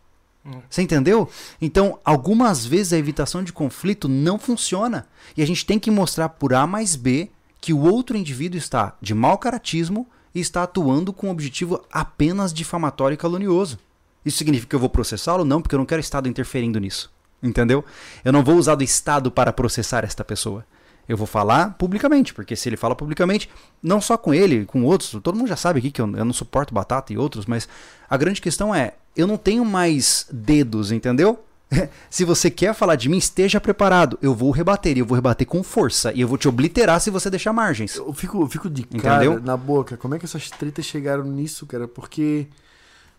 [0.47, 0.63] Hum.
[0.71, 1.29] Você entendeu?
[1.61, 5.07] Então, algumas vezes a evitação de conflito não funciona.
[5.37, 7.29] E a gente tem que mostrar por A mais B
[7.61, 12.53] que o outro indivíduo está de mau caratismo e está atuando com um objetivo apenas
[12.53, 13.79] difamatório e calunioso.
[14.25, 15.45] Isso significa que eu vou processá-lo?
[15.45, 17.11] Não, porque eu não quero o Estado interferindo nisso.
[17.43, 17.85] Entendeu?
[18.25, 20.65] Eu não vou usar do Estado para processar esta pessoa.
[21.09, 23.51] Eu vou falar publicamente, porque se ele fala publicamente,
[23.83, 26.33] não só com ele, com outros, todo mundo já sabe aqui que eu, eu não
[26.33, 27.69] suporto batata e outros, mas
[28.09, 31.43] a grande questão é, eu não tenho mais dedos, entendeu?
[32.11, 34.19] se você quer falar de mim, esteja preparado.
[34.21, 37.11] Eu vou rebater, e eu vou rebater com força, e eu vou te obliterar se
[37.11, 37.97] você deixar margens.
[37.97, 39.43] Eu fico, eu fico de cara Entendeu?
[39.45, 39.97] na boca.
[39.97, 41.87] Como é que essas tretas chegaram nisso, cara?
[41.87, 42.47] Porque.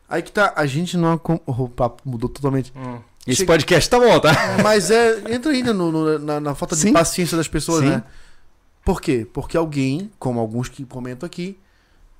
[0.09, 1.19] Aí que tá, a gente não.
[1.45, 2.73] O papo mudou totalmente.
[2.75, 2.99] Hum.
[3.25, 4.31] Esse Chega- podcast tá bom, tá?
[4.63, 5.33] Mas é.
[5.33, 6.91] Entra ainda no- no- na, na falta de Sim.
[6.93, 7.89] paciência das pessoas, Sim.
[7.91, 8.03] né?
[8.83, 9.27] Por quê?
[9.31, 11.55] Porque alguém, como alguns que comentam aqui,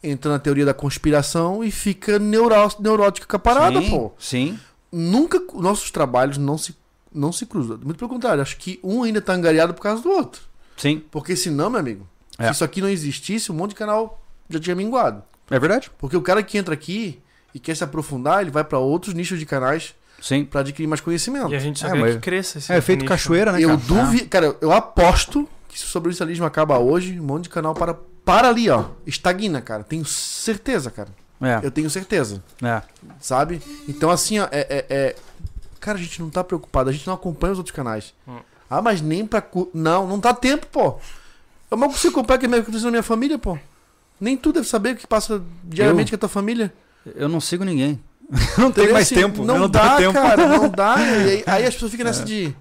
[0.04, 4.12] entra na teoria da conspiração e fica neuró neurótico com a parada, sim, pô.
[4.20, 4.60] Sim.
[4.92, 5.42] Nunca.
[5.56, 6.76] Nossos trabalhos não se,
[7.14, 7.80] não se cruzam.
[7.84, 10.42] Muito pelo contrário, acho que um ainda tá angariado por causa do outro.
[10.78, 11.02] Sim.
[11.12, 12.08] Porque senão, meu amigo,
[12.38, 12.48] É.
[12.48, 15.24] se isso aqui não existisse, um monte de canal já tinha minguado.
[15.50, 15.92] É verdade?
[15.98, 17.22] Porque o cara que entra aqui
[17.54, 20.46] e quer se aprofundar, ele vai pra outros nichos de canais Sim.
[20.46, 21.52] pra adquirir mais conhecimento.
[21.52, 23.10] E a gente só É, quer mas- que cresça esse É efeito nicho.
[23.10, 23.82] cachoeira, né, eu cara?
[23.82, 27.94] duvido, cara, eu aposto que se o sobrevivencialismo acaba hoje, um monte de canal para,
[28.26, 28.86] para ali, ó.
[29.06, 29.84] Estagna, cara.
[29.84, 31.10] Tenho certeza, cara.
[31.42, 32.82] É, Eu tenho certeza, é.
[33.20, 33.62] sabe?
[33.88, 35.16] Então, assim, ó, é, é- é-
[35.80, 38.14] Cara, a gente não tá preocupado, a gente não acompanha os outros canais.
[38.28, 38.38] Hum.
[38.70, 39.42] Ah, mas nem pra.
[39.42, 41.00] cu- Não, não dá tempo, pô.
[41.72, 43.58] Eu mal consigo acompanhar o que acontece na minha família, pô.
[44.20, 46.72] Nem tu deve saber o que passa diariamente com a tua família.
[47.16, 48.00] Eu não sigo ninguém.
[48.60, 48.94] não Entendeu?
[48.94, 49.44] mais Assim, tempo.
[49.44, 50.26] Não, eu não dá, tenho tempo.
[50.28, 50.96] cara, não dá.
[51.02, 52.56] E aí, aí as pessoas ficam nessa de.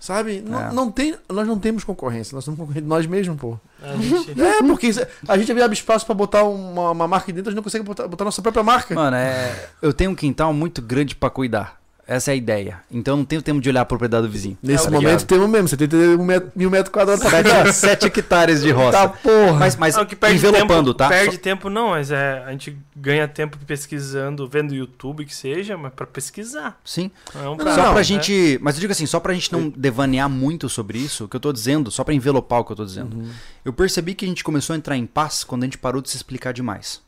[0.00, 0.40] Sabe?
[0.46, 0.72] Não, É.
[0.72, 3.58] não tem, nós não temos concorrência, nós somos concorrentes de nós mesmos, pô.
[3.82, 7.48] A gente- É, porque isso- a gente abre espaço pra botar uma, uma marca dentro,
[7.48, 8.94] a gente não consegue botar, botar nossa própria marca.
[8.94, 9.68] Mano, é...
[9.82, 11.78] eu tenho um quintal muito grande pra cuidar.
[12.10, 12.80] Essa é a ideia.
[12.90, 14.56] Então eu não tenho tempo de olhar a propriedade do vizinho.
[14.62, 15.26] Nesse Tá momento ligado?
[15.26, 17.30] temos mesmo, 71 metro- mil metros quadrados pra.
[17.42, 18.92] Sete, sete hectares de roça.
[18.92, 19.52] Tá porra.
[19.52, 21.08] Mas, mas Não, que perde envelopando, tempo, tá?
[21.10, 25.76] Perde Só- tempo não, mas é, a gente ganha tempo pesquisando, vendo YouTube que seja,
[25.76, 26.80] mas pra pesquisar.
[26.82, 27.10] Sim.
[27.34, 28.02] Não é um Só não, pra né?
[28.02, 28.58] gente.
[28.62, 31.40] Mas eu digo assim, só pra gente não devanear muito sobre isso, o que eu
[31.40, 33.16] tô dizendo, só pra envelopar o que eu tô dizendo.
[33.18, 33.30] Uhum.
[33.64, 36.08] Eu percebi que a gente começou a entrar em paz quando a gente parou de
[36.08, 37.02] se explicar demais.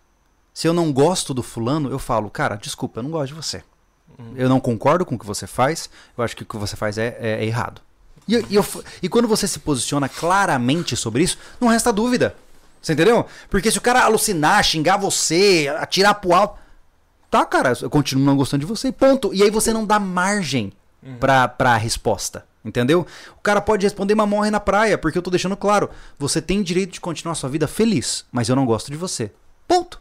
[0.52, 3.62] Se eu não gosto do fulano, eu falo, cara, desculpa, eu não gosto de você.
[4.20, 4.34] Uhum.
[4.36, 6.98] Eu não concordo com o que você faz, eu acho que o que você faz
[6.98, 7.80] é, é- é errado.
[8.28, 8.64] E, e eu
[9.02, 12.36] e quando você se posiciona claramente sobre isso, não resta dúvida.
[12.80, 13.26] Você entendeu?
[13.48, 16.58] Porque se o cara alucinar, xingar você, atirar pro alto.
[17.30, 18.90] Tá, cara, eu continuo não gostando de você.
[18.90, 19.32] Ponto.
[19.34, 20.72] E aí você não dá margem
[21.18, 22.44] pra, pra resposta.
[22.64, 23.06] Entendeu?
[23.38, 25.88] O cara pode responder, mas morre na praia, porque eu tô deixando claro.
[26.18, 29.30] Você tem direito de continuar sua vida feliz, mas eu não gosto de você.
[29.66, 30.00] Ponto.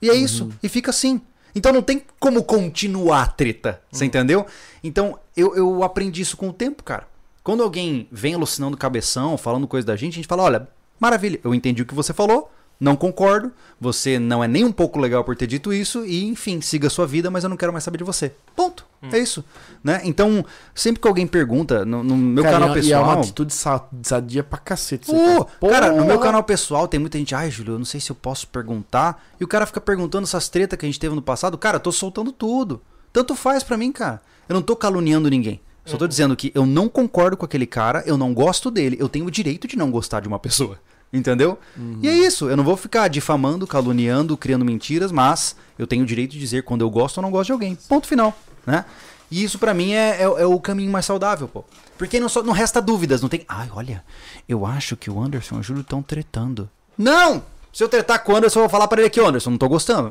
[0.00, 0.50] E é isso.
[0.62, 1.20] E fica assim.
[1.56, 3.80] Então não tem como continuar a treta.
[3.90, 4.44] Você entendeu?
[4.84, 7.08] Então eu, eu aprendi isso com o tempo, cara.
[7.42, 10.68] Quando alguém vem alucinando cabeção, falando coisa da gente, a gente fala: olha,
[11.00, 13.50] maravilha, eu entendi o que você falou, não concordo,
[13.80, 16.90] você não é nem um pouco legal por ter dito isso, e enfim, siga a
[16.90, 18.32] sua vida, mas eu não quero mais saber de você.
[18.54, 18.84] Ponto.
[19.12, 19.44] É isso.
[19.84, 20.00] Né?
[20.04, 20.44] Então,
[20.74, 23.20] sempre que alguém pergunta, no, no meu Cara, canal e é- E é uma pessoal.
[23.20, 25.04] atitude sa- sadia pra cacete.
[25.14, 28.00] isso, Pô, cara, no meu canal pessoal tem muita gente, ai, Júlio, eu não sei
[28.00, 29.24] se eu posso perguntar.
[29.40, 31.56] E o cara fica perguntando essas tretas que a gente teve no passado.
[31.56, 32.82] Cara, eu tô soltando tudo.
[33.12, 34.20] Tanto faz pra mim, cara.
[34.48, 35.60] Eu não tô caluniando ninguém.
[35.84, 38.96] Só tô dizendo que eu não concordo com aquele cara, eu não gosto dele.
[38.98, 40.80] Eu tenho o direito de não gostar de uma pessoa.
[41.12, 41.58] Entendeu?
[42.02, 42.48] E é isso.
[42.50, 46.62] Eu não vou ficar difamando, caluniando, criando mentiras, mas eu tenho o direito de dizer
[46.64, 47.76] quando eu gosto ou não gosto de alguém.
[47.88, 48.36] Ponto final.
[48.66, 48.84] Né?
[49.30, 51.64] E isso pra mim é, é, é o caminho mais saudável, pô.
[51.98, 53.44] Porque não, só, não resta dúvidas, não tem.
[53.48, 54.04] Ai, olha,
[54.48, 56.68] eu acho que o Anderson e o Júlio estão tretando.
[56.96, 57.42] Não!
[57.72, 59.58] Se eu tretar com o Anderson, eu vou falar pra ele aqui, "Ô, Anderson, não
[59.58, 60.10] tô gostando.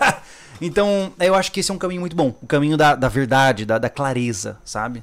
[0.60, 2.34] então, eu acho que esse é um caminho muito bom.
[2.40, 5.02] O caminho da, da verdade, da, da clareza, sabe?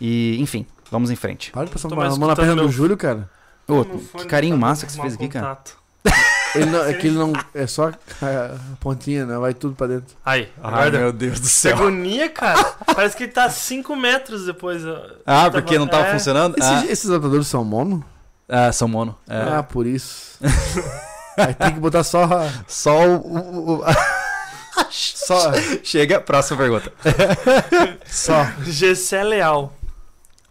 [0.00, 1.50] E, enfim, vamos em frente.
[1.50, 3.30] Para de passar uma mão na perna do Júlio, cara.
[3.68, 5.46] Ô, Meu que carinho tá massa que você fez aqui, cara.
[5.46, 5.78] contato.
[6.54, 7.32] Ele não, é que ele não.
[7.54, 8.50] É só a
[8.80, 9.36] pontinha, né?
[9.36, 10.16] Vai tudo pra dentro.
[10.24, 11.12] Aí, agora.
[11.12, 12.64] Deus do Que agonia, cara.
[12.94, 14.82] Parece que ele tá 5 metros depois.
[14.86, 16.12] Ah, Tava- porque não tava é.
[16.12, 16.56] funcionando?
[16.58, 18.02] Esses, Ah, esses adaptadores são mono?
[18.48, 19.14] ah, são mono.
[19.28, 19.42] É.
[19.58, 20.38] Ah, por isso.
[21.36, 22.26] Aí tem que botar só.
[22.66, 23.16] Só o.
[23.16, 23.84] o- o-
[24.90, 25.52] Só.
[25.84, 26.90] Chega, próxima pergunta.
[28.06, 28.44] Só.
[28.64, 29.72] GC Leal.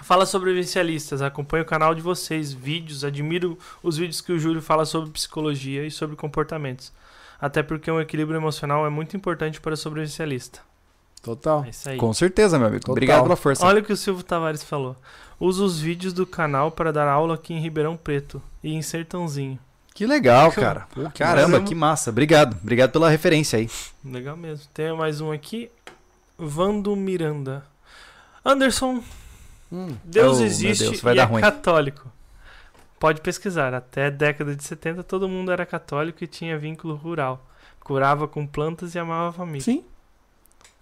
[0.07, 4.61] Fala sobre vivencialistas, acompanho o canal de vocês, vídeos, admiro os vídeos que o Júlio
[4.61, 6.93] fala sobre psicologia e sobre comportamentos.
[7.41, 10.61] Até porque um equilíbrio emocional é muito importante para o sobrevivencialista.
[11.21, 11.65] Total.
[11.65, 11.97] É isso aí.
[11.97, 12.83] Com certeza, meu amigo.
[12.83, 12.93] Total.
[12.93, 13.65] Obrigado pela força.
[13.65, 14.95] Olha o que o Silvio Tavares falou.
[15.37, 19.59] Uso os vídeos do canal para dar aula aqui em Ribeirão Preto e em Sertãozinho.
[19.93, 20.87] Que legal, cara.
[20.95, 21.59] Pô, caramba.
[21.59, 22.11] que massa.
[22.11, 22.57] Obrigado.
[22.63, 23.69] Obrigado pela referência aí.
[24.05, 24.69] Legal mesmo.
[24.73, 25.69] Tem mais um aqui.
[26.37, 27.65] Vando Miranda.
[28.45, 29.03] Anderson,
[29.71, 29.95] Hum.
[30.03, 31.41] Deus Oh, existe Deus, vai e dar é ruim.
[31.41, 32.11] católico.
[32.99, 33.73] Pode pesquisar.
[33.73, 37.45] Até a década de 70 todo mundo era católico e tinha vínculo rural.
[37.79, 39.61] Curava com plantas e amava a família.
[39.61, 39.83] Sim.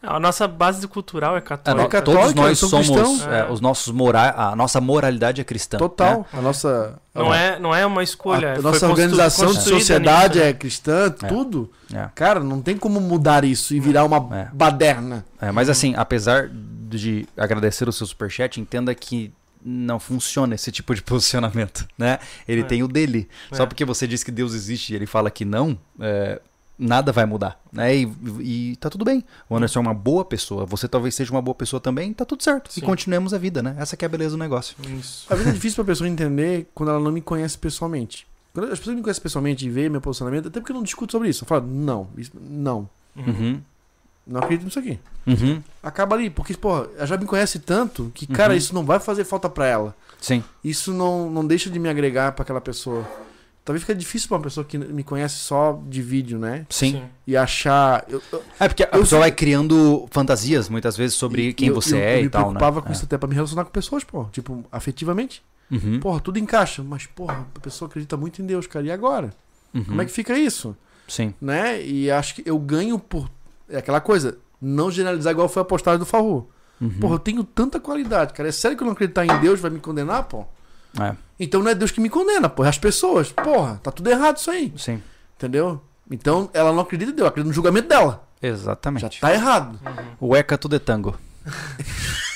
[0.02, 1.84] A nossa base cultural é É, católica.
[1.84, 3.26] nó- católica, todos nós somos.
[3.26, 3.52] é, É.
[3.52, 5.78] os nossos mora a nossa moralidade é cristã.
[5.80, 6.20] Total.
[6.20, 6.26] né?
[6.40, 7.00] A nossa.
[7.14, 8.52] Não, a, é, não é uma escolha.
[8.52, 10.50] a foi nossa organização de sociedade nisso, né?
[10.50, 11.72] é cristã, tudo.
[11.92, 12.08] É.
[12.14, 14.48] Cara, não tem como mudar isso e virar uma É.
[14.54, 15.26] baderna.
[15.42, 16.52] É, mas assim, apesar
[16.90, 19.32] de agradecer o seu superchat, entenda que
[19.68, 22.20] não funciona esse tipo de posicionamento, né?
[22.48, 22.64] Ele É.
[22.64, 23.28] tem o dele.
[23.52, 23.56] É.
[23.56, 26.40] Só porque você diz que Deus existe e ele fala que não, é,
[26.78, 27.96] nada vai mudar, né?
[27.96, 29.24] E, e tá tudo bem.
[29.50, 32.44] O Anderson é uma boa pessoa, você talvez seja uma boa pessoa também, tá tudo
[32.44, 32.72] certo.
[32.72, 32.82] Sim.
[32.82, 33.76] E continuemos a vida, né?
[33.80, 34.76] Essa que é a beleza do negócio.
[35.00, 35.26] Isso.
[35.32, 38.28] A vida é difícil pra pessoa entender quando ela não me conhece pessoalmente.
[38.54, 41.12] Quando as pessoas me conhecem pessoalmente e veem meu posicionamento, até porque eu não discuto
[41.12, 41.44] sobre isso.
[41.44, 43.62] Eu falo, não, isso- não, Uhum.
[44.26, 45.00] Não acredito nisso aqui.
[45.28, 45.62] Uhum.
[45.84, 48.58] Acaba ali, porque, porra, ela já me conhece tanto que, cara, Uhum.
[48.58, 49.96] isso não vai fazer falta pra ela.
[50.22, 50.44] Sim.
[50.64, 53.08] Isso não, não deixa de me agregar pra aquela pessoa.
[53.64, 56.68] Talvez fique difícil pra uma pessoa que me conhece só de vídeo, né?
[56.70, 57.02] Sim.
[57.26, 58.06] E achar.
[58.08, 61.54] Eu, eu- É porque a Eu pessoa sei- vai criando fantasias muitas vezes sobre e-
[61.54, 62.46] quem eu- você eu- é eu e me tal, né?
[62.50, 62.92] preocupava com É.
[62.92, 64.26] isso até pra me relacionar com pessoas, pô.
[64.26, 65.42] Tipo, afetivamente.
[65.72, 66.00] Uhum.
[66.00, 66.84] Porra, tudo encaixa.
[66.84, 68.86] Mas, porra, a pessoa acredita muito em Deus, cara.
[68.86, 69.32] E agora?
[69.74, 69.84] Uhum.
[69.84, 70.78] Como é que fica isso?
[71.08, 71.34] Sim.
[71.42, 71.82] Né?
[71.84, 73.28] E acho que eu ganho por.
[73.70, 74.38] É aquela coisa.
[74.62, 76.50] Não generalizar igual foi a postagem do Farru.
[76.80, 76.90] Uhum.
[77.00, 78.50] Porra, eu tenho tanta qualidade, cara.
[78.50, 80.46] É sério que eu não acreditar em Deus vai me condenar, pô?
[81.00, 82.64] É, Então não é Deus que me condena, pô.
[82.64, 83.32] É as pessoas.
[83.32, 84.74] Porra, tá tudo errado isso aí.
[84.78, 85.02] sim.
[85.38, 85.82] Entendeu?
[86.10, 88.26] Então ela não acredita em Deus, ela acredita no julgamento dela.
[88.42, 89.02] Exatamente.
[89.02, 89.80] Já tá errado.
[89.86, 90.30] Uhum.
[90.30, 91.18] O Eka tudo é tango.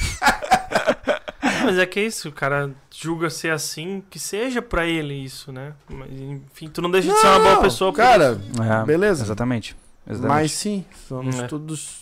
[1.63, 5.51] Mas é que é isso, o cara julga ser assim, que seja pra ele isso,
[5.51, 5.73] né?
[5.89, 8.39] Mas, enfim, tu não deixa de ser uma boa Não, pessoa Cara,
[8.81, 9.23] É, beleza.
[9.23, 9.75] Exatamente.
[10.07, 10.27] Exatamente.
[10.41, 11.47] Mas sim, somos É.
[11.47, 11.99] todos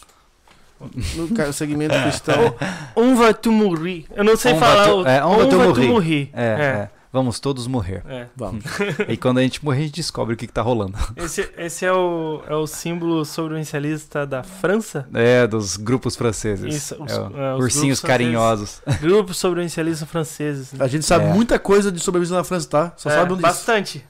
[1.15, 2.55] no segmento cristão.
[2.95, 4.05] Um vai tu morrer.
[4.15, 5.07] Eu não sei Um vai falar tu- o.
[5.07, 5.87] é, um vai tu morrer.
[5.87, 6.29] morrer.
[6.33, 6.89] É, é.
[7.11, 8.03] Vamos todos morrer.
[8.07, 8.27] É.
[8.35, 8.63] Vamos.
[9.07, 10.93] e quando a gente morrer, a gente descobre o que, que tá rolando.
[11.15, 15.07] Esse, esse é, o, é o símbolo sobrevivencialista da França?
[15.13, 16.75] É, dos grupos franceses.
[16.75, 18.81] Isso, os- É, é, os ursinhos grupos carinhosos.
[19.01, 20.73] Grupos sobrevivencialistas franceses.
[20.73, 20.83] né?
[20.83, 21.33] A gente sabe É.
[21.33, 22.93] muita coisa de sobrevivência na França, tá?
[22.97, 24.05] Só É, sabe onde bastante.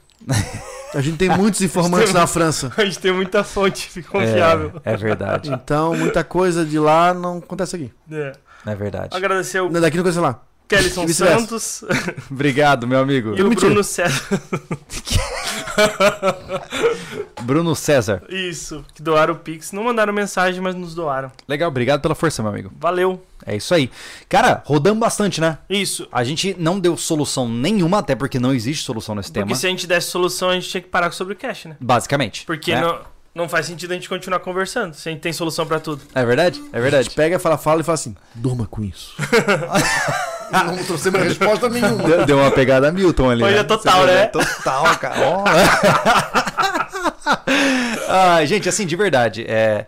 [0.94, 2.72] A gente tem muitos informantes na França.
[2.76, 4.80] A gente tem muita fonte confiável.
[4.84, 5.50] É, é verdade.
[5.52, 7.92] Então, muita coisa de lá não acontece aqui.
[8.10, 8.32] É.
[8.66, 9.16] É verdade.
[9.16, 10.40] Agradecer o Não, Daqui não acontece lá.
[10.66, 11.14] Kellyson E.
[11.14, 11.82] Santos
[12.30, 13.34] Obrigado, meu amigo.
[13.34, 13.68] e o Mentira.
[13.68, 14.22] Bruno César.
[17.42, 18.22] Bruno César.
[18.28, 19.72] Isso, que doaram o Pix.
[19.72, 21.30] Não mandaram mensagem, mas nos doaram.
[21.46, 22.70] Legal, obrigado pela força, meu amigo.
[22.78, 23.22] Valeu.
[23.46, 23.90] É isso aí.
[24.28, 25.58] Cara, rodamos bastante, né?
[25.70, 26.06] Isso.
[26.12, 29.54] A gente não deu solução nenhuma, até porque não existe solução nesse Porque tema.
[29.54, 31.76] se a gente desse solução, a gente tinha que parar com sobre o cash, né?
[31.80, 32.44] Basicamente.
[32.44, 32.80] Porque né?
[32.80, 33.00] não,
[33.34, 36.02] não faz sentido a gente continuar conversando se a gente tem solução pra tudo.
[36.14, 36.62] É verdade?
[36.72, 37.04] É A verdade.
[37.04, 39.14] gente pega, fala, fala e fala assim: durma com isso.
[40.76, 42.02] não trouxemos resposta nenhuma.
[42.02, 43.42] Deu, deu uma pegada Milton ali.
[43.42, 43.60] Hoje né?
[43.60, 44.26] é total, né?
[44.26, 45.16] Total, cara.
[45.20, 45.44] Ó.
[48.08, 49.86] ah, gente, assim, de verdade, é,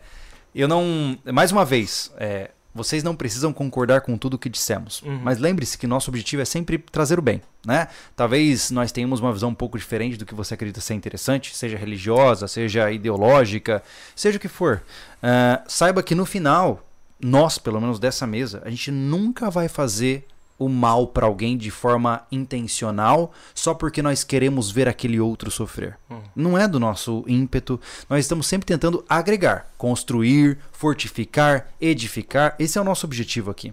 [0.55, 1.19] eu não.
[1.33, 5.03] Mais uma vez, é, vocês não precisam concordar com tudo o que dissemos.
[5.03, 5.21] Uhum.
[5.23, 7.89] Mas lembre-se que nosso objetivo é sempre trazer o bem, né?
[8.15, 11.77] Talvez nós tenhamos uma visão um pouco diferente do que você acredita ser interessante, seja
[11.77, 13.83] religiosa, seja ideológica,
[14.15, 14.83] seja o que for.
[15.23, 16.87] Ah, saiba que no final,
[17.21, 20.27] nós, pelo menos dessa mesa, a gente nunca vai fazer
[20.61, 25.99] o mal para alguém de forma intencional só porque nós queremos ver aquele outro sofrer.
[26.11, 26.21] Hum.
[26.37, 27.81] Não é do nosso ímpeto.
[28.11, 32.55] Nós estamos sempre tentando agregar, construir, fortificar, edificar.
[32.59, 33.73] Esse é o nosso objetivo aqui.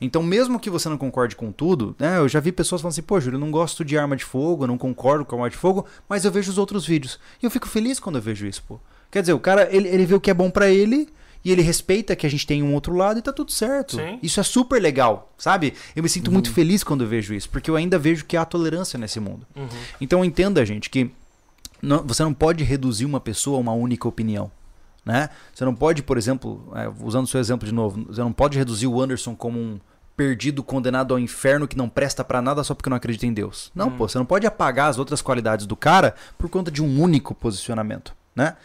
[0.00, 3.02] Então, mesmo que você não concorde com tudo, né, eu já vi pessoas falando assim:
[3.02, 5.56] pô, Júlio, eu não gosto de arma de fogo, eu não concordo com arma de
[5.56, 7.20] fogo, mas eu vejo os outros vídeos.
[7.40, 8.80] E eu fico feliz quando eu vejo isso, pô.
[9.08, 11.08] Quer dizer, o cara, ele, ele vê o que é bom para ele
[11.44, 13.96] e ele respeita que a gente tem um outro lado e tá tudo certo.
[13.96, 14.18] Sim.
[14.22, 15.74] Isso é super legal, sabe?
[15.94, 18.44] Eu me sinto muito feliz quando eu vejo isso, porque eu ainda vejo que há
[18.44, 19.46] tolerância nesse mundo.
[19.54, 19.68] Uhum.
[20.00, 21.10] Então entenda, gente, que
[21.82, 24.50] não- você não pode reduzir uma pessoa a uma única opinião.
[25.04, 25.28] Né?
[25.54, 28.56] Você não pode, por exemplo, é, usando o seu exemplo de novo, você não pode
[28.56, 29.78] reduzir o Anderson como um
[30.16, 33.70] perdido condenado ao inferno que não presta pra nada só porque não acredita em Deus.
[33.74, 33.96] Não, Hum.
[33.98, 37.34] pô, você não pode apagar as outras qualidades do cara por conta de um único
[37.34, 38.56] posicionamento, né?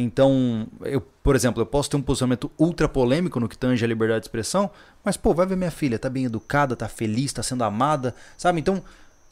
[0.00, 3.88] Então, eu, por exemplo, eu posso ter um posicionamento ultra polêmico no que tange a
[3.88, 4.70] liberdade de expressão,
[5.04, 8.60] mas pô, vai ver minha filha, tá bem educada, tá feliz, tá sendo amada, sabe?
[8.60, 8.80] Então,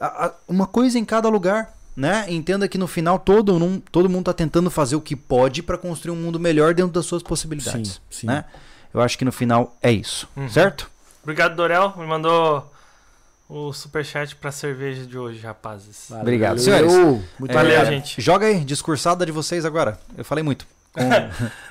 [0.00, 2.26] a- a- uma coisa em cada lugar, né?
[2.28, 5.78] Entenda que no final todo, num- todo mundo tá tentando fazer o que pode pra
[5.78, 8.26] construir um mundo melhor dentro das suas possibilidades, Sim, sim.
[8.26, 8.44] né?
[8.92, 10.48] Eu acho que no final é isso, Uhum.
[10.48, 10.90] certo?
[11.22, 11.94] Obrigado, Dorel.
[11.96, 12.72] Me mandou
[13.48, 16.06] o superchat pra cerveja de hoje, rapazes.
[16.08, 16.22] Valeu.
[16.22, 16.58] Obrigado.
[16.58, 16.92] Senhores,
[17.38, 17.86] Muito É, Valeu, obrigado.
[17.86, 18.20] gente.
[18.20, 19.98] Joga aí, discursada de vocês agora.
[20.16, 20.66] Eu falei muito.
[20.92, 21.02] Com-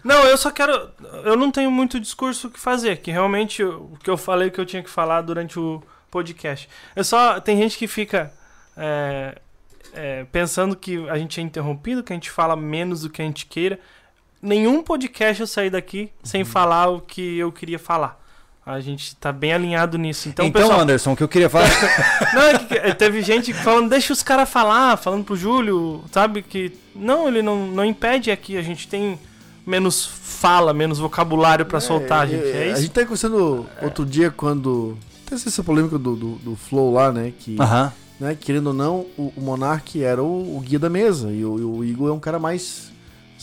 [0.04, 0.90] Não, eu só quero.
[1.24, 4.60] Eu não tenho muito discurso o que fazer, que realmente o que eu falei que
[4.62, 5.82] eu tinha que falar durante o
[6.12, 6.70] podcast.
[6.96, 7.40] Eu só.
[7.42, 8.32] Tem gente que fica
[8.78, 9.38] é,
[9.94, 13.26] é, pensando que a gente é interrompido, que a gente fala menos do que a
[13.26, 13.80] gente queira.
[14.42, 16.46] Nenhum podcast eu saí daqui sem Uhum.
[16.48, 18.24] falar o que eu queria falar.
[18.66, 20.28] A gente tá bem alinhado nisso.
[20.28, 21.70] Então, Então, pessoal, Anderson, o que eu queria falar.
[22.34, 26.42] não, é que, é, teve gente falando, deixa os caras falar, falando pro Júlio, sabe?
[26.42, 26.74] Que.
[26.96, 29.20] Não, ele não, não impede aqui, a gente tem
[29.68, 32.44] menos fala, menos vocabulário pra soltar, gente.
[32.48, 32.82] É A isso?
[32.82, 34.98] gente tá conversando outro dia quando.
[35.28, 37.34] Tem essa polêmica do, do, do Flow lá, né?
[37.40, 37.94] Que, Aham.
[38.20, 41.32] né, querendo ou não, o, o Monark era o, o guia da mesa.
[41.32, 42.92] E o, e o Igor é um cara mais.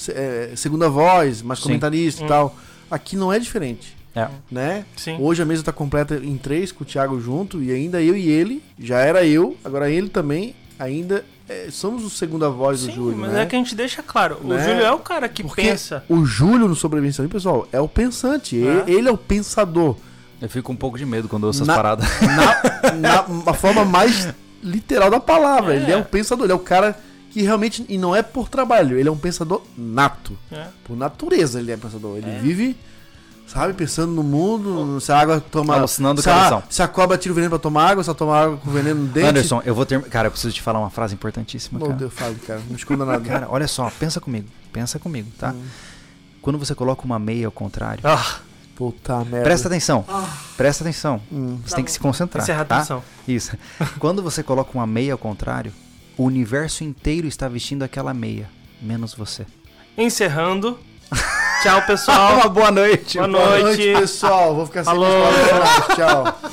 [0.08, 1.64] é, segunda voz, mais Sim.
[1.66, 2.26] comentarista Hum.
[2.26, 2.56] e tal.
[2.90, 3.96] Aqui não é diferente.
[4.14, 4.28] É.
[4.50, 4.84] Né?
[4.96, 5.16] Sim.
[5.20, 8.28] Hoje a mesa tá completa em três, com o Thiago junto, e ainda eu e
[8.28, 12.92] ele, já era eu, agora ele também, ainda é, somos o segunda voz do Sim,
[12.92, 13.42] Júlio, mas né?
[13.42, 14.38] é que a gente deixa claro.
[14.42, 14.62] O Né?
[14.64, 16.04] Júlio é o cara que Porque pensa.
[16.08, 18.84] o Júlio no Sobrevivencialismo, pessoal, é o pensante, É.
[18.86, 19.96] ele, é o pensador.
[20.40, 22.06] Eu fico com um pouco de medo quando eu ouço essas Na- paradas.
[22.20, 24.28] Na, na, na forma mais
[24.62, 25.76] literal da palavra, É.
[25.78, 26.98] ele é o pensador, ele é o cara
[27.30, 30.36] que realmente, e não é por trabalho, ele é um pensador nato.
[30.50, 30.66] É.
[30.84, 32.76] Por natureza ele é pensador, ele vive...
[33.52, 35.74] Sabe, pensando no mundo, se a água toma.
[35.76, 38.16] Alucinando se o a, se a cobra tira o veneno pra tomar água, se ela
[38.16, 39.26] toma água com veneno no dente.
[39.28, 40.00] Anderson, eu vou ter.
[40.04, 41.98] Cara, eu preciso te falar uma frase importantíssima, Meu cara.
[41.98, 42.62] Deus, fale, cara.
[42.70, 43.20] Não esconda nada.
[43.28, 44.48] Cara, olha só, pensa comigo.
[44.72, 45.50] Pensa comigo, tá?
[45.50, 45.62] Hum.
[46.40, 48.38] Quando você coloca uma meia ao contrário, Ah,
[48.74, 49.42] Puta merda.
[49.42, 50.02] presta atenção.
[50.56, 51.20] Presta atenção.
[51.30, 51.58] Hum.
[51.66, 52.42] Você tem que se concentrar.
[52.42, 52.76] encerra a tá?
[52.78, 53.04] atenção.
[53.28, 53.54] Isso.
[53.98, 55.72] Quando você coloca uma meia ao contrário,
[56.16, 58.48] o universo inteiro está vestindo aquela meia,
[58.80, 59.44] menos você.
[59.96, 60.78] Encerrando.
[61.62, 62.48] Tchau, pessoal.
[62.50, 63.18] boa noite.
[63.18, 63.62] Boa Boa noite.
[63.64, 64.54] noite, pessoal.
[64.54, 65.32] Vou ficar sem Falou.
[65.94, 66.50] Tchau.